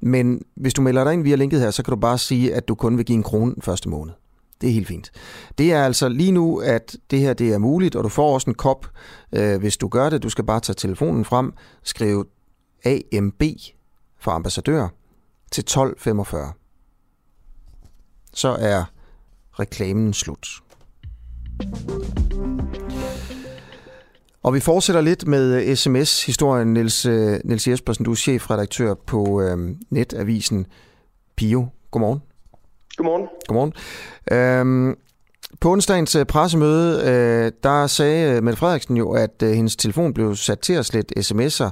Men 0.00 0.42
hvis 0.56 0.74
du 0.74 0.82
melder 0.82 1.04
dig 1.04 1.12
ind 1.12 1.22
via 1.22 1.36
linket 1.36 1.60
her, 1.60 1.70
så 1.70 1.82
kan 1.82 1.90
du 1.90 2.00
bare 2.00 2.18
sige, 2.18 2.54
at 2.54 2.68
du 2.68 2.74
kun 2.74 2.96
vil 2.96 3.04
give 3.04 3.16
en 3.16 3.22
krone 3.22 3.54
den 3.54 3.62
første 3.62 3.88
måned. 3.88 4.12
Det 4.60 4.68
er 4.68 4.72
helt 4.72 4.88
fint. 4.88 5.10
Det 5.58 5.72
er 5.72 5.84
altså 5.84 6.08
lige 6.08 6.32
nu, 6.32 6.58
at 6.58 6.96
det 7.10 7.18
her 7.18 7.32
det 7.32 7.52
er 7.52 7.58
muligt, 7.58 7.96
og 7.96 8.04
du 8.04 8.08
får 8.08 8.34
også 8.34 8.50
en 8.50 8.54
kop, 8.54 8.86
øh, 9.32 9.58
hvis 9.60 9.76
du 9.76 9.88
gør 9.88 10.10
det. 10.10 10.22
Du 10.22 10.28
skal 10.28 10.44
bare 10.44 10.60
tage 10.60 10.74
telefonen 10.74 11.24
frem, 11.24 11.52
skrive 11.82 12.24
AMB 12.84 13.42
for 14.18 14.30
ambassadør 14.30 14.88
til 15.52 15.64
12.45. 15.70 16.36
Så 18.34 18.48
er 18.60 18.84
reklamen 19.52 20.12
slut. 20.12 20.48
Og 24.42 24.54
vi 24.54 24.60
fortsætter 24.60 25.00
lidt 25.00 25.26
med 25.26 25.76
sms-historien. 25.76 26.72
Niels, 26.72 27.06
øh, 27.06 27.40
Niels 27.44 27.68
Jespersen, 27.68 28.04
du 28.04 28.10
er 28.10 28.14
chefredaktør 28.14 28.94
på 28.94 29.42
øh, 29.42 29.76
netavisen 29.90 30.66
Pio. 31.36 31.68
Godmorgen. 31.90 32.22
Godmorgen. 32.96 33.28
Godmorgen. 33.46 33.72
Øhm, 34.32 34.96
på 35.60 35.72
onsdagens 35.72 36.14
øh, 36.14 36.26
pressemøde, 36.26 37.02
øh, 37.10 37.52
der 37.62 37.86
sagde 37.86 38.36
øh, 38.36 38.42
Mette 38.42 38.58
Frederiksen 38.58 38.96
jo, 38.96 39.12
at 39.12 39.42
øh, 39.42 39.50
hendes 39.50 39.76
telefon 39.76 40.14
blev 40.14 40.36
sat 40.36 40.58
til 40.58 40.72
at 40.72 40.86
slette 40.86 41.14
sms'er 41.18 41.70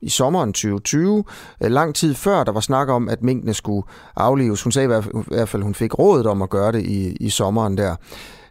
i 0.00 0.08
sommeren 0.08 0.52
2020, 0.52 1.24
lang 1.60 1.94
tid 1.94 2.14
før 2.14 2.44
der 2.44 2.52
var 2.52 2.60
snak 2.60 2.88
om, 2.88 3.08
at 3.08 3.22
minkene 3.22 3.54
skulle 3.54 3.86
aflives. 4.16 4.62
Hun 4.62 4.72
sagde 4.72 4.84
i 4.84 5.00
hvert 5.28 5.48
fald, 5.48 5.62
at 5.62 5.64
hun 5.64 5.74
fik 5.74 5.98
rådet 5.98 6.26
om 6.26 6.42
at 6.42 6.50
gøre 6.50 6.72
det 6.72 6.82
i, 6.86 7.16
i 7.20 7.30
sommeren 7.30 7.78
der. 7.78 7.96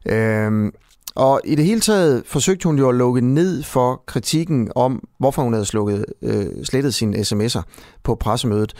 Øhm, 0.05 0.71
og 1.15 1.41
i 1.45 1.55
det 1.55 1.65
hele 1.65 1.81
taget 1.81 2.23
forsøgte 2.25 2.63
hun 2.63 2.77
jo 2.77 2.89
at 2.89 2.95
lukke 2.95 3.21
ned 3.21 3.63
for 3.63 4.03
kritikken 4.05 4.71
om, 4.75 5.07
hvorfor 5.19 5.41
hun 5.41 5.53
havde 5.53 5.65
slukket, 5.65 6.05
øh, 6.21 6.45
slettet 6.63 6.93
sine 6.93 7.17
sms'er 7.17 7.61
på 8.03 8.15
pressemødet. 8.15 8.73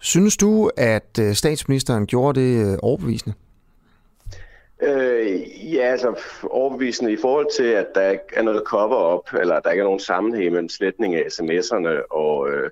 Synes 0.00 0.36
du, 0.36 0.70
at 0.76 1.20
statsministeren 1.32 2.06
gjorde 2.06 2.40
det 2.40 2.78
overbevisende? 2.82 3.34
Øh, 4.82 5.74
ja, 5.74 5.80
altså 5.80 6.20
overbevisende 6.50 7.12
i 7.12 7.16
forhold 7.16 7.46
til, 7.56 7.66
at 7.66 7.86
der 7.94 8.10
ikke 8.10 8.24
er 8.32 8.42
noget 8.42 8.62
cover-up, 8.66 9.40
eller 9.40 9.54
at 9.54 9.64
der 9.64 9.70
ikke 9.70 9.80
er 9.80 9.84
nogen 9.84 10.00
sammenhæng 10.00 10.52
mellem 10.52 10.68
sletning 10.68 11.14
af 11.14 11.22
sms'erne 11.22 12.06
og, 12.10 12.50
øh, 12.50 12.70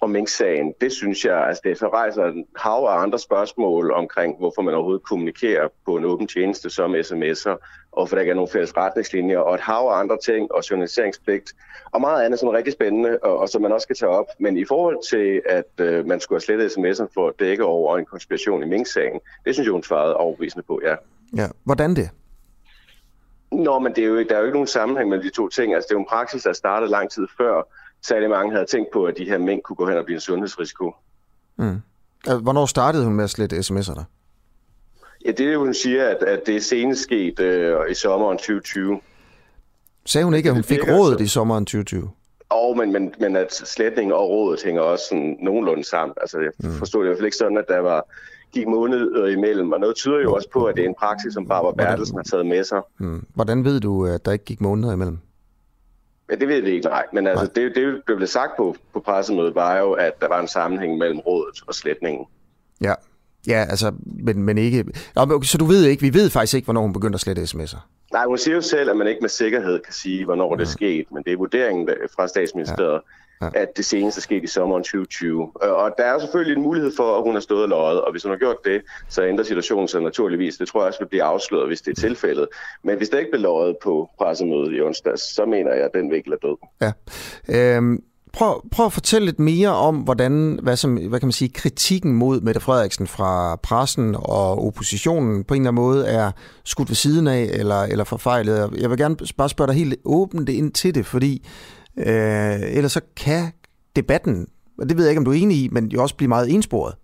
og 0.00 0.10
Mink-sagen. 0.10 0.74
Det 0.80 0.92
synes 0.92 1.24
jeg, 1.24 1.46
altså 1.46 1.62
det 1.64 1.78
så 1.78 1.88
rejser 1.88 2.24
en 2.24 2.46
hav 2.56 2.86
af 2.90 3.02
andre 3.02 3.18
spørgsmål 3.18 3.92
omkring, 3.92 4.38
hvorfor 4.38 4.62
man 4.62 4.74
overhovedet 4.74 5.02
kommunikerer 5.02 5.68
på 5.84 5.96
en 5.96 6.04
åben 6.04 6.28
tjeneste 6.28 6.70
som 6.70 6.94
sms'er, 6.94 7.56
og 7.92 8.08
for 8.08 8.16
der 8.16 8.20
ikke 8.20 8.30
er 8.30 8.34
nogen 8.34 8.50
fælles 8.50 8.76
retningslinjer, 8.76 9.38
og 9.38 9.54
et 9.54 9.60
hav 9.60 9.88
af 9.92 9.98
andre 9.98 10.18
ting, 10.24 10.52
og 10.52 10.62
journaliseringspligt, 10.70 11.52
og 11.92 12.00
meget 12.00 12.24
andet, 12.24 12.40
som 12.40 12.48
er 12.48 12.52
rigtig 12.52 12.72
spændende, 12.72 13.18
og, 13.22 13.38
og 13.38 13.48
som 13.48 13.62
man 13.62 13.72
også 13.72 13.84
skal 13.84 13.96
tage 13.96 14.10
op. 14.10 14.26
Men 14.38 14.56
i 14.56 14.64
forhold 14.64 15.08
til, 15.10 15.42
at 15.46 15.86
øh, 15.86 16.06
man 16.06 16.20
skulle 16.20 16.36
have 16.36 16.58
slettet 16.58 16.70
sms'erne 16.70 17.14
for 17.14 17.28
at 17.28 17.34
dække 17.38 17.64
over 17.64 17.98
en 17.98 18.04
konspiration 18.04 18.62
i 18.62 18.66
Mink-sagen, 18.66 19.20
det 19.44 19.54
synes 19.54 19.66
jeg, 19.66 19.72
hun 19.72 19.82
svarede 19.82 20.16
overbevisende 20.16 20.64
på, 20.66 20.80
ja. 20.84 20.94
Ja, 21.36 21.46
hvordan 21.64 21.96
det? 21.96 22.10
Nå, 23.52 23.78
men 23.78 23.92
det 23.94 24.04
er 24.04 24.08
jo, 24.08 24.24
der 24.28 24.34
er 24.34 24.38
jo 24.38 24.44
ikke 24.44 24.56
nogen 24.56 24.66
sammenhæng 24.66 25.08
mellem 25.08 25.24
de 25.24 25.30
to 25.30 25.48
ting. 25.48 25.74
Altså, 25.74 25.86
det 25.88 25.94
er 25.94 25.98
jo 25.98 26.00
en 26.00 26.08
praksis, 26.08 26.42
der 26.42 26.52
startede 26.52 26.90
lang 26.90 27.10
tid 27.10 27.26
før, 27.38 27.62
særlig 28.02 28.30
mange 28.30 28.52
havde 28.52 28.66
tænkt 28.66 28.88
på, 28.92 29.04
at 29.04 29.14
de 29.18 29.24
her 29.24 29.38
mængder 29.38 29.62
kunne 29.62 29.76
gå 29.76 29.88
hen 29.88 29.98
og 29.98 30.04
blive 30.04 30.14
en 30.14 30.20
sundhedsrisiko. 30.20 30.94
Mm. 31.56 31.80
Hvornår 32.42 32.66
startede 32.66 33.04
hun 33.04 33.14
med 33.14 33.24
at 33.24 33.30
slette 33.30 33.56
sms'er 33.58 33.94
der? 33.94 34.04
Ja, 35.24 35.30
det 35.30 35.46
er 35.46 35.52
jo, 35.52 35.58
hun 35.58 35.74
siger, 35.74 36.08
at, 36.08 36.16
at 36.16 36.46
det 36.46 36.56
er 36.56 36.60
senest 36.60 37.02
sket 37.02 37.40
øh, 37.40 37.90
i 37.90 37.94
sommeren 37.94 38.38
2020. 38.38 39.00
Sagde 40.06 40.24
hun 40.24 40.34
ikke, 40.34 40.48
at 40.48 40.54
hun 40.54 40.64
fik 40.64 40.88
rådet 40.88 41.20
i 41.20 41.26
sommeren 41.26 41.64
2020? 41.64 42.10
Og 42.48 42.76
men, 42.76 42.92
men, 42.92 43.14
men 43.20 43.36
at 43.36 43.54
sletning 43.54 44.14
og 44.14 44.28
rådet 44.28 44.62
hænger 44.64 44.82
også 44.82 45.04
sådan 45.08 45.36
nogenlunde 45.40 45.84
sammen. 45.84 46.14
Altså, 46.20 46.40
jeg 46.40 46.50
mm. 46.58 46.72
forstod 46.72 47.00
det 47.00 47.06
i 47.06 47.08
hvert 47.08 47.18
fald 47.18 47.26
ikke 47.26 47.36
sådan, 47.36 47.58
at 47.58 47.64
der 47.68 47.78
var 47.78 48.06
gik 48.56 48.68
måneder 48.68 49.26
imellem, 49.26 49.72
og 49.72 49.80
noget 49.80 49.96
tyder 49.96 50.20
jo 50.20 50.34
også 50.34 50.48
på, 50.52 50.64
at 50.64 50.76
det 50.76 50.84
er 50.84 50.88
en 50.88 50.94
praksis, 50.98 51.34
som 51.34 51.46
Barbara 51.46 51.72
Bertelsen 51.72 52.16
har 52.16 52.22
taget 52.22 52.46
med 52.46 52.64
sig. 52.64 52.80
Hmm. 52.98 53.26
Hvordan 53.34 53.64
ved 53.64 53.80
du, 53.80 54.06
at 54.06 54.24
der 54.24 54.32
ikke 54.32 54.44
gik 54.44 54.60
måneder 54.60 54.92
imellem? 54.92 55.18
Ja, 56.30 56.34
det 56.34 56.48
ved 56.48 56.62
vi 56.62 56.70
ikke, 56.70 56.88
nej. 56.88 57.04
Men 57.12 57.26
altså, 57.26 57.44
nej. 57.44 57.52
det, 57.54 57.76
det, 58.06 58.16
blev 58.16 58.26
sagt 58.26 58.52
på, 58.56 58.76
på 58.92 59.00
pressemødet, 59.00 59.54
var 59.54 59.78
jo, 59.78 59.92
at 59.92 60.20
der 60.20 60.28
var 60.28 60.40
en 60.40 60.48
sammenhæng 60.48 60.98
mellem 60.98 61.18
rådet 61.18 61.62
og 61.66 61.74
sletningen. 61.74 62.26
Ja, 62.80 62.94
ja 63.46 63.66
altså, 63.68 63.92
men, 64.04 64.42
men 64.42 64.58
ikke... 64.58 64.84
Nå, 65.14 65.42
så 65.42 65.58
du 65.58 65.64
ved 65.64 65.84
ikke, 65.84 66.02
vi 66.02 66.14
ved 66.14 66.30
faktisk 66.30 66.54
ikke, 66.54 66.66
hvornår 66.66 66.82
hun 66.82 66.92
begyndte 66.92 67.16
at 67.16 67.20
slette 67.20 67.42
sms'er? 67.42 67.78
Nej, 68.12 68.24
hun 68.24 68.38
siger 68.38 68.54
jo 68.54 68.60
selv, 68.60 68.90
at 68.90 68.96
man 68.96 69.06
ikke 69.06 69.20
med 69.20 69.28
sikkerhed 69.28 69.78
kan 69.78 69.92
sige, 69.92 70.24
hvornår 70.24 70.54
ja. 70.54 70.56
det 70.56 70.62
er 70.62 70.70
sket, 70.70 71.06
men 71.12 71.22
det 71.22 71.32
er 71.32 71.36
vurderingen 71.36 71.88
fra 72.16 72.28
statsministeriet, 72.28 72.92
ja 72.92 73.12
ja. 73.42 73.48
at 73.54 73.76
det 73.76 73.84
seneste 73.84 74.20
skete 74.20 74.44
i 74.44 74.46
sommeren 74.46 74.82
2020. 74.82 75.52
Øh, 75.64 75.70
og 75.72 75.94
der 75.98 76.04
er 76.04 76.18
selvfølgelig 76.18 76.56
en 76.56 76.62
mulighed 76.62 76.92
for, 76.96 77.16
at 77.16 77.22
hun 77.22 77.34
har 77.34 77.40
stået 77.40 77.62
og 77.62 77.68
løjet, 77.68 78.00
og 78.00 78.10
hvis 78.10 78.22
hun 78.22 78.30
har 78.30 78.38
gjort 78.38 78.56
det, 78.64 78.82
så 79.08 79.24
ændrer 79.24 79.44
situationen 79.44 79.88
sig 79.88 80.00
naturligvis. 80.00 80.56
Det 80.56 80.68
tror 80.68 80.80
jeg 80.80 80.86
også 80.86 81.00
vil 81.00 81.08
blive 81.08 81.22
afsløret, 81.22 81.66
hvis 81.66 81.80
det 81.80 81.90
er 81.98 82.00
tilfældet. 82.00 82.48
Men 82.82 82.96
hvis 82.96 83.08
der 83.08 83.18
ikke 83.18 83.30
bliver 83.30 83.42
løjet 83.42 83.76
på 83.82 84.10
pressemødet 84.18 84.76
i 84.76 84.80
onsdag, 84.80 85.18
så 85.18 85.44
mener 85.44 85.72
jeg, 85.74 85.84
at 85.84 85.90
den 85.94 86.10
vinkel 86.10 86.32
er 86.32 86.36
død. 86.36 86.56
Ja. 86.80 86.92
Øhm 87.76 88.02
prøv, 88.36 88.62
prøv 88.70 88.86
at 88.86 88.92
fortælle 88.92 89.26
lidt 89.26 89.38
mere 89.38 89.68
om, 89.68 89.96
hvordan 89.96 90.58
hvad, 90.62 90.76
som, 90.76 90.94
hvad 90.94 91.20
kan 91.20 91.26
man 91.26 91.32
sige, 91.32 91.48
kritikken 91.48 92.12
mod 92.12 92.40
Mette 92.40 92.60
Frederiksen 92.60 93.06
fra 93.06 93.56
pressen 93.56 94.14
og 94.14 94.66
oppositionen 94.66 95.44
på 95.44 95.54
en 95.54 95.60
eller 95.60 95.70
anden 95.70 95.82
måde 95.84 96.06
er 96.06 96.30
skudt 96.64 96.88
ved 96.88 96.96
siden 96.96 97.26
af 97.26 97.42
eller, 97.52 97.82
eller 97.82 98.04
forfejlet. 98.04 98.70
Jeg 98.80 98.90
vil 98.90 98.98
gerne 98.98 99.16
bare 99.36 99.48
spørge 99.48 99.68
dig 99.68 99.76
helt 99.76 99.96
åbent 100.04 100.48
ind 100.48 100.72
til 100.72 100.94
det, 100.94 101.06
fordi 101.06 101.46
Øh, 101.98 102.76
ellers 102.76 102.92
så 102.92 103.00
kan 103.16 103.52
debatten, 103.96 104.48
og 104.78 104.88
det 104.88 104.96
ved 104.96 105.04
jeg 105.04 105.10
ikke, 105.10 105.18
om 105.18 105.24
du 105.24 105.30
er 105.30 105.34
enig 105.34 105.56
i, 105.56 105.68
men 105.72 105.86
jo 105.86 106.02
også 106.02 106.16
blive 106.16 106.28
meget 106.28 106.54
ensporet. 106.54 106.94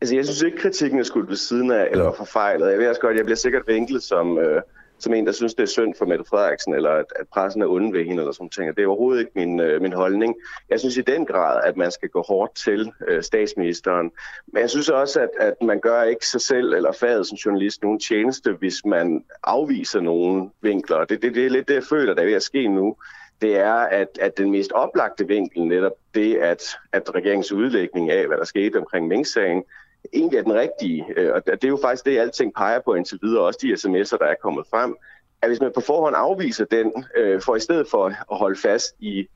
Altså, 0.00 0.14
jeg 0.14 0.24
synes 0.24 0.42
ikke, 0.42 0.58
kritikken 0.58 0.98
er 0.98 1.04
skudt 1.04 1.28
ved 1.28 1.36
siden 1.36 1.70
af, 1.70 1.88
eller 1.90 2.04
var 2.04 2.12
forfejlet. 2.12 2.70
Jeg 2.70 2.78
ved 2.78 2.88
også 2.88 3.00
godt, 3.00 3.16
jeg 3.16 3.24
bliver 3.24 3.36
sikkert 3.36 3.62
vinklet 3.66 4.02
som, 4.02 4.38
øh, 4.38 4.62
som 4.98 5.14
en, 5.14 5.26
der 5.26 5.32
synes, 5.32 5.54
det 5.54 5.62
er 5.62 5.66
synd 5.66 5.94
for 5.98 6.06
Mette 6.06 6.24
Frederiksen, 6.24 6.74
eller 6.74 6.90
at, 6.90 7.04
at 7.16 7.26
pressen 7.32 7.62
er 7.62 7.66
onde 7.66 7.92
ved 7.98 8.04
hende, 8.04 8.22
eller 8.22 8.32
sådan 8.32 8.48
ting. 8.48 8.76
Det 8.76 8.82
er 8.82 8.86
overhovedet 8.86 9.20
ikke 9.20 9.32
min, 9.34 9.60
øh, 9.60 9.82
min 9.82 9.92
holdning. 9.92 10.34
Jeg 10.70 10.80
synes 10.80 10.96
i 10.96 11.00
den 11.00 11.26
grad, 11.26 11.60
at 11.64 11.76
man 11.76 11.90
skal 11.90 12.08
gå 12.08 12.22
hårdt 12.22 12.54
til 12.54 12.92
øh, 13.08 13.22
statsministeren. 13.22 14.10
Men 14.52 14.60
jeg 14.60 14.70
synes 14.70 14.88
også, 14.88 15.20
at, 15.20 15.30
at 15.40 15.54
man 15.62 15.80
gør 15.80 16.02
ikke 16.02 16.26
sig 16.26 16.40
selv 16.40 16.74
eller 16.74 16.92
faget 16.92 17.26
som 17.26 17.36
journalist 17.36 17.82
nogen 17.82 18.00
tjeneste, 18.00 18.52
hvis 18.52 18.84
man 18.84 19.24
afviser 19.44 20.00
nogle 20.00 20.50
vinkler. 20.60 21.04
Det, 21.04 21.22
det, 21.22 21.34
det 21.34 21.46
er 21.46 21.50
lidt 21.50 21.68
det, 21.68 21.74
jeg 21.74 21.84
føler, 21.90 22.14
der 22.14 22.22
er 22.22 22.26
ved 22.26 22.34
at 22.34 22.42
ske 22.42 22.68
nu 22.68 22.96
det 23.42 23.56
er, 23.56 23.74
at, 23.74 24.08
at 24.20 24.38
den 24.38 24.50
mest 24.50 24.72
oplagte 24.72 25.28
vinkel, 25.28 25.64
netop 25.64 25.92
det, 26.14 26.36
at, 26.36 26.62
at 26.92 27.14
regeringens 27.14 27.52
udlægning 27.52 28.10
af, 28.10 28.26
hvad 28.26 28.36
der 28.36 28.44
skete 28.44 28.78
omkring 28.78 29.08
Mink-sagen, 29.08 29.64
egentlig 30.12 30.38
er 30.38 30.42
den 30.42 30.54
rigtige. 30.54 31.04
Øh, 31.16 31.32
og 31.34 31.46
det 31.46 31.64
er 31.64 31.68
jo 31.68 31.78
faktisk 31.82 32.04
det, 32.04 32.18
alting 32.18 32.54
peger 32.54 32.80
på 32.80 32.94
indtil 32.94 33.18
videre, 33.22 33.42
også 33.42 33.58
de 33.62 33.72
sms'er, 33.72 34.18
der 34.18 34.24
er 34.24 34.34
kommet 34.42 34.66
frem, 34.70 34.96
at 35.42 35.48
hvis 35.48 35.60
man 35.60 35.72
på 35.74 35.80
forhånd 35.80 36.14
afviser 36.18 36.64
den, 36.64 37.04
øh, 37.16 37.40
for 37.40 37.56
i 37.56 37.60
stedet 37.60 37.88
for 37.90 38.06
at 38.06 38.38
holde 38.38 38.60
fast 38.60 38.94
i 38.98 39.26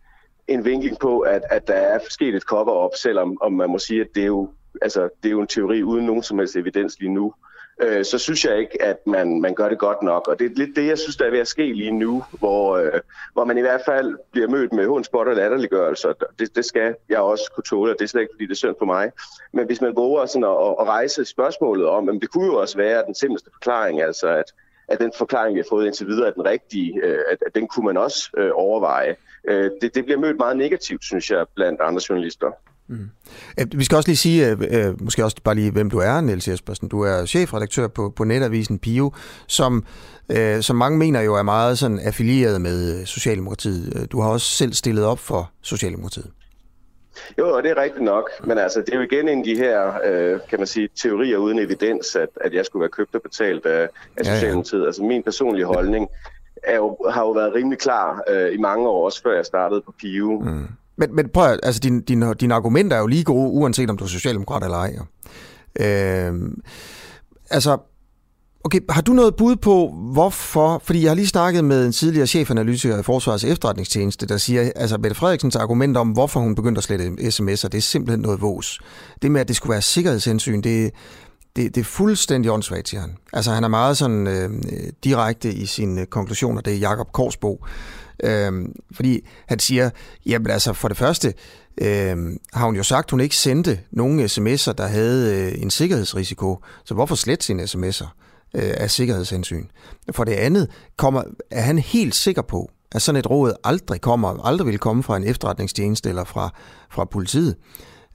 en 0.49 0.65
vinkel 0.65 0.97
på, 1.01 1.21
at, 1.21 1.43
at 1.51 1.69
der 1.69 1.75
er 1.75 1.99
sket 2.09 2.35
et 2.35 2.43
cover-up, 2.43 2.95
selvom 2.97 3.39
om 3.41 3.53
man 3.53 3.71
må 3.71 3.79
sige, 3.79 4.01
at 4.01 4.09
det 4.15 4.23
er 4.23 4.27
jo, 4.27 4.51
altså, 4.83 5.09
det 5.23 5.29
er 5.29 5.33
jo 5.33 5.41
en 5.41 5.47
teori 5.47 5.83
uden 5.83 6.07
nogen 6.07 6.23
som 6.23 6.39
helst 6.39 6.57
evidens 6.57 7.01
lige 7.01 7.13
nu 7.13 7.27
øh, 7.27 7.56
øh, 7.83 8.05
så 8.05 8.19
synes 8.19 8.45
jeg 8.45 8.59
ikke, 8.59 8.83
at 8.83 9.07
man, 9.07 9.41
man 9.41 9.55
gør 9.55 9.69
det 9.69 9.79
godt 9.79 10.03
nok. 10.03 10.29
Og 10.29 10.39
det 10.39 10.45
er 10.45 10.55
lidt 10.55 10.77
det, 10.77 10.87
jeg 10.87 10.99
synes, 10.99 11.17
der 11.17 11.25
er 11.25 11.31
ved 11.31 11.39
at 11.39 11.49
ske 11.49 11.73
lige 11.73 11.91
nu, 11.91 12.25
hvor, 12.39 12.77
øh, 12.77 13.01
hvor 13.33 13.45
man 13.45 13.59
i 13.59 13.61
hvert 13.61 13.81
fald 13.87 14.17
bliver 14.33 14.49
mødt 14.49 14.73
med 14.73 14.87
hundspot 14.87 15.29
og 15.29 15.37
latterliggørelse. 15.37 16.09
Det, 16.39 16.57
det 16.57 16.65
skal 16.65 16.95
jeg 17.09 17.19
også 17.19 17.53
kunne 17.55 17.65
tåle, 17.65 17.93
og 17.93 17.99
det 17.99 18.05
er 18.05 18.09
slet 18.09 18.21
ikke, 18.21 18.33
fordi 18.35 18.45
det 18.45 18.53
er 18.53 18.57
synd 18.57 18.75
for 18.79 18.87
mig. 18.87 19.13
Men 19.53 19.67
hvis 19.67 19.81
man 19.81 19.97
våger 19.97 20.27
sådan 20.27 20.45
at, 20.45 20.51
at 20.81 20.87
rejse 20.87 21.25
spørgsmålet 21.25 21.87
om, 21.87 22.07
jamen, 22.07 22.21
det 22.21 22.31
kunne 22.31 22.47
jo 22.47 22.57
også 22.61 22.77
være 22.77 23.05
den 23.07 23.15
simpleste 23.15 23.51
forklaring, 23.53 24.03
altså 24.03 24.29
at, 24.29 24.53
at 24.89 25.01
den 25.01 25.13
forklaring, 25.19 25.55
vi 25.55 25.61
har 25.61 25.67
fået 25.71 25.87
indtil 25.87 26.07
videre, 26.07 26.29
er 26.29 26.33
den 26.33 26.45
rigtige, 26.45 27.01
øh, 27.03 27.19
at, 27.31 27.39
at 27.47 27.55
den 27.55 27.69
kunne 27.69 27.87
man 27.87 27.97
også 27.97 28.31
øh, 28.37 28.51
overveje. 28.55 29.17
Øh, 29.49 29.71
det, 29.83 29.95
det 29.95 30.05
bliver 30.05 30.19
mødt 30.19 30.37
meget 30.37 30.57
negativt, 30.57 31.05
synes 31.05 31.31
jeg, 31.31 31.47
blandt 31.55 31.81
andre 31.81 32.01
journalister. 32.09 32.51
Mm. 32.89 33.11
Vi 33.75 33.85
skal 33.85 33.97
også 33.97 34.09
lige 34.09 34.17
sige, 34.17 34.51
øh, 34.51 35.03
måske 35.03 35.25
også 35.25 35.37
bare 35.45 35.55
lige, 35.55 35.71
hvem 35.71 35.91
du 35.91 35.99
er, 35.99 36.21
Niels 36.21 36.49
Jespersen. 36.49 36.89
Du 36.89 37.01
er 37.01 37.25
chefredaktør 37.25 37.89
på, 37.89 38.13
på 38.17 38.25
netavisen 38.25 38.79
Pio, 38.79 39.13
som, 39.47 39.85
øh, 40.33 40.63
som 40.63 40.77
mange 40.77 40.99
mener 40.99 41.21
jo 41.21 41.35
er 41.35 41.43
meget 41.43 41.79
sådan 41.79 41.99
affilieret 41.99 42.61
med 42.61 43.07
Socialdemokratiet. 43.07 44.13
Du 44.13 44.21
har 44.21 44.29
også 44.29 44.51
selv 44.51 44.73
stillet 44.73 45.05
op 45.05 45.19
for 45.19 45.51
Socialdemokratiet. 45.63 46.31
Jo, 47.39 47.61
det 47.61 47.71
er 47.71 47.83
rigtigt 47.83 48.05
nok, 48.05 48.31
men 48.45 48.59
altså, 48.59 48.81
det 48.81 48.95
er 48.95 48.97
jo 48.97 49.03
igen 49.03 49.29
en 49.29 49.39
af 49.39 49.45
de 49.45 49.57
her, 49.57 49.93
øh, 50.05 50.41
kan 50.51 50.59
man 50.59 50.67
sige, 50.67 50.89
teorier 50.97 51.39
uden 51.39 51.59
evidens, 51.59 52.17
at, 52.17 52.29
at 52.41 52.55
jeg 52.55 52.65
skulle 52.65 52.81
være 52.81 52.91
købt 52.91 53.15
og 53.15 53.23
betalt 53.23 53.67
af, 53.67 53.89
af 54.17 54.27
Socialdemokratiet. 54.27 54.79
Ja, 54.79 54.83
ja. 54.83 54.87
Altså 54.87 55.03
min 55.03 55.23
personlige 55.23 55.65
holdning 55.65 56.09
er 56.63 56.77
jo, 56.77 56.97
har 57.11 57.23
jo 57.23 57.31
været 57.31 57.55
rimelig 57.55 57.79
klar 57.79 58.23
øh, 58.29 58.55
i 58.55 58.57
mange 58.57 58.89
år, 58.89 59.05
også 59.05 59.23
før 59.23 59.35
jeg 59.35 59.47
startede 59.47 59.81
på 59.81 59.95
Pio. 60.01 60.41
Mm. 60.45 60.67
Men, 60.99 61.17
men 61.17 61.29
prøv 61.29 61.53
at, 61.53 61.61
altså 61.63 61.81
dine 61.81 62.01
din, 62.01 62.25
din 62.41 62.51
argumenter 62.51 62.97
er 62.97 63.01
jo 63.01 63.07
lige 63.07 63.25
gode, 63.25 63.51
uanset 63.51 63.91
om 63.91 63.97
du 63.97 64.05
er 64.05 64.09
socialdemokrat 64.09 64.65
eller 64.65 64.77
ej. 64.77 64.97
Øh, 65.81 66.35
altså, 67.51 67.79
okay, 68.65 68.81
har 68.91 69.01
du 69.03 69.13
noget 69.13 69.37
bud 69.37 69.57
på, 69.57 69.89
hvorfor, 70.13 70.83
fordi 70.85 71.03
jeg 71.03 71.11
har 71.11 71.15
lige 71.15 71.27
snakket 71.27 71.65
med 71.65 71.87
en 71.87 71.93
tidligere 71.93 72.27
chefanalytiker 72.27 72.99
i 72.99 73.03
Forsvarets 73.03 73.45
efterretningstjeneste, 73.45 74.27
der 74.27 74.37
siger, 74.37 74.71
altså 74.77 74.99
Mette 74.99 75.17
Frederiksens 75.17 75.57
argument 75.57 75.97
om, 75.97 76.09
hvorfor 76.09 76.41
hun 76.41 76.55
begyndte 76.55 76.79
at 76.79 76.85
slette 76.85 77.05
sms'er, 77.05 77.69
det 77.69 77.75
er 77.75 77.81
simpelthen 77.81 78.21
noget 78.21 78.43
vås. 78.43 78.81
Det 79.23 79.31
med, 79.31 79.41
at 79.41 79.49
det 79.49 79.57
skulle 79.57 79.73
være 79.73 79.83
sikkerhedshensyn, 79.83 80.61
det, 80.61 80.93
det, 81.57 81.75
det 81.75 81.81
er 81.81 81.85
fuldstændig 81.85 82.53
åndssvagt, 82.53 82.89
siger 82.89 83.01
han. 83.01 83.17
Altså 83.33 83.51
han 83.51 83.65
er 83.65 83.69
meget 83.69 83.97
sådan 83.97 84.27
øh, 84.27 84.51
direkte 85.05 85.53
i 85.53 85.67
sine 85.67 86.07
konklusioner, 86.07 86.61
det 86.61 86.73
er 86.73 86.79
Jakob 86.79 87.13
Korsbo, 87.13 87.65
Øh, 88.25 88.53
fordi 88.93 89.27
han 89.49 89.59
siger, 89.59 89.91
jamen 90.27 90.51
altså 90.51 90.73
for 90.73 90.89
det 90.89 90.97
første 90.97 91.35
øh, 91.81 92.17
har 92.53 92.65
hun 92.65 92.77
jo 92.77 92.83
sagt, 92.83 93.11
hun 93.11 93.21
ikke 93.21 93.37
sendte 93.37 93.81
nogen 93.91 94.21
sms'er, 94.21 94.73
der 94.73 94.87
havde 94.87 95.37
øh, 95.37 95.63
en 95.63 95.71
sikkerhedsrisiko. 95.71 96.59
Så 96.85 96.95
hvorfor 96.95 97.15
slet 97.15 97.45
sine 97.45 97.63
sms'er 97.63 98.07
øh, 98.55 98.75
af 98.77 98.91
sikkerhedshensyn? 98.91 99.67
For 100.13 100.25
det 100.25 100.33
andet 100.33 100.71
kommer, 100.97 101.23
er 101.51 101.63
han 101.63 101.79
helt 101.79 102.15
sikker 102.15 102.43
på, 102.43 102.71
at 102.93 103.03
sådan 103.03 103.19
et 103.19 103.31
råd 103.31 103.53
aldrig 103.65 104.01
kommer, 104.01 104.47
aldrig 104.47 104.67
vil 104.67 104.79
komme 104.79 105.03
fra 105.03 105.17
en 105.17 105.25
efterretningstjeneste 105.25 106.09
eller 106.09 106.25
fra, 106.25 106.55
fra 106.91 107.05
politiet. 107.05 107.57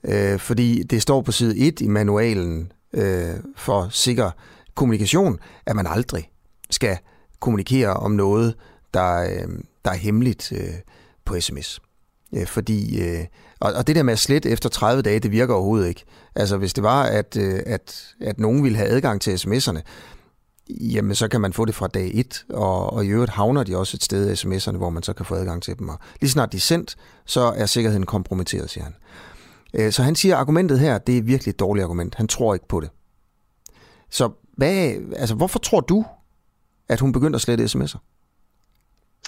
Øh, 0.04 0.38
fordi 0.38 0.82
det 0.82 1.02
står 1.02 1.22
på 1.22 1.32
side 1.32 1.58
1 1.58 1.80
i 1.80 1.88
manualen 1.88 2.72
øh, 2.94 3.34
for 3.56 3.88
sikker 3.90 4.30
kommunikation, 4.74 5.38
at 5.66 5.76
man 5.76 5.86
aldrig 5.86 6.30
skal 6.70 6.98
kommunikere 7.40 7.94
om 7.94 8.10
noget, 8.10 8.54
der, 8.94 9.22
øh, 9.22 9.48
der 9.84 9.90
er 9.90 9.94
hemmeligt 9.94 10.52
øh, 10.52 10.74
på 11.24 11.40
sms. 11.40 11.80
Øh, 12.34 12.46
fordi, 12.46 13.00
øh, 13.02 13.24
og, 13.60 13.72
og 13.72 13.86
det 13.86 13.96
der 13.96 14.02
med 14.02 14.12
at 14.12 14.18
slette 14.18 14.50
efter 14.50 14.68
30 14.68 15.02
dage, 15.02 15.20
det 15.20 15.32
virker 15.32 15.54
overhovedet 15.54 15.88
ikke. 15.88 16.04
Altså 16.34 16.56
hvis 16.56 16.74
det 16.74 16.84
var, 16.84 17.02
at, 17.02 17.36
øh, 17.36 17.60
at, 17.66 18.14
at 18.20 18.38
nogen 18.38 18.64
ville 18.64 18.78
have 18.78 18.88
adgang 18.88 19.20
til 19.20 19.36
sms'erne, 19.36 19.80
jamen 20.70 21.14
så 21.14 21.28
kan 21.28 21.40
man 21.40 21.52
få 21.52 21.64
det 21.64 21.74
fra 21.74 21.86
dag 21.86 22.10
1, 22.14 22.44
og, 22.50 22.92
og 22.92 23.04
i 23.04 23.08
øvrigt 23.08 23.32
havner 23.32 23.64
de 23.64 23.76
også 23.76 23.96
et 23.96 24.04
sted 24.04 24.32
sms'erne, 24.32 24.76
hvor 24.76 24.90
man 24.90 25.02
så 25.02 25.12
kan 25.12 25.26
få 25.26 25.34
adgang 25.34 25.62
til 25.62 25.78
dem. 25.78 25.88
Og 25.88 25.98
lige 26.20 26.30
snart 26.30 26.52
de 26.52 26.56
er 26.56 26.60
sendt, 26.60 26.96
så 27.26 27.40
er 27.40 27.66
sikkerheden 27.66 28.06
kompromitteret, 28.06 28.70
siger 28.70 28.84
han. 28.84 28.94
Øh, 29.74 29.92
så 29.92 30.02
han 30.02 30.14
siger, 30.14 30.34
at 30.34 30.40
argumentet 30.40 30.78
her, 30.78 30.98
det 30.98 31.18
er 31.18 31.22
virkelig 31.22 31.50
et 31.50 31.60
dårligt 31.60 31.84
argument. 31.84 32.14
Han 32.14 32.28
tror 32.28 32.54
ikke 32.54 32.68
på 32.68 32.80
det. 32.80 32.90
Så 34.10 34.30
hvad, 34.56 34.94
altså, 35.16 35.34
hvorfor 35.34 35.58
tror 35.58 35.80
du, 35.80 36.04
at 36.88 37.00
hun 37.00 37.12
begyndte 37.12 37.36
at 37.36 37.40
slette 37.40 37.64
sms'er? 37.64 37.98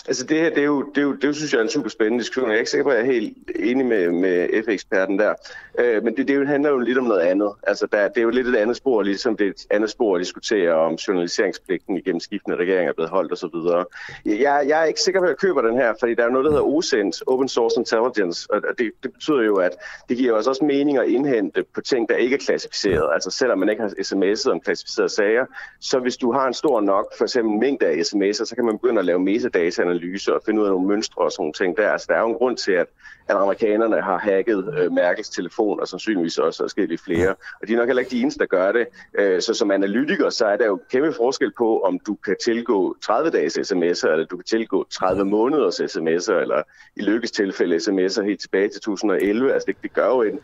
Altså 0.08 0.26
det 0.26 0.36
her, 0.36 0.48
det 0.48 0.58
er 0.58 0.64
jo, 0.64 0.82
det, 0.94 0.98
er 0.98 1.02
jo, 1.02 1.12
det 1.12 1.36
synes 1.36 1.52
jeg 1.52 1.58
er 1.58 1.62
en 1.62 1.68
super 1.68 1.88
spændende 1.88 2.22
diskussion. 2.22 2.48
Jeg 2.48 2.54
er 2.54 2.58
ikke 2.58 2.70
sikker 2.70 2.84
på, 2.84 2.90
at 2.90 2.96
jeg 2.96 3.06
er 3.06 3.12
helt 3.12 3.36
enig 3.56 3.86
med, 3.86 4.10
med 4.10 4.62
F-eksperten 4.64 5.18
der. 5.18 5.34
Øh, 5.78 6.04
men 6.04 6.16
det, 6.16 6.28
det 6.28 6.48
handler 6.48 6.70
jo 6.70 6.78
lidt 6.78 6.98
om 6.98 7.04
noget 7.04 7.20
andet. 7.20 7.52
Altså 7.62 7.86
der, 7.92 8.08
det 8.08 8.18
er 8.18 8.22
jo 8.22 8.30
lidt 8.30 8.46
et 8.46 8.56
andet 8.56 8.76
spor, 8.76 9.02
ligesom 9.02 9.36
det 9.36 9.46
er 9.46 9.50
et 9.50 9.66
andet 9.70 9.90
spor 9.90 10.14
at 10.14 10.20
diskutere 10.20 10.72
om 10.72 10.94
journaliseringspligten 10.94 11.96
igennem 11.96 12.20
skiftende 12.20 12.56
regeringer 12.56 12.88
er 12.88 12.94
blevet 12.94 13.10
holdt 13.10 13.32
osv. 13.32 13.86
Jeg, 14.24 14.64
jeg 14.68 14.80
er 14.80 14.84
ikke 14.84 15.00
sikker 15.00 15.20
på, 15.20 15.24
at 15.24 15.28
jeg 15.28 15.36
køber 15.36 15.62
den 15.62 15.76
her, 15.76 15.94
fordi 16.00 16.14
der 16.14 16.24
er 16.24 16.30
noget, 16.30 16.44
der 16.44 16.50
hedder 16.50 16.64
OSINT, 16.64 17.22
Open 17.26 17.48
Source 17.48 17.80
Intelligence, 17.80 18.48
og 18.50 18.62
det, 18.78 18.90
det 19.02 19.12
betyder 19.12 19.42
jo, 19.42 19.56
at 19.56 19.72
det 20.08 20.16
giver 20.16 20.32
os 20.32 20.46
også 20.46 20.64
mening 20.64 20.98
at 20.98 21.08
indhente 21.08 21.64
på 21.74 21.80
ting, 21.80 22.08
der 22.08 22.16
ikke 22.16 22.34
er 22.34 22.40
klassificeret. 22.40 23.10
Altså 23.14 23.30
selvom 23.30 23.58
man 23.58 23.68
ikke 23.68 23.82
har 23.82 23.88
sms'et 23.88 24.50
om 24.50 24.60
klassificerede 24.60 25.08
sager, 25.08 25.46
så 25.80 25.98
hvis 25.98 26.16
du 26.16 26.32
har 26.32 26.46
en 26.46 26.54
stor 26.54 26.80
nok, 26.80 27.06
for 27.18 27.24
eksempel 27.24 27.58
mængde 27.58 27.86
af 27.86 27.94
sms'er, 27.94 28.44
så 28.44 28.52
kan 28.54 28.64
man 28.64 28.78
begynde 28.78 28.98
at 28.98 29.04
lave 29.04 29.18
metadata 29.18 29.93
analyse 29.94 30.34
og 30.34 30.42
finde 30.46 30.60
ud 30.60 30.66
af 30.66 30.72
nogle 30.72 30.88
mønstre 30.88 31.22
og 31.22 31.32
sådan 31.32 31.42
nogle 31.42 31.52
ting 31.52 31.76
der. 31.76 31.90
Altså, 31.90 32.06
der 32.10 32.14
er 32.14 32.20
jo 32.20 32.28
en 32.28 32.34
grund 32.34 32.56
til, 32.56 32.72
at, 32.72 32.86
at 33.28 33.36
amerikanerne 33.36 34.00
har 34.00 34.18
hacket 34.18 34.74
øh, 34.78 34.92
Merkels 34.92 35.28
telefon, 35.28 35.80
og 35.80 35.88
sandsynligvis 35.88 36.38
også 36.38 36.62
forskellige 36.62 36.98
flere. 36.98 37.34
Og 37.60 37.68
de 37.68 37.72
er 37.72 37.76
nok 37.76 37.86
heller 37.86 38.00
ikke 38.00 38.10
de 38.10 38.20
eneste, 38.20 38.38
der 38.38 38.46
gør 38.46 38.72
det. 38.72 38.86
Øh, 39.18 39.42
så 39.42 39.54
som 39.54 39.70
analytiker, 39.70 40.30
så 40.30 40.46
er 40.46 40.56
der 40.56 40.66
jo 40.66 40.80
kæmpe 40.90 41.12
forskel 41.12 41.52
på, 41.58 41.80
om 41.80 41.98
du 41.98 42.14
kan 42.14 42.36
tilgå 42.44 42.96
30 43.02 43.30
dages 43.30 43.58
sms'er, 43.58 44.08
eller 44.08 44.26
du 44.30 44.36
kan 44.36 44.44
tilgå 44.44 44.86
30 44.90 45.24
måneders 45.24 45.80
sms'er, 45.80 46.32
eller 46.32 46.62
i 46.96 47.02
lykkes 47.02 47.30
tilfælde 47.30 47.76
sms'er 47.76 48.22
helt 48.22 48.40
tilbage 48.40 48.68
til 48.68 48.80
2011. 48.80 49.52
Altså, 49.52 49.66
det, 49.66 49.76
det 49.82 49.92
gør 49.92 50.06
jo 50.06 50.22
en, 50.22 50.40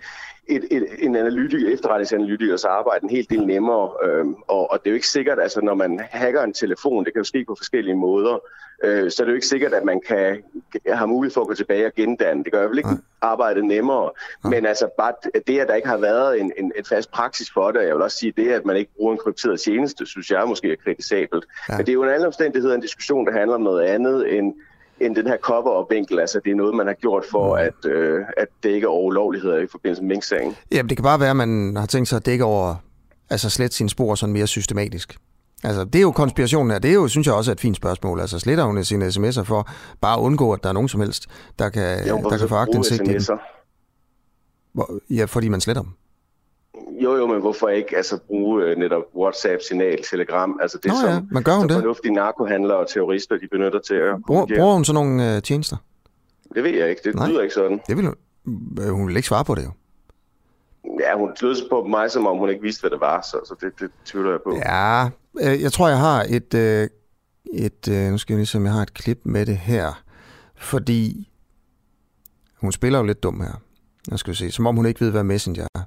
et, 0.51 0.65
et, 0.71 0.87
en 0.99 1.17
analytiker, 1.17 1.73
efterretningsanalytikers 1.73 2.65
arbejde 2.65 3.05
en 3.05 3.11
helt 3.11 3.31
del 3.31 3.47
nemmere. 3.47 3.91
øh, 4.05 4.27
og, 4.49 4.71
og 4.71 4.79
det 4.79 4.87
er 4.87 4.91
jo 4.91 4.95
ikke 4.95 5.09
sikkert, 5.09 5.39
altså 5.41 5.61
når 5.61 5.75
man 5.75 6.01
hacker 6.11 6.43
en 6.43 6.53
telefon, 6.53 7.05
det 7.05 7.13
kan 7.13 7.21
jo 7.21 7.25
ske 7.25 7.45
på 7.45 7.55
forskellige 7.59 7.97
måder, 7.97 8.39
øh, 8.85 9.11
så 9.11 9.23
er 9.23 9.25
det 9.25 9.31
jo 9.33 9.35
ikke 9.35 9.47
sikkert, 9.47 9.73
at 9.73 9.85
man 9.85 10.01
kan 10.09 10.43
have 10.87 11.09
mulighed 11.09 11.35
for 11.35 11.41
at 11.41 11.47
gå 11.47 11.55
tilbage 11.55 11.87
og 11.87 11.93
gendanne. 11.97 12.45
Det 12.45 12.53
gør 12.53 12.63
jo 12.63 12.73
ikke 12.73 12.89
arbejdet 13.21 13.65
nemmere. 13.65 14.11
Men 14.45 14.67
altså 14.67 14.89
bare 14.99 15.13
det, 15.47 15.59
at 15.59 15.69
der 15.69 15.75
ikke 15.75 15.89
har 15.89 15.97
været 15.97 16.41
en, 16.41 16.53
en, 16.59 16.73
en 16.77 16.85
fast 16.85 17.11
praksis 17.11 17.51
for 17.55 17.71
det, 17.71 17.81
og 17.81 17.87
jeg 17.87 17.95
vil 17.95 18.03
også 18.03 18.17
sige 18.17 18.33
det, 18.37 18.49
at 18.53 18.65
man 18.65 18.77
ikke 18.77 18.91
bruger 18.97 19.13
en 19.13 19.19
krypteret 19.19 19.61
tjeneste, 19.61 20.07
synes 20.07 20.31
jeg 20.31 20.45
måske 20.49 20.73
er 20.73 20.77
kritisabelt. 20.85 21.45
Ja. 21.69 21.77
Men 21.77 21.87
det 21.87 21.93
er 21.93 21.95
jo 21.95 22.03
en 22.03 22.09
anden 22.09 22.27
omstændighed 22.27 22.75
en 22.75 22.81
diskussion, 22.81 23.27
der 23.27 23.33
handler 23.33 23.55
om 23.55 23.63
noget 23.63 23.83
andet 23.83 24.39
end 24.39 24.55
end 25.01 25.17
den 25.17 25.27
her 25.27 25.37
cover 25.37 25.71
og 25.71 25.87
vinkel. 25.91 26.19
Altså, 26.19 26.41
det 26.45 26.51
er 26.51 26.55
noget, 26.55 26.75
man 26.75 26.87
har 26.87 26.95
gjort 26.95 27.25
for 27.31 27.57
mm. 27.57 27.63
at, 27.63 27.91
øh, 27.91 28.21
at 28.37 28.49
dække 28.63 28.89
over 28.89 29.03
ulovligheder 29.03 29.59
i 29.59 29.67
forbindelse 29.67 30.03
med 30.03 30.09
Mink-sagen. 30.09 30.57
Jamen, 30.73 30.89
det 30.89 30.97
kan 30.97 31.05
bare 31.05 31.21
være, 31.21 31.31
at 31.31 31.37
man 31.37 31.77
har 31.77 31.87
tænkt 31.87 32.09
sig 32.09 32.17
at 32.17 32.27
dække 32.27 32.45
over, 32.45 32.75
altså 33.31 33.51
slet 33.51 33.75
sine 33.75 33.91
spor 33.91 34.15
sådan 34.15 34.33
mere 34.33 34.47
systematisk. 34.47 35.17
Altså, 35.65 35.85
det 35.85 35.95
er 35.95 36.03
jo 36.03 36.13
konspirationen 36.13 36.71
her. 36.71 36.79
Det 36.79 36.91
er 36.91 36.95
jo, 36.95 37.09
synes 37.09 37.27
jeg 37.27 37.35
også, 37.35 37.51
er 37.51 37.55
et 37.55 37.61
fint 37.61 37.77
spørgsmål. 37.77 38.21
Altså, 38.21 38.39
sletter 38.39 38.65
hun 38.65 38.85
sine 38.85 39.07
sms'er 39.09 39.43
for 39.43 39.69
bare 40.01 40.19
at 40.19 40.21
undgå, 40.21 40.53
at 40.53 40.63
der 40.63 40.69
er 40.69 40.73
nogen 40.73 40.89
som 40.89 41.01
helst, 41.01 41.27
der 41.59 41.69
kan, 41.69 42.09
jo, 42.09 42.17
der 42.31 42.39
kan 42.39 42.49
få 42.49 42.55
aktindsigt 42.55 43.03
i 43.09 43.13
dem? 43.13 43.39
Ja, 45.11 45.25
fordi 45.25 45.49
man 45.49 45.61
sletter 45.61 45.83
dem. 45.83 45.91
Jo, 47.03 47.17
jo, 47.17 47.27
men 47.27 47.41
hvorfor 47.41 47.69
ikke 47.69 47.97
altså, 47.97 48.19
bruge 48.27 48.65
øh, 48.65 48.79
netop 48.79 49.03
WhatsApp, 49.17 49.63
signal, 49.69 50.03
Telegram? 50.11 50.59
Altså 50.63 50.79
det, 50.83 50.91
Nå, 50.91 50.97
som, 51.01 51.09
ja. 51.09 51.21
men 51.31 51.43
gør 51.43 51.55
hun 51.55 51.69
det? 51.69 51.77
fornuftige 51.77 52.15
narkohandlere 52.15 52.79
og 52.79 52.89
terrorister, 52.89 53.37
de 53.37 53.49
benytter 53.51 53.81
til 53.81 53.95
at 53.95 54.17
Bruger, 54.27 54.47
bruger 54.57 54.75
hun 54.75 54.85
så 54.85 54.93
nogle 54.93 55.37
øh, 55.37 55.43
tjenester? 55.43 55.77
Det 56.55 56.65
ved 56.65 56.71
jeg 56.71 56.91
ikke. 56.91 57.01
Det 57.05 57.15
Nej. 57.15 57.29
lyder 57.29 57.43
ikke 57.43 57.55
sådan. 57.55 57.81
Det 57.87 57.97
vil 57.97 58.05
hun, 58.05 58.15
øh, 58.81 58.89
hun 58.89 59.09
vil 59.09 59.17
ikke 59.17 59.29
svare 59.29 59.45
på 59.45 59.55
det 59.55 59.65
jo. 59.65 59.71
Ja, 61.01 61.17
hun 61.17 61.31
lød 61.43 61.69
på 61.69 61.85
mig, 61.85 62.11
som 62.11 62.27
om 62.27 62.39
hun 62.39 62.49
ikke 62.51 62.63
vidste, 62.63 62.81
hvad 62.81 62.91
det 62.91 63.01
var, 63.01 63.21
så, 63.21 63.37
så 63.45 63.55
det, 63.61 63.81
det 63.81 63.91
tvivler 64.05 64.31
jeg 64.31 64.41
på. 64.45 64.57
Ja, 64.57 65.09
øh, 65.41 65.63
jeg 65.63 65.73
tror, 65.73 65.89
jeg 65.89 65.99
har 65.99 66.27
et, 66.29 66.55
øh, 66.55 66.89
et 67.53 67.89
øh, 67.89 68.11
nu 68.11 68.19
skal 68.19 68.35
jeg 68.35 68.39
lige 68.39 68.47
se, 68.47 68.59
om 68.59 68.65
jeg 68.65 68.73
har 68.73 68.83
et 68.83 68.95
klip 68.95 69.21
med 69.25 69.47
det 69.47 69.57
her, 69.57 70.03
fordi 70.57 71.31
hun 72.61 72.73
spiller 72.73 72.99
jo 72.99 73.05
lidt 73.05 73.23
dum 73.23 73.41
her. 73.41 73.61
Jeg 74.11 74.19
skal 74.19 74.37
se, 74.37 74.51
som 74.51 74.67
om 74.67 74.77
hun 74.77 74.87
ikke 74.87 75.01
ved, 75.01 75.11
hvad 75.11 75.25
Messenger 75.25 75.67
er. 75.75 75.81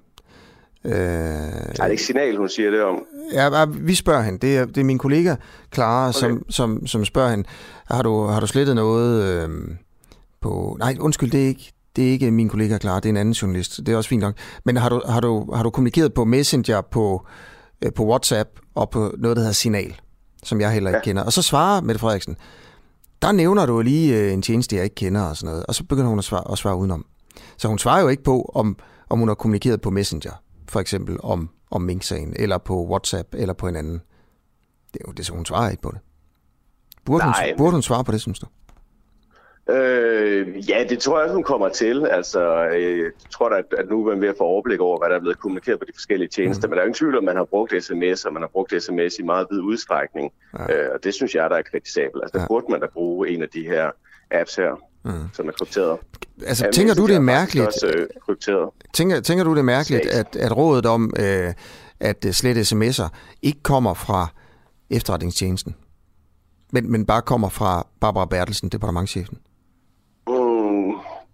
Øh, 0.86 0.94
er 0.94 1.84
det 1.84 1.92
ikke 1.92 2.04
signal, 2.04 2.38
hun 2.38 2.50
siger 2.50 2.72
det 2.72 2.84
om? 2.84 3.06
Ja, 3.34 3.66
vi 3.66 3.96
spørger 3.96 4.22
hende. 4.22 4.40
Det 4.40 4.58
er, 4.58 4.66
det 4.66 4.78
er 4.78 4.84
min 4.84 4.98
kollega, 4.98 5.36
Clara, 5.74 6.10
okay. 6.10 6.20
som, 6.20 6.46
som, 6.50 6.88
som 6.88 7.06
spørger 7.06 7.30
hende, 7.30 7.50
har 7.86 8.02
du, 8.02 8.24
har 8.24 8.40
du 8.40 8.48
slettet 8.48 8.76
noget 8.76 9.24
øh, 9.24 9.50
på... 10.42 10.76
Nej, 10.80 10.96
undskyld, 11.00 11.32
det 11.32 11.44
er 11.44 11.48
ikke, 11.48 11.74
det 11.96 12.08
er 12.08 12.12
ikke 12.12 12.32
min 12.32 12.50
kollega, 12.50 12.78
Clara, 12.78 13.00
det 13.00 13.06
er 13.06 13.10
en 13.10 13.18
anden 13.18 13.34
journalist. 13.34 13.78
Det 13.78 13.90
er 13.90 13.98
også 13.98 14.10
fint 14.10 14.22
nok. 14.22 14.36
Men 14.66 14.78
har 14.78 14.90
du, 14.90 15.02
har 15.10 15.20
du, 15.20 15.54
har 15.54 15.64
du 15.64 15.70
kommunikeret 15.70 16.14
på 16.14 16.26
Messenger, 16.26 16.82
på, 16.82 17.26
øh, 17.86 17.94
på 17.94 18.06
WhatsApp 18.06 18.50
og 18.76 18.90
på 18.90 19.12
noget, 19.18 19.38
der 19.38 19.42
hedder 19.42 19.54
Signal, 19.54 20.02
som 20.44 20.62
jeg 20.62 20.72
heller 20.72 20.90
ikke 20.90 20.98
ja. 20.98 21.04
kender? 21.04 21.24
Og 21.24 21.34
så 21.34 21.42
svarer 21.42 21.82
Mette 21.82 22.00
Frederiksen, 22.00 22.36
der 23.22 23.32
nævner 23.32 23.66
du 23.66 23.82
lige 23.82 24.18
øh, 24.18 24.34
en 24.34 24.42
tjeneste, 24.42 24.76
jeg 24.76 24.84
ikke 24.84 24.96
kender 24.96 25.22
og 25.22 25.38
sådan 25.38 25.52
noget. 25.52 25.66
Og 25.66 25.76
så 25.76 25.84
begynder 25.84 26.10
hun 26.10 26.20
at 26.20 26.26
svare, 26.26 26.52
at 26.52 26.58
svare 26.58 26.76
udenom. 26.76 27.06
Så 27.58 27.68
hun 27.68 27.80
svarer 27.80 28.02
jo 28.02 28.08
ikke 28.08 28.24
på, 28.24 28.52
om, 28.56 28.78
om 29.10 29.20
hun 29.20 29.28
har 29.28 29.36
kommunikeret 29.36 29.82
på 29.82 29.90
Messenger 29.90 30.32
for 30.70 30.80
eksempel 30.80 31.18
om, 31.24 31.50
om 31.72 31.82
Mink-sagen, 31.82 32.34
eller 32.36 32.58
på 32.58 32.88
WhatsApp, 32.88 33.28
eller 33.34 33.54
på 33.54 33.68
en 33.68 33.76
anden. 33.76 34.02
Det 34.94 35.02
er 35.02 35.06
jo 35.08 35.12
det, 35.12 35.26
så 35.26 35.34
hun 35.34 35.46
svarer 35.46 35.70
ikke 35.70 35.82
på 35.82 35.92
det. 35.92 36.00
Burde, 37.06 37.26
Nej, 37.26 37.50
hun, 37.50 37.58
burde 37.58 37.72
hun 37.72 37.82
svare 37.82 38.04
på 38.04 38.12
det, 38.12 38.22
synes 38.22 38.40
du? 38.40 38.46
Øh, 39.70 40.70
ja, 40.70 40.86
det 40.90 41.00
tror 41.00 41.22
jeg, 41.22 41.34
hun 41.34 41.44
kommer 41.44 41.70
til. 41.70 42.08
Altså, 42.12 42.68
øh, 42.68 42.98
jeg 42.98 43.12
tror 43.32 43.50
da, 43.50 43.56
at 43.78 43.90
nu 43.90 44.08
er 44.08 44.12
man 44.12 44.22
ved 44.22 44.30
at 44.30 44.36
få 44.38 44.44
overblik 44.44 44.80
over, 44.80 44.98
hvad 44.98 45.10
der 45.10 45.16
er 45.16 45.20
blevet 45.20 45.40
kommunikeret 45.40 45.80
på 45.80 45.86
de 45.86 45.92
forskellige 45.96 46.30
tjenester. 46.30 46.68
Mm. 46.68 46.70
Men 46.70 46.76
der 46.76 46.82
er 46.82 46.86
jo 46.86 46.88
ingen 46.88 46.98
tvivl 46.98 47.18
om, 47.18 47.24
at 47.24 47.24
man 47.24 47.36
har 47.36 47.46
brugt 47.46 47.84
sms, 47.84 48.26
og 48.26 48.34
man 48.34 48.42
har 48.42 48.50
brugt 48.54 48.84
sms 48.84 49.20
i 49.20 49.24
meget 49.24 49.48
vid 49.52 49.60
udstrækning. 49.60 50.32
Ja. 50.60 50.76
Øh, 50.76 50.90
og 50.94 51.04
det 51.04 51.14
synes 51.14 51.36
jeg, 51.36 51.50
der 51.50 51.56
er 51.56 51.62
kritisabelt. 51.62 52.24
Altså, 52.24 52.38
der 52.38 52.42
ja. 52.42 52.48
burde 52.48 52.66
man 52.70 52.80
da 52.80 52.88
bruge 52.94 53.30
en 53.30 53.42
af 53.42 53.50
de 53.50 53.62
her 53.62 53.92
apps 54.32 54.56
her 54.56 54.72
mm. 55.04 55.12
som 55.34 55.48
er 55.48 55.52
krypteret. 55.52 56.00
Altså, 56.48 56.66
ja, 56.66 56.72
tænker 56.72 56.94
du, 56.94 57.08
det 57.08 57.16
er 57.16 57.20
mærkeligt? 57.20 57.68
Også, 57.68 57.88
øh, 57.88 58.08
krypteret. 58.26 58.70
Tænker, 58.94 59.20
tænker 59.20 59.44
du, 59.44 59.52
det 59.52 59.60
er 59.60 59.64
mærkeligt, 59.64 60.06
at, 60.06 60.36
at 60.36 60.58
rådet 60.58 60.86
om 60.86 61.14
øh, 61.20 61.54
at 62.00 62.26
øh, 62.26 62.32
slette 62.32 62.62
sms'er 62.62 63.08
ikke 63.42 63.64
kommer 63.64 63.94
fra 63.94 64.28
efterretningstjenesten, 64.90 65.76
men, 66.72 66.92
men 66.92 67.06
bare 67.06 67.22
kommer 67.22 67.50
fra 67.50 67.88
Barbara 68.00 68.26
Bertelsen, 68.26 68.70
departementchefen? 68.70 69.38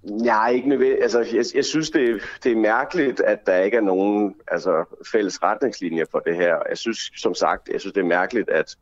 Nej, 0.04 0.52
ikke 0.52 0.70
nødvendigt. 0.70 1.04
Altså, 1.04 1.20
jeg, 1.20 1.46
jeg 1.56 1.66
synes, 1.66 1.90
det, 1.90 2.22
det 2.44 2.52
er 2.52 2.56
mærkeligt, 2.56 3.20
at 3.20 3.46
der 3.46 3.58
ikke 3.58 3.78
er 3.78 3.82
nogen 3.82 4.36
altså, 4.48 4.86
fælles 5.12 5.44
retningslinjer 5.44 6.06
for 6.12 6.20
det 6.20 6.36
her. 6.36 6.58
Jeg 6.70 6.78
synes, 6.78 7.12
som 7.18 7.36
sagt, 7.36 7.70
jeg 7.74 7.80
synes, 7.80 7.94
det 7.94 8.02
er 8.02 8.08
mærkeligt, 8.08 8.50
at 8.50 8.78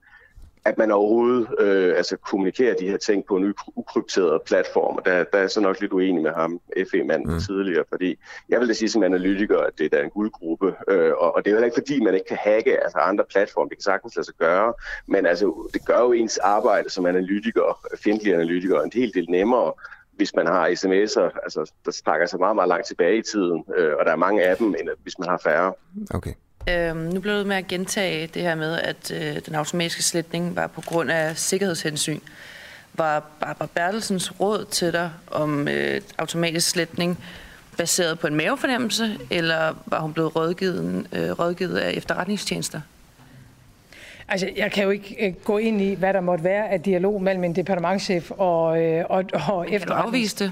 at 0.68 0.78
man 0.78 0.92
overhovedet 0.92 1.48
øh, 1.60 1.98
altså 1.98 2.18
kommunikerer 2.18 2.76
de 2.76 2.88
her 2.88 2.98
ting 2.98 3.26
på 3.26 3.36
en 3.36 3.54
ukrypteret 3.76 4.42
platform. 4.42 4.96
Og 4.96 5.06
der, 5.06 5.24
der 5.24 5.38
er 5.38 5.48
så 5.48 5.62
nok 5.62 5.82
lidt 5.82 5.94
uenig 5.94 6.24
med 6.24 6.32
ham, 6.32 6.60
FE-manden 6.92 7.34
mm. 7.34 7.40
tidligere, 7.40 7.84
fordi 7.90 8.18
jeg 8.50 8.60
vil 8.60 8.68
da 8.68 8.74
sige 8.74 8.90
som 8.90 9.04
analytiker, 9.04 9.58
at 9.58 9.74
det 9.78 9.94
er 9.94 10.04
en 10.04 10.10
guldgruppe, 10.10 10.76
øh, 10.88 11.12
og, 11.18 11.36
og 11.36 11.46
det 11.46 11.54
er 11.54 11.58
jo 11.58 11.64
ikke 11.64 11.76
fordi, 11.78 12.00
man 12.00 12.14
ikke 12.14 12.26
kan 12.28 12.38
hacke 12.38 12.84
altså 12.84 12.98
andre 12.98 13.24
platforme. 13.30 13.70
Det 13.70 13.78
kan 13.78 13.84
sagtens 13.84 14.16
lade 14.16 14.26
sig 14.26 14.36
gøre, 14.36 14.74
men 15.06 15.26
altså, 15.26 15.70
det 15.74 15.86
gør 15.86 16.00
jo 16.00 16.12
ens 16.12 16.38
arbejde 16.38 16.90
som 16.90 17.06
analytiker, 17.06 17.88
fjendtlig 18.04 18.34
analytiker, 18.34 18.82
en 18.82 18.92
helt 18.94 19.14
del 19.16 19.26
nemmere, 19.30 19.74
hvis 20.18 20.36
man 20.36 20.48
har 20.48 20.68
sms'er, 20.68 21.40
altså 21.44 21.72
der 21.86 21.92
trækker 22.06 22.28
sig 22.28 22.40
meget, 22.40 22.56
meget 22.56 22.70
langt 22.70 22.88
tilbage 22.88 23.18
i 23.18 23.22
tiden, 23.22 23.64
øh, 23.78 23.94
og 24.00 24.06
der 24.06 24.12
er 24.12 24.16
mange 24.16 24.44
af 24.44 24.58
dem, 24.58 24.68
end 24.68 24.90
hvis 25.04 25.20
man 25.20 25.30
har 25.30 25.42
færre. 25.44 25.74
Okay. 26.10 26.34
Øhm, 26.70 26.98
nu 26.98 27.20
blev 27.20 27.34
det 27.34 27.48
med 27.48 27.56
at 27.56 27.68
gentage 27.68 28.28
det 28.28 28.42
her 28.42 28.56
med, 28.56 28.80
at 28.80 29.12
øh, 29.12 29.42
den 29.46 29.56
automatiske 29.56 30.04
sletning 30.04 30.56
var 30.56 30.68
på 30.68 30.82
grund 30.82 31.12
af 31.12 31.38
sikkerhedshensyn. 31.38 32.20
Var 32.94 33.24
Barbara 33.40 33.68
Bertelsens 33.76 34.40
råd 34.40 34.66
til 34.66 34.94
dig 34.94 35.12
om 35.28 35.68
øh, 35.68 36.02
automatisk 36.18 36.70
sletning 36.70 37.24
baseret 37.78 38.20
på 38.20 38.28
en 38.28 38.36
mavefornemmelse, 38.36 39.18
eller 39.30 39.74
var 39.86 40.00
hun 40.00 40.14
blevet 40.14 40.36
rådgivet, 40.36 41.08
øh, 41.14 41.32
rådgivet 41.32 41.78
af 41.78 41.92
efterretningstjenester? 41.92 42.82
Altså, 44.30 44.50
jeg 44.56 44.72
kan 44.72 44.84
jo 44.84 44.90
ikke 44.90 45.16
øh, 45.20 45.34
gå 45.34 45.58
ind 45.58 45.82
i, 45.82 45.94
hvad 45.94 46.14
der 46.14 46.22
måtte 46.22 46.44
være 46.44 46.70
af 46.70 46.82
dialog 46.82 47.22
mellem 47.22 47.44
en 47.44 47.56
departementchef 47.56 48.32
og, 48.32 48.84
øh, 48.84 49.06
og, 49.10 49.24
og 49.50 49.72
efterretnings... 49.72 50.44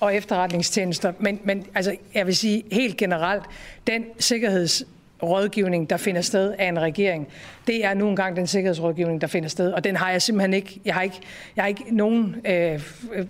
og 0.00 0.14
efterretningstjenester. 0.14 1.12
Men, 1.18 1.40
men 1.44 1.66
altså, 1.74 1.96
jeg 2.14 2.26
vil 2.26 2.36
sige 2.36 2.62
helt 2.72 2.96
generelt, 2.96 3.42
den 3.86 4.04
sikkerheds 4.18 4.84
rådgivning, 5.22 5.90
der 5.90 5.96
finder 5.96 6.20
sted 6.20 6.54
af 6.58 6.66
en 6.68 6.80
regering. 6.80 7.28
Det 7.66 7.84
er 7.84 7.94
nu 7.94 8.08
engang 8.08 8.36
den 8.36 8.46
sikkerhedsrådgivning, 8.46 9.20
der 9.20 9.26
finder 9.26 9.48
sted, 9.48 9.72
og 9.72 9.84
den 9.84 9.96
har 9.96 10.10
jeg 10.10 10.22
simpelthen 10.22 10.54
ikke. 10.54 10.80
Jeg 10.84 10.94
har 10.94 11.02
ikke, 11.02 11.20
jeg 11.56 11.64
har 11.64 11.68
ikke 11.68 11.84
nogen 11.90 12.36
øh, 12.44 12.80
øh, 13.12 13.26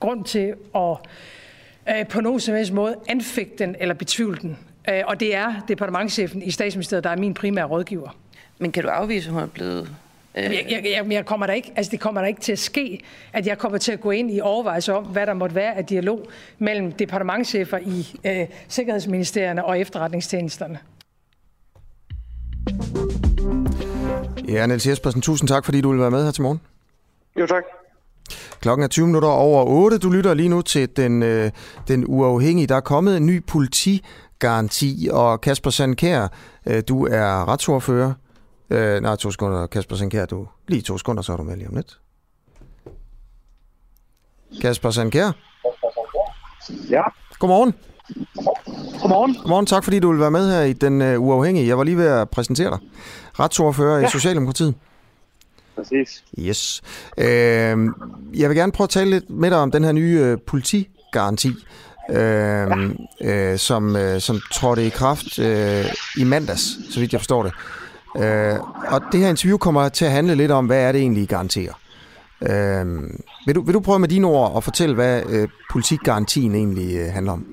grund 0.00 0.24
til 0.24 0.54
at 0.74 0.96
øh, 1.88 2.06
på 2.06 2.20
nogen 2.20 2.40
som 2.40 2.54
helst 2.54 2.72
måde 2.72 2.96
anfægte 3.08 3.64
den 3.64 3.76
eller 3.80 3.94
betvivle 3.94 4.38
den. 4.42 4.58
Øh, 4.88 5.02
og 5.06 5.20
det 5.20 5.34
er 5.34 5.64
departementchefen 5.68 6.42
i 6.42 6.50
statsministeriet, 6.50 7.04
der 7.04 7.10
er 7.10 7.16
min 7.16 7.34
primære 7.34 7.66
rådgiver. 7.66 8.16
Men 8.62 8.72
kan 8.72 8.82
du 8.82 8.88
afvise, 8.88 9.28
at 9.28 9.32
hun 9.32 9.42
er 9.42 9.46
blevet 9.46 9.88
Jeg, 10.34 10.66
jeg, 10.70 10.82
jeg, 10.84 11.12
jeg 11.12 11.26
kommer 11.26 11.46
der 11.46 11.54
ikke, 11.54 11.72
altså 11.76 11.90
det 11.90 12.00
kommer 12.00 12.20
der 12.20 12.28
ikke 12.28 12.40
til 12.40 12.52
at 12.52 12.58
ske, 12.58 13.00
at 13.32 13.46
jeg 13.46 13.58
kommer 13.58 13.78
til 13.78 13.92
at 13.92 14.00
gå 14.00 14.10
ind 14.10 14.30
i 14.30 14.40
overvejelse 14.40 14.94
om, 14.94 15.04
hvad 15.04 15.26
der 15.26 15.34
måtte 15.34 15.54
være 15.54 15.76
af 15.76 15.84
dialog 15.84 16.26
mellem 16.58 16.92
departementchefer 16.92 17.78
i 17.78 18.20
øh, 18.26 18.46
Sikkerhedsministerierne 18.68 19.64
og 19.64 19.80
efterretningstjenesterne. 19.80 20.78
Ja, 24.48 24.66
Niels 24.66 24.86
Jespersen, 24.86 25.22
tusind 25.22 25.48
tak, 25.48 25.64
fordi 25.64 25.80
du 25.80 25.90
vil 25.90 26.00
være 26.00 26.10
med 26.10 26.24
her 26.24 26.30
til 26.30 26.42
morgen. 26.42 26.60
Jo, 27.40 27.46
tak. 27.46 27.62
Klokken 28.60 28.84
er 28.84 28.88
20 28.88 29.06
minutter 29.06 29.28
over 29.28 29.64
8. 29.64 29.98
Du 29.98 30.10
lytter 30.10 30.34
lige 30.34 30.48
nu 30.48 30.62
til 30.62 30.96
den, 30.96 31.22
øh, 31.22 31.50
den 31.88 32.04
uafhængige. 32.06 32.66
Der 32.66 32.76
er 32.76 32.80
kommet 32.80 33.16
en 33.16 33.26
ny 33.26 33.44
politigaranti, 33.46 35.08
og 35.12 35.40
Kasper 35.40 35.70
Sandkær, 35.70 36.28
øh, 36.66 36.82
du 36.88 37.06
er 37.06 37.48
retsordfører. 37.48 38.12
Øh, 38.72 39.02
nej, 39.02 39.16
to 39.16 39.30
sekunder. 39.30 39.66
Kasper 39.66 39.96
Sandkær, 39.96 40.26
du 40.26 40.48
lige 40.68 40.82
to 40.82 40.98
sekunder, 40.98 41.22
så 41.22 41.32
er 41.32 41.36
du 41.36 41.42
med 41.42 41.56
lige 41.56 41.68
om 41.68 41.74
lidt. 41.74 41.98
Kasper 44.60 44.90
Sandkær? 44.90 45.32
Ja. 46.90 47.02
Godmorgen. 47.38 47.74
Godmorgen. 49.00 49.34
Godmorgen, 49.34 49.66
tak 49.66 49.84
fordi 49.84 49.98
du 49.98 50.10
vil 50.10 50.20
være 50.20 50.30
med 50.30 50.50
her 50.50 50.62
i 50.62 50.72
Den 50.72 51.16
uh, 51.16 51.22
Uafhængige. 51.22 51.66
Jeg 51.66 51.78
var 51.78 51.84
lige 51.84 51.96
ved 51.96 52.06
at 52.06 52.30
præsentere 52.30 52.70
dig. 52.70 52.78
Retsordfører 53.40 53.98
ja. 53.98 54.06
i 54.06 54.10
Socialdemokratiet. 54.10 54.74
Præcis. 55.76 56.24
Yes. 56.38 56.82
Øh, 57.18 57.26
jeg 58.34 58.48
vil 58.48 58.56
gerne 58.56 58.72
prøve 58.72 58.84
at 58.84 58.90
tale 58.90 59.10
lidt 59.10 59.30
med 59.30 59.50
dig 59.50 59.58
om 59.58 59.70
den 59.70 59.84
her 59.84 59.92
nye 59.92 60.18
øh, 60.22 60.38
politigaranti, 60.46 61.48
øh, 62.10 62.16
ja. 62.16 63.52
øh, 63.52 63.58
som, 63.58 63.96
øh, 63.96 64.20
som 64.20 64.40
trådte 64.52 64.86
i 64.86 64.88
kraft 64.88 65.38
øh, 65.38 65.84
i 66.16 66.24
mandags, 66.24 66.94
så 66.94 67.00
vidt 67.00 67.12
jeg 67.12 67.20
forstår 67.20 67.42
det. 67.42 67.52
Øh, 67.52 67.81
Øh, 68.16 68.60
og 68.94 69.02
det 69.12 69.20
her 69.20 69.28
interview 69.28 69.58
kommer 69.58 69.88
til 69.88 70.04
at 70.04 70.10
handle 70.10 70.34
lidt 70.34 70.50
om, 70.50 70.66
hvad 70.66 70.88
er 70.88 70.92
det 70.92 71.00
egentlig, 71.00 71.22
I 71.22 71.26
garanterer. 71.26 71.74
Øh, 72.42 72.86
vil, 73.46 73.54
du, 73.54 73.60
vil 73.60 73.74
du 73.74 73.80
prøve 73.80 73.98
med 73.98 74.08
dine 74.08 74.26
ord 74.26 74.52
at 74.56 74.64
fortælle, 74.64 74.94
hvad 74.94 75.22
øh, 75.30 75.48
politikgarantien 75.70 76.54
egentlig 76.54 76.96
øh, 76.96 77.12
handler 77.12 77.32
om? 77.32 77.46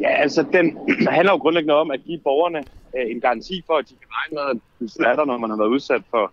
Ja, 0.00 0.08
altså 0.08 0.44
den 0.52 0.78
handler 1.16 1.32
jo 1.32 1.38
grundlæggende 1.38 1.74
om 1.74 1.90
at 1.90 2.00
give 2.06 2.18
borgerne 2.18 2.58
øh, 2.96 3.10
en 3.10 3.20
garanti 3.20 3.62
for, 3.66 3.74
at 3.74 3.88
de 3.88 3.94
kan 3.94 4.08
regne 4.10 4.34
med, 4.34 4.50
at 4.50 4.62
politiet 4.78 5.06
er 5.06 5.16
der, 5.16 5.24
når 5.24 5.38
man 5.38 5.50
har 5.50 5.56
været 5.56 5.68
udsat 5.68 6.02
for 6.10 6.32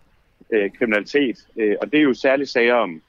øh, 0.50 0.72
kriminalitet. 0.78 1.38
Øh, 1.58 1.76
og 1.82 1.92
det 1.92 2.00
er 2.00 2.04
jo 2.04 2.14
særligt 2.14 2.50
sager 2.50 2.76
om 2.76 3.02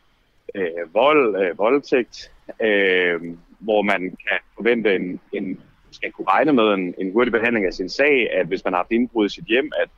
øh, 0.55 0.94
vold, 0.94 1.36
øh, 1.42 1.59
voldtægt, 1.59 2.32
øh, 2.62 3.20
hvor 3.59 3.82
man 3.82 4.00
kan 4.00 4.38
forvente 4.56 4.96
en, 4.96 5.20
en 5.32 5.60
skal 5.98 6.12
kunne 6.12 6.30
regne 6.34 6.52
med 6.52 6.68
en, 6.76 6.84
en 7.02 7.12
hurtig 7.12 7.32
behandling 7.32 7.66
af 7.66 7.72
sin 7.72 7.88
sag, 7.88 8.14
at 8.38 8.46
hvis 8.46 8.64
man 8.64 8.72
har 8.72 8.78
haft 8.82 8.92
indbrud 8.98 9.26
i 9.26 9.34
sit 9.36 9.44
hjem, 9.52 9.68
at 9.82 9.88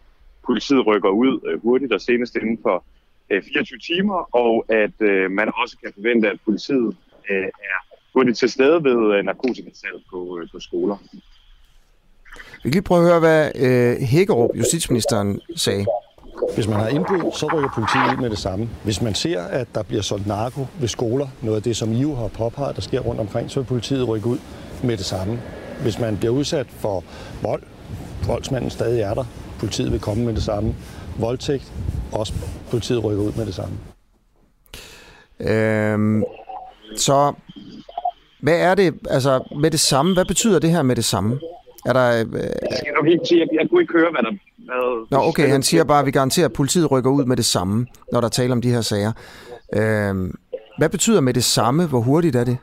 politiet 0.48 0.86
rykker 0.86 1.08
ud 1.22 1.32
øh, 1.48 1.62
hurtigt 1.62 1.92
og 1.92 2.00
senest 2.00 2.36
inden 2.36 2.58
for 2.62 2.84
øh, 3.30 3.42
24 3.54 3.78
timer, 3.78 4.18
og 4.42 4.52
at 4.68 4.96
øh, 5.00 5.30
man 5.30 5.48
også 5.62 5.76
kan 5.82 5.90
forvente, 5.94 6.30
at 6.30 6.38
politiet 6.44 6.96
øh, 7.30 7.48
er 7.70 7.78
hurtigt 8.14 8.38
til 8.38 8.50
stede 8.50 8.84
ved 8.84 8.98
øh, 9.14 9.24
narkotikasalg 9.24 9.98
på, 10.10 10.38
øh, 10.38 10.48
på 10.52 10.60
skoler. 10.60 10.96
Vi 12.62 12.68
kan 12.70 12.70
lige 12.70 12.82
prøve 12.82 13.00
at 13.00 13.08
høre, 13.10 13.20
hvad 13.20 13.42
øh, 13.66 13.96
Hækkerup, 14.12 14.50
justitsministeren, 14.56 15.40
sagde. 15.56 15.86
Hvis 16.54 16.68
man 16.68 16.76
har 16.80 16.88
indbrud, 16.88 17.32
så 17.32 17.46
rykker 17.54 17.70
politiet 17.74 18.04
ud 18.12 18.20
med 18.22 18.30
det 18.30 18.38
samme. 18.38 18.68
Hvis 18.84 19.02
man 19.02 19.14
ser, 19.14 19.42
at 19.42 19.68
der 19.74 19.82
bliver 19.82 20.02
solgt 20.02 20.26
narko 20.26 20.66
ved 20.80 20.88
skoler, 20.88 21.28
noget 21.42 21.56
af 21.56 21.62
det, 21.62 21.76
som 21.76 21.92
IU 21.92 22.14
har 22.14 22.28
påpeget, 22.28 22.76
der 22.76 22.82
sker 22.82 23.00
rundt 23.00 23.20
omkring, 23.20 23.50
så 23.50 23.60
vil 23.60 23.66
politiet 23.66 24.08
rykke 24.08 24.26
ud 24.26 24.38
med 24.84 24.96
det 24.96 25.04
samme. 25.04 25.40
Hvis 25.82 25.98
man 25.98 26.16
bliver 26.16 26.32
udsat 26.32 26.66
for 26.70 27.04
vold, 27.42 27.62
voldsmanden 28.26 28.70
stadig 28.70 29.00
er 29.00 29.14
der, 29.14 29.24
politiet 29.58 29.92
vil 29.92 30.00
komme 30.00 30.24
med 30.24 30.34
det 30.34 30.42
samme. 30.42 30.74
Voldtægt, 31.18 31.72
også 32.12 32.32
politiet 32.70 33.04
rykker 33.04 33.22
ud 33.22 33.32
med 33.36 33.46
det 33.46 33.54
samme. 33.54 33.74
Øhm, 35.40 36.24
så 36.96 37.32
hvad 38.42 38.60
er 38.60 38.74
det, 38.74 38.94
altså 39.10 39.56
med 39.60 39.70
det 39.70 39.80
samme, 39.80 40.14
hvad 40.14 40.24
betyder 40.24 40.58
det 40.58 40.70
her 40.70 40.82
med 40.82 40.96
det 40.96 41.04
samme? 41.04 41.40
Er 41.86 41.92
der... 41.92 42.10
Øh... 42.10 42.32
Jeg 42.70 42.78
skal 42.78 42.92
nok 42.96 43.06
ikke 43.06 43.24
sige, 43.28 43.40
jeg, 43.40 43.48
jeg 43.60 43.68
kunne 43.70 43.82
ikke 43.82 43.92
høre, 43.92 44.10
hvad 44.10 44.22
der... 44.22 44.30
Hvad, 44.58 45.06
Nå, 45.10 45.18
okay, 45.28 45.48
han 45.48 45.62
siger 45.62 45.84
bare, 45.84 46.00
at 46.00 46.06
vi 46.06 46.10
garanterer, 46.10 46.46
at 46.46 46.52
politiet 46.52 46.90
rykker 46.90 47.10
ud 47.10 47.24
med 47.24 47.36
det 47.36 47.44
samme, 47.44 47.86
når 48.12 48.20
der 48.20 48.28
taler 48.28 48.52
om 48.52 48.62
de 48.62 48.70
her 48.70 48.80
sager. 48.80 49.12
Øhm, 49.74 50.34
hvad 50.78 50.88
betyder 50.88 51.20
med 51.20 51.34
det 51.34 51.44
samme? 51.44 51.86
Hvor 51.86 52.00
hurtigt 52.00 52.36
er 52.36 52.44
det? 52.44 52.56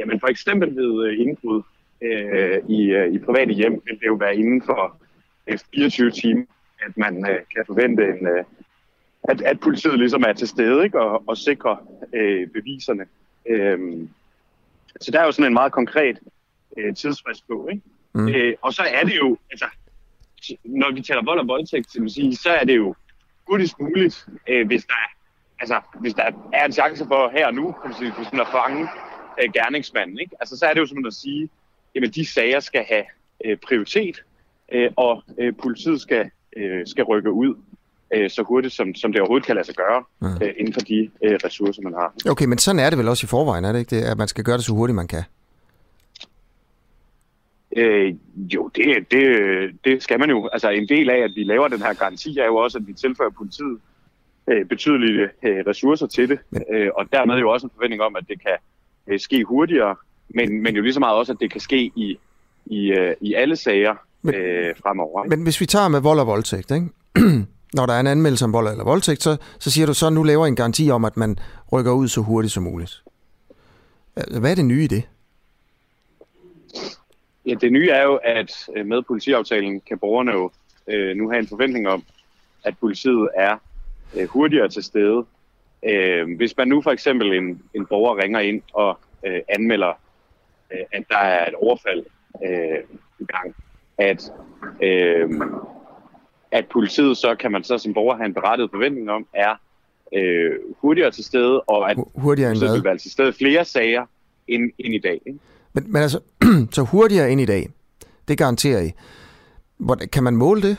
Jamen 0.00 0.20
for 0.20 0.28
eksempel 0.28 0.76
ved 0.76 1.06
øh, 1.06 1.20
indbrud 1.20 1.62
øh, 2.02 2.58
i, 2.68 2.82
øh, 2.82 3.12
i 3.14 3.18
private 3.18 3.52
hjem 3.52 3.82
vil 3.86 4.00
det 4.00 4.06
jo 4.06 4.14
være 4.14 4.36
inden 4.36 4.62
for 4.62 4.96
øh, 5.46 5.58
24 5.74 6.10
timer, 6.10 6.44
at 6.86 6.96
man 6.96 7.30
øh, 7.30 7.38
kan 7.54 7.64
forvente, 7.66 8.02
en, 8.02 8.26
øh, 8.26 8.44
at, 9.22 9.42
at 9.42 9.60
politiet 9.60 9.98
ligesom 9.98 10.24
er 10.28 10.32
til 10.32 10.48
stede 10.48 10.84
ikke? 10.84 11.00
Og, 11.00 11.28
og 11.28 11.36
sikrer 11.36 11.76
øh, 12.14 12.48
beviserne. 12.48 13.04
Øh, 13.46 14.08
så 15.00 15.10
der 15.10 15.20
er 15.20 15.24
jo 15.24 15.32
sådan 15.32 15.46
en 15.46 15.54
meget 15.54 15.72
konkret 15.72 16.18
øh, 16.76 16.94
tidsfrist 16.94 17.46
på. 17.48 17.68
Ikke? 17.70 17.82
Mm. 18.14 18.28
Øh, 18.28 18.54
og 18.62 18.72
så 18.72 18.82
er 18.82 19.04
det 19.04 19.16
jo, 19.16 19.36
altså, 19.50 19.66
når 20.64 20.94
vi 20.94 21.02
taler 21.02 21.24
vold 21.24 21.38
og 21.38 21.48
voldtægt, 21.48 21.92
så, 21.92 22.04
sige, 22.08 22.36
så 22.36 22.50
er 22.50 22.64
det 22.64 22.76
jo 22.76 22.94
hurtigst 23.48 23.80
muligt, 23.80 24.26
øh, 24.48 24.66
hvis 24.66 24.84
der 24.84 24.94
altså, 25.60 25.80
hvis 26.00 26.14
der 26.14 26.30
er 26.52 26.64
en 26.64 26.72
chance 26.72 27.04
for 27.06 27.30
her 27.32 27.46
og 27.46 27.54
nu, 27.54 27.72
kan 27.72 27.90
man 27.90 27.98
sige, 27.98 28.12
for 28.12 28.24
sådan 28.24 28.40
at 28.40 28.48
fange 28.52 28.88
øh, 29.42 29.52
gerningsmanden. 29.52 30.18
Ikke? 30.18 30.36
Altså, 30.40 30.56
så 30.56 30.66
er 30.66 30.72
det 30.72 30.80
jo 30.80 30.86
som 30.86 31.06
at 31.06 31.14
sige, 31.14 31.48
at 31.96 32.14
de 32.14 32.26
sager 32.26 32.60
skal 32.60 32.84
have 32.88 33.04
øh, 33.44 33.56
prioritet, 33.56 34.24
øh, 34.72 34.90
og 34.96 35.22
øh, 35.38 35.52
politiet 35.62 36.00
skal, 36.00 36.30
øh, 36.56 36.86
skal 36.86 37.04
rykke 37.04 37.32
ud 37.32 37.54
øh, 38.14 38.30
så 38.30 38.42
hurtigt, 38.42 38.74
som, 38.74 38.94
som 38.94 39.12
det 39.12 39.20
overhovedet 39.20 39.46
kan 39.46 39.54
lade 39.54 39.66
sig 39.66 39.74
gøre, 39.74 40.04
mm. 40.20 40.26
øh, 40.42 40.54
inden 40.56 40.72
for 40.74 40.80
de 40.80 41.10
øh, 41.24 41.38
ressourcer, 41.44 41.82
man 41.82 41.92
har. 41.92 42.14
Okay, 42.30 42.44
men 42.44 42.58
sådan 42.58 42.80
er 42.80 42.90
det 42.90 42.98
vel 42.98 43.08
også 43.08 43.24
i 43.24 43.28
forvejen, 43.28 43.64
er 43.64 43.72
det 43.72 43.78
ikke 43.78 43.96
det? 43.96 44.02
At 44.02 44.18
man 44.18 44.28
skal 44.28 44.44
gøre 44.44 44.56
det 44.56 44.64
så 44.64 44.72
hurtigt, 44.72 44.96
man 44.96 45.08
kan? 45.08 45.22
Øh, 47.76 48.14
jo, 48.36 48.70
det, 48.74 49.10
det, 49.10 49.24
det 49.84 50.02
skal 50.02 50.18
man 50.18 50.30
jo. 50.30 50.48
Altså 50.52 50.70
en 50.70 50.88
del 50.88 51.10
af, 51.10 51.18
at 51.18 51.30
vi 51.34 51.44
laver 51.44 51.68
den 51.68 51.82
her 51.82 51.94
garanti, 51.94 52.38
er 52.38 52.46
jo 52.46 52.56
også, 52.56 52.78
at 52.78 52.86
vi 52.86 52.92
tilfører 52.92 53.30
politiet 53.30 53.78
øh, 54.46 54.66
betydelige 54.66 55.28
øh, 55.42 55.64
ressourcer 55.66 56.06
til 56.06 56.28
det, 56.28 56.38
øh, 56.72 56.90
og 56.94 57.12
dermed 57.12 57.38
jo 57.38 57.50
også 57.50 57.66
en 57.66 57.70
forventning 57.74 58.02
om, 58.02 58.16
at 58.16 58.24
det 58.28 58.42
kan 58.42 58.56
øh, 59.10 59.20
ske 59.20 59.44
hurtigere, 59.44 59.96
men, 60.34 60.62
men 60.62 60.76
jo 60.76 60.82
lige 60.82 60.94
så 60.94 61.00
meget 61.00 61.16
også, 61.16 61.32
at 61.32 61.38
det 61.40 61.52
kan 61.52 61.60
ske 61.60 61.92
i, 61.96 62.18
i, 62.66 62.92
øh, 62.92 63.14
i 63.20 63.34
alle 63.34 63.56
sager 63.56 63.94
men, 64.22 64.34
øh, 64.34 64.74
fremover. 64.82 65.24
Men 65.24 65.42
hvis 65.42 65.60
vi 65.60 65.66
tager 65.66 65.88
med 65.88 66.00
vold 66.00 66.20
og 66.20 66.26
voldtægt, 66.26 66.70
ikke? 66.70 66.86
når 67.76 67.86
der 67.86 67.94
er 67.94 68.00
en 68.00 68.06
anmeldelse 68.06 68.44
om 68.44 68.52
vold 68.52 68.68
eller 68.68 68.84
voldtægt, 68.84 69.22
så, 69.22 69.36
så 69.58 69.70
siger 69.70 69.86
du 69.86 69.94
så, 69.94 70.06
at 70.06 70.12
nu 70.12 70.22
laver 70.22 70.46
en 70.46 70.56
garanti 70.56 70.90
om, 70.90 71.04
at 71.04 71.16
man 71.16 71.38
rykker 71.72 71.92
ud 71.92 72.08
så 72.08 72.20
hurtigt 72.20 72.52
som 72.52 72.62
muligt. 72.62 73.02
Hvad 74.40 74.50
er 74.50 74.54
det 74.54 74.64
nye 74.64 74.84
i 74.84 74.86
det? 74.86 75.02
Ja, 77.46 77.54
det 77.54 77.72
nye 77.72 77.90
er 77.90 78.02
jo, 78.02 78.16
at 78.24 78.68
øh, 78.76 78.86
med 78.86 79.02
politiaftalen 79.02 79.80
kan 79.80 79.98
borgerne 79.98 80.32
jo 80.32 80.50
øh, 80.86 81.16
nu 81.16 81.30
have 81.30 81.40
en 81.40 81.48
forventning 81.48 81.88
om, 81.88 82.02
at 82.64 82.74
politiet 82.80 83.28
er 83.36 83.56
øh, 84.16 84.28
hurtigere 84.28 84.68
til 84.68 84.82
stede. 84.82 85.24
Øh, 85.88 86.36
hvis 86.36 86.56
man 86.56 86.68
nu 86.68 86.82
for 86.82 86.90
eksempel 86.90 87.32
en, 87.32 87.62
en 87.74 87.86
borger 87.86 88.22
ringer 88.22 88.40
ind 88.40 88.62
og 88.72 88.98
øh, 89.26 89.40
anmelder, 89.48 89.92
øh, 90.72 90.78
at 90.92 91.04
der 91.10 91.18
er 91.18 91.48
et 91.48 91.54
overfald 91.54 92.04
øh, 92.44 92.78
i 93.18 93.24
gang, 93.24 93.54
at, 93.98 94.32
øh, 94.82 95.30
at 96.50 96.66
politiet 96.72 97.16
så 97.16 97.34
kan 97.34 97.52
man 97.52 97.64
så 97.64 97.78
som 97.78 97.94
borger 97.94 98.16
have 98.16 98.26
en 98.26 98.34
berettiget 98.34 98.70
forventning 98.70 99.10
om, 99.10 99.26
er 99.34 99.54
øh, 100.14 100.52
hurtigere 100.80 101.10
til 101.10 101.24
stede, 101.24 101.60
og 101.60 101.90
at 101.90 101.98
hurtigere 102.14 102.50
politiet 102.50 102.74
vil 102.74 102.84
være 102.84 102.98
til 102.98 103.10
stede 103.10 103.32
flere 103.32 103.64
sager 103.64 104.06
end, 104.48 104.70
end 104.78 104.94
i 104.94 104.98
dag. 104.98 105.20
Ikke? 105.26 105.38
Men, 105.72 105.92
men 105.92 106.02
altså, 106.02 106.20
så 106.76 106.82
hurtigere 106.82 107.30
end 107.30 107.40
i 107.40 107.46
dag, 107.46 107.68
det 108.28 108.38
garanterer 108.38 108.80
I. 108.80 108.92
Hvordan, 109.76 110.08
kan 110.08 110.22
man 110.22 110.36
måle 110.36 110.62
det? 110.62 110.76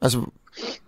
Altså... 0.00 0.30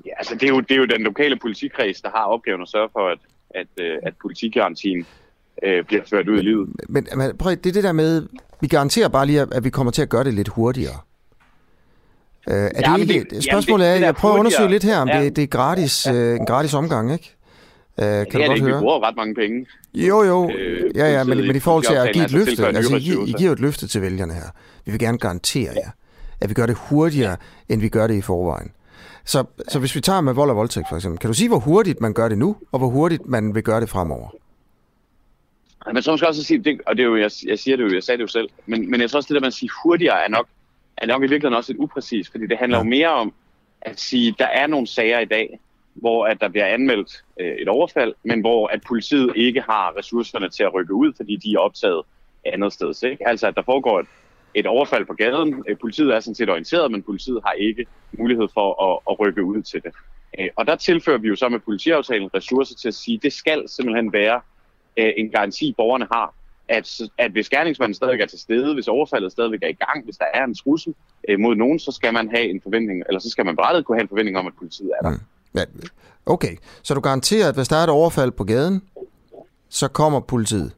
Ja, 0.06 0.10
altså 0.18 0.34
det 0.34 0.42
er, 0.42 0.48
jo, 0.48 0.60
det 0.60 0.70
er 0.70 0.76
jo 0.76 0.84
den 0.84 1.02
lokale 1.02 1.36
politikreds, 1.36 2.00
der 2.00 2.10
har 2.10 2.24
opgaven 2.24 2.62
at 2.62 2.68
sørge 2.68 2.88
for, 2.92 3.08
at, 3.08 3.18
at, 3.50 3.84
øh, 3.84 3.98
at 4.02 4.14
politigarantien 4.22 5.06
øh, 5.62 5.84
bliver 5.84 6.02
ført 6.10 6.28
ud 6.28 6.38
i 6.38 6.42
livet. 6.42 6.68
Men, 6.88 7.06
men 7.16 7.36
prøv, 7.38 7.50
det 7.50 7.66
er 7.66 7.72
det 7.72 7.84
der 7.84 7.92
med, 7.92 8.28
vi 8.60 8.66
garanterer 8.66 9.08
bare 9.08 9.26
lige, 9.26 9.40
at 9.40 9.64
vi 9.64 9.70
kommer 9.70 9.90
til 9.90 10.02
at 10.02 10.08
gøre 10.08 10.24
det 10.24 10.34
lidt 10.34 10.48
hurtigere. 10.48 10.98
Øh, 12.48 12.54
er 12.54 12.90
ja, 12.90 12.96
det 12.96 13.10
ikke, 13.10 13.26
det, 13.30 13.44
spørgsmålet 13.44 13.84
jamen 13.84 13.96
det, 13.96 14.02
er, 14.02 14.06
jeg 14.06 14.14
prøver 14.14 14.34
at 14.34 14.38
undersøge 14.38 14.68
lidt 14.68 14.84
her, 14.84 14.98
om 14.98 15.08
ja. 15.08 15.24
det, 15.24 15.36
det 15.36 15.42
er 15.42 15.46
gratis, 15.46 16.06
ja. 16.06 16.12
øh, 16.12 16.36
en 16.36 16.46
gratis 16.46 16.74
omgang, 16.74 17.12
ikke? 17.12 17.34
Uh, 17.96 18.04
kan 18.04 18.26
det 18.26 18.34
er 18.34 18.48
det 18.48 18.54
ikke, 18.54 18.66
vi 18.66 18.72
bruger 18.72 19.08
ret 19.08 19.16
mange 19.16 19.34
penge. 19.34 19.66
Jo, 19.94 20.22
jo, 20.22 20.50
øh, 20.50 20.90
ja, 20.96 21.12
ja, 21.12 21.24
men, 21.24 21.46
men 21.46 21.56
i 21.56 21.58
forhold 21.60 21.84
til 21.84 21.94
at 21.94 22.12
give 22.12 22.24
et 22.24 22.32
løfte, 22.32 22.66
altså 22.66 22.96
I, 22.96 23.30
I 23.30 23.32
giver 23.32 23.52
et 23.52 23.60
løfte 23.60 23.88
til 23.88 24.02
vælgerne 24.02 24.34
her. 24.34 24.50
Vi 24.84 24.90
vil 24.90 25.00
gerne 25.00 25.18
garantere 25.18 25.72
jer, 25.76 25.90
at 26.40 26.48
vi 26.48 26.54
gør 26.54 26.66
det 26.66 26.76
hurtigere, 26.76 27.36
end 27.68 27.80
vi 27.80 27.88
gør 27.88 28.06
det 28.06 28.14
i 28.14 28.20
forvejen. 28.20 28.70
Så, 29.28 29.44
så 29.68 29.78
hvis 29.78 29.94
vi 29.94 30.00
tager 30.00 30.20
med 30.20 30.32
vold 30.32 30.50
og 30.50 30.56
voldtægt 30.56 30.88
for 30.88 30.96
eksempel, 30.96 31.18
kan 31.18 31.28
du 31.30 31.34
sige, 31.34 31.48
hvor 31.48 31.58
hurtigt 31.58 32.00
man 32.00 32.12
gør 32.14 32.28
det 32.28 32.38
nu, 32.38 32.56
og 32.72 32.78
hvor 32.78 32.88
hurtigt 32.88 33.26
man 33.26 33.54
vil 33.54 33.62
gøre 33.62 33.80
det 33.80 33.88
fremover? 33.88 34.28
Men 35.92 36.02
så 36.02 36.10
måske 36.10 36.28
også 36.28 36.44
sige, 36.44 36.64
det, 36.64 36.80
og 36.86 36.96
det 36.96 37.02
er 37.02 37.06
jo, 37.06 37.16
jeg, 37.16 37.30
jeg 37.46 37.58
siger 37.58 37.76
det 37.76 37.84
jo, 37.84 37.94
jeg 37.94 38.02
sagde 38.02 38.18
det 38.18 38.22
jo 38.22 38.28
selv, 38.28 38.48
men, 38.66 38.90
men 38.90 39.00
jeg 39.00 39.10
tror 39.10 39.16
også, 39.16 39.28
det 39.28 39.34
der, 39.34 39.40
man 39.40 39.52
siger 39.52 39.72
hurtigere, 39.82 40.24
er 40.24 40.28
nok, 40.28 40.46
er 40.96 41.06
nok 41.06 41.22
i 41.22 41.22
virkeligheden 41.22 41.54
også 41.54 41.72
lidt 41.72 41.82
upræcis, 41.82 42.30
fordi 42.30 42.46
det 42.46 42.58
handler 42.58 42.78
ja. 42.78 42.84
jo 42.84 42.88
mere 42.88 43.08
om, 43.08 43.32
at 43.80 44.00
sige, 44.00 44.34
der 44.38 44.46
er 44.46 44.66
nogle 44.66 44.86
sager 44.86 45.20
i 45.20 45.24
dag, 45.24 45.60
hvor 45.94 46.26
at 46.26 46.40
der 46.40 46.48
bliver 46.48 46.66
anmeldt 46.66 47.24
øh, 47.40 47.56
et 47.56 47.68
overfald, 47.68 48.14
men 48.22 48.40
hvor 48.40 48.66
at 48.66 48.80
politiet 48.88 49.32
ikke 49.36 49.60
har 49.60 49.98
ressourcerne 49.98 50.48
til 50.48 50.62
at 50.62 50.74
rykke 50.74 50.94
ud, 50.94 51.12
fordi 51.16 51.36
de 51.36 51.54
er 51.54 51.58
optaget 51.58 52.02
andet 52.44 52.72
sted. 52.72 53.02
Ikke? 53.02 53.28
Altså 53.28 53.46
at 53.46 53.56
der 53.56 53.62
foregår 53.62 54.00
et, 54.00 54.06
et 54.58 54.66
overfald 54.66 55.06
på 55.06 55.12
gaden. 55.12 55.64
Øh, 55.68 55.76
politiet 55.80 56.14
er 56.14 56.20
sådan 56.20 56.34
set 56.34 56.50
orienteret, 56.50 56.90
men 56.92 57.02
politiet 57.02 57.40
har 57.44 57.52
ikke 57.52 57.86
mulighed 58.18 58.48
for 58.54 58.68
at, 58.86 58.98
at 59.10 59.20
rykke 59.20 59.44
ud 59.44 59.62
til 59.62 59.82
det. 59.82 59.92
Øh, 60.38 60.48
og 60.56 60.66
der 60.66 60.76
tilfører 60.76 61.18
vi 61.18 61.28
jo 61.28 61.36
så 61.36 61.48
med 61.48 61.58
politiaftalen 61.58 62.30
ressourcer 62.34 62.74
til 62.74 62.88
at 62.88 62.94
sige, 62.94 63.16
at 63.16 63.22
det 63.22 63.32
skal 63.32 63.68
simpelthen 63.68 64.12
være 64.12 64.40
øh, 64.96 65.12
en 65.16 65.30
garanti, 65.30 65.74
borgerne 65.76 66.06
har, 66.12 66.34
at, 66.68 67.00
at 67.18 67.30
hvis 67.30 67.48
gerningsmanden 67.48 67.94
stadig 67.94 68.20
er 68.20 68.26
til 68.26 68.38
stede, 68.38 68.74
hvis 68.74 68.88
overfaldet 68.88 69.32
stadig 69.32 69.58
er 69.62 69.68
i 69.68 69.72
gang, 69.72 70.04
hvis 70.04 70.16
der 70.16 70.24
er 70.34 70.44
en 70.44 70.54
trussel 70.54 70.94
mod 71.38 71.54
nogen, 71.54 71.78
så 71.78 71.92
skal 71.92 72.12
man 72.12 72.30
have 72.30 72.50
en 72.50 72.60
forventning, 72.62 73.02
eller 73.08 73.20
så 73.20 73.30
skal 73.30 73.44
man 73.44 73.56
berettet 73.56 73.84
kunne 73.84 73.96
have 73.96 74.02
en 74.02 74.08
forventning 74.08 74.38
om, 74.38 74.46
at 74.46 74.52
politiet 74.58 74.90
er 75.00 75.08
der. 75.08 75.10
Mm. 75.10 75.20
Ja, 75.54 75.64
okay, 76.26 76.56
så 76.82 76.94
du 76.94 77.00
garanterer, 77.00 77.48
at 77.48 77.54
hvis 77.54 77.68
der 77.68 77.76
er 77.76 77.84
et 77.84 77.90
overfald 77.90 78.30
på 78.30 78.44
gaden, 78.44 78.82
så 79.68 79.88
kommer 79.88 80.20
politiet, 80.20 80.72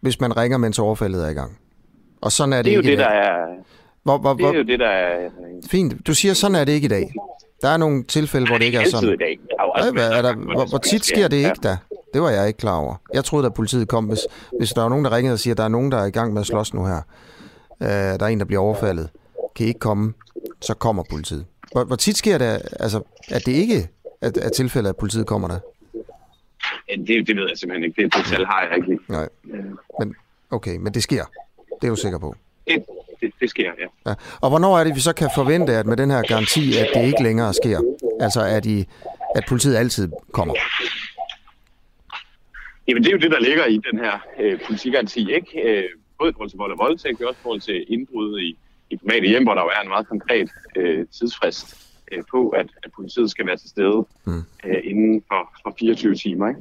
hvis 0.00 0.20
man 0.20 0.36
ringer, 0.36 0.58
mens 0.58 0.78
overfaldet 0.78 1.24
er 1.24 1.28
i 1.28 1.34
gang. 1.34 1.58
Og 2.22 2.32
sådan 2.32 2.52
er 2.52 2.56
det, 2.56 2.64
det 2.64 2.72
er 2.72 2.76
ikke 2.76 2.90
jo 2.90 2.96
det, 2.96 2.98
der 2.98 3.10
er... 3.10 3.46
Hvor, 4.02 4.18
hvor, 4.18 4.34
det 4.34 4.44
er 4.44 4.52
jo 4.52 4.62
det, 4.62 4.80
der 4.80 4.88
er... 4.88 5.30
Fint. 5.70 6.06
Du 6.06 6.14
siger, 6.14 6.34
sådan 6.34 6.54
er 6.54 6.64
det 6.64 6.72
ikke 6.72 6.84
i 6.84 6.88
dag. 6.88 7.12
Der 7.62 7.68
er 7.68 7.76
nogle 7.76 8.04
tilfælde, 8.04 8.46
hvor 8.46 8.58
det 8.58 8.64
ikke 8.64 8.78
er 8.78 8.84
sådan. 8.90 9.12
i 9.12 9.16
dag. 9.16 9.38
Ja, 9.96 10.18
er 10.18 10.22
der, 10.22 10.34
hvor, 10.34 10.68
hvor 10.68 10.78
tit 10.78 11.04
sker 11.04 11.28
det 11.28 11.36
ikke 11.36 11.60
da? 11.62 11.76
Det 12.14 12.22
var 12.22 12.30
jeg 12.30 12.46
ikke 12.46 12.58
klar 12.58 12.76
over. 12.76 12.94
Jeg 13.14 13.24
troede, 13.24 13.46
at 13.46 13.54
politiet 13.54 13.88
kom, 13.88 14.04
hvis, 14.04 14.20
hvis 14.58 14.70
der 14.70 14.82
var 14.82 14.88
nogen, 14.88 15.04
der 15.04 15.16
ringede 15.16 15.32
og 15.32 15.38
siger, 15.38 15.54
at 15.54 15.58
der 15.58 15.64
er 15.64 15.68
nogen, 15.68 15.92
der 15.92 15.98
er 15.98 16.04
i 16.04 16.10
gang 16.10 16.32
med 16.32 16.40
at 16.40 16.46
slås 16.46 16.74
nu 16.74 16.86
her. 16.86 17.00
Uh, 17.80 17.86
der 17.86 18.18
er 18.20 18.26
en, 18.26 18.38
der 18.38 18.44
bliver 18.44 18.62
overfaldet. 18.62 19.08
Kan 19.54 19.66
I 19.66 19.68
ikke 19.68 19.80
komme? 19.80 20.12
Så 20.60 20.74
kommer 20.74 21.02
politiet. 21.10 21.46
Hvor, 21.72 21.84
hvor 21.84 21.96
tit 21.96 22.16
sker 22.16 22.38
det, 22.38 22.62
altså, 22.80 23.02
at 23.28 23.46
det 23.46 23.52
ikke 23.52 23.88
er, 24.20 24.30
er 24.42 24.48
tilfælde, 24.48 24.88
at 24.88 24.96
politiet 24.96 25.26
kommer 25.26 25.48
der? 25.48 25.58
Det, 26.96 27.26
det 27.26 27.36
ved 27.36 27.48
jeg 27.48 27.58
simpelthen 27.58 27.84
ikke. 27.84 28.02
Det, 28.02 28.14
det 28.14 28.24
tal 28.26 28.46
har 28.46 28.66
jeg 28.70 28.76
ikke. 28.76 28.98
Nej. 29.08 29.28
Men, 29.98 30.14
okay, 30.50 30.76
men 30.76 30.94
det 30.94 31.02
sker. 31.02 31.24
Det 31.82 31.88
er 31.88 31.94
du 31.94 31.96
sikker 31.96 32.18
på? 32.18 32.34
Det, 32.66 32.84
det, 33.20 33.32
det 33.40 33.50
sker, 33.50 33.70
ja. 33.78 34.10
ja. 34.10 34.14
Og 34.40 34.48
hvornår 34.48 34.78
er 34.78 34.84
det, 34.84 34.94
vi 34.94 35.00
så 35.00 35.12
kan 35.12 35.30
forvente, 35.34 35.72
at 35.76 35.86
med 35.86 35.96
den 35.96 36.10
her 36.10 36.22
garanti, 36.22 36.76
at 36.78 36.88
det 36.94 37.06
ikke 37.06 37.22
længere 37.22 37.54
sker? 37.54 37.80
Altså, 38.20 38.40
at, 38.40 38.66
I, 38.66 38.88
at 39.36 39.44
politiet 39.48 39.76
altid 39.76 40.12
kommer? 40.32 40.54
Jamen, 42.88 43.02
det 43.02 43.08
er 43.08 43.12
jo 43.12 43.18
det, 43.18 43.30
der 43.30 43.40
ligger 43.40 43.66
i 43.66 43.80
den 43.90 43.98
her 43.98 44.18
øh, 44.40 44.60
politigaranti, 44.66 45.34
ikke? 45.34 45.62
Øh, 45.68 45.84
både 46.18 46.30
i 46.30 46.32
forhold 46.32 46.50
til 46.50 46.58
vold 46.58 46.72
og 46.72 46.78
voldtægt, 46.78 47.20
men 47.20 47.28
også 47.28 47.38
i 47.40 47.42
forhold 47.42 47.60
til 47.60 47.84
indbrud 47.88 48.40
i, 48.40 48.58
i 48.90 48.96
private 48.96 49.26
hjem, 49.28 49.42
hvor 49.42 49.54
der 49.54 49.62
jo 49.62 49.70
er 49.76 49.80
en 49.82 49.88
meget 49.88 50.08
konkret 50.08 50.50
øh, 50.76 51.06
tidsfrist 51.18 51.76
øh, 52.12 52.22
på, 52.30 52.48
at, 52.48 52.66
at 52.82 52.90
politiet 52.96 53.30
skal 53.30 53.46
være 53.46 53.56
til 53.56 53.68
stede 53.68 54.06
mm. 54.24 54.42
øh, 54.66 54.80
inden 54.84 55.22
for, 55.28 55.50
for 55.62 55.76
24 55.78 56.14
timer, 56.14 56.48
ikke? 56.48 56.60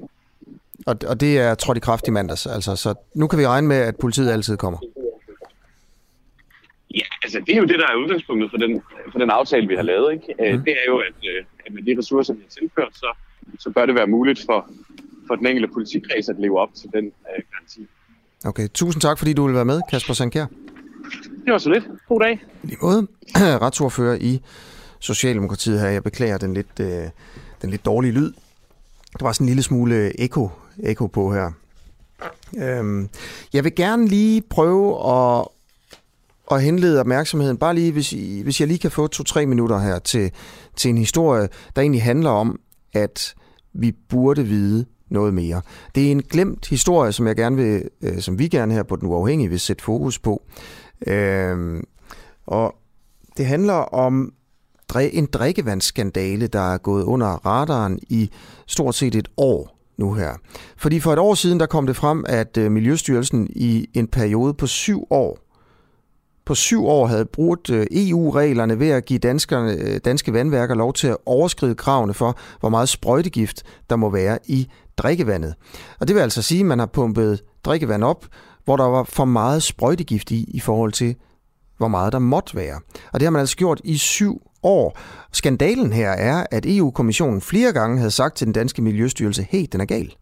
Og, 0.86 0.96
og 1.08 1.22
det 1.22 1.38
er 1.38 1.56
trådt 1.56 1.78
i 1.78 1.80
kraft 1.80 2.08
i 2.08 2.12
mandags, 2.12 2.48
altså, 2.48 2.76
så 2.76 2.94
nu 3.16 3.28
kan 3.28 3.40
vi 3.40 3.48
regne 3.48 3.68
med, 3.68 3.78
at 3.78 3.96
politiet 3.96 4.32
altid 4.32 4.58
kommer? 4.58 4.80
Ja, 6.96 7.08
altså 7.24 7.40
det 7.46 7.54
er 7.56 7.58
jo 7.58 7.66
det, 7.66 7.80
der 7.80 7.88
er 7.88 7.96
udgangspunktet 7.96 8.50
for 8.52 8.58
den, 8.58 8.82
for 9.12 9.20
den 9.20 9.30
aftale, 9.30 9.68
vi 9.68 9.76
har 9.76 9.84
lavet. 9.84 10.14
Ikke? 10.14 10.58
Mm. 10.58 10.64
Det 10.64 10.74
er 10.74 10.86
jo, 10.88 10.98
at, 10.98 11.18
øh, 11.30 11.44
at 11.66 11.74
med 11.74 11.84
de 11.84 12.00
ressourcer, 12.00 12.34
vi 12.34 12.42
har 12.42 12.50
tilført, 12.50 12.94
så, 12.94 13.10
så 13.60 13.70
bør 13.70 13.86
det 13.86 13.96
være 13.96 14.08
muligt 14.08 14.44
for, 14.46 14.70
for 15.28 15.36
den 15.36 15.48
enkelte 15.48 15.74
politikreds 15.74 16.30
at 16.30 16.36
leve 16.40 16.60
op 16.60 16.70
til 16.76 16.90
den 16.94 17.06
uh, 17.06 17.42
garanti. 17.52 17.88
Okay, 18.46 18.68
tusind 18.74 19.02
tak, 19.02 19.18
fordi 19.18 19.34
du 19.34 19.46
vil 19.46 19.56
være 19.56 19.66
med, 19.66 19.82
Kasper 19.90 20.14
Sankær. 20.14 20.46
Det 21.46 21.52
var 21.54 21.58
så 21.58 21.70
lidt. 21.70 21.84
God 22.08 22.20
dag. 22.20 22.46
I 22.64 22.76
måde, 22.82 23.08
retsordfører 23.66 24.18
i 24.22 24.42
Socialdemokratiet 25.00 25.80
her. 25.80 25.88
Jeg 25.88 26.04
beklager 26.04 26.38
den 26.38 26.54
lidt, 26.54 26.80
øh, 26.82 27.10
den 27.62 27.70
lidt 27.70 27.86
dårlige 27.86 28.12
lyd. 28.12 28.32
Der 29.20 29.26
var 29.26 29.32
sådan 29.32 29.46
en 29.46 29.50
lille 29.50 29.64
smule 29.64 30.22
ekko, 30.22 30.50
ekko 30.84 31.08
på 31.08 31.34
her. 31.34 31.52
Øhm, 32.58 33.10
jeg 33.54 33.64
vil 33.64 33.76
gerne 33.76 34.08
lige 34.08 34.42
prøve 34.50 35.12
at, 35.14 35.48
at 36.56 36.64
henlede 36.64 37.00
opmærksomheden, 37.00 37.58
bare 37.58 37.76
lige, 37.76 37.92
hvis, 37.92 38.14
I, 38.14 38.42
hvis 38.42 38.60
jeg 38.60 38.68
lige 38.68 38.80
kan 38.80 38.92
få 38.92 39.08
to-tre 39.08 39.46
minutter 39.46 39.80
her 39.80 40.00
til, 40.00 40.32
til 40.76 40.90
en 40.90 40.98
historie, 40.98 41.50
der 41.76 41.82
egentlig 41.82 42.04
handler 42.04 42.30
om, 42.30 42.60
at 42.94 43.36
vi 43.74 43.92
burde 44.10 44.44
vide 44.44 44.86
noget 45.10 45.34
mere. 45.34 45.62
Det 45.96 46.08
er 46.08 46.12
en 46.12 46.22
glemt 46.22 46.68
historie, 46.68 47.12
som 47.12 47.28
jeg 47.28 47.36
gerne 47.36 47.56
vil, 47.56 47.84
øh, 48.02 48.20
som 48.20 48.40
vi 48.40 48.48
gerne 48.48 48.74
her 48.74 48.84
på 48.84 48.96
Den 48.96 49.08
Uafhængige 49.08 49.50
vil 49.50 49.60
sætte 49.60 49.84
fokus 49.84 50.20
på. 50.20 50.42
Øh, 51.08 51.84
og 52.48 52.76
det 53.38 53.46
handler 53.46 53.74
om 53.74 54.34
en 54.96 55.26
drikkevandsskandale, 55.26 56.48
der 56.48 56.74
er 56.74 56.78
gået 56.78 57.04
under 57.04 57.28
radaren 57.28 58.00
i 58.10 58.32
stort 58.68 58.96
set 58.96 59.16
et 59.16 59.28
år 59.38 59.78
nu 59.98 60.14
her. 60.14 60.34
Fordi 60.78 61.00
for 61.00 61.14
et 61.14 61.20
år 61.20 61.34
siden, 61.34 61.60
der 61.60 61.66
kom 61.66 61.88
det 61.88 61.96
frem, 61.96 62.26
at 62.28 62.58
øh, 62.58 62.72
Miljøstyrelsen 62.72 63.48
i 63.50 63.88
en 63.94 64.08
periode 64.08 64.54
på 64.54 64.68
syv 64.68 65.08
år 65.10 65.40
på 66.46 66.56
syv 66.56 66.86
år 66.86 67.08
havde 67.08 67.26
brugt 67.26 67.70
øh, 67.70 67.88
EU-reglerne 67.92 68.80
ved 68.80 68.90
at 68.90 69.06
give 69.06 69.20
danskerne, 69.20 69.74
øh, 69.74 70.00
danske 70.06 70.34
vandværker 70.34 70.76
lov 70.76 70.94
til 70.94 71.08
at 71.08 71.18
overskride 71.26 71.76
kravene 71.76 72.14
for, 72.14 72.38
hvor 72.60 72.70
meget 72.70 72.90
sprøjtegift 72.90 73.64
der 73.90 73.96
må 73.96 74.10
være 74.10 74.40
i 74.46 74.68
drikkevandet. 74.98 75.54
Og 76.00 76.08
det 76.08 76.16
vil 76.16 76.22
altså 76.22 76.42
sige, 76.42 76.60
at 76.60 76.66
man 76.66 76.80
har 76.80 76.86
pumpet 76.86 77.42
drikkevand 77.64 78.04
op, 78.04 78.26
hvor 78.66 78.78
der 78.78 78.84
var 78.84 79.04
for 79.04 79.26
meget 79.26 79.64
sprøjtegift 79.64 80.32
i, 80.32 80.46
i 80.48 80.60
forhold 80.60 80.92
til, 80.92 81.16
hvor 81.78 81.88
meget 81.88 82.14
der 82.14 82.20
måtte 82.20 82.56
være. 82.56 82.80
Og 83.14 83.20
det 83.20 83.26
har 83.26 83.32
man 83.32 83.40
altså 83.40 83.58
gjort 83.58 83.82
i 83.84 83.98
syv 83.98 84.42
år. 84.64 84.98
Skandalen 85.32 85.94
her 85.94 86.10
er, 86.10 86.46
at 86.52 86.66
EU-kommissionen 86.66 87.42
flere 87.42 87.74
gange 87.74 87.98
havde 87.98 88.12
sagt 88.12 88.38
til 88.38 88.46
den 88.48 88.54
danske 88.54 88.82
Miljøstyrelse, 88.82 89.48
hey, 89.50 89.66
den 89.72 89.82
er 89.82 89.86
gal. 89.86 90.14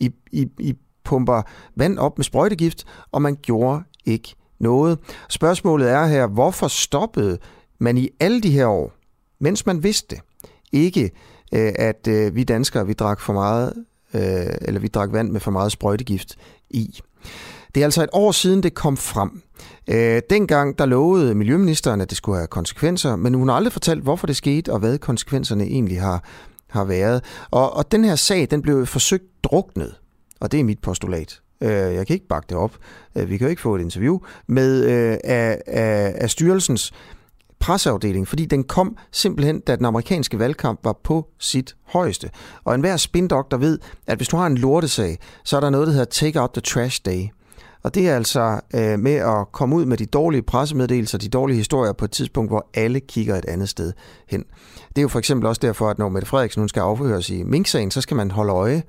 I, 0.00 0.10
I, 0.32 0.46
I 0.58 0.74
pumper 1.04 1.42
vand 1.76 1.98
op 1.98 2.18
med 2.18 2.24
sprøjtegift, 2.24 2.84
og 3.12 3.22
man 3.22 3.36
gjorde 3.42 3.82
ikke 4.04 4.34
noget. 4.60 4.98
Spørgsmålet 5.28 5.90
er 5.90 6.06
her, 6.06 6.26
hvorfor 6.26 6.68
stoppede 6.68 7.38
man 7.78 7.98
i 7.98 8.08
alle 8.20 8.40
de 8.40 8.50
her 8.50 8.66
år, 8.66 8.92
mens 9.40 9.66
man 9.66 9.82
vidste 9.82 10.16
ikke 10.72 11.10
øh, 11.54 11.72
at 11.74 12.08
øh, 12.08 12.34
vi 12.34 12.44
danskere, 12.44 12.86
vi 12.86 12.92
drak 12.92 13.20
for 13.20 13.32
meget, 13.32 13.72
øh, 14.14 14.54
eller 14.60 14.80
vi 14.80 14.88
drak 14.88 15.12
vand 15.12 15.30
med 15.30 15.40
for 15.40 15.50
meget 15.50 15.72
sprøjtegift 15.72 16.36
i. 16.70 17.00
Det 17.74 17.80
er 17.80 17.84
altså 17.84 18.02
et 18.02 18.08
år 18.12 18.32
siden, 18.32 18.62
det 18.62 18.74
kom 18.74 18.96
frem. 18.96 19.42
Øh, 19.88 20.22
dengang 20.30 20.78
der 20.78 20.86
lovede 20.86 21.34
Miljøministeren, 21.34 22.00
at 22.00 22.10
det 22.10 22.16
skulle 22.16 22.38
have 22.38 22.46
konsekvenser, 22.46 23.16
men 23.16 23.34
hun 23.34 23.48
har 23.48 23.56
aldrig 23.56 23.72
fortalt, 23.72 24.02
hvorfor 24.02 24.26
det 24.26 24.36
skete, 24.36 24.72
og 24.72 24.78
hvad 24.78 24.98
konsekvenserne 24.98 25.64
egentlig 25.64 26.00
har, 26.00 26.24
har 26.70 26.84
været. 26.84 27.24
Og, 27.50 27.76
og 27.76 27.92
den 27.92 28.04
her 28.04 28.16
sag, 28.16 28.48
den 28.50 28.62
blev 28.62 28.86
forsøgt 28.86 29.44
druknet, 29.44 29.94
og 30.40 30.52
det 30.52 30.60
er 30.60 30.64
mit 30.64 30.78
postulat. 30.78 31.40
Øh, 31.60 31.70
jeg 31.70 32.06
kan 32.06 32.14
ikke 32.14 32.28
bakke 32.28 32.46
det 32.48 32.56
op. 32.56 32.76
Øh, 33.16 33.30
vi 33.30 33.36
kan 33.36 33.46
jo 33.46 33.50
ikke 33.50 33.62
få 33.62 33.74
et 33.74 33.80
interview 33.80 34.18
med 34.46 34.84
øh, 34.84 35.18
af, 35.24 35.62
af, 35.66 36.14
af 36.16 36.30
styrelsens 36.30 36.92
presseafdeling, 37.60 38.28
fordi 38.28 38.44
den 38.44 38.64
kom 38.64 38.96
simpelthen, 39.12 39.60
da 39.60 39.76
den 39.76 39.84
amerikanske 39.84 40.38
valgkamp 40.38 40.80
var 40.84 40.98
på 41.04 41.26
sit 41.38 41.76
højeste. 41.86 42.30
Og 42.64 42.74
enhver 42.74 42.96
spindokter 42.96 43.56
ved, 43.56 43.78
at 44.06 44.16
hvis 44.18 44.28
du 44.28 44.36
har 44.36 44.46
en 44.46 44.58
lortesag, 44.58 45.18
så 45.44 45.56
er 45.56 45.60
der 45.60 45.70
noget, 45.70 45.86
der 45.86 45.92
hedder 45.92 46.06
Take 46.06 46.40
Out 46.40 46.50
the 46.52 46.60
Trash 46.60 47.00
Day. 47.06 47.28
Og 47.82 47.94
det 47.94 48.08
er 48.08 48.16
altså 48.16 48.60
øh, 48.74 48.98
med 48.98 49.14
at 49.14 49.52
komme 49.52 49.76
ud 49.76 49.84
med 49.84 49.96
de 49.96 50.06
dårlige 50.06 50.42
pressemeddelelser, 50.42 51.18
de 51.18 51.28
dårlige 51.28 51.56
historier 51.56 51.92
på 51.92 52.04
et 52.04 52.10
tidspunkt, 52.10 52.50
hvor 52.50 52.68
alle 52.74 53.00
kigger 53.00 53.36
et 53.36 53.44
andet 53.44 53.68
sted 53.68 53.92
hen. 54.28 54.44
Det 54.88 54.98
er 54.98 55.02
jo 55.02 55.08
for 55.08 55.18
eksempel 55.18 55.46
også 55.46 55.60
derfor, 55.60 55.90
at 55.90 55.98
når 55.98 56.08
Mette 56.08 56.28
Frederiksen 56.28 56.60
hun 56.60 56.68
skal 56.68 56.80
afhøres 56.80 57.30
i 57.30 57.42
Mink-sagen, 57.42 57.90
så 57.90 58.00
skal 58.00 58.16
man 58.16 58.30
holde 58.30 58.52
øje 58.52 58.82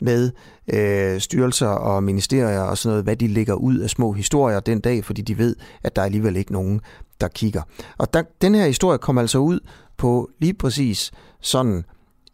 med 0.00 0.30
øh, 0.72 1.20
styrelser 1.20 1.68
og 1.68 2.02
ministerier 2.02 2.60
og 2.60 2.78
sådan 2.78 2.92
noget, 2.92 3.04
hvad 3.04 3.16
de 3.16 3.26
lægger 3.26 3.54
ud 3.54 3.78
af 3.78 3.90
små 3.90 4.12
historier 4.12 4.60
den 4.60 4.80
dag, 4.80 5.04
fordi 5.04 5.22
de 5.22 5.38
ved, 5.38 5.56
at 5.82 5.96
der 5.96 6.02
er 6.02 6.06
alligevel 6.06 6.36
ikke 6.36 6.52
nogen, 6.52 6.80
der 7.20 7.28
kigger. 7.28 7.62
Og 7.98 8.14
der, 8.14 8.22
den 8.42 8.54
her 8.54 8.66
historie 8.66 8.98
kom 8.98 9.18
altså 9.18 9.38
ud 9.38 9.60
på 9.96 10.30
lige 10.38 10.54
præcis 10.54 11.12
sådan 11.40 11.84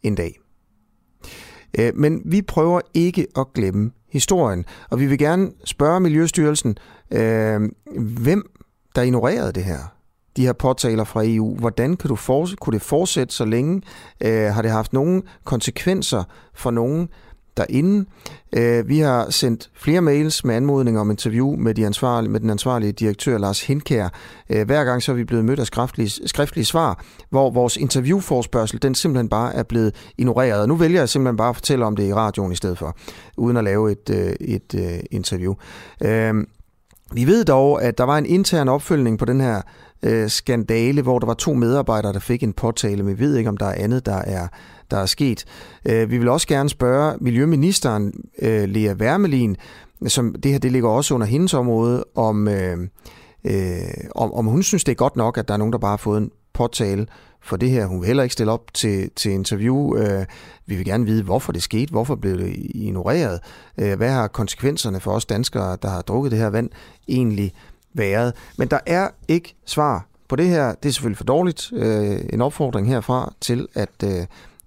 en 0.03 0.15
dag. 0.15 0.39
Øh, 1.79 1.93
men 1.95 2.23
vi 2.25 2.43
prøver 2.43 2.81
ikke 2.95 3.27
at 3.39 3.47
glemme 3.55 3.91
historien. 4.13 4.65
Og 4.91 5.01
vi 5.01 5.07
vil 5.07 5.19
gerne 5.19 5.51
spørge 5.65 6.01
Miljøstyrelsen, 6.01 6.77
øh, 7.11 7.61
hvem 7.97 8.51
der 8.95 9.03
ignorerede 9.03 9.53
det 9.53 9.65
her? 9.65 9.79
De 10.37 10.43
her 10.47 10.53
påtaler 10.53 11.05
fra 11.05 11.23
EU. 11.25 11.57
Hvordan 11.57 11.97
kan 11.97 12.09
du 12.09 12.17
for, 12.17 12.49
kunne 12.61 12.75
det 12.75 12.83
fortsætte 12.83 13.35
så 13.35 13.45
længe? 13.45 13.83
Øh, 14.21 14.55
har 14.55 14.63
det 14.63 14.71
haft 14.71 14.93
nogen 14.93 15.23
konsekvenser 15.45 16.25
for 16.55 16.71
nogen 16.71 17.09
derinde? 17.57 18.07
Øh, 18.53 18.89
vi 18.89 18.99
har 18.99 19.31
sendt 19.31 19.71
flere 19.75 20.01
mails 20.01 20.45
med 20.45 20.55
anmodninger 20.55 21.01
om 21.01 21.11
interview 21.11 21.57
med, 21.57 21.75
de 21.75 21.87
ansvarlige, 21.87 22.31
med 22.31 22.41
den 22.41 22.51
ansvarlige 22.51 22.93
direktør 22.93 23.39
Lars 23.39 23.63
Hinkær. 23.63 24.09
Øh, 24.51 24.67
hver 24.67 24.85
gang 24.85 25.03
så 25.03 25.13
er 25.13 25.17
vi 25.17 25.25
blevet 25.25 25.45
mødt 25.45 25.61
af 25.61 25.67
skriftlige, 25.67 26.29
skriftlige 26.29 26.65
svar, 26.65 27.05
hvor 27.31 27.51
vores 27.51 27.77
interviewforspørgsel 27.77 28.83
den 28.83 28.95
simpelthen 28.95 29.29
bare 29.29 29.55
er 29.55 29.63
blevet 29.63 29.95
ignoreret. 30.19 30.63
Og 30.63 30.69
nu 30.69 30.75
vælger 30.75 31.01
jeg 31.01 31.09
simpelthen 31.09 31.37
bare 31.37 31.49
at 31.49 31.57
fortælle 31.57 31.85
om 31.85 31.97
det 31.97 32.09
i 32.09 32.15
radioen 32.15 32.53
i 32.53 32.57
stedet 32.57 32.79
for, 32.79 32.97
uden 33.37 33.57
at 33.57 33.65
lave 33.65 33.93
et, 33.93 34.11
øh, 34.11 34.33
et, 34.41 34.75
et 34.75 35.03
interview. 35.11 35.55
Øh, 36.05 36.35
vi 37.13 37.27
ved 37.27 37.45
dog, 37.45 37.83
at 37.83 37.99
der 37.99 38.05
var 38.05 38.19
en 38.19 38.27
intern 38.27 38.69
opfølgning 38.69 39.19
på 39.19 39.25
den 39.25 39.41
her 39.41 39.63
øh, 40.03 40.31
skandale, 40.31 41.03
hvor 41.03 41.19
der 41.19 41.27
var 41.27 41.35
to 41.35 41.55
medarbejdere, 41.55 42.13
der 42.13 42.19
fik 42.19 42.43
en 42.43 42.53
påtale, 42.53 43.03
men 43.03 43.19
vi 43.19 43.25
ved 43.25 43.37
ikke, 43.37 43.51
om 43.51 43.57
der 43.57 43.67
er 43.67 43.85
andet, 43.85 44.07
der 44.07 44.17
er, 44.17 44.49
der 44.91 44.97
er 44.97 45.07
sket. 45.07 45.45
Øh, 45.85 46.11
vi 46.11 46.19
vil 46.19 46.29
også 46.29 46.47
gerne 46.47 46.69
spørge 46.69 47.15
Miljøministeren, 47.21 48.13
øh, 48.43 48.69
Lea 48.69 48.95
Wermelin, 48.95 49.57
som 50.07 50.35
det 50.35 50.53
her 50.53 50.59
det 50.59 50.73
ligger 50.73 50.89
også 50.89 51.15
under 51.15 51.27
hendes 51.27 51.55
område, 51.55 52.05
om, 52.15 52.49
øh, 52.49 52.79
øh, 53.45 53.81
om, 54.15 54.33
om 54.35 54.47
hun 54.47 54.63
synes, 54.63 54.85
det 54.85 54.93
er 54.93 54.97
godt 54.97 55.17
nok, 55.17 55.39
at 55.39 55.49
der 55.49 55.55
er 55.55 55.59
nogen, 55.59 55.73
der 55.73 55.79
bare 55.79 55.91
har 55.91 55.97
fået 55.97 56.19
en 56.19 56.31
påtale 56.53 57.07
for 57.43 57.57
det 57.57 57.71
her. 57.71 57.87
Hun 57.87 58.01
vil 58.01 58.07
heller 58.07 58.23
ikke 58.23 58.33
stille 58.33 58.53
op 58.53 58.75
til, 58.75 59.11
til 59.17 59.33
interview. 59.33 59.97
Øh, 59.97 60.25
vi 60.67 60.77
vil 60.77 60.85
gerne 60.85 61.07
vide, 61.07 61.23
hvorfor 61.23 61.53
det 61.53 61.63
skete, 61.63 61.91
hvorfor 61.91 62.15
blev 62.15 62.39
det 62.39 62.57
ignoreret, 62.57 63.41
øh, 63.79 63.97
hvad 63.97 64.11
har 64.11 64.29
konsekvenserne 64.29 65.01
for 65.01 65.13
os 65.13 65.27
danskere, 65.27 65.77
der 65.83 65.89
har 65.89 66.03
drukket 66.03 66.31
det 66.31 66.39
her 66.39 66.51
vand, 66.51 66.71
egentlig 67.09 67.53
været. 67.95 68.35
Men 68.59 68.69
der 68.69 68.79
er 68.87 69.09
ikke 69.29 69.55
svar 69.67 70.07
på 70.29 70.37
det 70.37 70.49
her. 70.49 70.75
Det 70.75 70.89
er 70.89 70.93
selvfølgelig 70.93 71.19
for 71.19 71.25
dårligt. 71.25 71.73
Øh, 71.73 72.21
en 72.33 72.41
opfordring 72.41 72.89
herfra 72.89 73.33
til, 73.41 73.69
at 73.75 74.05
øh, 74.05 74.27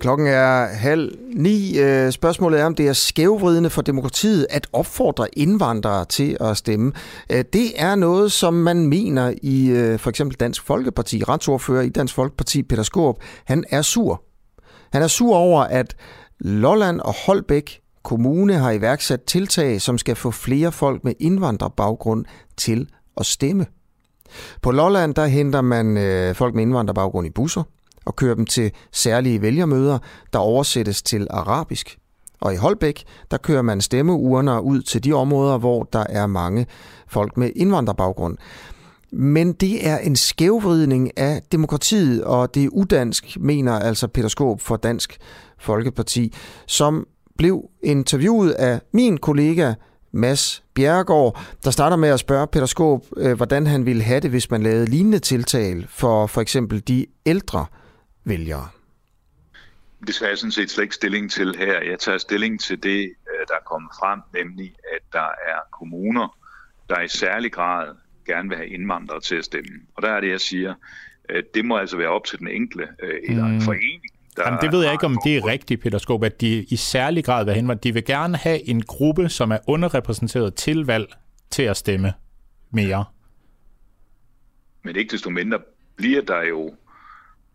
Klokken 0.00 0.26
er 0.26 0.66
halv 0.66 1.18
ni. 1.34 1.78
Øh, 1.78 2.12
spørgsmålet 2.12 2.60
er, 2.60 2.64
om 2.64 2.74
det 2.74 2.88
er 2.88 2.92
skævvridende 2.92 3.70
for 3.70 3.82
demokratiet 3.82 4.46
at 4.50 4.66
opfordre 4.72 5.38
indvandrere 5.38 6.04
til 6.04 6.36
at 6.40 6.56
stemme. 6.56 6.92
Øh, 7.32 7.44
det 7.52 7.82
er 7.82 7.94
noget, 7.94 8.32
som 8.32 8.54
man 8.54 8.86
mener 8.86 9.34
i 9.42 9.68
øh, 9.68 9.98
for 9.98 10.10
eksempel 10.10 10.36
Dansk 10.36 10.66
Folkeparti. 10.66 11.24
Retsordfører 11.24 11.82
i 11.82 11.88
Dansk 11.88 12.14
Folkeparti, 12.14 12.62
Peter 12.62 12.82
Skorp, 12.82 13.16
han 13.44 13.64
er 13.70 13.82
sur. 13.82 14.22
Han 14.92 15.02
er 15.02 15.06
sur 15.06 15.36
over, 15.36 15.62
at 15.62 15.96
Lolland 16.40 17.00
og 17.00 17.14
Holbæk 17.26 17.80
Kommune 18.04 18.54
har 18.54 18.70
iværksat 18.70 19.22
tiltag, 19.22 19.80
som 19.80 19.98
skal 19.98 20.16
få 20.16 20.30
flere 20.30 20.72
folk 20.72 21.04
med 21.04 21.12
indvandrerbaggrund 21.20 22.24
til 22.56 22.88
at 23.16 23.26
stemme. 23.26 23.66
På 24.62 24.70
Lolland 24.70 25.14
der 25.14 25.26
henter 25.26 25.60
man 25.60 25.96
øh, 25.96 26.34
folk 26.34 26.54
med 26.54 26.62
indvandrerbaggrund 26.62 27.26
i 27.26 27.30
busser 27.30 27.62
og 28.06 28.16
kører 28.16 28.34
dem 28.34 28.46
til 28.46 28.72
særlige 28.92 29.42
vælgermøder, 29.42 29.98
der 30.32 30.38
oversættes 30.38 31.02
til 31.02 31.26
arabisk. 31.30 31.98
Og 32.40 32.54
i 32.54 32.56
Holbæk, 32.56 33.04
der 33.30 33.36
kører 33.36 33.62
man 33.62 33.80
stemmeurner 33.80 34.60
ud 34.60 34.82
til 34.82 35.04
de 35.04 35.12
områder, 35.12 35.58
hvor 35.58 35.82
der 35.92 36.04
er 36.08 36.26
mange 36.26 36.66
folk 37.08 37.36
med 37.36 37.50
indvandrerbaggrund. 37.56 38.36
Men 39.12 39.52
det 39.52 39.88
er 39.88 39.98
en 39.98 40.16
skævvridning 40.16 41.18
af 41.18 41.42
demokratiet, 41.52 42.24
og 42.24 42.54
det 42.54 42.64
er 42.64 42.68
udansk, 42.72 43.36
mener 43.40 43.72
altså 43.78 44.08
Peter 44.08 44.28
Skåb 44.28 44.60
for 44.60 44.76
Dansk 44.76 45.18
Folkeparti, 45.58 46.34
som 46.66 47.06
blev 47.38 47.62
interviewet 47.82 48.50
af 48.50 48.80
min 48.92 49.18
kollega 49.18 49.74
Mads 50.12 50.64
Bjergård, 50.74 51.40
der 51.64 51.70
starter 51.70 51.96
med 51.96 52.08
at 52.08 52.20
spørge 52.20 52.46
Peter 52.46 52.66
Skåb, 52.66 53.04
øh, 53.16 53.36
hvordan 53.36 53.66
han 53.66 53.86
ville 53.86 54.02
have 54.02 54.20
det, 54.20 54.30
hvis 54.30 54.50
man 54.50 54.62
lavede 54.62 54.86
lignende 54.90 55.18
tiltal 55.18 55.86
for 55.88 56.26
for 56.26 56.40
eksempel 56.40 56.88
de 56.88 57.06
ældre 57.26 57.66
vælgere. 58.24 58.68
Det 60.06 60.14
tager 60.14 60.28
jeg 60.30 60.38
sådan 60.38 60.52
set 60.52 60.70
slet 60.70 60.82
ikke 60.82 60.94
stilling 60.94 61.30
til 61.30 61.56
her. 61.58 61.80
Jeg 61.82 61.98
tager 61.98 62.18
stilling 62.18 62.60
til 62.60 62.82
det, 62.82 63.00
øh, 63.00 63.46
der 63.48 63.54
er 63.54 63.64
kommet 63.66 63.90
frem, 64.00 64.20
nemlig 64.34 64.74
at 64.94 65.02
der 65.12 65.28
er 65.48 65.58
kommuner, 65.72 66.36
der 66.88 67.00
i 67.00 67.08
særlig 67.08 67.52
grad 67.52 67.94
gerne 68.26 68.48
vil 68.48 68.58
have 68.58 68.68
indvandrere 68.68 69.20
til 69.20 69.36
at 69.36 69.44
stemme. 69.44 69.80
Og 69.94 70.02
der 70.02 70.10
er 70.10 70.20
det, 70.20 70.30
jeg 70.30 70.40
siger, 70.40 70.74
det 71.54 71.64
må 71.64 71.76
altså 71.76 71.96
være 71.96 72.08
op 72.08 72.24
til 72.24 72.38
den 72.38 72.48
enkelte 72.48 72.88
øh, 73.02 73.20
eller 73.28 73.44
en 73.44 73.54
mm. 73.54 73.60
forening 73.60 74.17
der 74.38 74.44
Jamen, 74.44 74.60
det 74.62 74.72
ved 74.72 74.82
jeg 74.84 74.92
ikke, 74.92 75.06
om 75.06 75.18
det 75.24 75.36
er 75.36 75.46
rigtigt, 75.46 75.82
Peter 75.82 75.98
Skåb, 75.98 76.24
at 76.24 76.40
de 76.40 76.64
i 76.64 76.76
særlig 76.76 77.24
grad 77.24 77.44
vil 77.44 77.54
hen, 77.54 77.68
de 77.68 77.94
vil 77.94 78.04
gerne 78.04 78.36
have 78.36 78.68
en 78.68 78.82
gruppe, 78.82 79.28
som 79.28 79.50
er 79.50 79.58
underrepræsenteret 79.66 80.54
til 80.54 80.86
valg 80.86 81.08
til 81.50 81.62
at 81.62 81.76
stemme 81.76 82.12
mere. 82.70 83.04
Men 84.82 84.96
ikke 84.96 85.12
desto 85.12 85.30
mindre 85.30 85.58
bliver 85.96 86.22
der 86.22 86.42
jo, 86.42 86.74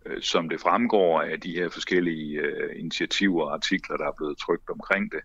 øh, 0.06 0.22
som 0.22 0.50
det 0.50 0.60
fremgår 0.62 1.22
af 1.22 1.40
de 1.40 1.52
her 1.52 1.70
forskellige 1.70 2.40
øh, 2.40 2.80
initiativer 2.80 3.44
og 3.44 3.54
artikler, 3.54 3.98
der 3.98 4.08
er 4.08 4.16
blevet 4.18 4.38
trykt 4.38 4.70
omkring 4.70 5.12
det, 5.12 5.20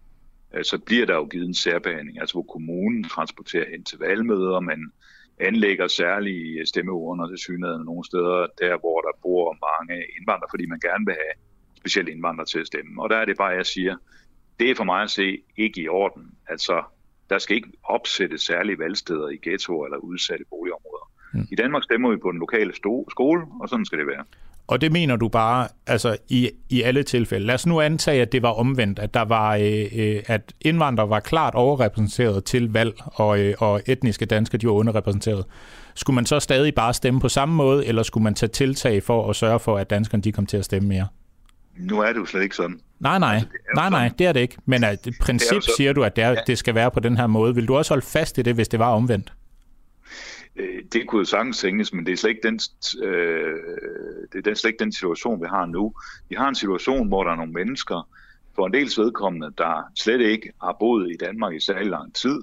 øh, 0.55 0.65
så 0.65 0.79
bliver 0.79 1.07
der 1.07 1.15
jo 1.15 1.25
givet 1.25 1.47
en 1.47 1.55
særbehandling, 1.55 2.21
altså 2.21 2.35
hvor 2.35 2.43
kommunen 2.43 3.05
transporterer 3.05 3.71
hen 3.71 3.85
til 3.85 3.99
valgmøder, 3.99 4.61
men 4.61 4.93
anlægger 5.41 5.87
særlige 5.89 6.67
stemmeurner 6.67 7.29
til 7.29 7.39
synligheden 7.39 7.85
nogle 7.85 8.05
steder, 8.05 8.47
der 8.63 8.79
hvor 8.79 9.01
der 9.01 9.15
bor 9.23 9.57
mange 9.69 9.97
indvandrere, 10.19 10.51
fordi 10.51 10.67
man 10.67 10.81
gerne 10.81 11.07
vil 11.07 11.17
have 11.23 11.37
specielt 11.81 12.09
indvandrere 12.09 12.47
til 12.47 12.59
at 12.59 12.67
stemme. 12.67 13.03
Og 13.03 13.11
der 13.11 13.17
er 13.17 13.25
det 13.25 13.37
bare, 13.37 13.49
jeg 13.49 13.67
siger, 13.67 13.97
det 14.61 14.71
er 14.71 14.75
for 14.75 14.85
mig 14.85 15.03
at 15.03 15.11
se 15.11 15.39
ikke 15.57 15.81
i 15.81 15.89
orden. 15.89 16.25
Altså, 16.49 16.83
der 17.31 17.39
skal 17.39 17.57
ikke 17.57 17.73
opsætte 17.85 18.39
særlige 18.39 18.79
valgsteder 18.79 19.29
i 19.29 19.39
ghettoer 19.43 19.87
eller 19.87 19.99
udsatte 19.99 20.45
boligområder. 20.51 21.11
Mm. 21.35 21.47
I 21.53 21.55
Danmark 21.55 21.83
stemmer 21.83 22.11
vi 22.11 22.17
på 22.17 22.31
den 22.33 22.39
lokale 22.39 22.73
skole, 23.11 23.43
og 23.61 23.69
sådan 23.69 23.85
skal 23.85 23.99
det 23.99 24.07
være. 24.07 24.25
Og 24.67 24.81
det 24.81 24.93
mener 24.93 25.17
du 25.17 25.29
bare 25.29 25.69
altså 25.87 26.17
i, 26.29 26.51
i 26.69 26.83
alle 26.83 27.03
tilfælde. 27.03 27.47
Lad 27.47 27.55
os 27.55 27.67
nu 27.67 27.81
antage, 27.81 28.23
at 28.23 28.33
det 28.33 28.43
var 28.43 28.51
omvendt, 28.51 28.99
at 28.99 29.15
der 29.15 29.25
var 29.25 29.57
øh, 29.57 29.87
øh, 29.97 30.23
at 30.27 30.55
indvandrere 30.61 31.11
var 31.11 31.21
klart 31.21 31.55
overrepræsenteret 31.55 32.45
til 32.45 32.73
valg, 32.73 32.95
og, 33.05 33.41
øh, 33.41 33.55
og 33.59 33.83
etniske 33.87 34.27
danskere 34.27 34.59
de 34.59 34.67
var 34.67 34.73
underrepræsenteret. 34.73 35.45
Skulle 35.95 36.15
man 36.15 36.27
så 36.27 36.41
stadig 36.41 36.75
bare 36.75 36.95
stemme 36.95 37.21
på 37.21 37.29
samme 37.29 37.55
måde, 37.55 37.87
eller 37.87 38.03
skulle 38.03 38.25
man 38.25 38.35
tage 38.35 38.51
tiltag 38.51 39.03
for 39.03 39.31
at 39.31 39.37
sørge 39.37 39.59
for, 39.59 39.79
at 39.79 39.91
danskerne 39.91 40.23
de 40.23 40.33
kom 40.33 40.47
til 40.47 40.57
at 40.57 40.65
stemme 40.65 40.89
mere? 40.89 41.07
Nu 41.79 42.01
er 42.01 42.13
det 42.13 42.21
jo 42.21 42.25
slet 42.25 42.43
ikke 42.43 42.57
sådan. 42.57 42.81
Nej, 43.01 43.19
nej. 43.19 43.35
Altså, 43.35 43.49
nej, 43.75 43.91
nej, 43.91 44.11
det 44.19 44.27
er 44.27 44.33
det 44.33 44.41
ikke. 44.41 44.57
Men 44.65 44.85
at 44.85 45.05
det 45.05 45.15
princip 45.21 45.63
det 45.63 45.71
siger 45.77 45.93
du, 45.93 46.05
at 46.05 46.17
det, 46.17 46.25
er, 46.25 46.31
ja. 46.31 46.41
det 46.47 46.59
skal 46.59 46.75
være 46.75 46.91
på 46.91 47.01
den 47.01 47.17
her 47.17 47.27
måde. 47.27 47.55
Vil 47.55 47.69
du 47.69 47.77
også 47.77 47.91
holde 47.91 48.07
fast 48.07 48.39
i 48.39 48.43
det, 48.43 48.55
hvis 48.55 48.69
det 48.69 48.81
var 48.81 48.91
omvendt? 48.91 49.33
Øh, 50.57 50.83
det 50.93 51.07
kunne 51.07 51.19
jo 51.19 51.25
sagtens 51.25 51.59
tænkes, 51.59 51.93
men 51.93 52.07
det 52.07 52.13
er 52.13 52.17
slet 52.17 52.31
ikke 52.31 52.49
den, 52.49 52.61
øh, 53.05 53.55
det 54.33 54.47
er 54.47 54.55
slet 54.55 54.71
ikke 54.71 54.85
den 54.85 54.93
situation, 54.93 55.41
vi 55.41 55.47
har 55.51 55.67
nu. 55.67 55.95
Vi 56.29 56.35
har 56.39 56.49
en 56.49 56.55
situation, 56.55 57.09
hvor 57.09 57.25
der 57.25 57.31
er 57.31 57.37
nogle 57.37 57.53
mennesker, 57.53 58.09
for 58.55 58.67
en 58.67 58.73
dels 58.73 58.99
vedkommende, 58.99 59.51
der 59.59 59.83
slet 59.97 60.21
ikke 60.21 60.53
har 60.63 60.77
boet 60.81 61.11
i 61.11 61.17
Danmark 61.17 61.55
i 61.55 61.61
særlig 61.61 61.91
lang 61.91 62.15
tid, 62.15 62.41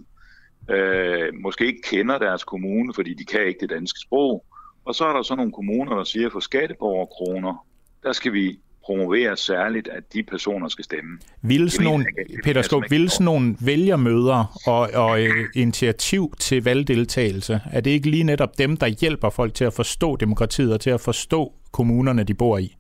øh, 0.70 1.34
måske 1.34 1.66
ikke 1.66 1.82
kender 1.82 2.18
deres 2.18 2.44
kommune, 2.44 2.94
fordi 2.94 3.14
de 3.14 3.26
kan 3.26 3.46
ikke 3.46 3.60
det 3.60 3.70
danske 3.70 4.00
sprog, 4.00 4.46
og 4.86 4.96
så 4.96 5.06
er 5.06 5.14
der 5.14 5.22
så 5.22 5.36
nogle 5.36 5.52
kommuner, 5.52 5.96
der 5.96 6.04
siger, 6.04 6.30
for 6.30 6.40
skatteborgerkroner, 6.40 7.68
der 8.04 8.12
skal 8.12 8.34
vi 8.34 8.60
promovere 8.86 9.38
særligt, 9.38 9.88
at 9.88 10.14
de 10.14 10.24
personer 10.24 10.68
skal 10.68 10.86
stemme. 10.86 11.20
Vil 11.42 11.72
sådan 11.72 11.86
nogle, 11.86 12.06
Peter 12.44 12.62
Skov, 12.62 12.84
vil 12.90 13.10
sådan 13.10 13.26
nogle 13.26 13.56
vælgermøder 13.60 14.60
og, 14.68 14.90
og 14.94 15.24
øh, 15.24 15.46
initiativ 15.56 16.34
til 16.40 16.64
valgdeltagelse, 16.64 17.62
er 17.72 17.82
det 17.82 17.92
ikke 17.92 18.10
lige 18.10 18.24
netop 18.24 18.58
dem, 18.58 18.78
der 18.78 18.88
hjælper 18.88 19.30
folk 19.30 19.54
til 19.54 19.66
at 19.66 19.74
forstå 19.74 20.16
demokratiet 20.16 20.74
og 20.74 20.82
til 20.82 20.90
at 20.90 21.02
forstå 21.02 21.54
kommunerne, 21.72 22.24
de 22.24 22.34
bor 22.34 22.58
i? 22.58 22.76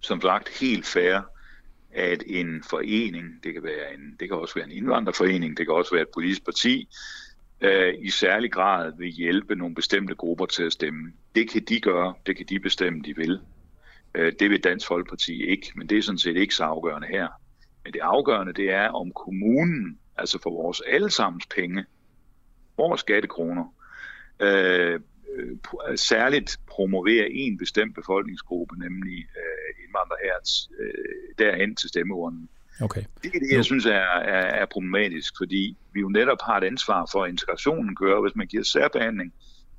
Som 0.00 0.20
sagt, 0.20 0.48
helt 0.60 0.86
fair, 0.86 1.20
at 1.94 2.22
en 2.26 2.62
forening, 2.70 3.24
det 3.44 3.52
kan, 3.52 3.62
være 3.62 3.94
en, 3.94 4.16
det 4.20 4.28
kan 4.28 4.36
også 4.36 4.54
være 4.54 4.64
en 4.64 4.72
indvandrerforening, 4.72 5.56
det 5.56 5.66
kan 5.66 5.74
også 5.74 5.90
være 5.94 6.02
et 6.02 6.14
politisk 6.14 6.44
parti, 6.44 6.88
øh, 7.60 7.94
i 7.98 8.10
særlig 8.10 8.52
grad 8.52 8.92
vil 8.98 9.08
hjælpe 9.08 9.54
nogle 9.54 9.74
bestemte 9.74 10.14
grupper 10.14 10.46
til 10.46 10.62
at 10.62 10.72
stemme. 10.72 11.12
Det 11.34 11.50
kan 11.50 11.62
de 11.68 11.80
gøre, 11.80 12.14
det 12.26 12.36
kan 12.36 12.46
de 12.48 12.60
bestemme, 12.60 13.02
de 13.04 13.16
vil. 13.16 13.40
Øh, 14.14 14.32
det 14.38 14.50
vil 14.50 14.64
Dansk 14.64 14.86
Folkeparti 14.86 15.44
ikke, 15.44 15.72
men 15.76 15.88
det 15.88 15.98
er 15.98 16.02
sådan 16.02 16.18
set 16.18 16.36
ikke 16.36 16.54
så 16.54 16.64
afgørende 16.64 17.06
her. 17.06 17.28
Men 17.84 17.92
det 17.92 18.00
afgørende, 18.02 18.52
det 18.52 18.70
er, 18.70 18.88
om 18.88 19.12
kommunen, 19.12 19.98
altså 20.16 20.38
for 20.42 20.50
vores 20.50 20.82
allesammens 20.86 21.46
penge, 21.46 21.84
vores 22.76 23.00
skattekroner, 23.00 23.74
øh, 24.40 25.00
øh, 25.34 25.98
særligt 25.98 26.60
promoverer 26.66 27.26
en 27.30 27.58
bestemt 27.58 27.94
befolkningsgruppe, 27.94 28.78
nemlig 28.78 29.18
øh, 29.18 29.84
indvandrere 29.84 30.18
her, 30.24 30.68
øh, 30.80 31.34
derhen 31.38 31.76
til 31.76 31.88
stemmeurnen. 31.88 32.48
Okay. 32.80 33.02
Det 33.22 33.34
er 33.34 33.38
det, 33.38 33.52
jeg 33.52 33.64
synes 33.64 33.86
er, 33.86 33.90
er, 34.36 34.62
er 34.62 34.66
problematisk, 34.66 35.34
fordi 35.38 35.76
vi 35.92 36.00
jo 36.00 36.08
netop 36.08 36.38
har 36.42 36.56
et 36.56 36.64
ansvar 36.64 37.08
for, 37.12 37.24
at 37.24 37.30
integrationen 37.30 37.96
kører. 37.96 38.20
Hvis 38.20 38.36
man 38.36 38.46
giver 38.46 38.62
særbehandling, 38.62 39.32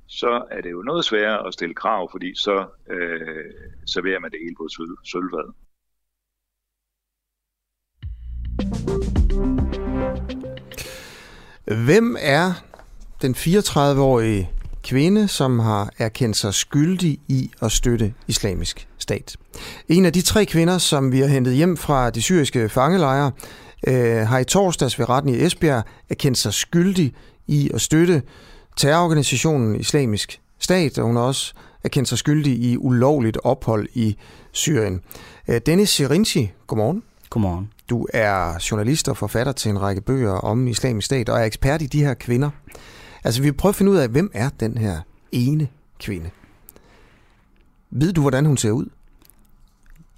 så 0.08 0.44
er 0.50 0.60
det 0.60 0.70
jo 0.70 0.82
noget 0.82 1.04
sværere 1.04 1.46
at 1.46 1.54
stille 1.54 1.74
krav, 1.74 2.10
fordi 2.10 2.34
så 2.34 2.66
øh, 2.90 3.52
serverer 3.86 4.20
man 4.20 4.30
det 4.30 4.38
hele 4.42 4.54
på 4.56 4.64
et 4.64 4.72
sølvfad. 5.04 5.48
Hvem 11.86 12.16
er 12.20 12.52
den 13.22 13.34
34-årige 13.34 14.50
kvinde, 14.84 15.28
som 15.28 15.58
har 15.58 15.90
erkendt 15.98 16.36
sig 16.36 16.54
skyldig 16.54 17.18
i 17.28 17.50
at 17.62 17.72
støtte 17.72 18.14
islamisk 18.28 18.88
stat? 18.98 19.36
En 19.88 20.04
af 20.04 20.12
de 20.12 20.22
tre 20.22 20.44
kvinder, 20.44 20.78
som 20.78 21.12
vi 21.12 21.20
har 21.20 21.26
hentet 21.26 21.54
hjem 21.54 21.76
fra 21.76 22.10
de 22.10 22.22
syriske 22.22 22.68
fangelejre, 22.68 23.32
øh, 23.88 24.26
har 24.28 24.38
i 24.38 24.44
torsdags 24.44 24.98
ved 24.98 25.08
retten 25.08 25.34
i 25.34 25.44
Esbjerg 25.44 25.84
erkendt 26.08 26.38
sig 26.38 26.54
skyldig 26.54 27.14
i 27.46 27.70
at 27.74 27.80
støtte 27.80 28.22
terrororganisationen 28.76 29.80
Islamisk 29.80 30.40
Stat, 30.58 30.98
og 30.98 31.06
hun 31.06 31.16
har 31.16 31.22
også 31.22 31.54
erkendt 31.84 32.08
sig 32.08 32.18
skyldig 32.18 32.58
i 32.58 32.76
ulovligt 32.76 33.38
ophold 33.44 33.88
i 33.94 34.16
Syrien. 34.52 35.00
Øh, 35.48 35.60
Dennis 35.66 35.90
Serinci, 35.90 36.50
godmorgen. 36.66 37.02
Godmorgen. 37.30 37.72
Du 37.90 38.06
er 38.12 38.66
journalist 38.70 39.08
og 39.08 39.16
forfatter 39.16 39.52
til 39.52 39.70
en 39.70 39.80
række 39.80 40.00
bøger 40.00 40.32
om 40.32 40.68
islamisk 40.68 41.06
stat, 41.06 41.28
og 41.28 41.40
er 41.40 41.44
ekspert 41.44 41.82
i 41.82 41.86
de 41.86 42.04
her 42.04 42.14
kvinder. 42.14 42.50
Altså, 43.24 43.42
vi 43.42 43.52
prøver 43.52 43.70
at 43.70 43.76
finde 43.76 43.92
ud 43.92 43.96
af, 43.96 44.08
hvem 44.08 44.30
er 44.34 44.50
den 44.60 44.78
her 44.78 45.00
ene 45.32 45.68
kvinde? 45.98 46.30
Ved 47.90 48.12
du, 48.12 48.20
hvordan 48.20 48.46
hun 48.46 48.56
ser 48.56 48.70
ud? 48.70 48.86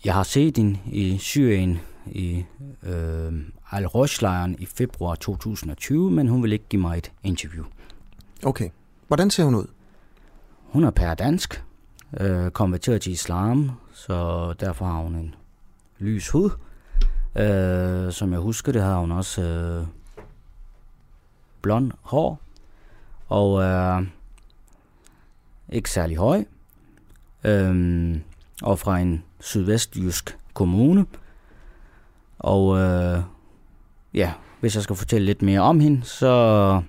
Jeg 0.04 0.14
har 0.14 0.22
set 0.22 0.56
hende 0.56 0.78
i 0.86 1.18
Syrien 1.18 1.78
i 2.06 2.44
øh, 2.82 3.32
al 3.72 3.86
roj 3.86 4.06
i 4.58 4.66
februar 4.76 5.14
2020, 5.14 6.10
men 6.10 6.28
hun 6.28 6.42
vil 6.42 6.52
ikke 6.52 6.68
give 6.68 6.82
mig 6.82 6.98
et 6.98 7.12
interview. 7.22 7.64
Okay. 8.44 8.70
Hvordan 9.06 9.30
ser 9.30 9.44
hun 9.44 9.54
ud? 9.54 9.66
Hun 10.62 10.84
er 10.84 10.90
per 10.90 11.14
dansk, 11.14 11.64
øh, 12.20 12.50
konverteret 12.50 13.02
til 13.02 13.12
islam, 13.12 13.70
så 13.92 14.52
derfor 14.60 14.84
har 14.84 15.02
hun 15.02 15.14
en 15.14 15.34
lys 15.98 16.28
hud. 16.28 16.50
Øh, 17.36 18.12
som 18.12 18.32
jeg 18.32 18.40
husker, 18.40 18.72
det 18.72 18.82
har 18.82 18.98
hun 18.98 19.12
også 19.12 19.42
øh, 19.42 19.86
blond 21.62 21.92
hår, 22.02 22.40
og 23.28 23.62
øh, 23.62 24.06
ikke 25.68 25.90
særlig 25.90 26.16
høj, 26.16 26.44
øh, 27.44 28.16
og 28.62 28.78
fra 28.78 28.98
en 28.98 29.24
sydvestjysk 29.40 30.38
kommune. 30.54 31.06
Og 32.38 32.78
øh, 32.78 33.22
ja, 34.14 34.32
hvis 34.60 34.74
jeg 34.74 34.82
skal 34.82 34.96
fortælle 34.96 35.26
lidt 35.26 35.42
mere 35.42 35.60
om 35.60 35.80
hende, 35.80 36.04
så 36.04 36.82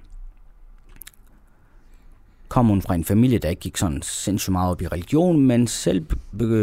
kom 2.50 2.66
hun 2.66 2.82
fra 2.82 2.96
en 2.96 3.06
familie, 3.06 3.40
der 3.40 3.50
ikke 3.50 3.60
gik 3.60 3.78
sådan 3.78 4.02
sindssygt 4.02 4.52
meget 4.52 4.72
op 4.72 4.82
i 4.82 4.88
religion, 4.88 5.42
men 5.42 5.68
selv 5.68 6.06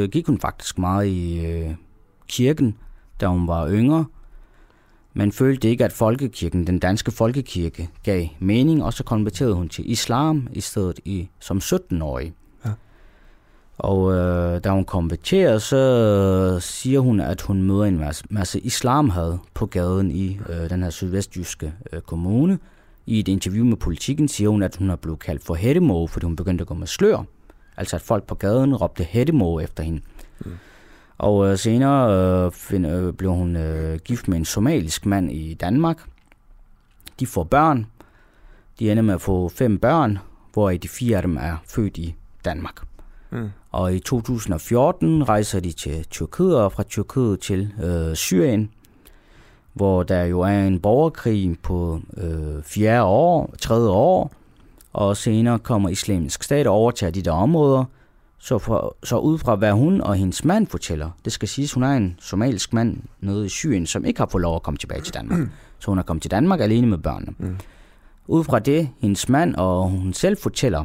gik 0.08 0.26
hun 0.26 0.40
faktisk 0.40 0.78
meget 0.78 1.06
i 1.06 1.46
øh, 1.46 1.70
kirken, 2.28 2.76
da 3.20 3.26
hun 3.26 3.48
var 3.48 3.70
yngre. 3.70 4.04
Men 5.14 5.32
følte 5.32 5.68
ikke, 5.68 5.84
at 5.84 5.92
folkekirken, 5.92 6.66
den 6.66 6.78
danske 6.78 7.10
folkekirke, 7.10 7.88
gav 8.02 8.26
mening, 8.38 8.84
og 8.84 8.92
så 8.92 9.04
konverterede 9.04 9.54
hun 9.54 9.68
til 9.68 9.90
islam 9.90 10.48
i 10.52 10.60
stedet 10.60 11.00
i, 11.04 11.28
som 11.40 11.58
17-årig. 11.58 12.34
Ja. 12.64 12.70
Og 13.78 14.12
øh, 14.12 14.64
da 14.64 14.70
hun 14.70 14.84
konverterede, 14.84 15.60
så 15.60 16.58
siger 16.60 17.00
hun, 17.00 17.20
at 17.20 17.40
hun 17.40 17.62
møder 17.62 17.84
en 17.84 17.98
masse, 17.98 18.24
masse 18.30 18.60
islamhad 18.60 19.38
på 19.54 19.66
gaden 19.66 20.10
i 20.10 20.40
øh, 20.48 20.70
den 20.70 20.82
her 20.82 20.90
sydvestjyske 20.90 21.72
øh, 21.92 22.00
kommune. 22.00 22.58
I 23.06 23.20
et 23.20 23.28
interview 23.28 23.64
med 23.64 23.76
politikken 23.76 24.28
siger 24.28 24.50
hun, 24.50 24.62
at 24.62 24.76
hun 24.76 24.90
er 24.90 24.96
blevet 24.96 25.18
kaldt 25.18 25.44
for 25.44 25.54
hættemo, 25.54 26.06
fordi 26.06 26.26
hun 26.26 26.36
begyndte 26.36 26.62
at 26.62 26.68
gå 26.68 26.74
med 26.74 26.86
slør. 26.86 27.24
Altså 27.76 27.96
at 27.96 28.02
folk 28.02 28.24
på 28.24 28.34
gaden 28.34 28.76
råbte 28.76 29.04
hættemo 29.04 29.60
efter 29.60 29.82
hende. 29.82 30.00
Mm. 30.44 30.52
Og 31.18 31.50
øh, 31.50 31.58
senere 31.58 32.44
øh, 32.46 32.52
find, 32.52 32.86
øh, 32.86 33.12
blev 33.12 33.32
hun 33.32 33.56
øh, 33.56 33.98
gift 33.98 34.28
med 34.28 34.38
en 34.38 34.44
somalisk 34.44 35.06
mand 35.06 35.32
i 35.32 35.54
Danmark. 35.54 36.02
De 37.20 37.26
får 37.26 37.44
børn. 37.44 37.86
De 38.78 38.90
ender 38.90 39.02
med 39.02 39.14
at 39.14 39.20
få 39.20 39.48
fem 39.48 39.78
børn, 39.78 40.18
hvor 40.52 40.70
de 40.70 40.88
fire 40.88 41.16
af 41.16 41.22
dem 41.22 41.36
er 41.36 41.56
født 41.66 41.98
i 41.98 42.14
Danmark. 42.44 42.82
Mm. 43.30 43.48
Og 43.70 43.94
i 43.94 43.98
2014 43.98 45.28
rejser 45.28 45.60
de 45.60 45.72
til 45.72 46.04
Tyrkiet, 46.04 46.56
og 46.56 46.72
fra 46.72 46.82
Tyrkiet 46.82 47.40
til 47.40 47.72
øh, 47.82 48.16
Syrien, 48.16 48.70
hvor 49.76 50.02
der 50.02 50.24
jo 50.24 50.40
er 50.40 50.66
en 50.66 50.80
borgerkrig 50.80 51.56
på 51.62 52.00
øh, 52.16 52.62
fjerde 52.62 53.04
år, 53.04 53.54
tredje 53.60 53.88
år, 53.88 54.32
og 54.92 55.16
senere 55.16 55.58
kommer 55.58 55.88
islamisk 55.88 56.42
stat 56.42 56.66
og 56.66 56.74
overtager 56.74 57.10
de 57.10 57.22
der 57.22 57.30
områder, 57.30 57.84
så, 58.38 58.58
for, 58.58 58.96
så 59.04 59.18
ud 59.18 59.38
fra 59.38 59.54
hvad 59.54 59.72
hun 59.72 60.00
og 60.00 60.14
hendes 60.14 60.44
mand 60.44 60.66
fortæller, 60.66 61.10
det 61.24 61.32
skal 61.32 61.48
siges, 61.48 61.72
hun 61.72 61.82
er 61.82 61.90
en 61.92 62.16
somalisk 62.20 62.72
mand 62.72 62.96
nede 63.20 63.46
i 63.46 63.48
Syrien, 63.48 63.86
som 63.86 64.04
ikke 64.04 64.20
har 64.20 64.28
fået 64.30 64.42
lov 64.42 64.56
at 64.56 64.62
komme 64.62 64.78
tilbage 64.78 65.00
til 65.00 65.14
Danmark. 65.14 65.40
Så 65.78 65.90
hun 65.90 65.98
er 65.98 66.02
kommet 66.02 66.22
til 66.22 66.30
Danmark 66.30 66.60
alene 66.60 66.86
med 66.86 66.98
børnene. 66.98 67.32
Mm. 67.38 67.56
Ud 68.26 68.44
fra 68.44 68.58
det, 68.58 68.88
hendes 69.00 69.28
mand 69.28 69.54
og 69.54 69.88
hun 69.88 70.12
selv 70.12 70.36
fortæller, 70.36 70.84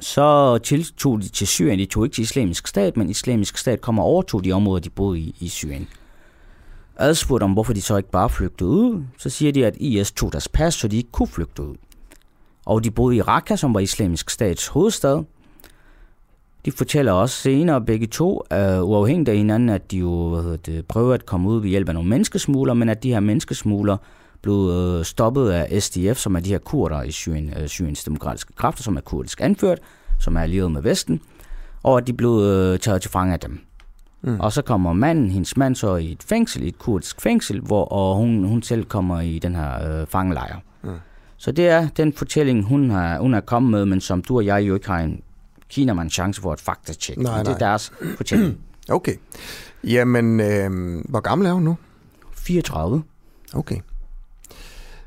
så 0.00 0.58
tiltog 0.58 1.22
de 1.22 1.28
til 1.28 1.46
Syrien. 1.46 1.78
De 1.78 1.86
tog 1.86 2.04
ikke 2.04 2.14
til 2.14 2.22
islamisk 2.22 2.66
stat, 2.66 2.96
men 2.96 3.10
islamisk 3.10 3.58
stat 3.58 3.80
kommer 3.80 4.02
og 4.02 4.08
overtog 4.08 4.44
de 4.44 4.52
områder, 4.52 4.80
de 4.80 4.90
boede 4.90 5.20
i 5.20 5.36
i 5.40 5.48
Syrien. 5.48 5.88
Adspurgt 6.96 7.42
om, 7.42 7.52
hvorfor 7.52 7.72
de 7.72 7.82
så 7.82 7.96
ikke 7.96 8.10
bare 8.10 8.30
flygtede 8.30 8.70
ud, 8.70 9.02
så 9.18 9.30
siger 9.30 9.52
de, 9.52 9.66
at 9.66 9.76
IS 9.76 10.12
tog 10.12 10.32
deres 10.32 10.48
pas, 10.48 10.74
så 10.74 10.88
de 10.88 10.96
ikke 10.96 11.10
kunne 11.12 11.28
flygte 11.28 11.62
ud. 11.62 11.74
Og 12.66 12.84
de 12.84 12.90
boede 12.90 13.16
i 13.16 13.22
Raqqa, 13.22 13.56
som 13.56 13.74
var 13.74 13.80
islamisk 13.80 14.30
stats 14.30 14.66
hovedstad, 14.66 15.22
de 16.64 16.72
fortæller 16.72 17.12
også 17.12 17.36
senere 17.36 17.80
begge 17.80 18.06
to, 18.06 18.42
uh, 18.54 18.88
uafhængigt 18.88 19.28
af 19.28 19.36
hinanden, 19.36 19.68
at 19.68 19.90
de 19.90 19.98
jo 19.98 20.28
hvad 20.28 20.42
hedder 20.42 20.56
det, 20.56 20.86
prøver 20.86 21.14
at 21.14 21.26
komme 21.26 21.48
ud 21.48 21.60
ved 21.60 21.68
hjælp 21.68 21.88
af 21.88 21.94
nogle 21.94 22.10
menneskesmugler, 22.10 22.74
men 22.74 22.88
at 22.88 23.02
de 23.02 23.12
her 23.12 23.20
menneskesmugler 23.20 23.96
blev 24.42 24.54
uh, 24.54 25.02
stoppet 25.02 25.50
af 25.50 25.82
SDF, 25.82 26.16
som 26.16 26.36
er 26.36 26.40
de 26.40 26.50
her 26.50 26.58
kurder 26.58 27.02
i 27.02 27.10
Syrien, 27.10 27.54
uh, 27.60 27.66
Syriens 27.66 28.04
demokratiske 28.04 28.52
kræfter, 28.56 28.82
som 28.82 28.96
er 28.96 29.00
kurdisk 29.00 29.40
anført, 29.40 29.78
som 30.20 30.36
er 30.36 30.40
allieret 30.40 30.72
med 30.72 30.82
Vesten, 30.82 31.20
og 31.82 31.98
at 31.98 32.06
de 32.06 32.12
blev 32.12 32.30
uh, 32.30 32.78
taget 32.78 33.02
til 33.02 33.10
fange 33.10 33.32
af 33.32 33.40
dem. 33.40 33.60
Mm. 34.24 34.40
Og 34.40 34.52
så 34.52 34.62
kommer 34.62 34.92
manden, 34.92 35.30
hendes 35.30 35.56
mand, 35.56 35.76
så 35.76 35.96
i 35.96 36.12
et 36.12 36.22
fængsel, 36.22 36.62
i 36.62 36.68
et 36.68 36.78
kurdisk 36.78 37.20
fængsel, 37.20 37.60
hvor 37.60 37.84
og 37.84 38.16
hun, 38.16 38.44
hun 38.44 38.62
selv 38.62 38.84
kommer 38.84 39.20
i 39.20 39.38
den 39.38 39.54
her 39.54 40.00
uh, 40.02 40.08
fangelejr. 40.08 40.56
Mm. 40.82 40.90
Så 41.36 41.52
det 41.52 41.68
er 41.68 41.88
den 41.96 42.12
fortælling, 42.12 42.64
hun 42.64 42.90
har, 42.90 43.18
hun 43.18 43.34
er 43.34 43.40
kommet 43.40 43.70
med, 43.70 43.86
men 43.86 44.00
som 44.00 44.22
du 44.22 44.36
og 44.36 44.46
jeg 44.46 44.62
jo 44.62 44.74
ikke 44.74 44.86
har 44.86 44.98
en 44.98 45.22
Kina 45.68 45.92
man 45.92 46.06
en 46.06 46.10
chance 46.10 46.40
for 46.40 46.52
et 46.52 46.60
faktatjek. 46.60 47.18
Nej, 47.18 47.32
nej. 47.32 47.42
Det 47.42 47.52
er 47.52 47.58
deres 47.58 47.92
fortælling. 48.16 48.58
Okay. 48.88 49.14
Jamen, 49.84 50.40
øh, 50.40 50.70
hvor 51.08 51.20
gammel 51.20 51.46
er 51.46 51.52
hun 51.52 51.62
nu? 51.62 51.76
34. 52.32 53.02
Okay. 53.54 53.76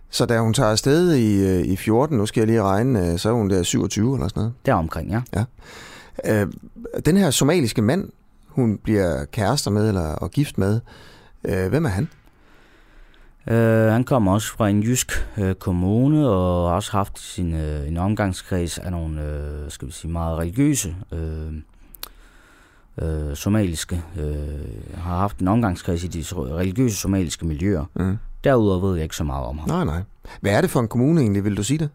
Så 0.10 0.26
da 0.26 0.40
hun 0.40 0.54
tager 0.54 0.72
afsted 0.72 1.16
i, 1.16 1.46
øh, 1.46 1.66
i 1.66 1.76
14, 1.76 2.18
nu 2.18 2.26
skal 2.26 2.42
jeg 2.42 2.48
lige 2.48 2.64
regne, 2.64 3.12
øh, 3.12 3.20
så 3.20 3.30
er 3.30 3.34
hun 3.34 3.50
der 3.50 3.64
27 3.64 4.14
eller 4.14 4.28
sådan 4.28 4.40
noget? 4.40 4.54
Der 4.66 4.74
omkring, 4.74 5.12
ja. 5.12 5.22
ja. 5.36 6.42
Øh, 6.42 6.48
den 7.06 7.18
her 7.18 7.32
somaliske 7.32 7.82
mand, 7.82 8.10
hun 8.58 8.78
bliver 8.78 9.26
kærester 9.26 9.72
med 9.72 9.88
eller 9.88 10.16
og 10.16 10.32
gift 10.32 10.58
med, 10.58 10.80
øh, 11.44 11.68
hvem 11.70 11.86
er 11.86 11.90
han? 11.90 12.10
Uh, 13.52 13.94
han 13.94 14.04
kommer 14.04 14.34
også 14.34 14.52
fra 14.52 14.70
en 14.70 14.84
jysk 14.84 15.12
uh, 15.38 15.52
kommune 15.52 16.30
og 16.30 16.70
har 16.70 16.76
også 16.76 16.92
haft 16.92 17.20
sin, 17.20 17.54
uh, 17.54 17.88
en 17.88 17.98
omgangskreds 17.98 18.78
af 18.78 18.92
nogle 18.92 19.22
uh, 19.66 19.72
skal 19.72 19.88
vi 19.88 19.94
sige, 19.94 20.12
meget 20.12 20.38
religiøse 20.38 20.96
uh, 21.12 21.54
uh, 23.08 23.34
somaliske, 23.34 24.04
uh, 24.16 25.02
har 25.02 25.18
haft 25.18 25.40
en 25.40 25.48
omgangskreds 25.48 26.04
i 26.04 26.08
de 26.08 26.24
religiøse 26.36 26.96
somaliske 26.96 27.46
miljøer. 27.46 27.86
Mm. 27.96 28.18
Derudover 28.44 28.88
ved 28.88 28.96
jeg 28.96 29.04
ikke 29.04 29.16
så 29.16 29.24
meget 29.24 29.46
om 29.46 29.58
ham. 29.58 29.70
Nej, 29.70 29.86
nej. 29.86 30.02
Hvad 30.42 30.52
er 30.52 30.62
det 30.62 30.70
for 30.70 30.80
en 30.80 30.88
kommune 30.88 31.22
egentlig, 31.22 31.44
vil 31.44 31.58
du 31.58 31.64
sige 31.64 31.78
det? 31.78 31.90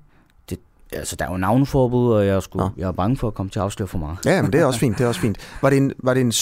Altså, 0.92 1.16
der 1.16 1.24
er 1.24 1.30
jo 1.30 1.36
navneforbud, 1.36 2.12
og 2.12 2.26
jeg, 2.26 2.42
skulle, 2.42 2.64
ja. 2.64 2.70
jeg 2.76 2.88
er 2.88 2.92
bange 2.92 3.16
for 3.16 3.28
at 3.28 3.34
komme 3.34 3.50
til 3.50 3.58
at 3.58 3.64
afsløre 3.64 3.86
for 3.86 3.98
meget. 3.98 4.18
Ja, 4.24 4.42
men 4.42 4.52
det 4.52 4.60
er 4.60 4.64
også 4.64 4.80
fint, 4.80 4.98
det 4.98 5.04
er 5.04 5.08
også 5.08 5.20
fint. 5.20 5.36
Var 5.62 5.70
det 5.70 5.76
en, 5.76 5.92
var 5.98 6.14
det 6.14 6.20
en, 6.20 6.32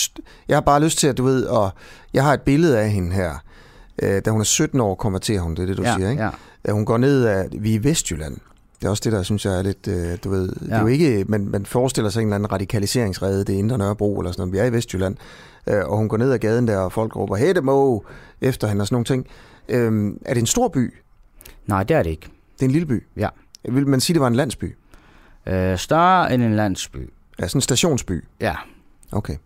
jeg 0.48 0.56
har 0.56 0.60
bare 0.60 0.82
lyst 0.82 0.98
til, 0.98 1.06
at 1.06 1.18
du 1.18 1.24
ved, 1.24 1.44
og 1.44 1.70
jeg 2.14 2.24
har 2.24 2.34
et 2.34 2.40
billede 2.40 2.78
af 2.78 2.90
hende 2.90 3.12
her, 3.12 3.42
øh, 4.02 4.22
da 4.24 4.30
hun 4.30 4.40
er 4.40 4.44
17 4.44 4.80
år, 4.80 4.94
konverterer 4.94 5.40
hun, 5.40 5.54
det 5.54 5.62
er 5.62 5.66
det, 5.66 5.76
du 5.76 5.82
ja, 5.82 5.94
siger, 5.96 6.10
ikke? 6.10 6.30
Ja. 6.66 6.72
Hun 6.72 6.84
går 6.84 6.98
ned 6.98 7.24
af, 7.24 7.48
vi 7.58 7.74
er 7.74 7.80
i 7.80 7.84
Vestjylland. 7.84 8.36
Det 8.80 8.86
er 8.86 8.90
også 8.90 9.02
det, 9.04 9.12
der 9.12 9.22
synes 9.22 9.44
jeg 9.44 9.58
er 9.58 9.62
lidt, 9.62 9.88
øh, 9.88 10.18
du 10.24 10.30
ved, 10.30 10.52
ja. 10.60 10.66
det 10.66 10.72
er 10.72 10.80
jo 10.80 10.86
ikke, 10.86 11.24
man, 11.28 11.48
man 11.48 11.66
forestiller 11.66 12.10
sig 12.10 12.20
en 12.20 12.26
eller 12.26 12.34
anden 12.34 12.52
radikaliseringsrede, 12.52 13.44
det 13.44 13.54
er 13.54 13.58
Indre 13.58 13.78
Nørrebro 13.78 14.18
eller 14.18 14.32
sådan 14.32 14.40
noget. 14.40 14.52
Vi 14.52 14.58
er 14.58 14.64
i 14.64 14.72
Vestjylland, 14.72 15.16
øh, 15.66 15.84
og 15.86 15.96
hun 15.96 16.08
går 16.08 16.16
ned 16.16 16.32
ad 16.32 16.38
gaden 16.38 16.68
der, 16.68 16.78
og 16.78 16.92
folk 16.92 17.16
råber, 17.16 17.36
hættemå, 17.36 18.04
efter 18.40 18.68
hende 18.68 18.82
og 18.82 18.86
sådan 18.86 18.94
nogle 18.94 19.04
ting. 19.04 19.26
Øh, 19.68 20.14
er 20.24 20.34
det 20.34 20.40
en 20.40 20.46
stor 20.46 20.68
by? 20.68 20.94
Nej, 21.66 21.82
det 21.82 21.96
er 21.96 22.02
det 22.02 22.10
ikke. 22.10 22.28
Det 22.54 22.62
er 22.62 22.66
en 22.66 22.70
lille 22.70 22.86
by? 22.86 23.06
Ja. 23.16 23.28
Vil 23.64 23.88
man 23.88 24.00
sige, 24.00 24.14
det 24.14 24.20
var 24.20 24.26
en 24.26 24.34
landsby? 24.34 24.76
Øh, 25.46 25.78
større 25.78 26.34
end 26.34 26.42
en 26.42 26.56
landsby. 26.56 27.10
Ja, 27.40 27.48
sådan 27.48 27.58
en 27.58 27.62
stationsby? 27.62 28.24
Ja. 28.40 28.54
Okay. 29.12 29.36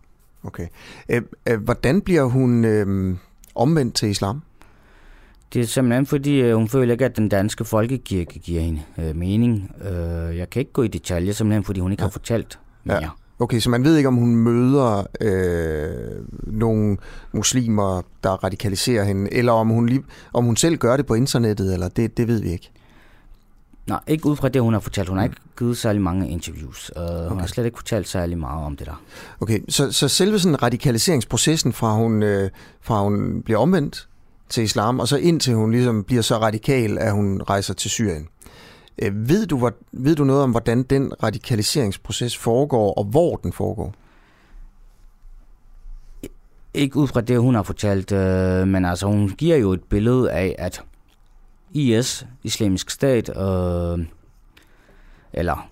okay. 0.45 0.67
Øh, 1.09 1.23
øh, 1.49 1.63
hvordan 1.63 2.01
bliver 2.01 2.25
hun 2.25 2.65
øh, 2.65 3.17
omvendt 3.55 3.95
til 3.95 4.09
islam? 4.09 4.43
Det 5.53 5.63
er 5.63 5.67
simpelthen 5.67 6.07
fordi, 6.07 6.41
øh, 6.41 6.55
hun 6.55 6.69
føler 6.69 6.93
ikke, 6.93 7.05
at 7.05 7.17
den 7.17 7.29
danske 7.29 7.65
folkekirke 7.65 8.39
giver 8.39 8.61
hende 8.61 8.83
øh, 8.99 9.17
mening. 9.17 9.71
Øh, 9.85 10.39
jeg 10.39 10.51
kan 10.51 10.61
ikke 10.61 10.73
gå 10.73 10.83
i 10.83 10.89
detaljer, 10.89 11.33
simpelthen 11.33 11.65
fordi 11.65 11.81
hun 11.81 11.91
ikke 11.91 12.03
ja. 12.03 12.05
har 12.05 12.11
fortalt 12.11 12.59
mere. 12.85 13.01
Ja. 13.01 13.09
Okay, 13.39 13.61
så 13.61 13.71
man 13.71 13.85
ved 13.85 13.97
ikke, 13.97 14.09
om 14.09 14.15
hun 14.15 14.37
møder 14.37 15.07
øh, 15.21 16.25
nogle 16.47 16.97
muslimer, 17.33 18.03
der 18.23 18.45
radikaliserer 18.45 19.05
hende, 19.05 19.33
eller 19.33 19.53
om 19.53 19.69
hun, 19.69 19.87
lige, 19.87 20.03
om 20.33 20.45
hun 20.45 20.57
selv 20.57 20.77
gør 20.77 20.97
det 20.97 21.07
på 21.07 21.15
internettet, 21.15 21.73
eller 21.73 21.89
det, 21.89 22.17
det 22.17 22.29
ved 22.29 22.43
vi 22.43 22.53
ikke. 22.53 22.71
Nej, 23.87 24.01
ikke 24.07 24.27
ud 24.27 24.37
fra 24.37 24.49
det, 24.49 24.63
hun 24.63 24.73
har 24.73 24.81
fortalt. 24.81 25.09
Hun 25.09 25.19
har 25.19 25.25
ikke 25.25 25.37
givet 25.59 25.77
særlig 25.79 26.03
mange 26.03 26.29
interviews. 26.29 26.93
Uh, 26.97 27.03
okay. 27.03 27.29
Hun 27.29 27.41
har 27.41 27.47
slet 27.47 27.65
ikke 27.65 27.79
fortalt 27.79 28.09
særlig 28.09 28.39
meget 28.39 28.65
om 28.65 28.77
det 28.77 28.87
der. 28.87 29.03
Okay, 29.41 29.61
så, 29.69 29.93
så 29.93 30.09
selve 30.09 30.39
sådan 30.39 30.63
radikaliseringsprocessen 30.63 31.73
fra 31.73 31.95
hun, 31.95 32.23
øh, 32.23 32.51
fra 32.81 33.03
hun 33.03 33.43
bliver 33.43 33.59
omvendt 33.59 34.09
til 34.49 34.63
islam, 34.63 35.01
og 35.01 35.09
så 35.09 35.17
indtil 35.17 35.55
hun 35.55 35.71
ligesom 35.71 36.05
bliver 36.05 36.23
så 36.23 36.39
radikal, 36.39 36.99
at 36.99 37.13
hun 37.13 37.43
rejser 37.43 37.75
til 37.75 37.91
Syrien. 37.91 38.29
Øh, 39.03 39.29
ved, 39.29 39.47
du, 39.47 39.59
hvor, 39.59 39.73
ved 39.93 40.17
du 40.17 40.25
noget 40.25 40.43
om, 40.43 40.51
hvordan 40.51 40.83
den 40.83 41.13
radikaliseringsproces 41.23 42.37
foregår, 42.37 42.95
og 42.95 43.05
hvor 43.05 43.37
den 43.37 43.53
foregår? 43.53 43.95
Ikke 46.75 46.97
ud 46.97 47.07
fra 47.07 47.21
det, 47.21 47.41
hun 47.41 47.55
har 47.55 47.63
fortalt, 47.63 48.13
øh, 48.13 48.69
men 48.69 48.85
altså 48.85 49.07
hun 49.07 49.29
giver 49.29 49.57
jo 49.57 49.73
et 49.73 49.83
billede 49.83 50.33
af, 50.33 50.55
at 50.59 50.83
IS, 51.75 52.27
Islamisk 52.43 52.91
Stat, 52.91 53.29
øh, 53.29 54.07
eller 55.33 55.71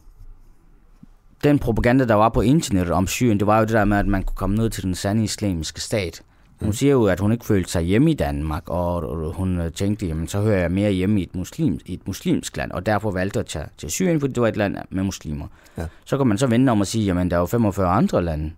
den 1.45 1.59
propaganda, 1.59 2.05
der 2.05 2.15
var 2.15 2.29
på 2.29 2.41
internettet 2.41 2.95
om 2.95 3.07
Syrien, 3.07 3.39
det 3.39 3.47
var 3.47 3.59
jo 3.59 3.65
det 3.65 3.73
der 3.73 3.85
med, 3.85 3.99
at 3.99 4.07
man 4.07 4.23
kunne 4.23 4.37
komme 4.37 4.57
ned 4.57 4.71
til 4.71 4.83
den 4.83 4.95
sande 4.95 5.25
islamiske 5.25 5.81
stat. 5.81 6.23
Hun 6.61 6.69
mm. 6.69 6.73
siger 6.73 6.93
jo, 6.93 7.07
at 7.07 7.21
hun 7.21 7.33
ikke 7.33 7.45
følte 7.45 7.71
sig 7.71 7.83
hjemme 7.83 8.11
i 8.11 8.15
Danmark, 8.15 8.63
og 8.67 9.33
hun 9.35 9.61
øh, 9.61 9.73
tænkte, 9.73 10.07
jamen 10.07 10.29
så 10.29 10.41
hører 10.41 10.61
jeg 10.61 10.71
mere 10.71 10.91
hjemme 10.91 11.21
i 11.21 11.23
et, 11.23 11.35
muslim, 11.35 11.81
i 11.87 11.95
et 11.95 12.07
muslimsk 12.07 12.57
land, 12.57 12.73
og 12.73 12.87
derfor 12.87 13.11
valgte 13.11 13.41
at 13.41 13.47
tage 13.47 13.67
til 13.79 13.91
Syrien, 13.91 14.21
fordi 14.21 14.33
det 14.33 14.43
var 14.43 14.49
et 14.49 14.57
land 14.57 14.77
med 14.91 15.03
muslimer. 15.03 15.47
Ja. 15.79 15.87
Så 16.05 16.17
kan 16.17 16.27
man 16.27 16.39
så 16.39 16.47
vende 16.47 16.73
om 16.73 16.81
og 16.81 16.87
sige, 16.87 17.05
jamen 17.05 17.31
der 17.31 17.37
er 17.37 17.41
jo 17.41 17.47
45 17.47 17.89
andre 17.89 18.25
lande, 18.25 18.53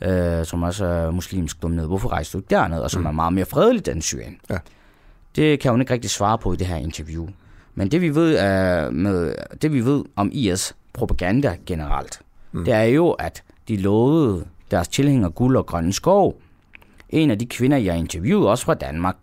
øh, 0.00 0.44
som 0.44 0.62
også 0.62 0.84
er 0.84 1.10
muslimsk 1.10 1.62
domineret. 1.62 1.88
Hvorfor 1.88 2.08
rejste 2.08 2.32
du 2.32 2.38
ikke 2.38 2.50
derned, 2.50 2.78
og 2.78 2.90
som 2.90 3.00
mm. 3.00 3.06
er 3.06 3.12
meget 3.12 3.32
mere 3.32 3.44
fredeligt 3.44 3.88
end 3.88 4.02
Syrien? 4.02 4.36
Ja. 4.50 4.58
Det 5.36 5.60
kan 5.60 5.70
hun 5.70 5.80
ikke 5.80 5.92
rigtig 5.92 6.10
svare 6.10 6.38
på 6.38 6.52
i 6.52 6.56
det 6.56 6.66
her 6.66 6.76
interview. 6.76 7.28
Men 7.74 7.90
det 7.90 8.00
vi 8.00 8.14
ved, 8.14 8.36
er 8.36 8.90
med, 8.90 9.34
det, 9.62 9.72
vi 9.72 9.84
ved 9.84 10.04
om 10.16 10.30
IS 10.32 10.74
propaganda 10.92 11.56
generelt, 11.66 12.20
mm. 12.52 12.64
det 12.64 12.74
er 12.74 12.82
jo, 12.82 13.10
at 13.10 13.42
de 13.68 13.76
lovede 13.76 14.44
deres 14.70 14.88
tilhængere 14.88 15.30
guld 15.30 15.56
og 15.56 15.66
grønne 15.66 15.92
skov. 15.92 16.40
En 17.08 17.30
af 17.30 17.38
de 17.38 17.46
kvinder, 17.46 17.76
jeg 17.76 17.98
interviewede, 17.98 18.50
også 18.50 18.64
fra 18.64 18.74
Danmark, 18.74 19.16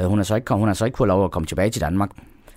øh, 0.00 0.06
hun 0.06 0.18
har 0.18 0.24
så 0.24 0.34
ikke, 0.34 0.54
hun 0.54 0.68
har 0.68 0.74
så 0.74 0.84
ikke 0.84 0.96
fået 0.96 1.08
lov 1.08 1.24
at 1.24 1.30
komme 1.30 1.46
tilbage 1.46 1.70
til 1.70 1.80
Danmark. 1.80 2.10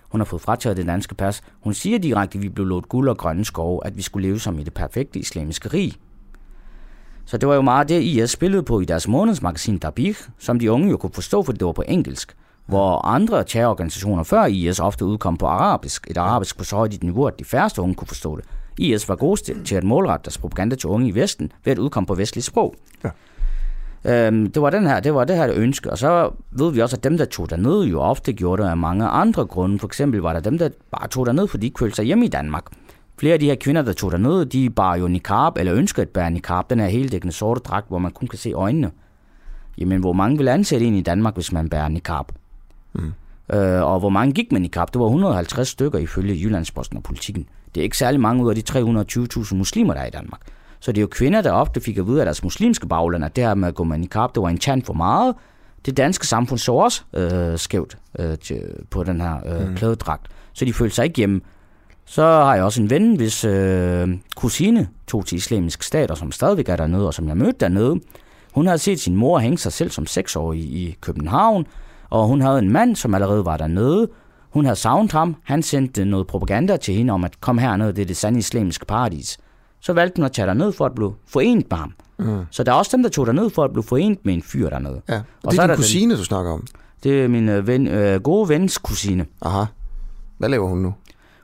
Hun 0.09 0.19
har 0.19 0.25
fået 0.25 0.41
frataget 0.41 0.77
det 0.77 0.85
danske 0.85 1.15
pas. 1.15 1.41
Hun 1.61 1.73
siger 1.73 1.99
direkte, 1.99 2.37
at 2.37 2.41
vi 2.41 2.49
blev 2.49 2.65
lovet 2.65 2.89
guld 2.89 3.09
og 3.09 3.17
grønne 3.17 3.45
skove, 3.45 3.85
at 3.85 3.97
vi 3.97 4.01
skulle 4.01 4.27
leve 4.27 4.39
som 4.39 4.59
i 4.59 4.63
det 4.63 4.73
perfekte 4.73 5.19
islamiske 5.19 5.69
rig. 5.69 5.93
Så 7.25 7.37
det 7.37 7.49
var 7.49 7.55
jo 7.55 7.61
meget 7.61 7.89
det, 7.89 8.01
IS 8.01 8.29
spillede 8.29 8.63
på 8.63 8.79
i 8.79 8.85
deres 8.85 9.07
månedsmagasin 9.07 9.77
Dabir, 9.77 10.13
som 10.39 10.59
de 10.59 10.71
unge 10.71 10.89
jo 10.89 10.97
kunne 10.97 11.13
forstå, 11.13 11.43
for 11.43 11.51
det 11.53 11.65
var 11.65 11.71
på 11.71 11.83
engelsk 11.87 12.35
hvor 12.65 13.05
andre 13.05 13.43
terrororganisationer 13.43 14.23
før 14.23 14.45
IS 14.45 14.79
ofte 14.79 15.05
udkom 15.05 15.37
på 15.37 15.45
arabisk, 15.45 16.07
et 16.11 16.17
arabisk 16.17 16.57
på 16.57 16.63
så 16.63 16.75
højt 16.75 16.93
et 16.93 17.03
niveau, 17.03 17.25
at 17.25 17.39
de 17.39 17.45
færreste 17.45 17.81
unge 17.81 17.95
kunne 17.95 18.07
forstå 18.07 18.35
det. 18.35 18.45
IS 18.77 19.09
var 19.09 19.15
gode 19.15 19.63
til 19.63 19.75
at 19.75 19.83
målrette 19.83 20.25
deres 20.25 20.37
propaganda 20.37 20.75
til 20.75 20.89
unge 20.89 21.07
i 21.07 21.15
Vesten 21.15 21.51
ved 21.65 21.71
at 21.71 21.79
udkomme 21.79 22.07
på 22.07 22.15
vestlige 22.15 22.43
sprog. 22.43 22.75
Ja. 23.03 23.09
Øhm, 24.05 24.51
det 24.51 24.61
var 24.61 24.69
den 24.69 24.87
her, 24.87 24.99
det 24.99 25.13
var 25.13 25.23
det 25.23 25.35
her 25.35 25.47
det 25.47 25.55
ønske, 25.55 25.91
og 25.91 25.97
så 25.97 26.31
ved 26.51 26.71
vi 26.71 26.81
også, 26.81 26.95
at 26.95 27.03
dem, 27.03 27.17
der 27.17 27.25
tog 27.25 27.49
derned, 27.49 27.83
jo 27.83 28.01
ofte 28.01 28.33
gjorde 28.33 28.63
det 28.63 28.69
af 28.69 28.77
mange 28.77 29.05
andre 29.05 29.45
grunde. 29.45 29.79
For 29.79 29.87
eksempel 29.87 30.21
var 30.21 30.33
der 30.33 30.39
dem, 30.39 30.57
der 30.57 30.69
bare 30.91 31.07
tog 31.07 31.25
derned, 31.25 31.47
fordi 31.47 31.69
de 31.69 31.73
følte 31.79 31.95
sig 31.95 32.05
hjemme 32.05 32.25
i 32.25 32.27
Danmark. 32.27 32.63
Flere 33.19 33.33
af 33.33 33.39
de 33.39 33.45
her 33.45 33.55
kvinder, 33.55 33.81
der 33.81 33.93
tog 33.93 34.11
derned, 34.11 34.45
de 34.45 34.69
bar 34.69 34.95
jo 34.95 35.07
niqab, 35.07 35.57
eller 35.57 35.75
ønskede 35.75 36.01
at 36.01 36.09
bære 36.09 36.31
niqab, 36.31 36.69
den 36.69 36.79
her 36.79 36.87
heldækkende 36.87 37.33
sorte 37.33 37.61
dragt, 37.61 37.87
hvor 37.87 37.99
man 37.99 38.11
kun 38.11 38.27
kan 38.27 38.39
se 38.39 38.51
øjnene. 38.51 38.91
Jamen, 39.77 39.99
hvor 39.99 40.13
mange 40.13 40.37
vil 40.37 40.47
ansætte 40.47 40.85
en 40.85 40.95
i 40.95 41.01
Danmark, 41.01 41.35
hvis 41.35 41.51
man 41.51 41.69
bærer 41.69 41.87
niqab? 41.89 42.31
Mm. 42.93 43.13
Øh, 43.53 43.83
og 43.83 43.99
hvor 43.99 44.09
mange 44.09 44.33
gik 44.33 44.51
man 44.51 44.65
i 44.65 44.67
kap? 44.67 44.93
Det 44.93 44.99
var 44.99 45.05
150 45.05 45.67
stykker 45.67 45.99
ifølge 45.99 46.35
Jyllandsposten 46.43 46.97
og 46.97 47.03
politikken. 47.03 47.45
Det 47.75 47.81
er 47.81 47.83
ikke 47.83 47.97
særlig 47.97 48.19
mange 48.19 48.43
ud 48.43 48.49
af 48.49 48.55
de 48.55 48.63
320.000 49.39 49.55
muslimer, 49.55 49.93
der 49.93 50.01
er 50.01 50.05
i 50.05 50.09
Danmark. 50.09 50.41
Så 50.79 50.91
det 50.91 50.97
er 50.97 51.01
jo 51.01 51.07
kvinder, 51.07 51.41
der 51.41 51.51
ofte 51.51 51.81
fik 51.81 51.97
at 51.97 52.07
vide 52.07 52.19
af 52.19 52.25
deres 52.25 52.43
muslimske 52.43 52.87
bagland, 52.87 53.25
at 53.25 53.35
det 53.35 53.43
her 53.43 53.53
med 53.53 53.67
at 53.67 53.75
gå 53.75 53.83
med 53.83 53.97
niqab, 53.97 54.35
det 54.35 54.43
var 54.43 54.49
en 54.49 54.57
tand 54.57 54.83
for 54.83 54.93
meget. 54.93 55.35
Det 55.85 55.97
danske 55.97 56.27
samfund 56.27 56.59
så 56.59 56.73
også 56.73 57.03
øh, 57.13 57.59
skævt 57.59 57.97
øh, 58.19 58.37
til, 58.37 58.61
på 58.89 59.03
den 59.03 59.21
her 59.21 59.37
øh, 59.45 59.67
mm. 59.67 59.75
klædedragt, 59.75 60.27
så 60.53 60.65
de 60.65 60.73
følte 60.73 60.95
sig 60.95 61.05
ikke 61.05 61.17
hjemme. 61.17 61.41
Så 62.05 62.21
har 62.21 62.55
jeg 62.55 62.63
også 62.63 62.81
en 62.81 62.89
ven, 62.89 63.15
hvis 63.15 63.45
øh, 63.45 64.09
kusine 64.35 64.87
tog 65.07 65.25
til 65.25 65.35
islamisk 65.35 65.83
stat, 65.83 66.11
og 66.11 66.17
som 66.17 66.31
stadigvæk 66.31 66.69
er 66.69 66.75
dernede, 66.75 67.07
og 67.07 67.13
som 67.13 67.27
jeg 67.27 67.37
mødte 67.37 67.59
dernede. 67.59 67.99
Hun 68.53 68.67
havde 68.67 68.77
set 68.77 68.99
sin 68.99 69.15
mor 69.15 69.39
hænge 69.39 69.57
sig 69.57 69.73
selv 69.73 69.91
som 69.91 70.05
seksårig 70.05 70.59
i, 70.59 70.87
i 70.87 70.97
København, 71.01 71.65
og 72.13 72.27
hun 72.27 72.41
havde 72.41 72.59
en 72.59 72.71
mand, 72.71 72.95
som 72.95 73.15
allerede 73.15 73.45
var 73.45 73.57
dernede. 73.57 74.07
Hun 74.49 74.65
havde 74.65 74.75
savnet 74.75 75.11
ham. 75.11 75.35
Han 75.43 75.63
sendte 75.63 76.05
noget 76.05 76.27
propaganda 76.27 76.77
til 76.77 76.93
hende 76.93 77.13
om, 77.13 77.23
at 77.23 77.41
kom 77.41 77.57
herned, 77.57 77.93
det 77.93 78.01
er 78.01 78.05
det 78.05 78.17
sande 78.17 78.39
islamiske 78.39 78.85
paradis. 78.85 79.37
Så 79.79 79.93
valgte 79.93 80.15
hun 80.15 80.25
at 80.25 80.31
tage 80.31 80.47
derned 80.47 80.71
for 80.71 80.85
at 80.85 80.95
blive 80.95 81.13
forenet 81.27 81.65
med 81.69 81.77
ham. 81.77 81.93
Mm. 82.19 82.45
Så 82.51 82.63
der 82.63 82.71
er 82.71 82.75
også 82.75 82.97
dem, 82.97 83.03
der 83.03 83.09
tog 83.09 83.25
derned 83.25 83.49
for 83.49 83.63
at 83.63 83.71
blive 83.73 83.83
forenet 83.83 84.25
med 84.25 84.33
en 84.33 84.41
fyr 84.41 84.69
dernede. 84.69 85.01
Ja. 85.09 85.15
Og, 85.15 85.23
og 85.43 85.51
det 85.51 85.59
er 85.59 85.67
din 85.67 85.75
kusine, 85.75 86.11
den, 86.11 86.19
du 86.19 86.25
snakker 86.25 86.51
om? 86.51 86.67
Det 87.03 87.23
er 87.23 87.27
min 87.27 87.49
øh, 87.49 87.67
ven, 87.67 87.87
øh, 87.87 88.21
gode 88.21 88.49
vens 88.49 88.77
kusine. 88.77 89.25
Aha. 89.41 89.65
Hvad 90.37 90.49
laver 90.49 90.67
hun 90.67 90.77
nu? 90.77 90.93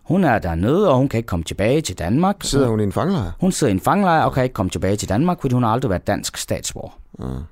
Hun 0.03 0.23
er 0.23 0.39
dernede, 0.39 0.89
og 0.89 0.97
hun 0.97 1.09
kan 1.09 1.17
ikke 1.17 1.27
komme 1.27 1.43
tilbage 1.43 1.81
til 1.81 1.99
Danmark. 1.99 2.35
Sidder 2.41 2.67
hun 2.67 2.79
i 2.79 2.83
en 2.83 2.91
fangelejr? 2.91 3.31
Hun 3.39 3.51
sidder 3.51 3.71
i 3.71 3.75
en 3.75 3.81
fangelejr 3.81 4.23
og 4.23 4.33
kan 4.33 4.43
ikke 4.43 4.53
komme 4.53 4.69
tilbage 4.69 4.95
til 4.95 5.09
Danmark, 5.09 5.41
fordi 5.41 5.53
hun 5.53 5.63
har 5.63 5.69
aldrig 5.69 5.89
været 5.89 6.07
dansk 6.07 6.37
statsborger. 6.37 6.99
Mm. 7.19 7.43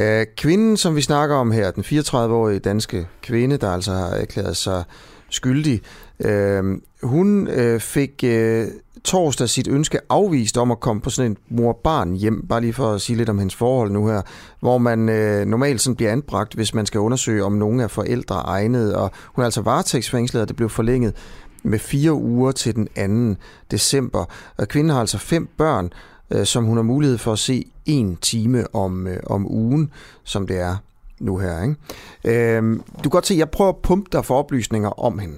Øh, 0.00 0.26
kvinden, 0.36 0.76
som 0.76 0.96
vi 0.96 1.02
snakker 1.02 1.36
om 1.36 1.50
her, 1.50 1.70
den 1.70 1.84
34-årige 1.84 2.58
danske 2.58 3.06
kvinde, 3.22 3.56
der 3.56 3.70
altså 3.70 3.92
har 3.92 4.06
erklæret 4.06 4.56
sig 4.56 4.84
skyldig, 5.30 5.82
øh, 6.20 6.64
hun 7.02 7.48
øh, 7.48 7.80
fik 7.80 8.24
øh, 8.24 8.66
torsdag 9.04 9.48
sit 9.48 9.68
ønske 9.68 9.98
afvist 10.08 10.58
om 10.58 10.70
at 10.70 10.80
komme 10.80 11.02
på 11.02 11.10
sådan 11.10 11.30
en 11.30 11.36
mor-barn 11.48 12.14
hjem, 12.14 12.46
bare 12.48 12.60
lige 12.60 12.72
for 12.72 12.92
at 12.92 13.00
sige 13.00 13.16
lidt 13.16 13.28
om 13.28 13.38
hendes 13.38 13.54
forhold 13.54 13.90
nu 13.90 14.06
her, 14.06 14.22
hvor 14.60 14.78
man 14.78 15.08
øh, 15.08 15.46
normalt 15.46 15.80
sådan 15.80 15.96
bliver 15.96 16.12
anbragt, 16.12 16.54
hvis 16.54 16.74
man 16.74 16.86
skal 16.86 17.00
undersøge, 17.00 17.44
om 17.44 17.52
nogen 17.52 17.80
er 17.80 17.88
forældre 17.88 18.34
egnet, 18.34 18.94
og 18.94 19.10
hun 19.24 19.42
er 19.42 19.44
altså 19.46 19.60
varetægtsfængslet, 19.60 20.42
og 20.42 20.48
det 20.48 20.56
blev 20.56 20.68
forlænget 20.68 21.14
med 21.62 21.78
fire 21.78 22.12
uger 22.12 22.52
til 22.52 22.74
den 22.74 23.34
2. 23.34 23.40
december. 23.70 24.24
Og 24.56 24.68
kvinden 24.68 24.90
har 24.90 25.00
altså 25.00 25.18
fem 25.18 25.48
børn, 25.58 25.92
øh, 26.32 26.46
som 26.46 26.64
hun 26.64 26.76
har 26.76 26.82
mulighed 26.82 27.18
for 27.18 27.32
at 27.32 27.38
se 27.38 27.64
en 27.86 28.16
time 28.16 28.74
om, 28.74 29.06
øh, 29.06 29.20
om 29.26 29.52
ugen, 29.52 29.90
som 30.24 30.46
det 30.46 30.58
er 30.58 30.76
nu 31.18 31.38
her. 31.38 31.62
Ikke? 31.62 32.56
Øh, 32.56 32.62
du 32.72 33.02
kan 33.02 33.10
godt 33.10 33.26
se, 33.26 33.34
at 33.34 33.38
jeg 33.38 33.50
prøver 33.50 33.70
at 33.70 33.76
pumpe 33.76 34.08
dig 34.12 34.24
for 34.24 34.38
oplysninger 34.38 35.00
om 35.00 35.18
hende. 35.18 35.34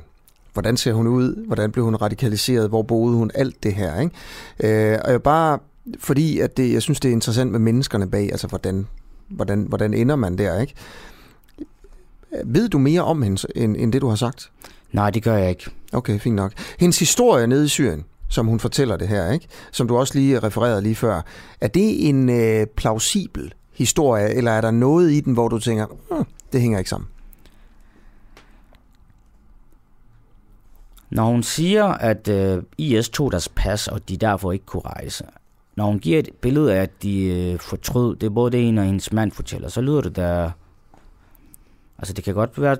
Hvordan 0.52 0.76
ser 0.76 0.92
hun 0.92 1.06
ud? 1.06 1.46
Hvordan 1.46 1.72
blev 1.72 1.84
hun 1.84 1.94
radikaliseret? 1.94 2.68
Hvor 2.68 2.82
boede 2.82 3.16
hun? 3.16 3.30
Alt 3.34 3.62
det 3.62 3.74
her. 3.74 4.00
Ikke? 4.00 4.92
Øh, 4.92 4.98
og 5.04 5.10
jeg 5.12 5.22
bare 5.22 5.58
fordi 5.98 6.40
at 6.40 6.56
det, 6.56 6.72
jeg 6.72 6.82
synes, 6.82 7.00
det 7.00 7.08
er 7.08 7.12
interessant 7.12 7.50
med 7.50 7.58
menneskerne 7.58 8.10
bag, 8.10 8.22
altså 8.32 8.46
hvordan, 8.46 8.86
hvordan, 9.28 9.62
hvordan 9.68 9.94
ender 9.94 10.16
man 10.16 10.38
der, 10.38 10.60
ikke? 10.60 10.74
Ved 12.44 12.68
du 12.68 12.78
mere 12.78 13.02
om 13.02 13.22
hende, 13.22 13.46
end, 13.56 13.76
end 13.76 13.92
det, 13.92 14.02
du 14.02 14.08
har 14.08 14.16
sagt? 14.16 14.50
Nej, 14.92 15.10
det 15.10 15.22
gør 15.22 15.36
jeg 15.36 15.50
ikke. 15.50 15.70
Okay, 15.92 16.18
fint 16.18 16.36
nok. 16.36 16.52
Hendes 16.78 16.98
historie 16.98 17.46
nede 17.46 17.64
i 17.64 17.68
Syrien, 17.68 18.04
som 18.28 18.46
hun 18.46 18.60
fortæller 18.60 18.96
det 18.96 19.08
her, 19.08 19.32
ikke? 19.32 19.48
som 19.72 19.88
du 19.88 19.96
også 19.96 20.14
lige 20.18 20.40
refererede 20.40 20.82
lige 20.82 20.94
før. 20.94 21.22
Er 21.60 21.68
det 21.68 22.08
en 22.08 22.28
øh, 22.28 22.66
plausibel 22.66 23.54
historie, 23.72 24.28
eller 24.34 24.50
er 24.50 24.60
der 24.60 24.70
noget 24.70 25.10
i 25.10 25.20
den, 25.20 25.32
hvor 25.32 25.48
du 25.48 25.58
tænker, 25.58 25.86
hm, 25.86 26.24
det 26.52 26.60
hænger 26.60 26.78
ikke 26.78 26.90
sammen? 26.90 27.08
Når 31.10 31.24
hun 31.24 31.42
siger, 31.42 31.84
at 31.84 32.28
øh, 32.28 32.62
IS 32.78 33.08
tog 33.08 33.32
deres 33.32 33.48
pas, 33.48 33.88
og 33.88 34.08
de 34.08 34.16
derfor 34.16 34.52
ikke 34.52 34.64
kunne 34.64 34.82
rejse, 34.86 35.24
når 35.76 35.86
hun 35.86 35.98
giver 35.98 36.18
et 36.18 36.28
billede 36.40 36.74
af, 36.74 36.82
at 36.82 37.02
de 37.02 37.24
øh, 37.24 37.58
fortrød, 37.58 38.16
det 38.16 38.26
er 38.26 38.30
både 38.30 38.52
det 38.52 38.68
ene 38.68 38.80
og 38.80 38.86
hendes 38.86 39.12
mand 39.12 39.32
fortæller, 39.32 39.68
så 39.68 39.80
lyder 39.80 40.00
det 40.00 40.16
der... 40.16 40.50
Altså 41.98 42.14
det 42.14 42.24
kan 42.24 42.34
godt 42.34 42.60
være 42.60 42.76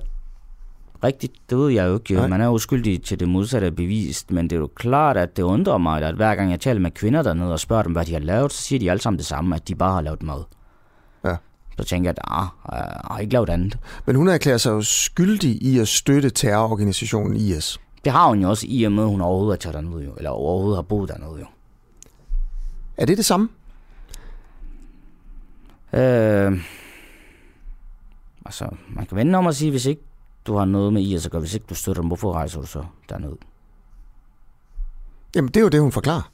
rigtigt, 1.04 1.32
det 1.50 1.58
ved 1.58 1.70
jeg 1.70 1.88
jo 1.88 1.94
ikke. 1.94 2.14
Nej. 2.14 2.26
Man 2.26 2.40
er 2.40 2.48
uskyldig 2.48 3.02
til 3.02 3.20
det 3.20 3.28
modsatte 3.28 3.70
bevist, 3.70 4.30
men 4.30 4.50
det 4.50 4.56
er 4.56 4.60
jo 4.60 4.70
klart, 4.74 5.16
at 5.16 5.36
det 5.36 5.42
undrer 5.42 5.78
mig, 5.78 6.02
at 6.02 6.14
hver 6.14 6.34
gang 6.34 6.50
jeg 6.50 6.60
taler 6.60 6.80
med 6.80 6.90
kvinder 6.90 7.22
dernede 7.22 7.52
og 7.52 7.60
spørger 7.60 7.82
dem, 7.82 7.92
hvad 7.92 8.04
de 8.04 8.12
har 8.12 8.20
lavet, 8.20 8.52
så 8.52 8.62
siger 8.62 8.78
de 8.78 8.90
alle 8.90 9.00
sammen 9.00 9.18
det 9.18 9.26
samme, 9.26 9.56
at 9.56 9.68
de 9.68 9.74
bare 9.74 9.92
har 9.92 10.00
lavet 10.00 10.22
mad. 10.22 10.44
Ja. 11.24 11.36
Så 11.78 11.84
tænker 11.84 12.08
jeg, 12.08 12.14
at 12.16 12.24
ah, 12.24 12.46
jeg 12.72 13.00
har 13.10 13.18
ikke 13.18 13.32
lavet 13.32 13.50
andet. 13.50 13.78
Men 14.06 14.16
hun 14.16 14.28
erklærer 14.28 14.58
sig 14.58 14.70
jo 14.70 14.82
skyldig 14.82 15.62
i 15.62 15.78
at 15.78 15.88
støtte 15.88 16.30
terrororganisationen 16.30 17.36
IS. 17.36 17.80
Det 18.04 18.12
har 18.12 18.28
hun 18.28 18.42
jo 18.42 18.48
også 18.48 18.66
i 18.68 18.84
og 18.84 18.92
med, 18.92 19.02
at 19.02 19.08
hun 19.08 19.20
overhovedet 19.20 19.52
har 19.52 19.70
taget 19.70 19.84
dernede, 19.84 20.04
jo, 20.04 20.14
eller 20.16 20.30
overhovedet 20.30 20.76
har 20.76 20.82
boet 20.82 21.08
dernede. 21.08 21.40
Jo. 21.40 21.46
Er 22.96 23.06
det 23.06 23.16
det 23.16 23.24
samme? 23.24 23.48
Øh, 25.92 26.60
altså, 28.46 28.68
man 28.88 29.06
kan 29.06 29.16
vende 29.16 29.38
om 29.38 29.46
at 29.46 29.56
sige, 29.56 29.70
hvis 29.70 29.86
ikke 29.86 30.02
du 30.46 30.56
har 30.56 30.64
noget 30.64 30.92
med 30.92 31.02
IS 31.02 31.26
at 31.26 31.32
gøre. 31.32 31.40
Hvis 31.40 31.54
ikke 31.54 31.66
du 31.68 31.74
støtter 31.74 32.02
dem, 32.02 32.08
hvorfor 32.08 32.32
rejser 32.32 32.60
du 32.60 32.66
så 32.66 32.84
derned? 33.08 33.32
Jamen, 35.34 35.48
det 35.48 35.56
er 35.56 35.60
jo 35.60 35.68
det, 35.68 35.80
hun 35.80 35.92
forklarer. 35.92 36.30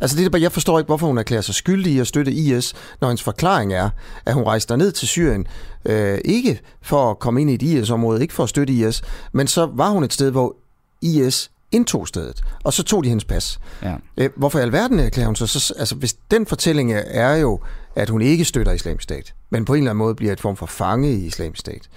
Altså 0.00 0.16
det 0.16 0.26
er 0.26 0.30
bare, 0.30 0.42
jeg 0.42 0.52
forstår 0.52 0.78
ikke, 0.78 0.86
hvorfor 0.86 1.06
hun 1.06 1.18
erklærer 1.18 1.40
sig 1.40 1.54
skyldig 1.54 1.92
i 1.92 1.98
at 1.98 2.06
støtte 2.06 2.32
IS, 2.32 2.74
når 3.00 3.08
hendes 3.08 3.22
forklaring 3.22 3.72
er, 3.72 3.90
at 4.26 4.34
hun 4.34 4.42
rejste 4.42 4.76
ned 4.76 4.92
til 4.92 5.08
Syrien, 5.08 5.46
øh, 5.84 6.18
ikke 6.24 6.60
for 6.82 7.10
at 7.10 7.18
komme 7.18 7.40
ind 7.40 7.50
i 7.50 7.54
et 7.54 7.62
IS-område, 7.62 8.22
ikke 8.22 8.34
for 8.34 8.42
at 8.42 8.48
støtte 8.48 8.72
IS, 8.72 9.02
men 9.32 9.46
så 9.46 9.70
var 9.74 9.90
hun 9.90 10.04
et 10.04 10.12
sted, 10.12 10.30
hvor 10.30 10.56
IS 11.02 11.50
indtog 11.72 12.08
stedet, 12.08 12.42
og 12.64 12.72
så 12.72 12.82
tog 12.82 13.04
de 13.04 13.08
hendes 13.08 13.24
pas. 13.24 13.58
Ja. 13.82 13.96
Øh, 14.16 14.30
hvorfor 14.36 14.58
i 14.58 14.62
alverden 14.62 14.98
erklærer 15.00 15.26
hun 15.26 15.36
sig 15.36 15.48
så? 15.48 15.74
Altså, 15.78 15.94
hvis 15.94 16.14
den 16.30 16.46
fortælling 16.46 16.92
er 16.92 17.34
jo, 17.34 17.60
at 17.94 18.08
hun 18.08 18.22
ikke 18.22 18.44
støtter 18.44 18.72
islamisk 18.72 19.02
stat, 19.02 19.34
men 19.50 19.64
på 19.64 19.74
en 19.74 19.78
eller 19.78 19.90
anden 19.90 19.98
måde 19.98 20.14
bliver 20.14 20.32
et 20.32 20.40
form 20.40 20.56
for 20.56 20.66
fange 20.66 21.12
i 21.12 21.26
islamisk 21.26 21.60
stat. 21.60 21.88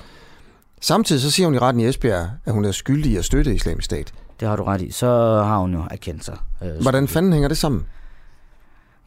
Samtidig 0.79 1.21
så 1.21 1.31
siger 1.31 1.47
hun 1.47 1.55
i 1.55 1.57
retten 1.57 1.81
i 1.81 1.85
Esbjerg, 1.85 2.29
at 2.45 2.53
hun 2.53 2.65
er 2.65 2.71
skyldig 2.71 3.11
i 3.11 3.17
at 3.17 3.25
støtte 3.25 3.55
islamisk 3.55 3.85
stat. 3.85 4.13
Det 4.39 4.47
har 4.47 4.55
du 4.55 4.63
ret 4.63 4.81
i. 4.81 4.91
Så 4.91 5.07
har 5.43 5.57
hun 5.57 5.73
jo 5.73 5.83
erkendt 5.91 6.25
sig. 6.25 6.37
Øh, 6.63 6.81
Hvordan 6.81 7.07
fanden 7.07 7.33
hænger 7.33 7.47
det 7.47 7.57
sammen? 7.57 7.85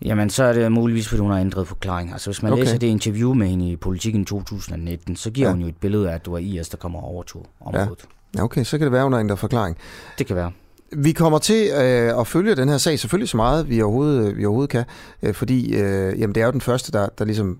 Jamen, 0.04 0.30
så 0.30 0.44
er 0.44 0.52
det 0.52 0.72
muligvis, 0.72 1.08
fordi 1.08 1.20
hun 1.20 1.30
har 1.30 1.38
ændret 1.38 1.68
forklaring. 1.68 2.12
Altså, 2.12 2.30
hvis 2.30 2.42
man 2.42 2.52
okay. 2.52 2.62
læser 2.62 2.78
det 2.78 2.86
interview 2.86 3.34
med 3.34 3.46
hende 3.46 3.70
i 3.70 3.76
Politiken 3.76 4.24
2019, 4.24 5.16
så 5.16 5.30
giver 5.30 5.48
ja. 5.48 5.52
hun 5.52 5.62
jo 5.62 5.68
et 5.68 5.76
billede 5.76 6.10
af, 6.10 6.14
at 6.14 6.24
det 6.24 6.32
var 6.32 6.38
IS, 6.38 6.68
der 6.68 6.76
kommer 6.76 7.00
over 7.00 7.22
to 7.22 7.46
området. 7.60 8.04
Ja. 8.36 8.42
okay, 8.42 8.64
så 8.64 8.78
kan 8.78 8.84
det 8.84 8.92
være, 8.92 9.02
hun 9.02 9.12
har 9.12 9.20
ændret 9.20 9.38
forklaring. 9.38 9.76
Det 10.18 10.26
kan 10.26 10.36
være. 10.36 10.52
Vi 10.92 11.12
kommer 11.12 11.38
til 11.38 11.70
øh, 11.70 12.20
at 12.20 12.26
følge 12.26 12.56
den 12.56 12.68
her 12.68 12.78
sag 12.78 12.98
selvfølgelig 12.98 13.28
så 13.28 13.36
meget, 13.36 13.68
vi 13.68 13.82
overhovedet, 13.82 14.36
vi 14.36 14.44
overhovedet 14.44 14.70
kan, 14.70 14.84
øh, 15.22 15.34
fordi 15.34 15.74
øh, 15.74 16.20
jamen, 16.20 16.34
det 16.34 16.40
er 16.40 16.46
jo 16.46 16.52
den 16.52 16.60
første, 16.60 16.92
der, 16.92 17.08
der 17.18 17.24
ligesom 17.24 17.58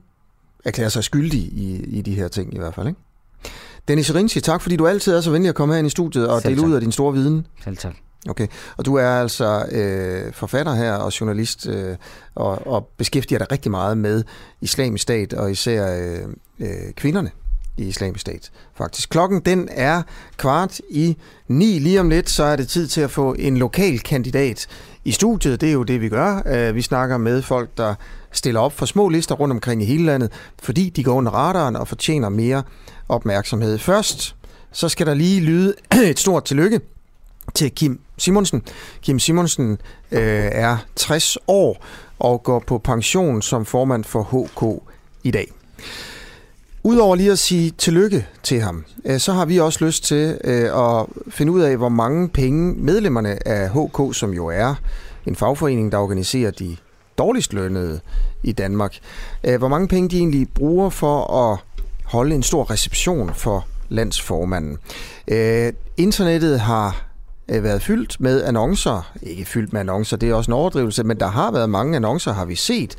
erklærer 0.65 0.89
sig 0.89 1.05
skyldig 1.05 1.41
i, 1.41 1.85
i 1.85 2.03
de 2.03 2.15
her 2.15 2.29
ting 2.29 2.55
i 2.55 2.59
hvert 2.59 2.75
fald. 2.75 2.89
Ikke? 2.89 3.01
Dennis 3.89 4.15
Rinci, 4.15 4.41
tak 4.41 4.63
fordi 4.63 4.77
du 4.77 4.87
altid 4.87 5.15
er 5.15 5.21
så 5.21 5.31
venlig 5.31 5.49
at 5.49 5.55
komme 5.55 5.75
her 5.75 5.85
i 5.85 5.89
studiet 5.89 6.29
og 6.29 6.43
dele 6.43 6.67
ud 6.67 6.73
af 6.73 6.81
din 6.81 6.93
store 6.93 7.13
viden. 7.13 7.47
Selv 7.65 7.77
tak. 7.77 7.95
Okay, 8.29 8.47
og 8.77 8.85
du 8.85 8.95
er 8.95 9.09
altså 9.09 9.67
øh, 9.73 10.33
forfatter 10.33 10.75
her 10.75 10.93
og 10.93 11.21
journalist 11.21 11.67
øh, 11.67 11.97
og, 12.35 12.67
og 12.67 12.89
beskæftiger 12.97 13.39
dig 13.39 13.53
rigtig 13.53 13.71
meget 13.71 13.99
med 13.99 14.25
islamisk 14.61 15.03
stat 15.03 15.33
og 15.33 15.51
især 15.51 15.97
øh, 15.97 16.29
øh, 16.61 16.93
kvinderne 16.97 17.31
i 17.77 17.85
islamisk 17.85 18.21
stat. 18.21 18.51
Faktisk. 18.75 19.09
Klokken 19.09 19.41
den 19.41 19.69
er 19.71 20.03
kvart 20.37 20.81
i 20.91 21.17
ni. 21.49 21.79
Lige 21.79 22.01
om 22.01 22.09
lidt, 22.09 22.31
så 22.31 22.43
er 22.43 22.57
det 22.57 22.69
tid 22.69 22.89
til 22.89 23.01
at 23.01 23.11
få 23.11 23.35
en 23.39 23.57
lokal 23.57 23.99
kandidat 23.99 24.67
i 25.05 25.13
studiet. 25.13 25.61
Det 25.61 25.69
er 25.69 25.73
jo 25.73 25.83
det, 25.83 26.01
vi 26.01 26.09
gør. 26.09 26.43
Øh, 26.47 26.75
vi 26.75 26.83
snakker 26.83 27.17
med 27.17 27.43
folk, 27.43 27.71
der 27.77 27.95
stiller 28.33 28.61
op 28.61 28.73
for 28.73 28.87
små 28.87 29.09
lister 29.09 29.35
rundt 29.35 29.53
omkring 29.53 29.83
i 29.83 29.85
hele 29.85 30.05
landet, 30.05 30.33
fordi 30.63 30.91
de 30.91 31.05
går 31.05 31.13
under 31.15 31.33
radaren 31.33 31.77
og 31.77 31.89
fortjener 31.89 32.29
mere 32.29 32.63
opmærksomhed. 33.09 33.79
Først 33.79 34.37
så 34.73 34.89
skal 34.89 35.07
der 35.07 35.15
lige 35.15 35.41
lyde 35.41 35.75
et 36.11 36.19
stort 36.19 36.45
tillykke 36.45 36.81
til 37.55 37.71
Kim 37.71 38.01
Simonsen. 38.19 38.63
Kim 39.03 39.19
Simonsen 39.19 39.79
øh, 40.13 40.49
er 40.53 40.77
60 40.97 41.37
år 41.47 41.85
og 42.19 42.43
går 42.43 42.65
på 42.67 42.79
pension 42.79 43.43
som 43.43 43.65
formand 43.65 44.05
for 44.05 44.23
HK 44.23 44.83
i 45.25 45.31
dag. 45.31 45.53
Udover 46.85 47.17
lige 47.17 47.33
at 47.33 47.39
sige 47.39 47.71
tillykke 47.71 48.27
til 48.43 48.61
ham, 48.61 48.85
øh, 49.05 49.19
så 49.19 49.33
har 49.33 49.45
vi 49.45 49.59
også 49.59 49.85
lyst 49.85 50.05
til 50.05 50.39
øh, 50.45 50.65
at 50.65 51.07
finde 51.29 51.53
ud 51.53 51.61
af, 51.61 51.77
hvor 51.77 51.89
mange 51.89 52.29
penge 52.29 52.75
medlemmerne 52.75 53.49
af 53.49 53.71
HK, 53.71 54.17
som 54.17 54.33
jo 54.33 54.47
er 54.47 54.75
en 55.27 55.37
fagforening, 55.37 55.93
der 55.93 55.99
organiserer 55.99 56.51
de 56.51 56.77
dårligst 57.19 57.53
lønnede 57.53 58.01
i 58.43 58.53
Danmark, 58.53 58.99
øh, 59.45 59.59
hvor 59.59 59.69
mange 59.69 59.89
penge 59.89 60.09
de 60.09 60.19
egentlig 60.19 60.49
bruger 60.55 60.91
for 60.91 61.37
at 61.53 61.59
holde 62.13 62.35
en 62.35 62.43
stor 62.43 62.71
reception 62.71 63.35
for 63.35 63.67
landsformanden. 63.89 64.79
Øh, 65.29 65.73
internettet 65.97 66.61
har 66.61 67.07
øh, 67.49 67.63
været 67.63 67.83
fyldt 67.83 68.21
med 68.21 68.45
annoncer. 68.45 69.13
Ikke 69.23 69.45
fyldt 69.45 69.73
med 69.73 69.81
annoncer, 69.81 70.17
det 70.17 70.31
er 70.31 70.35
også 70.35 70.51
en 70.51 70.53
overdrivelse, 70.53 71.05
men 71.05 71.21
der 71.21 71.27
har 71.27 71.51
været 71.51 71.71
mange 71.71 71.97
annoncer, 71.97 72.33
har 72.33 72.45
vi 72.45 72.55
set, 72.55 72.97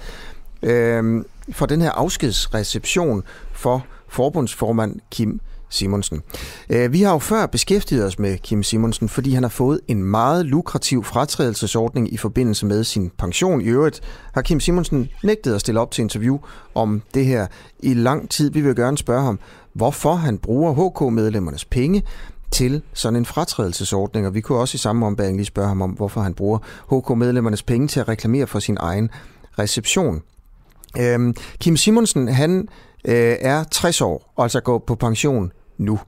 øh, 0.64 1.26
for 1.52 1.66
den 1.66 1.82
her 1.82 1.92
afskedsreception 1.92 3.24
for 3.52 3.86
forbundsformand 4.08 5.00
Kim 5.12 5.40
Simonsen. 5.74 6.22
Øh, 6.70 6.94
vi 6.94 7.02
har 7.02 7.12
jo 7.12 7.20
før 7.20 7.46
beskæftiget 7.46 8.06
os 8.06 8.20
med 8.20 8.38
Kim 8.38 8.64
Simonsen, 8.64 9.10
fordi 9.10 9.34
han 9.34 9.44
har 9.44 9.50
fået 9.50 9.80
en 9.88 10.04
meget 10.04 10.46
lukrativ 10.46 11.04
fratrædelsesordning 11.04 12.14
i 12.14 12.18
forbindelse 12.18 12.66
med 12.66 12.84
sin 12.84 13.12
pension. 13.18 13.62
I 13.62 13.66
øvrigt 13.66 14.02
har 14.34 14.42
Kim 14.42 14.60
Simonsen 14.60 15.10
nægtet 15.24 15.56
at 15.56 15.62
stille 15.62 15.80
op 15.80 15.92
til 15.92 16.02
interview 16.02 16.38
om 16.76 17.02
det 17.14 17.26
her 17.26 17.48
i 17.80 17.94
lang 17.94 18.30
tid. 18.30 18.52
Vi 18.52 18.62
vil 18.62 18.76
gerne 18.76 18.98
spørge 18.98 19.24
ham, 19.24 19.40
hvorfor 19.74 20.14
han 20.14 20.38
bruger 20.38 20.90
HK-medlemmernes 20.90 21.66
penge 21.66 22.04
til 22.52 22.82
sådan 22.94 23.18
en 23.18 23.26
fratrædelsesordning, 23.26 24.28
og 24.28 24.34
vi 24.34 24.42
kunne 24.42 24.58
også 24.58 24.76
i 24.76 24.78
samme 24.78 25.06
ombæring 25.06 25.38
lige 25.38 25.46
spørge 25.46 25.68
ham 25.68 25.82
om, 25.82 25.90
hvorfor 25.92 26.22
han 26.22 26.34
bruger 26.34 26.60
HK-medlemmernes 26.92 27.64
penge 27.64 27.88
til 27.88 28.00
at 28.00 28.08
reklamere 28.08 28.48
for 28.48 28.60
sin 28.60 28.78
egen 28.80 29.10
reception. 29.60 30.22
Øhm, 31.00 31.36
Kim 31.60 31.78
Simonsen, 31.78 32.28
han 32.28 32.68
øh, 33.06 33.36
er 33.40 33.64
60 33.64 34.02
år, 34.02 34.34
og 34.36 34.44
altså 34.44 34.60
går 34.60 34.84
på 34.88 34.96
pension 34.96 35.52
nu. 35.78 36.00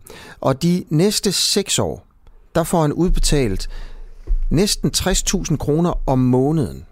Og 0.42 0.62
de 0.64 0.86
næste 0.90 1.32
6 1.32 1.80
år, 1.80 2.06
der 2.56 2.64
får 2.64 2.82
han 2.82 2.94
udbetalt 2.94 3.70
næsten 4.50 4.92
60.000 4.98 5.58
kroner 5.58 5.94
om 6.10 6.20
måneden 6.20 6.86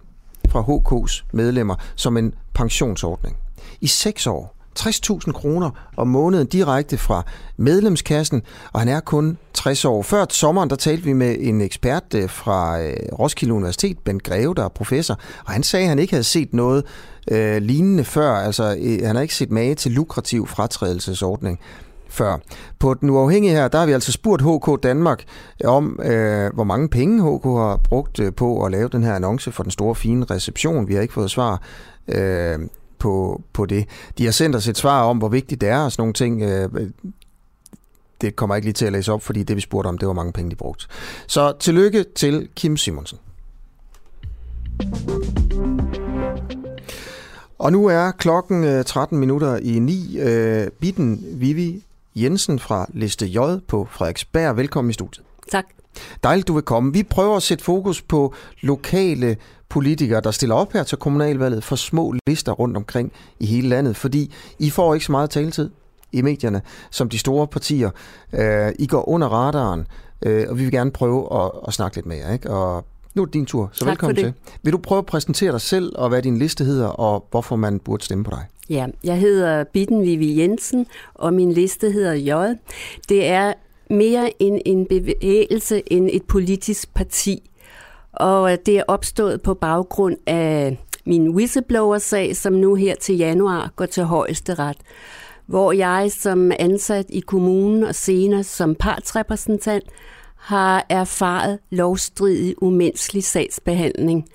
fra 0.49 0.61
HK's 0.61 1.23
medlemmer 1.33 1.75
som 1.95 2.17
en 2.17 2.33
pensionsordning. 2.53 3.37
I 3.81 3.87
6 3.87 4.27
år. 4.27 4.55
60.000 4.79 5.31
kroner 5.31 5.91
om 5.97 6.07
måneden 6.07 6.47
direkte 6.47 6.97
fra 6.97 7.23
medlemskassen, 7.57 8.41
og 8.73 8.79
han 8.79 8.89
er 8.89 8.99
kun 8.99 9.37
60 9.53 9.85
år. 9.85 10.01
Før 10.01 10.25
sommeren, 10.29 10.69
der 10.69 10.75
talte 10.75 11.03
vi 11.03 11.13
med 11.13 11.35
en 11.39 11.61
ekspert 11.61 12.03
øh, 12.15 12.29
fra 12.29 12.81
øh, 12.81 12.93
Roskilde 13.19 13.53
Universitet, 13.53 13.99
Ben 13.99 14.19
Greve, 14.19 14.53
der 14.55 14.63
er 14.63 14.69
professor, 14.69 15.19
og 15.45 15.53
han 15.53 15.63
sagde, 15.63 15.83
at 15.83 15.89
han 15.89 15.99
ikke 15.99 16.13
havde 16.13 16.23
set 16.23 16.53
noget 16.53 16.85
øh, 17.31 17.61
lignende 17.61 18.03
før. 18.03 18.35
Altså, 18.35 18.77
øh, 18.79 18.99
han 19.07 19.15
har 19.15 19.21
ikke 19.21 19.35
set 19.35 19.51
mage 19.51 19.75
til 19.75 19.91
lukrativ 19.91 20.47
fratrædelsesordning 20.47 21.59
før. 22.14 22.38
På 22.80 22.94
den 22.94 23.10
uafhængige 23.10 23.53
her, 23.53 23.68
der 23.68 23.80
har 23.80 23.85
vi 23.85 23.91
altså 23.91 24.11
spurgt 24.11 24.41
HK 24.41 24.84
Danmark 24.84 25.23
om, 25.65 25.99
øh, 26.03 26.53
hvor 26.53 26.64
mange 26.64 26.90
penge 26.90 27.22
HK 27.22 27.44
har 27.44 27.80
brugt 27.84 28.19
øh, 28.19 28.34
på 28.34 28.65
at 28.65 28.72
lave 28.72 28.90
den 28.90 29.03
her 29.03 29.15
annonce 29.15 29.52
for 29.52 29.64
den 29.64 29.72
store 29.72 29.95
fine 29.95 30.26
reception. 30.26 30.88
Vi 30.88 30.94
har 30.94 31.02
ikke 31.02 31.14
fået 31.14 31.31
svar 31.31 31.61
øh, 32.07 32.60
på, 32.99 33.41
på 33.53 33.65
det. 33.65 33.85
De 34.18 34.26
har 34.26 34.31
sendt 34.31 34.56
os 34.56 34.68
et 34.68 34.77
svar 34.77 35.03
om, 35.03 35.18
hvor 35.18 35.30
vigtigt 35.30 35.61
det 35.61 35.69
er 35.69 35.80
og 35.80 35.91
sådan 35.91 36.02
nogle 36.02 36.14
ting. 36.14 36.41
Øh, 36.41 36.90
det 38.22 38.35
kommer 38.35 38.56
jeg 38.56 38.57
ikke 38.57 38.65
lige 38.65 38.73
til 38.73 38.85
at 38.85 38.91
læse 38.91 39.14
op, 39.14 39.22
fordi 39.22 39.44
det 39.44 39.56
vi 39.56 39.61
spurgte 39.61 39.88
om, 39.88 39.98
det 39.98 40.07
var 40.07 40.14
mange 40.14 40.34
penge, 40.34 40.52
de 40.52 40.56
brugte. 40.56 40.85
Så 41.27 41.53
tillykke 41.60 42.06
til 42.15 42.49
Kim 42.56 42.77
Simonsen. 42.77 43.18
Og 47.60 47.72
nu 47.72 47.85
er 47.85 48.11
klokken 48.11 48.64
øh, 48.64 48.85
13 48.85 49.19
minutter 49.19 49.57
i 49.57 49.80
9. 49.80 50.18
Øh, 50.19 50.68
bitten 50.80 51.26
Vivi 51.31 51.84
Jensen 52.15 52.60
fra 52.60 52.85
Liste 52.94 53.26
J 53.26 53.38
på 53.68 53.88
Frederiksberg. 53.91 54.57
Velkommen 54.57 54.90
i 54.90 54.94
studiet. 54.94 55.26
Tak. 55.52 55.65
Dejligt, 56.23 56.48
du 56.48 56.53
vil 56.53 56.64
komme. 56.64 56.94
Vi 56.94 57.03
prøver 57.03 57.35
at 57.35 57.44
sætte 57.44 57.64
fokus 57.64 58.02
på 58.02 58.34
lokale 58.61 59.38
politikere, 59.69 60.22
der 60.22 60.31
stiller 60.31 60.56
op 60.56 60.73
her 60.73 60.84
til 60.84 60.98
kommunalvalget 60.98 61.64
for 61.64 61.76
små 61.76 62.15
lister 62.27 62.52
rundt 62.52 62.77
omkring 62.77 63.11
i 63.40 63.45
hele 63.45 63.69
landet, 63.69 63.95
fordi 63.95 64.34
I 64.60 64.69
får 64.69 64.94
ikke 64.94 65.06
så 65.06 65.11
meget 65.11 65.30
taletid 65.30 65.69
i 66.11 66.22
medierne 66.22 66.61
som 66.91 67.10
de 67.10 67.18
store 67.18 67.48
partier. 67.48 67.90
Øh, 68.34 68.72
I 68.80 68.88
går 68.88 69.10
under 69.10 69.27
radaren, 69.27 69.88
og 70.22 70.57
vi 70.57 70.64
vil 70.64 70.72
gerne 70.72 70.91
prøve 70.91 71.44
at, 71.44 71.52
at 71.68 71.73
snakke 71.73 71.98
lidt 71.98 72.06
med 72.06 72.18
jer. 72.18 72.34
Ikke? 72.34 72.49
Og 72.49 72.85
nu 73.14 73.22
er 73.22 73.26
det 73.26 73.34
din 73.34 73.45
tur, 73.45 73.69
så 73.73 73.80
tak 73.80 73.88
velkommen 73.88 74.15
til. 74.15 74.34
Vil 74.64 74.73
du 74.73 74.77
prøve 74.77 74.99
at 74.99 75.06
præsentere 75.06 75.52
dig 75.52 75.61
selv, 75.61 75.91
og 75.95 76.10
hvad 76.10 76.22
din 76.22 76.38
liste 76.38 76.64
hedder, 76.64 76.88
og 76.88 77.27
hvorfor 77.31 77.56
man 77.56 77.80
burde 77.80 78.03
stemme 78.03 78.23
på 78.23 78.31
dig? 78.31 78.45
Ja, 78.69 78.88
jeg 79.03 79.19
hedder 79.19 79.64
Bitten 79.64 80.02
Vivi 80.02 80.41
Jensen, 80.41 80.85
og 81.14 81.34
min 81.34 81.52
liste 81.52 81.91
hedder 81.91 82.14
J. 82.14 82.53
Det 83.10 83.27
er 83.27 83.53
mere 83.90 84.34
en, 84.40 84.61
en 84.65 84.85
bevægelse 84.85 85.84
end 85.88 86.10
et 86.14 86.23
politisk 86.23 86.94
parti. 86.94 87.49
Og 88.14 88.57
det 88.65 88.77
er 88.77 88.84
opstået 88.88 89.41
på 89.41 89.53
baggrund 89.53 90.18
af 90.27 90.80
min 91.06 91.30
whistleblower-sag, 91.30 92.35
som 92.35 92.53
nu 92.53 92.76
her 92.76 92.95
til 92.95 93.18
januar 93.18 93.72
går 93.76 93.85
til 93.85 94.03
højesteret, 94.03 94.77
hvor 95.45 95.72
jeg 95.72 96.11
som 96.11 96.52
ansat 96.60 97.06
i 97.10 97.19
kommunen 97.19 97.84
og 97.84 97.95
senere 97.95 98.44
som 98.44 98.76
partsrepræsentant 98.76 99.84
har 100.44 100.86
erfaret 100.90 101.60
lovstridig 101.70 102.64
umenneskelig 102.64 103.24
sagsbehandling. 103.24 104.26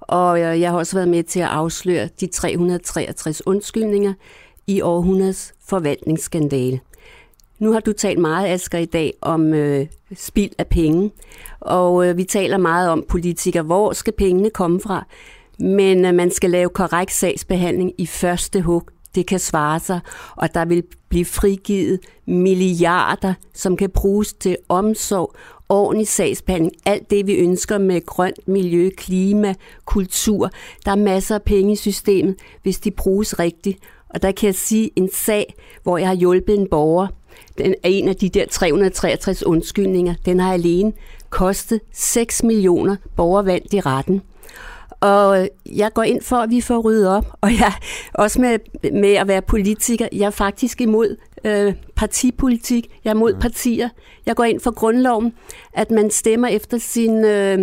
Og 0.00 0.40
øh, 0.40 0.60
jeg 0.60 0.70
har 0.70 0.78
også 0.78 0.96
været 0.96 1.08
med 1.08 1.22
til 1.22 1.40
at 1.40 1.48
afsløre 1.48 2.08
de 2.20 2.26
363 2.26 3.46
undskyldninger 3.46 4.12
i 4.66 4.80
århundredes 4.80 5.54
forvaltningsskandale. 5.68 6.80
Nu 7.58 7.72
har 7.72 7.80
du 7.80 7.92
talt 7.92 8.18
meget, 8.18 8.48
Asger, 8.48 8.78
i 8.78 8.84
dag 8.84 9.12
om 9.20 9.54
øh, 9.54 9.86
spild 10.16 10.52
af 10.58 10.66
penge, 10.66 11.10
og 11.60 12.08
øh, 12.08 12.16
vi 12.16 12.24
taler 12.24 12.58
meget 12.58 12.90
om 12.90 13.04
politikere. 13.08 13.62
Hvor 13.62 13.92
skal 13.92 14.12
pengene 14.18 14.50
komme 14.50 14.80
fra? 14.80 15.06
Men 15.58 16.04
øh, 16.04 16.14
man 16.14 16.30
skal 16.30 16.50
lave 16.50 16.68
korrekt 16.68 17.12
sagsbehandling 17.12 17.92
i 17.98 18.06
første 18.06 18.60
hug 18.60 18.88
det 19.16 19.26
kan 19.26 19.38
svare 19.38 19.80
sig, 19.80 20.00
og 20.36 20.54
der 20.54 20.64
vil 20.64 20.82
blive 21.08 21.24
frigivet 21.24 22.00
milliarder, 22.26 23.34
som 23.54 23.76
kan 23.76 23.90
bruges 23.90 24.32
til 24.32 24.56
omsorg 24.68 25.34
ordentlig 25.68 26.08
sagsbehandling, 26.08 26.72
alt 26.86 27.10
det 27.10 27.26
vi 27.26 27.34
ønsker 27.34 27.78
med 27.78 28.06
grønt 28.06 28.48
miljø, 28.48 28.90
klima, 28.96 29.54
kultur. 29.84 30.50
Der 30.84 30.90
er 30.90 30.96
masser 30.96 31.34
af 31.34 31.42
penge 31.42 31.72
i 31.72 31.76
systemet, 31.76 32.36
hvis 32.62 32.78
de 32.78 32.90
bruges 32.90 33.38
rigtigt. 33.38 33.78
Og 34.08 34.22
der 34.22 34.32
kan 34.32 34.46
jeg 34.46 34.54
sige 34.54 34.90
en 34.96 35.10
sag, 35.12 35.54
hvor 35.82 35.98
jeg 35.98 36.08
har 36.08 36.14
hjulpet 36.14 36.58
en 36.58 36.68
borger. 36.70 37.06
Den 37.58 37.74
er 37.82 37.88
en 37.88 38.08
af 38.08 38.16
de 38.16 38.28
der 38.28 38.46
363 38.46 39.46
undskyldninger. 39.46 40.14
Den 40.24 40.40
har 40.40 40.52
alene 40.52 40.92
kostet 41.30 41.80
6 41.92 42.42
millioner 42.42 42.96
borgervandt 43.16 43.74
i 43.74 43.80
retten. 43.80 44.22
Og 45.00 45.48
jeg 45.66 45.92
går 45.94 46.02
ind 46.02 46.22
for, 46.22 46.36
at 46.36 46.50
vi 46.50 46.60
får 46.60 46.78
ryddet 46.78 47.08
op, 47.08 47.26
og 47.40 47.50
jeg 47.52 47.72
også 48.14 48.40
med, 48.40 48.58
med 48.92 49.14
at 49.14 49.28
være 49.28 49.42
politiker. 49.42 50.08
Jeg 50.12 50.26
er 50.26 50.30
faktisk 50.30 50.80
imod 50.80 51.16
øh, 51.46 51.74
partipolitik. 51.96 52.88
Jeg 53.04 53.10
er 53.10 53.14
imod 53.14 53.34
mm. 53.34 53.40
partier. 53.40 53.88
Jeg 54.26 54.36
går 54.36 54.44
ind 54.44 54.60
for 54.60 54.70
grundloven, 54.70 55.32
at 55.72 55.90
man 55.90 56.10
stemmer 56.10 56.48
efter 56.48 56.78
sin 56.78 57.24
øh, 57.24 57.58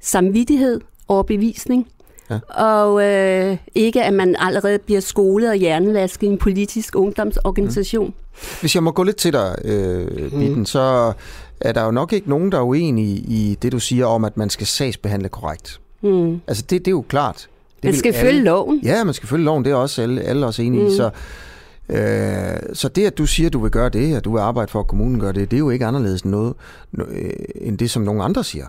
samvittighed 0.00 0.80
og 1.08 1.26
bevisning. 1.26 1.88
Ja. 2.30 2.38
Og 2.64 3.04
øh, 3.04 3.56
ikke, 3.74 4.02
at 4.02 4.14
man 4.14 4.36
allerede 4.38 4.78
bliver 4.78 5.00
skolet 5.00 5.48
og 5.48 5.56
hjernevasket 5.56 6.26
i 6.26 6.30
en 6.30 6.38
politisk 6.38 6.96
ungdomsorganisation. 6.96 8.06
Mm. 8.06 8.12
Hvis 8.60 8.74
jeg 8.74 8.82
må 8.82 8.90
gå 8.90 9.02
lidt 9.02 9.16
til 9.16 9.32
dig, 9.32 9.56
øh, 9.64 10.06
Bitten, 10.30 10.58
mm. 10.58 10.66
så 10.66 11.12
er 11.60 11.72
der 11.72 11.84
jo 11.84 11.90
nok 11.90 12.12
ikke 12.12 12.28
nogen, 12.28 12.52
der 12.52 12.58
er 12.58 12.62
uenige 12.62 13.16
i 13.16 13.58
det, 13.62 13.72
du 13.72 13.78
siger 13.78 14.06
om, 14.06 14.24
at 14.24 14.36
man 14.36 14.50
skal 14.50 14.66
sagsbehandle 14.66 15.28
korrekt. 15.28 15.80
Mm. 16.00 16.40
Altså, 16.46 16.62
det, 16.62 16.70
det 16.70 16.88
er 16.88 16.90
jo 16.90 17.04
klart. 17.08 17.48
Det 17.76 17.84
man 17.84 17.94
skal 17.94 18.14
alle, 18.14 18.28
følge 18.28 18.42
loven. 18.44 18.80
Ja, 18.82 19.04
man 19.04 19.14
skal 19.14 19.28
følge 19.28 19.44
loven. 19.44 19.64
Det 19.64 19.70
er 19.70 19.76
også 19.76 20.02
alle, 20.02 20.20
alle 20.20 20.46
også 20.46 20.62
enige 20.62 20.82
mm. 20.82 20.88
i. 20.88 20.96
Så, 20.96 21.10
øh, 21.92 22.74
så 22.74 22.88
det, 22.88 23.06
at 23.06 23.18
du 23.18 23.26
siger, 23.26 23.46
at 23.46 23.52
du 23.52 23.58
vil 23.58 23.70
gøre 23.70 23.88
det, 23.88 24.16
at 24.16 24.24
du 24.24 24.32
vil 24.32 24.40
arbejde 24.40 24.70
for, 24.70 24.80
at 24.80 24.86
kommunen 24.86 25.20
gør 25.20 25.32
det, 25.32 25.50
det 25.50 25.56
er 25.56 25.58
jo 25.58 25.70
ikke 25.70 25.86
anderledes 25.86 26.22
end 26.22 26.30
noget, 26.30 26.54
øh, 26.98 27.30
end 27.54 27.78
det, 27.78 27.90
som 27.90 28.02
nogle 28.02 28.22
andre 28.22 28.44
siger. 28.44 28.66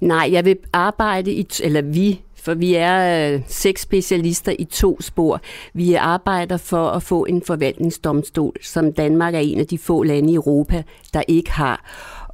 Nej, 0.00 0.28
jeg 0.32 0.44
vil 0.44 0.56
arbejde 0.72 1.32
i, 1.32 1.48
eller 1.62 1.82
vi 1.82 2.20
for 2.42 2.54
vi 2.54 2.74
er 2.74 3.32
øh, 3.34 3.40
seks 3.46 3.82
specialister 3.82 4.52
i 4.58 4.64
to 4.64 5.00
spor. 5.00 5.40
Vi 5.74 5.94
arbejder 5.94 6.56
for 6.56 6.88
at 6.90 7.02
få 7.02 7.24
en 7.24 7.42
forvaltningsdomstol, 7.42 8.52
som 8.62 8.92
Danmark 8.92 9.34
er 9.34 9.38
en 9.38 9.58
af 9.58 9.66
de 9.66 9.78
få 9.78 10.02
lande 10.02 10.32
i 10.32 10.34
Europa, 10.34 10.82
der 11.14 11.22
ikke 11.28 11.50
har. 11.50 11.84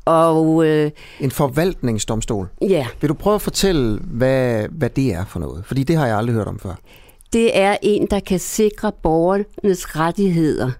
Og, 0.04 0.66
øh, 0.66 0.90
en 1.20 1.30
forvaltningsdomstol? 1.30 2.48
Ja. 2.60 2.86
Vil 3.00 3.08
du 3.08 3.14
prøve 3.14 3.34
at 3.34 3.42
fortælle, 3.42 3.98
hvad, 3.98 4.68
hvad 4.70 4.90
det 4.90 5.12
er 5.12 5.24
for 5.24 5.40
noget? 5.40 5.64
Fordi 5.64 5.82
det 5.82 5.96
har 5.96 6.06
jeg 6.06 6.16
aldrig 6.16 6.34
hørt 6.34 6.48
om 6.48 6.58
før. 6.58 6.74
Det 7.32 7.58
er 7.58 7.76
en, 7.82 8.06
der 8.10 8.20
kan 8.20 8.38
sikre 8.38 8.92
borgernes 9.02 9.96
rettigheder. 9.96 10.70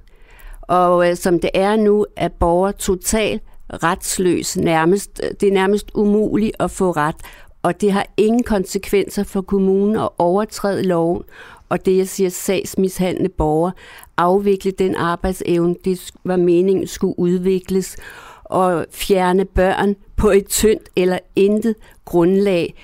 Og 0.62 1.10
øh, 1.10 1.16
som 1.16 1.40
det 1.40 1.51
er 1.55 1.77
nu, 1.77 2.06
er 2.16 2.28
borger 2.28 2.73
totalt 2.73 3.43
retsløs. 3.82 4.56
Nærmest, 4.56 5.20
øh, 5.24 5.31
det 5.40 5.48
er 5.48 5.52
nærmest 5.52 5.90
umuligt 5.94 6.56
at 6.60 6.70
få 6.70 6.90
ret. 6.90 7.16
Og 7.62 7.81
det 7.81 7.93
har 7.93 8.06
ingen 8.16 8.43
konsekvenser 8.43 9.24
for 9.24 9.43
kommunen 9.43 9.97
at 9.97 10.09
overtræde 10.18 10.82
loven. 10.82 11.23
Og 11.68 11.86
det, 11.86 11.97
jeg 11.97 12.09
siger, 12.09 12.31
sagsmishandlende 12.31 13.28
borger, 13.28 13.70
afvikle 14.16 14.70
den 14.70 14.94
arbejdsevne, 14.94 15.74
det 15.85 16.10
var 16.24 16.36
meningen 16.36 16.86
skulle 16.86 17.18
udvikles 17.18 17.97
og 18.44 18.86
fjerne 18.93 19.44
børn 19.44 19.94
på 20.16 20.31
et 20.31 20.47
tyndt 20.47 20.89
eller 20.97 21.18
intet 21.36 21.74
grundlag. 22.05 22.74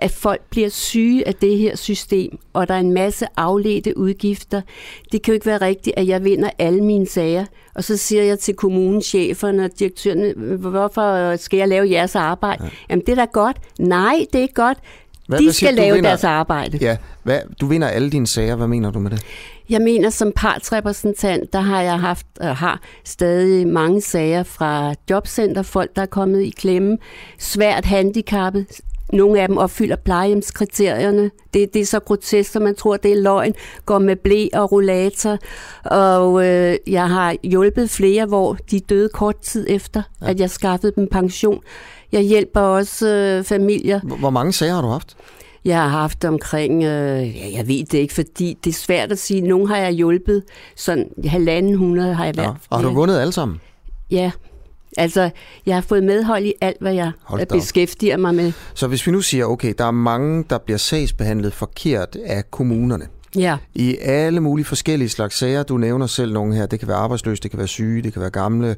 At 0.00 0.10
folk 0.10 0.40
bliver 0.50 0.68
syge 0.68 1.26
af 1.28 1.34
det 1.34 1.58
her 1.58 1.76
system, 1.76 2.38
og 2.52 2.68
der 2.68 2.74
er 2.74 2.78
en 2.78 2.92
masse 2.92 3.26
afledte 3.36 3.98
udgifter. 3.98 4.60
Det 5.12 5.22
kan 5.22 5.32
jo 5.32 5.34
ikke 5.34 5.46
være 5.46 5.60
rigtigt, 5.60 5.94
at 5.96 6.06
jeg 6.06 6.24
vinder 6.24 6.50
alle 6.58 6.84
mine 6.84 7.06
sager. 7.06 7.44
Og 7.74 7.84
så 7.84 7.96
siger 7.96 8.22
jeg 8.22 8.38
til 8.38 8.54
kommunencheferne 8.54 9.64
og 9.64 9.70
direktørerne, 9.78 10.56
hvorfor 10.56 11.36
skal 11.36 11.56
jeg 11.56 11.68
lave 11.68 11.90
jeres 11.90 12.16
arbejde? 12.16 12.64
Ja. 12.64 12.70
Jamen 12.90 13.06
det 13.06 13.12
er 13.12 13.16
da 13.16 13.24
godt. 13.32 13.56
Nej, 13.78 14.26
det 14.32 14.38
er 14.38 14.42
ikke 14.42 14.54
godt. 14.54 14.78
Hvad, 15.28 15.38
de 15.38 15.44
hvad 15.44 15.52
skal 15.52 15.74
lave 15.74 15.94
vinder, 15.94 16.10
deres 16.10 16.24
arbejde. 16.24 16.78
Ja, 16.80 16.96
hvad, 17.22 17.40
du 17.60 17.66
vinder 17.66 17.88
alle 17.88 18.10
dine 18.10 18.26
sager. 18.26 18.56
Hvad 18.56 18.66
mener 18.66 18.90
du 18.90 18.98
med 18.98 19.10
det? 19.10 19.22
Jeg 19.68 19.80
mener, 19.80 20.10
som 20.10 20.32
partsrepræsentant, 20.36 21.52
der 21.52 21.60
har 21.60 21.82
jeg 21.82 22.00
haft 22.00 22.26
og 22.40 22.56
har 22.56 22.80
stadig 23.04 23.68
mange 23.68 24.00
sager 24.00 24.42
fra 24.42 24.94
jobcenter, 25.10 25.62
folk, 25.62 25.96
der 25.96 26.02
er 26.02 26.06
kommet 26.06 26.42
i 26.42 26.50
klemme, 26.50 26.98
svært 27.38 27.84
handicappet, 27.84 28.66
nogle 29.12 29.40
af 29.40 29.48
dem 29.48 29.56
opfylder 29.56 29.96
plejehjemskriterierne. 29.96 31.30
Det, 31.54 31.74
det 31.74 31.82
er 31.82 31.86
så 31.86 32.00
grotesk, 32.00 32.56
at 32.56 32.62
man 32.62 32.74
tror, 32.74 32.96
det 32.96 33.12
er 33.12 33.22
løgn. 33.22 33.54
Går 33.86 33.98
med 33.98 34.16
blæ 34.16 34.48
og 34.54 34.72
rollator. 34.72 35.38
Og 35.84 36.46
øh, 36.46 36.76
jeg 36.86 37.08
har 37.08 37.36
hjulpet 37.42 37.90
flere, 37.90 38.26
hvor 38.26 38.56
de 38.70 38.80
døde 38.80 39.08
kort 39.08 39.38
tid 39.38 39.66
efter, 39.68 40.02
ja. 40.22 40.30
at 40.30 40.40
jeg 40.40 40.50
skaffede 40.50 40.92
dem 40.96 41.08
pension. 41.08 41.60
Jeg 42.12 42.22
hjælper 42.22 42.60
også 42.60 43.08
øh, 43.08 43.44
familier. 43.44 44.00
Hvor 44.18 44.30
mange 44.30 44.52
sager 44.52 44.74
har 44.74 44.82
du 44.82 44.88
haft? 44.88 45.16
Jeg 45.64 45.76
har 45.76 45.88
haft 45.88 46.24
omkring, 46.24 46.84
øh, 46.84 47.36
ja, 47.36 47.56
jeg 47.56 47.68
ved 47.68 47.84
det 47.84 47.98
ikke, 47.98 48.14
fordi 48.14 48.58
det 48.64 48.70
er 48.70 48.74
svært 48.74 49.12
at 49.12 49.18
sige. 49.18 49.40
Nogle 49.40 49.68
har 49.68 49.76
jeg 49.76 49.92
hjulpet, 49.92 50.42
sådan 50.76 51.08
halvanden 51.26 51.74
hundrede 51.74 52.14
har 52.14 52.24
jeg 52.24 52.36
været. 52.36 52.46
Ja. 52.46 52.52
Og 52.70 52.78
har 52.78 52.88
du 52.88 52.94
vundet 52.94 53.18
alle 53.18 53.32
sammen? 53.32 53.60
Ja, 54.10 54.30
Altså, 54.96 55.30
jeg 55.66 55.76
har 55.76 55.82
fået 55.82 56.04
medhold 56.04 56.44
i 56.44 56.52
alt, 56.60 56.76
hvad 56.80 56.92
jeg 56.92 57.12
beskæftiger 57.48 58.16
mig 58.16 58.34
med. 58.34 58.52
Så 58.74 58.86
hvis 58.86 59.06
vi 59.06 59.12
nu 59.12 59.20
siger, 59.20 59.46
okay, 59.46 59.74
der 59.78 59.84
er 59.84 59.90
mange, 59.90 60.44
der 60.50 60.58
bliver 60.58 60.78
sagsbehandlet 60.78 61.52
forkert 61.52 62.16
af 62.26 62.50
kommunerne. 62.50 63.06
Ja. 63.36 63.56
I 63.74 63.96
alle 63.96 64.40
mulige 64.40 64.66
forskellige 64.66 65.08
slags 65.08 65.38
sager. 65.38 65.62
Du 65.62 65.76
nævner 65.76 66.06
selv 66.06 66.32
nogle 66.32 66.54
her. 66.54 66.66
Det 66.66 66.78
kan 66.78 66.88
være 66.88 66.96
arbejdsløse, 66.96 67.42
det 67.42 67.50
kan 67.50 67.58
være 67.58 67.68
syge, 67.68 68.02
det 68.02 68.12
kan 68.12 68.22
være 68.22 68.30
gamle. 68.30 68.76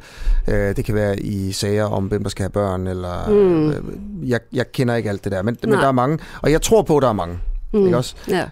Øh, 0.49 0.77
det 0.77 0.85
kan 0.85 0.95
være 0.95 1.21
i 1.21 1.53
sager 1.53 1.85
om, 1.85 2.05
hvem 2.05 2.23
der 2.23 2.31
skal 2.31 2.43
have 2.43 2.51
børn. 2.51 2.87
Eller, 2.87 3.29
mm. 3.29 3.71
øh, 3.71 4.31
jeg, 4.31 4.41
jeg 4.53 4.73
kender 4.73 4.95
ikke 4.95 5.09
alt 5.09 5.25
det 5.25 5.33
der, 5.33 5.43
men, 5.43 5.57
men 5.63 5.73
der 5.73 5.87
er 5.87 5.93
mange. 5.93 6.19
Og 6.43 6.53
jeg 6.53 6.63
tror 6.63 6.83
på, 6.83 6.97
at 6.97 7.03
der 7.03 7.09
er 7.09 7.13
mange. 7.13 7.39
Mm. 7.73 7.85
Ikke 7.85 7.97
også? 7.97 8.15
Ja. 8.29 8.45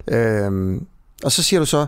Øhm, 0.47 0.87
og 1.25 1.33
så 1.33 1.43
siger 1.43 1.61
du 1.61 1.67
så, 1.67 1.87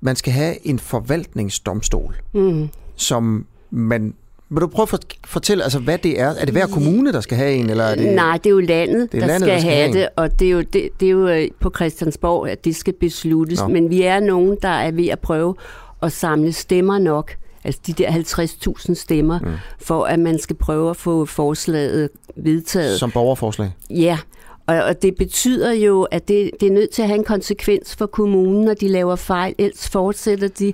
man 0.00 0.16
skal 0.16 0.32
have 0.32 0.66
en 0.66 0.78
forvaltningsdomstol, 0.78 2.14
mm. 2.34 2.68
som 2.96 3.46
man 3.70 4.14
vil 4.50 4.60
du 4.60 4.66
prøve 4.66 4.88
at 4.92 5.04
fortælle, 5.26 5.64
altså, 5.64 5.78
hvad 5.78 5.98
det 5.98 6.20
er? 6.20 6.28
Er 6.28 6.44
det 6.44 6.54
hver 6.54 6.66
kommune, 6.66 7.12
der 7.12 7.20
skal 7.20 7.36
have 7.36 7.52
en? 7.52 7.70
Eller 7.70 7.84
er 7.84 7.94
det... 7.94 8.14
Nej, 8.14 8.36
det 8.36 8.46
er 8.46 8.50
jo 8.50 8.60
landet, 8.60 9.12
det 9.12 9.22
er 9.22 9.26
der, 9.26 9.26
landet 9.26 9.40
skal 9.40 9.54
der 9.54 9.60
skal 9.60 9.72
have 9.72 9.92
det, 9.92 10.08
og 10.16 10.38
det 10.38 10.46
er, 10.46 10.52
jo, 10.52 10.60
det, 10.60 10.88
det 11.00 11.06
er 11.06 11.10
jo 11.10 11.28
øh, 11.28 11.48
på 11.60 11.72
Christiansborg, 11.76 12.48
at 12.48 12.64
det 12.64 12.76
skal 12.76 12.94
besluttes. 13.00 13.60
Nå. 13.60 13.68
Men 13.68 13.90
vi 13.90 14.02
er 14.02 14.20
nogen, 14.20 14.56
der 14.62 14.68
er 14.68 14.90
ved 14.90 15.08
at 15.08 15.18
prøve 15.18 15.54
at 16.02 16.12
samle 16.12 16.52
stemmer 16.52 16.98
nok, 16.98 17.36
altså 17.64 17.80
de 17.86 17.92
der 17.92 18.10
50.000 18.10 18.94
stemmer, 18.94 19.38
mm. 19.40 19.46
for 19.78 20.04
at 20.04 20.18
man 20.18 20.38
skal 20.38 20.56
prøve 20.56 20.90
at 20.90 20.96
få 20.96 21.24
forslaget 21.24 22.08
vedtaget. 22.36 22.98
Som 22.98 23.10
borgerforslag? 23.10 23.70
Ja, 23.90 24.18
og, 24.66 24.76
og 24.76 25.02
det 25.02 25.16
betyder 25.16 25.72
jo, 25.72 26.02
at 26.02 26.28
det, 26.28 26.50
det 26.60 26.68
er 26.68 26.72
nødt 26.72 26.90
til 26.90 27.02
at 27.02 27.08
have 27.08 27.18
en 27.18 27.24
konsekvens 27.24 27.96
for 27.96 28.06
kommunen, 28.06 28.64
når 28.64 28.74
de 28.74 28.88
laver 28.88 29.16
fejl, 29.16 29.54
ellers 29.58 29.88
fortsætter 29.88 30.48
de. 30.48 30.72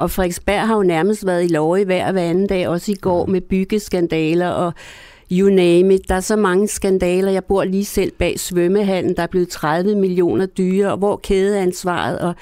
Og 0.00 0.10
Frederiksberg 0.10 0.66
har 0.66 0.76
jo 0.76 0.82
nærmest 0.82 1.26
været 1.26 1.44
i 1.44 1.48
lov 1.48 1.78
i 1.78 1.82
hver 1.82 2.12
hver 2.12 2.22
anden 2.22 2.46
dag, 2.46 2.68
også 2.68 2.92
i 2.92 2.94
går 2.94 3.26
med 3.26 3.40
byggeskandaler 3.40 4.48
og 4.48 4.72
you 5.32 5.48
name 5.48 5.94
it. 5.94 6.08
Der 6.08 6.14
er 6.14 6.20
så 6.20 6.36
mange 6.36 6.68
skandaler. 6.68 7.30
Jeg 7.30 7.44
bor 7.44 7.64
lige 7.64 7.84
selv 7.84 8.12
bag 8.18 8.40
svømmehallen. 8.40 9.16
Der 9.16 9.22
er 9.22 9.26
blevet 9.26 9.48
30 9.48 9.94
millioner 9.94 10.46
dyre, 10.46 10.90
og 10.90 10.98
hvor 10.98 11.16
kædeansvaret 11.16 12.18
og 12.18 12.34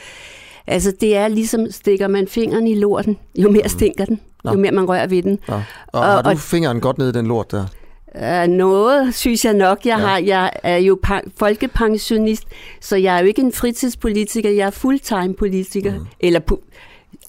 Altså, 0.66 0.92
det 1.00 1.16
er 1.16 1.28
ligesom, 1.28 1.70
stikker 1.70 2.08
man 2.08 2.28
fingeren 2.28 2.66
i 2.66 2.74
lorten, 2.74 3.16
jo 3.38 3.50
mere 3.50 3.68
stinker 3.68 4.04
den, 4.04 4.20
jo 4.44 4.52
mere 4.52 4.72
man 4.72 4.88
rører 4.88 5.06
ved 5.06 5.22
den. 5.22 5.38
Og, 5.46 5.62
og 5.92 6.04
har 6.04 6.22
du 6.22 6.28
og, 6.28 6.38
fingeren 6.38 6.80
godt 6.80 6.98
ned 6.98 7.08
i 7.08 7.12
den 7.12 7.26
lort 7.26 7.50
der? 7.50 7.66
Uh, 8.14 8.50
noget, 8.50 9.14
synes 9.14 9.44
jeg 9.44 9.54
nok. 9.54 9.78
Jeg, 9.84 9.98
ja. 9.98 10.06
har, 10.06 10.18
jeg 10.18 10.50
er 10.62 10.76
jo 10.76 10.98
folkepensionist, 11.36 12.44
så 12.80 12.96
jeg 12.96 13.16
er 13.16 13.20
jo 13.20 13.26
ikke 13.26 13.42
en 13.42 13.52
fritidspolitiker, 13.52 14.50
jeg 14.50 14.66
er 14.66 14.70
fulltime 14.70 15.34
politiker. 15.34 15.94
Mm. 15.94 16.06
Eller 16.20 16.40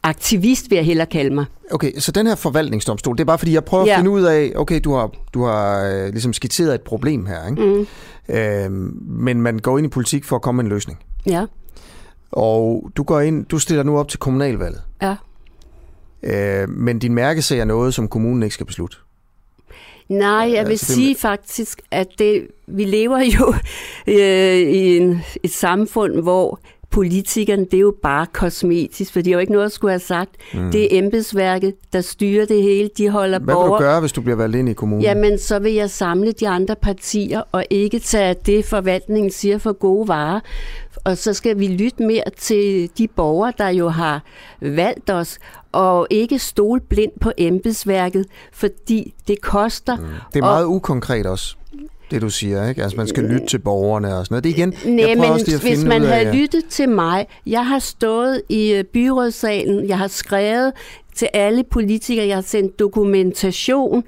aktivist, 0.03 0.69
vil 0.69 0.75
jeg 0.75 0.85
hellere 0.85 1.05
kalde 1.05 1.35
mig. 1.35 1.45
Okay, 1.71 1.91
så 1.97 2.11
den 2.11 2.27
her 2.27 2.35
forvaltningsdomstol, 2.35 3.17
det 3.17 3.21
er 3.21 3.25
bare 3.25 3.37
fordi, 3.37 3.53
jeg 3.53 3.65
prøver 3.65 3.85
ja. 3.85 3.91
at 3.91 3.97
finde 3.97 4.11
ud 4.11 4.23
af, 4.23 4.51
okay, 4.55 4.81
du 4.83 4.93
har, 4.93 5.11
du 5.33 5.43
har 5.43 5.85
øh, 5.85 6.09
ligesom 6.09 6.33
skitseret 6.33 6.75
et 6.75 6.81
problem 6.81 7.25
her, 7.25 7.49
ikke? 7.49 7.65
Mm. 7.65 7.87
Øh, 8.35 8.71
men 9.01 9.41
man 9.41 9.59
går 9.59 9.77
ind 9.77 9.85
i 9.85 9.89
politik 9.89 10.25
for 10.25 10.35
at 10.35 10.41
komme 10.41 10.57
med 10.57 10.63
en 10.63 10.69
løsning. 10.69 10.99
Ja. 11.25 11.45
Og 12.31 12.89
du 12.95 13.03
går 13.03 13.19
ind, 13.19 13.45
du 13.45 13.59
stiller 13.59 13.83
nu 13.83 13.97
op 13.97 14.07
til 14.07 14.19
kommunalvalget. 14.19 14.81
Ja. 15.01 15.15
Øh, 16.23 16.69
men 16.69 16.99
din 16.99 17.13
mærkesag 17.13 17.59
er 17.59 17.65
noget, 17.65 17.93
som 17.93 18.07
kommunen 18.07 18.43
ikke 18.43 18.53
skal 18.53 18.65
beslutte. 18.65 18.97
Nej, 20.09 20.51
jeg 20.53 20.65
vil 20.65 20.71
altså, 20.71 20.93
sige 20.93 21.09
det... 21.09 21.17
faktisk, 21.17 21.81
at 21.91 22.07
det, 22.19 22.47
vi 22.67 22.83
lever 22.83 23.19
jo 23.19 23.53
øh, 24.13 24.57
i 24.57 24.97
en, 24.97 25.21
et 25.43 25.51
samfund, 25.51 26.21
hvor 26.21 26.59
politikerne, 26.91 27.65
det 27.65 27.73
er 27.73 27.81
jo 27.81 27.95
bare 28.01 28.25
kosmetisk, 28.33 29.13
for 29.13 29.21
de 29.21 29.29
har 29.29 29.33
jo 29.35 29.39
ikke 29.39 29.51
noget 29.51 29.65
at 29.65 29.71
skulle 29.71 29.91
have 29.91 29.99
sagt. 29.99 30.29
Mm. 30.53 30.71
Det 30.71 30.83
er 30.83 30.99
embedsværket, 30.99 31.73
der 31.93 32.01
styrer 32.01 32.45
det 32.45 32.63
hele. 32.63 32.89
De 32.97 33.09
holder 33.09 33.39
Hvad 33.39 33.53
borger... 33.53 33.69
vil 33.69 33.73
du 33.73 33.77
gøre, 33.77 33.99
hvis 33.99 34.11
du 34.11 34.21
bliver 34.21 34.35
valgt 34.35 34.55
ind 34.55 34.69
i 34.69 34.73
kommunen? 34.73 35.03
Jamen, 35.03 35.37
så 35.37 35.59
vil 35.59 35.73
jeg 35.73 35.89
samle 35.89 36.31
de 36.31 36.47
andre 36.47 36.75
partier, 36.75 37.41
og 37.51 37.65
ikke 37.69 37.99
tage 37.99 38.35
det, 38.45 38.65
forvaltningen 38.65 39.31
siger 39.31 39.57
for 39.57 39.73
gode 39.73 40.07
varer. 40.07 40.39
Og 41.03 41.17
så 41.17 41.33
skal 41.33 41.59
vi 41.59 41.67
lytte 41.67 42.03
mere 42.03 42.23
til 42.37 42.89
de 42.97 43.07
borgere, 43.07 43.53
der 43.57 43.69
jo 43.69 43.89
har 43.89 44.23
valgt 44.61 45.09
os, 45.09 45.37
og 45.71 46.07
ikke 46.09 46.39
stole 46.39 46.81
blindt 46.81 47.19
på 47.19 47.31
embedsværket, 47.37 48.25
fordi 48.53 49.13
det 49.27 49.41
koster. 49.41 49.95
Mm. 49.95 50.03
Det 50.33 50.39
er 50.39 50.43
meget 50.43 50.65
og... 50.65 50.71
ukonkret 50.71 51.25
også 51.25 51.55
det 52.11 52.21
du 52.21 52.29
siger, 52.29 52.69
ikke? 52.69 52.83
Altså 52.83 52.97
man 52.97 53.07
skal 53.07 53.23
lytte 53.23 53.47
til 53.47 53.59
borgerne 53.59 54.15
og 54.15 54.25
sådan 54.25 54.33
noget. 54.33 54.43
Det 54.43 54.49
er 54.49 54.53
igen, 54.53 54.95
Nej, 54.95 55.07
jeg 55.09 55.17
men 55.17 55.25
også 55.25 55.45
lige 55.45 55.55
at 55.55 55.61
hvis 55.61 55.83
man 55.83 56.01
ud 56.01 56.07
af, 56.07 56.13
havde 56.13 56.37
lyttet 56.37 56.65
til 56.69 56.89
mig, 56.89 57.27
jeg 57.45 57.67
har 57.67 57.79
stået 57.79 58.41
i 58.49 58.73
øh, 58.73 58.83
byrådssalen, 58.83 59.87
jeg 59.87 59.97
har 59.97 60.07
skrevet 60.07 60.73
til 61.15 61.27
alle 61.33 61.63
politikere, 61.63 62.27
jeg 62.27 62.37
har 62.37 62.41
sendt 62.41 62.79
dokumentation, 62.79 64.03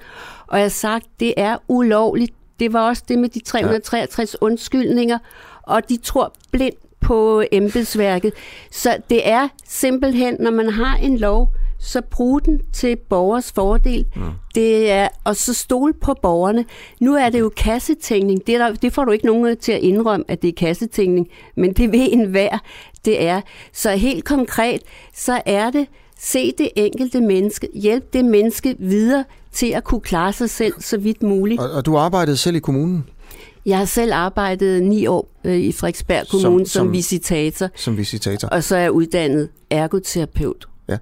og 0.48 0.58
jeg 0.58 0.64
har 0.64 0.70
sagt, 0.70 1.06
det 1.20 1.34
er 1.38 1.58
ulovligt. 1.68 2.34
Det 2.60 2.74
var 2.74 2.88
også 2.88 3.04
det 3.08 3.20
med 3.20 3.30
de 3.30 3.40
363 3.40 4.34
ja. 4.34 4.46
undskyldninger, 4.46 5.18
og 5.64 5.90
de 5.90 5.98
tror 5.98 6.34
blindt 6.52 6.78
på 7.02 7.44
embedsværket. 7.52 8.34
Så 8.72 8.98
det 9.10 9.30
er 9.30 9.48
simpelthen, 9.68 10.36
når 10.40 10.52
man 10.52 10.70
har 10.70 10.96
en 10.96 11.18
lov, 11.18 11.50
så 11.82 12.02
brug 12.12 12.46
den 12.46 12.62
til 12.74 12.96
borgers 13.10 13.52
fordel. 13.52 14.06
Mm. 14.16 14.22
Det 14.56 14.92
er, 14.92 15.08
og 15.24 15.36
så 15.36 15.54
stole 15.54 15.94
på 15.94 16.16
borgerne. 16.22 16.66
Nu 17.00 17.16
er 17.16 17.30
det 17.30 17.40
jo 17.40 17.52
kassetænkning. 17.58 18.48
Det, 18.48 18.60
der, 18.60 18.74
det 18.74 18.94
får 18.94 19.06
du 19.06 19.12
ikke 19.12 19.26
nogen 19.26 19.58
til 19.58 19.72
at 19.72 19.80
indrømme, 19.80 20.26
at 20.28 20.42
det 20.42 20.48
er 20.48 20.54
kassetænkning, 20.58 21.28
men 21.56 21.74
det 21.74 21.92
ved 21.92 22.08
enhver, 22.12 22.58
det 23.06 23.24
er. 23.24 23.42
Så 23.74 23.92
helt 23.92 24.26
konkret, 24.26 24.82
så 25.16 25.42
er 25.46 25.70
det, 25.70 25.88
se 26.20 26.52
det 26.58 26.70
enkelte 26.76 27.22
menneske, 27.22 27.68
hjælp 27.74 28.14
det 28.14 28.26
menneske 28.26 28.76
videre 28.80 29.24
til 29.52 29.72
at 29.72 29.84
kunne 29.84 30.02
klare 30.02 30.34
sig 30.34 30.50
selv 30.50 30.74
så 30.80 30.98
vidt 30.98 31.24
muligt. 31.24 31.62
Og, 31.62 31.72
og 31.72 31.86
du 31.86 31.98
arbejdede 31.98 32.38
selv 32.38 32.56
i 32.56 32.60
kommunen? 32.60 33.06
Jeg 33.66 33.78
har 33.78 33.86
selv 33.86 34.14
arbejdet 34.14 34.84
ni 34.84 35.08
år 35.08 35.28
øh, 35.44 35.58
i 35.58 35.72
Frederiksberg 35.72 36.28
Kommune 36.28 36.66
som, 36.66 36.66
som, 36.66 36.86
som 36.86 36.94
visitator. 36.94 37.70
Som 37.76 37.98
visitator. 37.98 38.48
Og 38.48 38.64
så 38.64 38.76
er 38.76 38.80
jeg 38.80 38.92
uddannet 38.92 39.50
ergoterapeut. 39.70 40.68
Ja. 40.90 40.98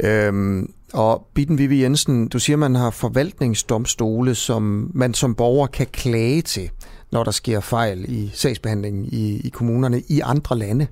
Øhm, 0.00 0.72
og 0.92 1.26
Bitten 1.34 1.58
Vivi 1.58 1.82
Jensen, 1.82 2.28
du 2.28 2.38
siger, 2.38 2.56
man 2.56 2.74
har 2.74 2.90
forvaltningsdomstole, 2.90 4.34
som 4.34 4.90
man 4.94 5.14
som 5.14 5.34
borger 5.34 5.66
kan 5.66 5.86
klage 5.86 6.42
til, 6.42 6.70
når 7.12 7.24
der 7.24 7.30
sker 7.30 7.60
fejl 7.60 8.04
i 8.08 8.30
sagsbehandlingen 8.34 9.04
i, 9.04 9.40
i 9.44 9.48
kommunerne 9.48 10.02
i 10.08 10.20
andre 10.20 10.58
lande. 10.58 10.86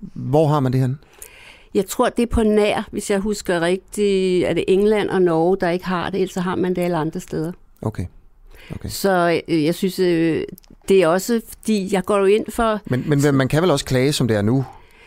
Hvor 0.00 0.48
har 0.48 0.60
man 0.60 0.72
det 0.72 0.80
hen? 0.80 0.98
Jeg 1.74 1.86
tror, 1.86 2.08
det 2.08 2.22
er 2.22 2.26
på 2.26 2.42
nær, 2.42 2.88
hvis 2.90 3.10
jeg 3.10 3.18
husker 3.18 3.60
rigtigt, 3.60 4.46
er 4.46 4.54
det 4.54 4.64
England 4.68 5.08
og 5.08 5.22
Norge, 5.22 5.56
der 5.60 5.70
ikke 5.70 5.84
har 5.84 6.10
det, 6.10 6.20
ellers 6.20 6.34
har 6.34 6.54
man 6.54 6.76
det 6.76 6.82
alle 6.82 6.96
andre 6.96 7.20
steder. 7.20 7.52
Okay. 7.82 8.06
okay. 8.74 8.88
Så 8.88 9.40
øh, 9.48 9.64
jeg 9.64 9.74
synes, 9.74 9.98
øh, 9.98 10.44
det 10.88 11.02
er 11.02 11.06
også, 11.06 11.40
fordi 11.48 11.94
jeg 11.94 12.04
går 12.04 12.18
jo 12.18 12.24
ind 12.24 12.44
for... 12.50 12.80
Men, 12.86 13.04
men 13.06 13.34
man 13.34 13.48
kan 13.48 13.62
vel 13.62 13.70
også 13.70 13.84
klage, 13.84 14.12
som 14.12 14.28
det 14.28 14.36
er 14.36 14.42
nu? 14.42 14.64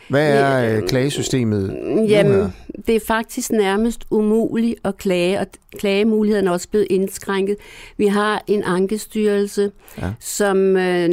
Hvad 0.08 0.32
er 0.32 0.58
ja, 0.58 0.76
øh, 0.76 0.88
klagesystemet? 0.88 1.78
Jamen, 2.08 2.52
det 2.86 2.96
er 2.96 3.00
faktisk 3.06 3.50
nærmest 3.50 4.04
umuligt 4.10 4.80
at 4.84 4.96
klage, 4.96 5.40
og 5.40 5.46
klagemuligheden 5.78 6.46
er 6.46 6.50
også 6.50 6.68
blevet 6.68 6.86
indskrænket. 6.90 7.56
Vi 7.96 8.06
har 8.06 8.42
en 8.46 8.62
ankestyrelse, 8.64 9.70
ja. 9.98 10.12
som 10.20 10.76
øh, 10.76 11.10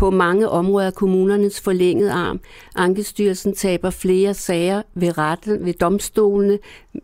på 0.00 0.10
mange 0.10 0.48
områder 0.48 0.86
er 0.86 0.90
kommunernes 0.90 1.60
forlængede 1.60 2.12
arm. 2.12 2.40
Ankestyrelsen 2.76 3.54
taber 3.54 3.90
flere 3.90 4.34
sager 4.34 4.82
ved 4.94 5.18
retten, 5.18 5.64
ved 5.64 5.74
domstolene, 5.74 6.58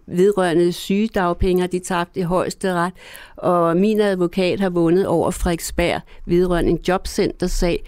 vedrørende 0.06 0.72
sygedagpenge, 0.72 1.66
de 1.66 1.78
tabte 1.78 2.20
i 2.20 2.22
højeste 2.22 2.72
ret, 2.72 2.92
og 3.36 3.76
min 3.76 4.00
advokat 4.00 4.60
har 4.60 4.70
vundet 4.70 5.06
over 5.06 5.30
Frederiksberg 5.30 6.00
vedrørende 6.26 6.70
en 6.70 6.80
jobcentersag. 6.88 7.84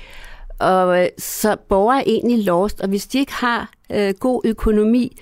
Og 0.58 1.02
øh, 1.02 1.08
så 1.18 1.56
borgere 1.68 1.98
er 1.98 2.04
egentlig 2.06 2.44
lost, 2.44 2.80
og 2.80 2.88
hvis 2.88 3.06
de 3.06 3.18
ikke 3.18 3.32
har 3.32 3.70
øh, 3.92 4.14
god 4.20 4.40
økonomi 4.44 5.16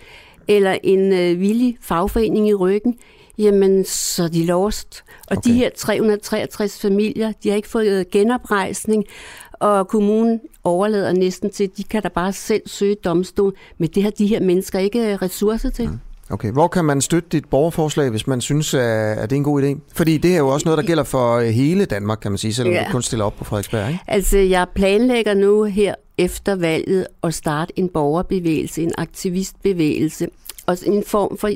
eller 0.49 0.79
en 0.83 1.13
øh, 1.13 1.41
villig 1.41 1.79
fagforening 1.81 2.49
i 2.49 2.55
ryggen, 2.55 2.99
jamen 3.39 3.85
så 3.85 4.23
er 4.23 4.29
de 4.29 4.47
lost. 4.47 5.05
Og 5.31 5.37
okay. 5.37 5.51
de 5.51 5.55
her 5.55 5.71
363 5.77 6.81
familier, 6.81 7.33
de 7.43 7.49
har 7.49 7.57
ikke 7.57 7.69
fået 7.69 8.11
genoprejsning, 8.11 9.05
og 9.53 9.89
kommunen 9.89 10.41
overlader 10.65 11.13
næsten 11.13 11.51
til, 11.51 11.71
de 11.77 11.85
kan 11.85 12.03
da 12.03 12.09
bare 12.09 12.33
selv 12.33 12.63
søge 12.67 12.95
domstol, 12.95 13.57
men 13.79 13.89
det 13.89 14.03
har 14.03 14.11
de 14.11 14.27
her 14.27 14.41
mennesker 14.41 14.79
ikke 14.79 15.17
ressourcer 15.17 15.71
til. 15.71 15.89
Mm. 15.89 15.99
Okay, 16.31 16.51
hvor 16.51 16.69
kan 16.69 16.85
man 16.85 17.01
støtte 17.01 17.29
dit 17.29 17.45
borgerforslag, 17.49 18.11
hvis 18.11 18.27
man 18.27 18.41
synes, 18.41 18.75
at 18.75 19.31
det 19.31 19.33
er 19.33 19.37
en 19.37 19.45
god 19.45 19.63
idé? 19.63 19.79
Fordi 19.95 20.19
det 20.19 20.35
er 20.35 20.39
jo 20.39 20.49
også 20.49 20.65
noget, 20.69 20.79
der 20.79 20.85
gælder 20.85 21.05
for 21.05 21.35
øh, 21.37 21.47
hele 21.47 21.85
Danmark, 21.85 22.19
kan 22.19 22.31
man 22.31 22.39
sige, 22.39 22.55
selvom 22.55 22.75
ja. 22.75 22.85
du 22.85 22.93
kun 22.93 23.03
stiller 23.03 23.25
op 23.25 23.37
på 23.37 23.45
Frederiksberg, 23.45 23.89
ikke? 23.89 24.01
Altså, 24.07 24.39
jeg 24.39 24.67
planlægger 24.75 25.35
nu 25.35 25.65
her 25.65 25.95
efter 26.19 26.55
valget 26.55 27.07
at 27.23 27.35
starte 27.35 27.79
en 27.79 27.89
borgerbevægelse, 27.89 28.83
en 28.83 28.93
aktivistbevægelse, 28.99 30.29
og 30.67 30.77
en 30.87 31.05
form 31.07 31.39
for 31.39 31.51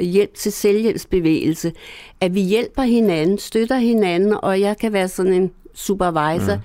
hjælp 0.00 0.34
til 0.34 0.52
selvhjælpsbevægelse. 0.52 1.72
At 2.20 2.34
vi 2.34 2.40
hjælper 2.40 2.82
hinanden, 2.82 3.38
støtter 3.38 3.76
hinanden, 3.76 4.34
og 4.42 4.60
jeg 4.60 4.76
kan 4.78 4.92
være 4.92 5.08
sådan 5.08 5.32
en 5.32 5.50
supervisor, 5.74 6.54
mm 6.54 6.60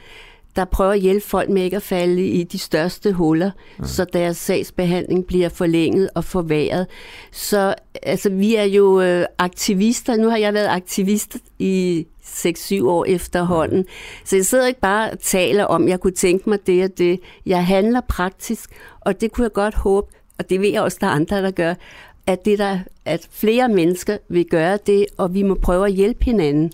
der 0.55 0.65
prøver 0.65 0.91
at 0.91 0.99
hjælpe 0.99 1.27
folk 1.27 1.49
med 1.49 1.63
ikke 1.63 1.75
at 1.75 1.83
falde 1.83 2.27
i 2.27 2.43
de 2.43 2.59
største 2.59 3.11
huller, 3.11 3.51
ja. 3.79 3.87
så 3.87 4.05
deres 4.13 4.37
sagsbehandling 4.37 5.25
bliver 5.25 5.49
forlænget 5.49 6.09
og 6.15 6.23
forværet. 6.23 6.87
Så 7.31 7.75
altså, 8.03 8.29
vi 8.29 8.55
er 8.55 8.63
jo 8.63 9.01
øh, 9.01 9.25
aktivister. 9.37 10.15
Nu 10.15 10.29
har 10.29 10.37
jeg 10.37 10.53
været 10.53 10.67
aktivist 10.67 11.37
i 11.59 12.05
6-7 12.23 12.85
år 12.85 13.05
efterhånden. 13.05 13.85
Så 14.25 14.35
jeg 14.35 14.45
sidder 14.45 14.67
ikke 14.67 14.79
bare 14.79 15.11
og 15.11 15.19
taler 15.19 15.63
om, 15.63 15.87
jeg 15.87 15.99
kunne 15.99 16.13
tænke 16.13 16.49
mig 16.49 16.67
det 16.67 16.83
og 16.83 16.97
det. 16.97 17.19
Jeg 17.45 17.65
handler 17.65 18.01
praktisk, 18.01 18.69
og 18.99 19.21
det 19.21 19.31
kunne 19.31 19.43
jeg 19.43 19.53
godt 19.53 19.75
håbe, 19.75 20.07
og 20.39 20.49
det 20.49 20.61
ved 20.61 20.69
jeg 20.69 20.81
også, 20.81 20.97
der 21.01 21.07
er 21.07 21.11
andre, 21.11 21.41
der 21.41 21.51
gør, 21.51 21.73
at, 22.27 22.45
det 22.45 22.59
der, 22.59 22.79
at 23.05 23.27
flere 23.31 23.69
mennesker 23.69 24.17
vil 24.29 24.45
gøre 24.45 24.79
det, 24.87 25.05
og 25.17 25.33
vi 25.33 25.43
må 25.43 25.55
prøve 25.61 25.85
at 25.85 25.93
hjælpe 25.93 26.25
hinanden. 26.25 26.71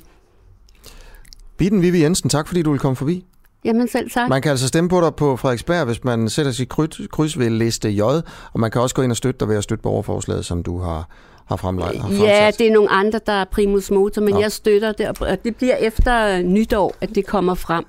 Bitten 1.57 1.81
Vivi 1.81 2.03
Jensen, 2.03 2.29
tak 2.29 2.47
fordi 2.47 2.61
du 2.61 2.71
vil 2.71 2.79
komme 2.79 2.95
forbi. 2.95 3.25
Jamen 3.67 3.87
selv 3.87 4.09
tak. 4.09 4.29
Man 4.29 4.41
kan 4.41 4.51
altså 4.51 4.67
stemme 4.67 4.89
på 4.89 5.01
dig 5.01 5.15
på 5.15 5.35
Frederiksberg, 5.35 5.85
hvis 5.85 6.03
man 6.03 6.29
sætter 6.29 6.51
sit 6.51 6.69
kryds, 6.69 7.01
kryds 7.11 7.39
ved 7.39 7.49
liste 7.49 7.89
J, 7.89 8.01
og 8.01 8.23
man 8.59 8.71
kan 8.71 8.81
også 8.81 8.95
gå 8.95 9.01
ind 9.01 9.11
og 9.11 9.17
støtte 9.17 9.39
dig 9.39 9.49
ved 9.49 9.57
at 9.57 9.63
støtte 9.63 9.81
borgerforslaget, 9.81 10.45
som 10.45 10.63
du 10.63 10.79
har, 10.79 11.09
har 11.45 11.55
fremlagt. 11.55 11.97
Har 11.99 12.09
ja, 12.09 12.51
det 12.57 12.67
er 12.67 12.73
nogle 12.73 12.91
andre, 12.91 13.19
der 13.25 13.33
er 13.33 13.45
primus 13.51 13.91
motor, 13.91 14.21
men 14.21 14.33
ja. 14.33 14.39
jeg 14.39 14.51
støtter 14.51 14.91
det, 14.91 15.07
og 15.21 15.43
det 15.43 15.55
bliver 15.55 15.75
efter 15.75 16.41
nytår, 16.41 16.95
at 17.01 17.15
det 17.15 17.25
kommer 17.25 17.53
frem. 17.53 17.85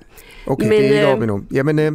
Okay, 0.47 0.63
men, 0.63 0.71
det 0.71 0.79
er 0.79 0.83
ikke 0.83 1.07
øh, 1.07 1.13
op 1.13 1.21
endnu. 1.21 1.41
Jamen, 1.51 1.79
øh, 1.79 1.91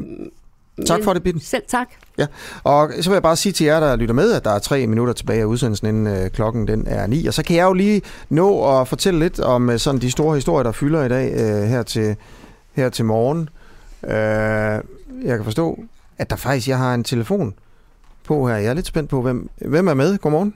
tak 0.86 0.98
men, 0.98 1.05
for 1.05 1.12
det, 1.12 1.23
Bitten. 1.23 1.43
Selv 1.43 1.62
tak. 1.69 1.89
Ja, 2.19 2.27
og 2.65 2.90
så 3.01 3.11
vil 3.11 3.15
jeg 3.15 3.23
bare 3.23 3.36
sige 3.36 3.52
til 3.52 3.66
jer, 3.66 3.81
der 3.81 3.97
lytter 3.97 4.15
med, 4.15 4.32
at 4.32 4.44
der 4.44 4.51
er 4.51 4.59
tre 4.59 4.86
minutter 4.86 5.15
tilbage 5.15 5.40
af 5.40 5.44
udsendelsen, 5.44 5.86
inden 5.86 6.06
øh, 6.06 6.31
klokken 6.31 6.69
den 6.69 6.86
er 6.86 7.06
ni. 7.06 7.27
Og 7.27 7.35
så 7.35 7.43
kan 7.43 7.56
jeg 7.56 7.65
jo 7.65 7.73
lige 7.73 8.02
nå 8.28 8.81
at 8.81 8.89
fortælle 8.89 9.20
lidt 9.20 9.40
om 9.40 9.70
øh, 9.70 9.78
sådan 9.78 10.01
de 10.01 10.11
store 10.11 10.35
historier, 10.35 10.62
der 10.62 10.73
fylder 10.73 11.05
i 11.05 11.09
dag 11.09 11.32
øh, 11.32 11.69
her, 11.69 11.82
til, 11.82 12.16
her 12.73 12.89
til 12.89 13.05
morgen. 13.05 13.40
Øh, 13.40 13.64
Øh, 14.07 14.83
jeg 15.25 15.37
kan 15.37 15.45
forstå, 15.45 15.85
at 16.19 16.31
der 16.31 16.37
faktisk, 16.37 16.69
jeg 16.69 16.79
har 16.79 16.95
en 16.95 17.05
telefon 17.05 17.55
på 18.25 18.49
her. 18.49 18.57
Jeg 18.57 18.71
er 18.71 18.75
lidt 18.75 18.87
spændt 18.87 19.11
på, 19.11 19.23
hvem, 19.23 19.49
hvem 19.57 19.89
er 19.89 19.95
med. 19.95 20.19
Godmorgen. 20.19 20.55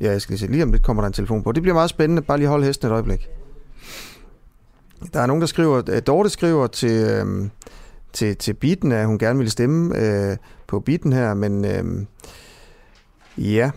Ja, 0.00 0.10
jeg 0.10 0.20
skal 0.22 0.32
lige 0.32 0.40
se. 0.40 0.46
Lige 0.46 0.62
om 0.62 0.72
lidt 0.72 0.82
kommer 0.82 1.02
der 1.02 1.06
en 1.06 1.12
telefon 1.12 1.42
på. 1.42 1.52
Det 1.52 1.62
bliver 1.62 1.74
meget 1.74 1.90
spændende. 1.90 2.22
Bare 2.22 2.38
lige 2.38 2.48
hold 2.48 2.64
hesten 2.64 2.88
et 2.88 2.92
øjeblik. 2.92 3.28
Der 5.12 5.20
er 5.20 5.26
nogen, 5.26 5.40
der 5.40 5.46
skriver... 5.46 5.82
Øh, 5.88 6.02
Dorte 6.06 6.30
skriver 6.30 6.66
til, 6.66 6.90
øh, 6.90 7.50
til, 8.12 8.36
til 8.36 8.54
Bitten, 8.54 8.92
at 8.92 9.06
hun 9.06 9.18
gerne 9.18 9.38
vil 9.38 9.50
stemme 9.50 9.98
øh, 9.98 10.36
på 10.66 10.80
Bitten 10.80 11.12
her, 11.12 11.34
men 11.34 11.64
øh, 11.64 12.06
ja, 13.38 13.70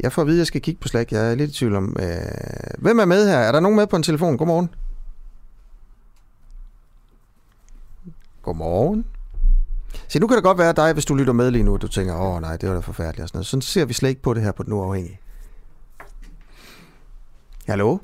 jeg 0.00 0.12
får 0.12 0.22
at 0.22 0.28
vide, 0.28 0.36
at 0.36 0.38
jeg 0.38 0.46
skal 0.46 0.60
kigge 0.60 0.80
på 0.80 0.88
Slack. 0.88 1.12
Jeg 1.12 1.30
er 1.30 1.34
lidt 1.34 1.50
i 1.50 1.54
tvivl 1.54 1.74
om... 1.74 1.96
Øh... 2.00 2.08
Hvem 2.78 2.98
er 2.98 3.04
med 3.04 3.28
her? 3.28 3.38
Er 3.38 3.52
der 3.52 3.60
nogen 3.60 3.76
med 3.76 3.86
på 3.86 3.96
en 3.96 4.02
telefon? 4.02 4.36
Godmorgen. 4.36 4.70
Godmorgen. 8.42 9.04
Se, 10.08 10.18
nu 10.18 10.26
kan 10.26 10.36
det 10.36 10.44
godt 10.44 10.58
være 10.58 10.72
dig, 10.72 10.92
hvis 10.92 11.04
du 11.04 11.14
lytter 11.14 11.32
med 11.32 11.50
lige 11.50 11.64
nu, 11.64 11.72
og 11.72 11.82
du 11.82 11.88
tænker, 11.88 12.16
åh 12.16 12.40
nej, 12.40 12.56
det 12.56 12.68
var 12.68 12.74
da 12.74 12.80
forfærdeligt 12.80 13.22
og 13.22 13.28
sådan 13.28 13.36
noget. 13.36 13.46
Sådan 13.46 13.62
ser 13.62 13.84
vi 13.84 13.92
slet 13.92 14.08
ikke 14.08 14.22
på 14.22 14.34
det 14.34 14.42
her 14.42 14.52
på 14.52 14.62
den 14.62 14.72
uafhængige. 14.72 15.20
Hallo? 17.66 17.98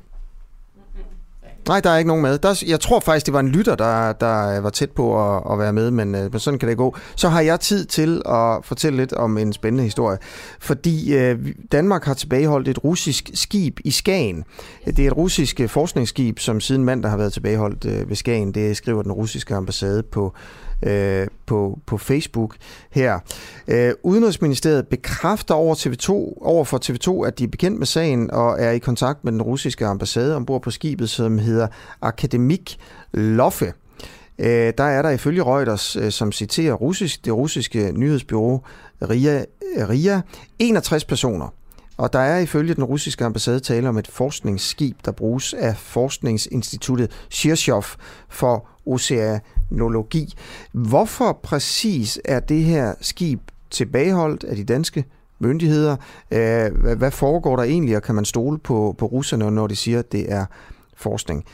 Nej, 1.67 1.79
der 1.79 1.89
er 1.89 1.97
ikke 1.97 2.07
nogen 2.07 2.21
med. 2.21 2.37
Der, 2.37 2.63
jeg 2.67 2.79
tror 2.79 2.99
faktisk, 2.99 3.25
det 3.25 3.33
var 3.33 3.39
en 3.39 3.49
lytter, 3.49 3.75
der, 3.75 4.13
der 4.13 4.59
var 4.59 4.69
tæt 4.69 4.91
på 4.91 5.35
at, 5.35 5.43
at 5.51 5.59
være 5.59 5.73
med, 5.73 5.91
men, 5.91 6.15
øh, 6.15 6.31
men 6.31 6.39
sådan 6.39 6.59
kan 6.59 6.69
det 6.69 6.77
gå. 6.77 6.95
Så 7.15 7.29
har 7.29 7.41
jeg 7.41 7.59
tid 7.59 7.85
til 7.85 8.21
at 8.25 8.59
fortælle 8.63 8.97
lidt 8.97 9.13
om 9.13 9.37
en 9.37 9.53
spændende 9.53 9.83
historie. 9.83 10.17
Fordi 10.59 11.15
øh, 11.15 11.39
Danmark 11.71 12.03
har 12.03 12.13
tilbageholdt 12.13 12.67
et 12.67 12.83
russisk 12.83 13.29
skib 13.33 13.79
i 13.83 13.91
Skagen. 13.91 14.43
Det 14.85 14.99
er 14.99 15.07
et 15.07 15.17
russisk 15.17 15.59
øh, 15.59 15.69
forskningsskib, 15.69 16.39
som 16.39 16.59
siden 16.59 16.83
mandag 16.83 17.11
har 17.11 17.17
været 17.17 17.33
tilbageholdt 17.33 17.85
øh, 17.85 18.09
ved 18.09 18.15
Skagen. 18.15 18.53
Det 18.53 18.77
skriver 18.77 19.01
den 19.01 19.11
russiske 19.11 19.55
ambassade 19.55 20.03
på 20.03 20.33
øh, 20.83 21.27
på, 21.45 21.79
på 21.85 21.97
Facebook 21.97 22.55
her. 22.91 23.19
Øh, 23.67 23.93
Udenrigsministeriet 24.03 24.87
bekræfter 24.87 25.53
over, 25.53 25.75
TV2, 25.75 26.09
over 26.45 26.65
for 26.65 26.79
TV2, 26.85 27.27
at 27.27 27.39
de 27.39 27.43
er 27.43 27.47
bekendt 27.47 27.79
med 27.79 27.87
sagen 27.87 28.31
og 28.31 28.61
er 28.61 28.71
i 28.71 28.79
kontakt 28.79 29.23
med 29.23 29.31
den 29.31 29.41
russiske 29.41 29.85
ambassade 29.85 30.35
ombord 30.35 30.61
på 30.61 30.71
skibet, 30.71 31.09
som 31.09 31.37
hedder 31.37 31.67
Akademik 32.01 32.77
Loffe. 33.13 33.73
Øh, 34.39 34.73
der 34.77 34.83
er 34.83 35.01
der 35.01 35.09
ifølge 35.09 35.43
Reuters, 35.43 35.95
øh, 35.95 36.11
som 36.11 36.31
citerer 36.31 36.73
russisk, 36.73 37.25
det 37.25 37.33
russiske 37.33 37.91
nyhedsbyrå 37.95 38.63
RIA, 39.01 39.43
RIA 39.89 40.21
61 40.59 41.05
personer. 41.05 41.53
Og 41.97 42.13
der 42.13 42.19
er 42.19 42.39
ifølge 42.39 42.73
den 42.73 42.83
russiske 42.83 43.25
ambassade 43.25 43.59
tale 43.59 43.89
om 43.89 43.97
et 43.97 44.07
forskningsskib, 44.07 44.97
der 45.05 45.11
bruges 45.11 45.53
af 45.53 45.77
forskningsinstituttet 45.77 47.11
Shirshov 47.29 47.85
for 48.29 48.67
oceanologi. 48.85 50.33
Hvorfor 50.71 51.39
præcis 51.43 52.19
er 52.25 52.39
det 52.39 52.63
her 52.63 52.93
skib 53.01 53.39
tilbageholdt 53.69 54.43
af 54.43 54.55
de 54.55 54.63
danske 54.63 55.05
myndigheder? 55.39 55.95
Øh, 56.31 56.95
hvad 56.97 57.11
foregår 57.11 57.55
der 57.55 57.63
egentlig, 57.63 57.95
og 57.95 58.03
kan 58.03 58.15
man 58.15 58.25
stole 58.25 58.57
på, 58.57 58.95
på 58.97 59.05
russerne, 59.05 59.51
når 59.51 59.67
de 59.67 59.75
siger, 59.75 59.99
at 59.99 60.11
det 60.11 60.31
er 60.31 60.45
forskning? 60.97 61.45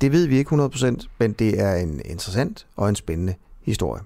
Det 0.00 0.12
ved 0.12 0.26
vi 0.26 0.38
ikke 0.38 0.54
100%, 0.54 1.06
men 1.18 1.32
det 1.32 1.60
er 1.60 1.74
en 1.74 2.00
interessant 2.04 2.66
og 2.76 2.88
en 2.88 2.96
spændende 2.96 3.34
historie. 3.62 4.02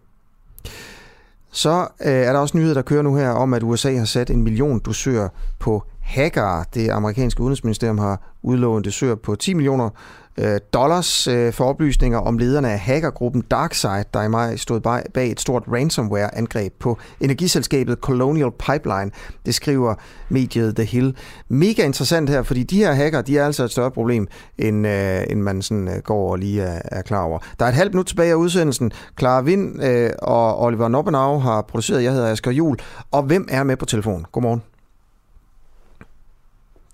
Så 1.50 1.86
øh, 2.00 2.12
er 2.12 2.32
der 2.32 2.40
også 2.40 2.56
nyheder, 2.56 2.74
der 2.74 2.82
kører 2.82 3.02
nu 3.02 3.16
her 3.16 3.30
om, 3.30 3.54
at 3.54 3.62
USA 3.62 3.96
har 3.96 4.04
sat 4.04 4.30
en 4.30 4.42
million 4.42 4.78
dusør 4.78 5.28
på 5.58 5.82
hackere. 6.00 6.64
Det 6.74 6.88
amerikanske 6.88 7.40
udenrigsministerium 7.40 7.98
har 7.98 8.20
udlovet 8.42 8.76
en 8.76 8.82
dusør 8.82 9.14
på 9.14 9.34
10 9.34 9.54
millioner 9.54 9.90
Øh, 10.38 10.60
dollars 10.72 11.26
øh, 11.26 11.52
for 11.52 11.64
oplysninger 11.64 12.18
om 12.18 12.38
lederne 12.38 12.70
af 12.72 12.78
hackergruppen 12.78 13.42
DarkSide, 13.42 14.04
der 14.14 14.22
i 14.22 14.28
maj 14.28 14.56
stod 14.56 14.80
bag 15.14 15.30
et 15.30 15.40
stort 15.40 15.62
ransomware-angreb 15.68 16.72
på 16.78 16.98
energiselskabet 17.20 17.98
Colonial 17.98 18.50
Pipeline. 18.50 19.10
Det 19.46 19.54
skriver 19.54 19.94
mediet 20.28 20.76
The 20.76 20.84
Hill. 20.84 21.16
Mega 21.48 21.84
interessant 21.84 22.30
her, 22.30 22.42
fordi 22.42 22.62
de 22.62 22.76
her 22.76 22.92
hacker, 22.92 23.22
de 23.22 23.38
er 23.38 23.46
altså 23.46 23.64
et 23.64 23.70
større 23.70 23.90
problem, 23.90 24.26
end, 24.58 24.86
øh, 24.86 25.24
end 25.30 25.40
man 25.40 25.62
sådan 25.62 25.88
øh, 25.88 26.02
går 26.02 26.30
og 26.30 26.38
lige 26.38 26.62
er, 26.62 26.80
er 26.84 27.02
klar 27.02 27.22
over. 27.22 27.38
Der 27.58 27.64
er 27.64 27.68
et 27.68 27.74
halvt 27.74 27.94
minut 27.94 28.06
tilbage 28.06 28.30
af 28.30 28.34
udsendelsen. 28.34 28.92
Clara 29.18 29.40
Vind 29.40 29.82
øh, 29.82 30.10
og 30.22 30.62
Oliver 30.62 30.88
Noppenau 30.88 31.38
har 31.38 31.62
produceret. 31.62 32.02
Jeg 32.02 32.12
hedder 32.12 32.32
Asger 32.32 32.50
Jul. 32.50 32.76
Og 33.10 33.22
hvem 33.22 33.48
er 33.50 33.62
med 33.62 33.76
på 33.76 33.84
telefon? 33.84 34.26
Godmorgen. 34.32 34.62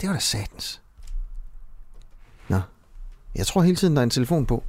Det 0.00 0.08
var 0.08 0.14
da 0.14 0.20
satans. 0.20 0.79
Jeg 3.34 3.46
tror 3.46 3.62
hele 3.62 3.76
tiden, 3.76 3.96
der 3.96 4.00
er 4.00 4.04
en 4.04 4.10
telefon 4.10 4.46
på. 4.46 4.64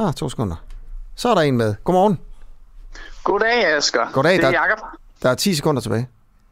Ah, 0.00 0.14
to 0.14 0.28
sekunder. 0.28 0.56
Så 1.14 1.28
er 1.28 1.34
der 1.34 1.42
en 1.42 1.56
med. 1.56 1.74
Godmorgen. 1.84 2.20
Goddag, 3.24 3.66
Asger. 3.76 4.10
Goddag, 4.12 4.32
det 4.32 4.44
er 4.44 4.50
der, 4.50 4.60
Jacob. 4.60 4.78
Der 5.22 5.30
er 5.30 5.34
10 5.34 5.54
sekunder 5.54 5.80
tilbage. 5.82 6.08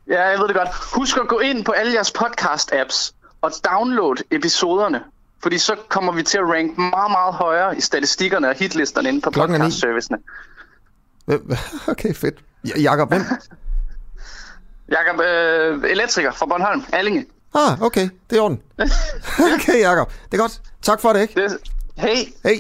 Ja, 0.09 0.23
jeg 0.29 0.39
ved 0.39 0.49
det 0.49 0.57
godt. 0.57 0.69
Husk 0.95 1.17
at 1.17 1.29
gå 1.29 1.39
ind 1.39 1.65
på 1.65 1.73
alle 1.73 1.93
jeres 1.93 2.13
podcast-apps 2.19 3.15
og 3.41 3.51
download 3.71 4.17
episoderne. 4.31 5.01
Fordi 5.43 5.59
så 5.59 5.77
kommer 5.89 6.13
vi 6.13 6.23
til 6.23 6.39
at 6.39 6.45
rank 6.45 6.79
meget, 6.79 7.11
meget 7.11 7.35
højere 7.35 7.77
i 7.77 7.81
statistikkerne 7.81 8.49
og 8.49 8.55
hitlisterne 8.55 9.09
inde 9.09 9.21
på 9.21 9.31
podcast-servicene. 9.31 10.19
Okay, 11.89 12.15
fedt. 12.15 12.45
Jakob, 12.83 13.09
hvem? 13.09 13.23
Jakob, 14.97 15.21
øh, 15.21 15.91
elektriker 15.91 16.33
fra 16.33 16.47
Bornholm, 16.47 16.85
Allinge. 16.93 17.27
Ah, 17.55 17.83
okay. 17.83 18.09
Det 18.31 18.39
er 18.39 18.43
orden. 18.43 18.61
okay, 19.55 19.81
Jacob. 19.81 20.13
Det 20.33 20.35
er 20.39 20.43
godt. 20.43 20.61
Tak 20.83 21.01
for 21.01 21.13
det, 21.13 21.21
ikke? 21.21 21.43
Det, 21.43 21.59
hey. 21.97 22.25
Hey. 22.45 22.59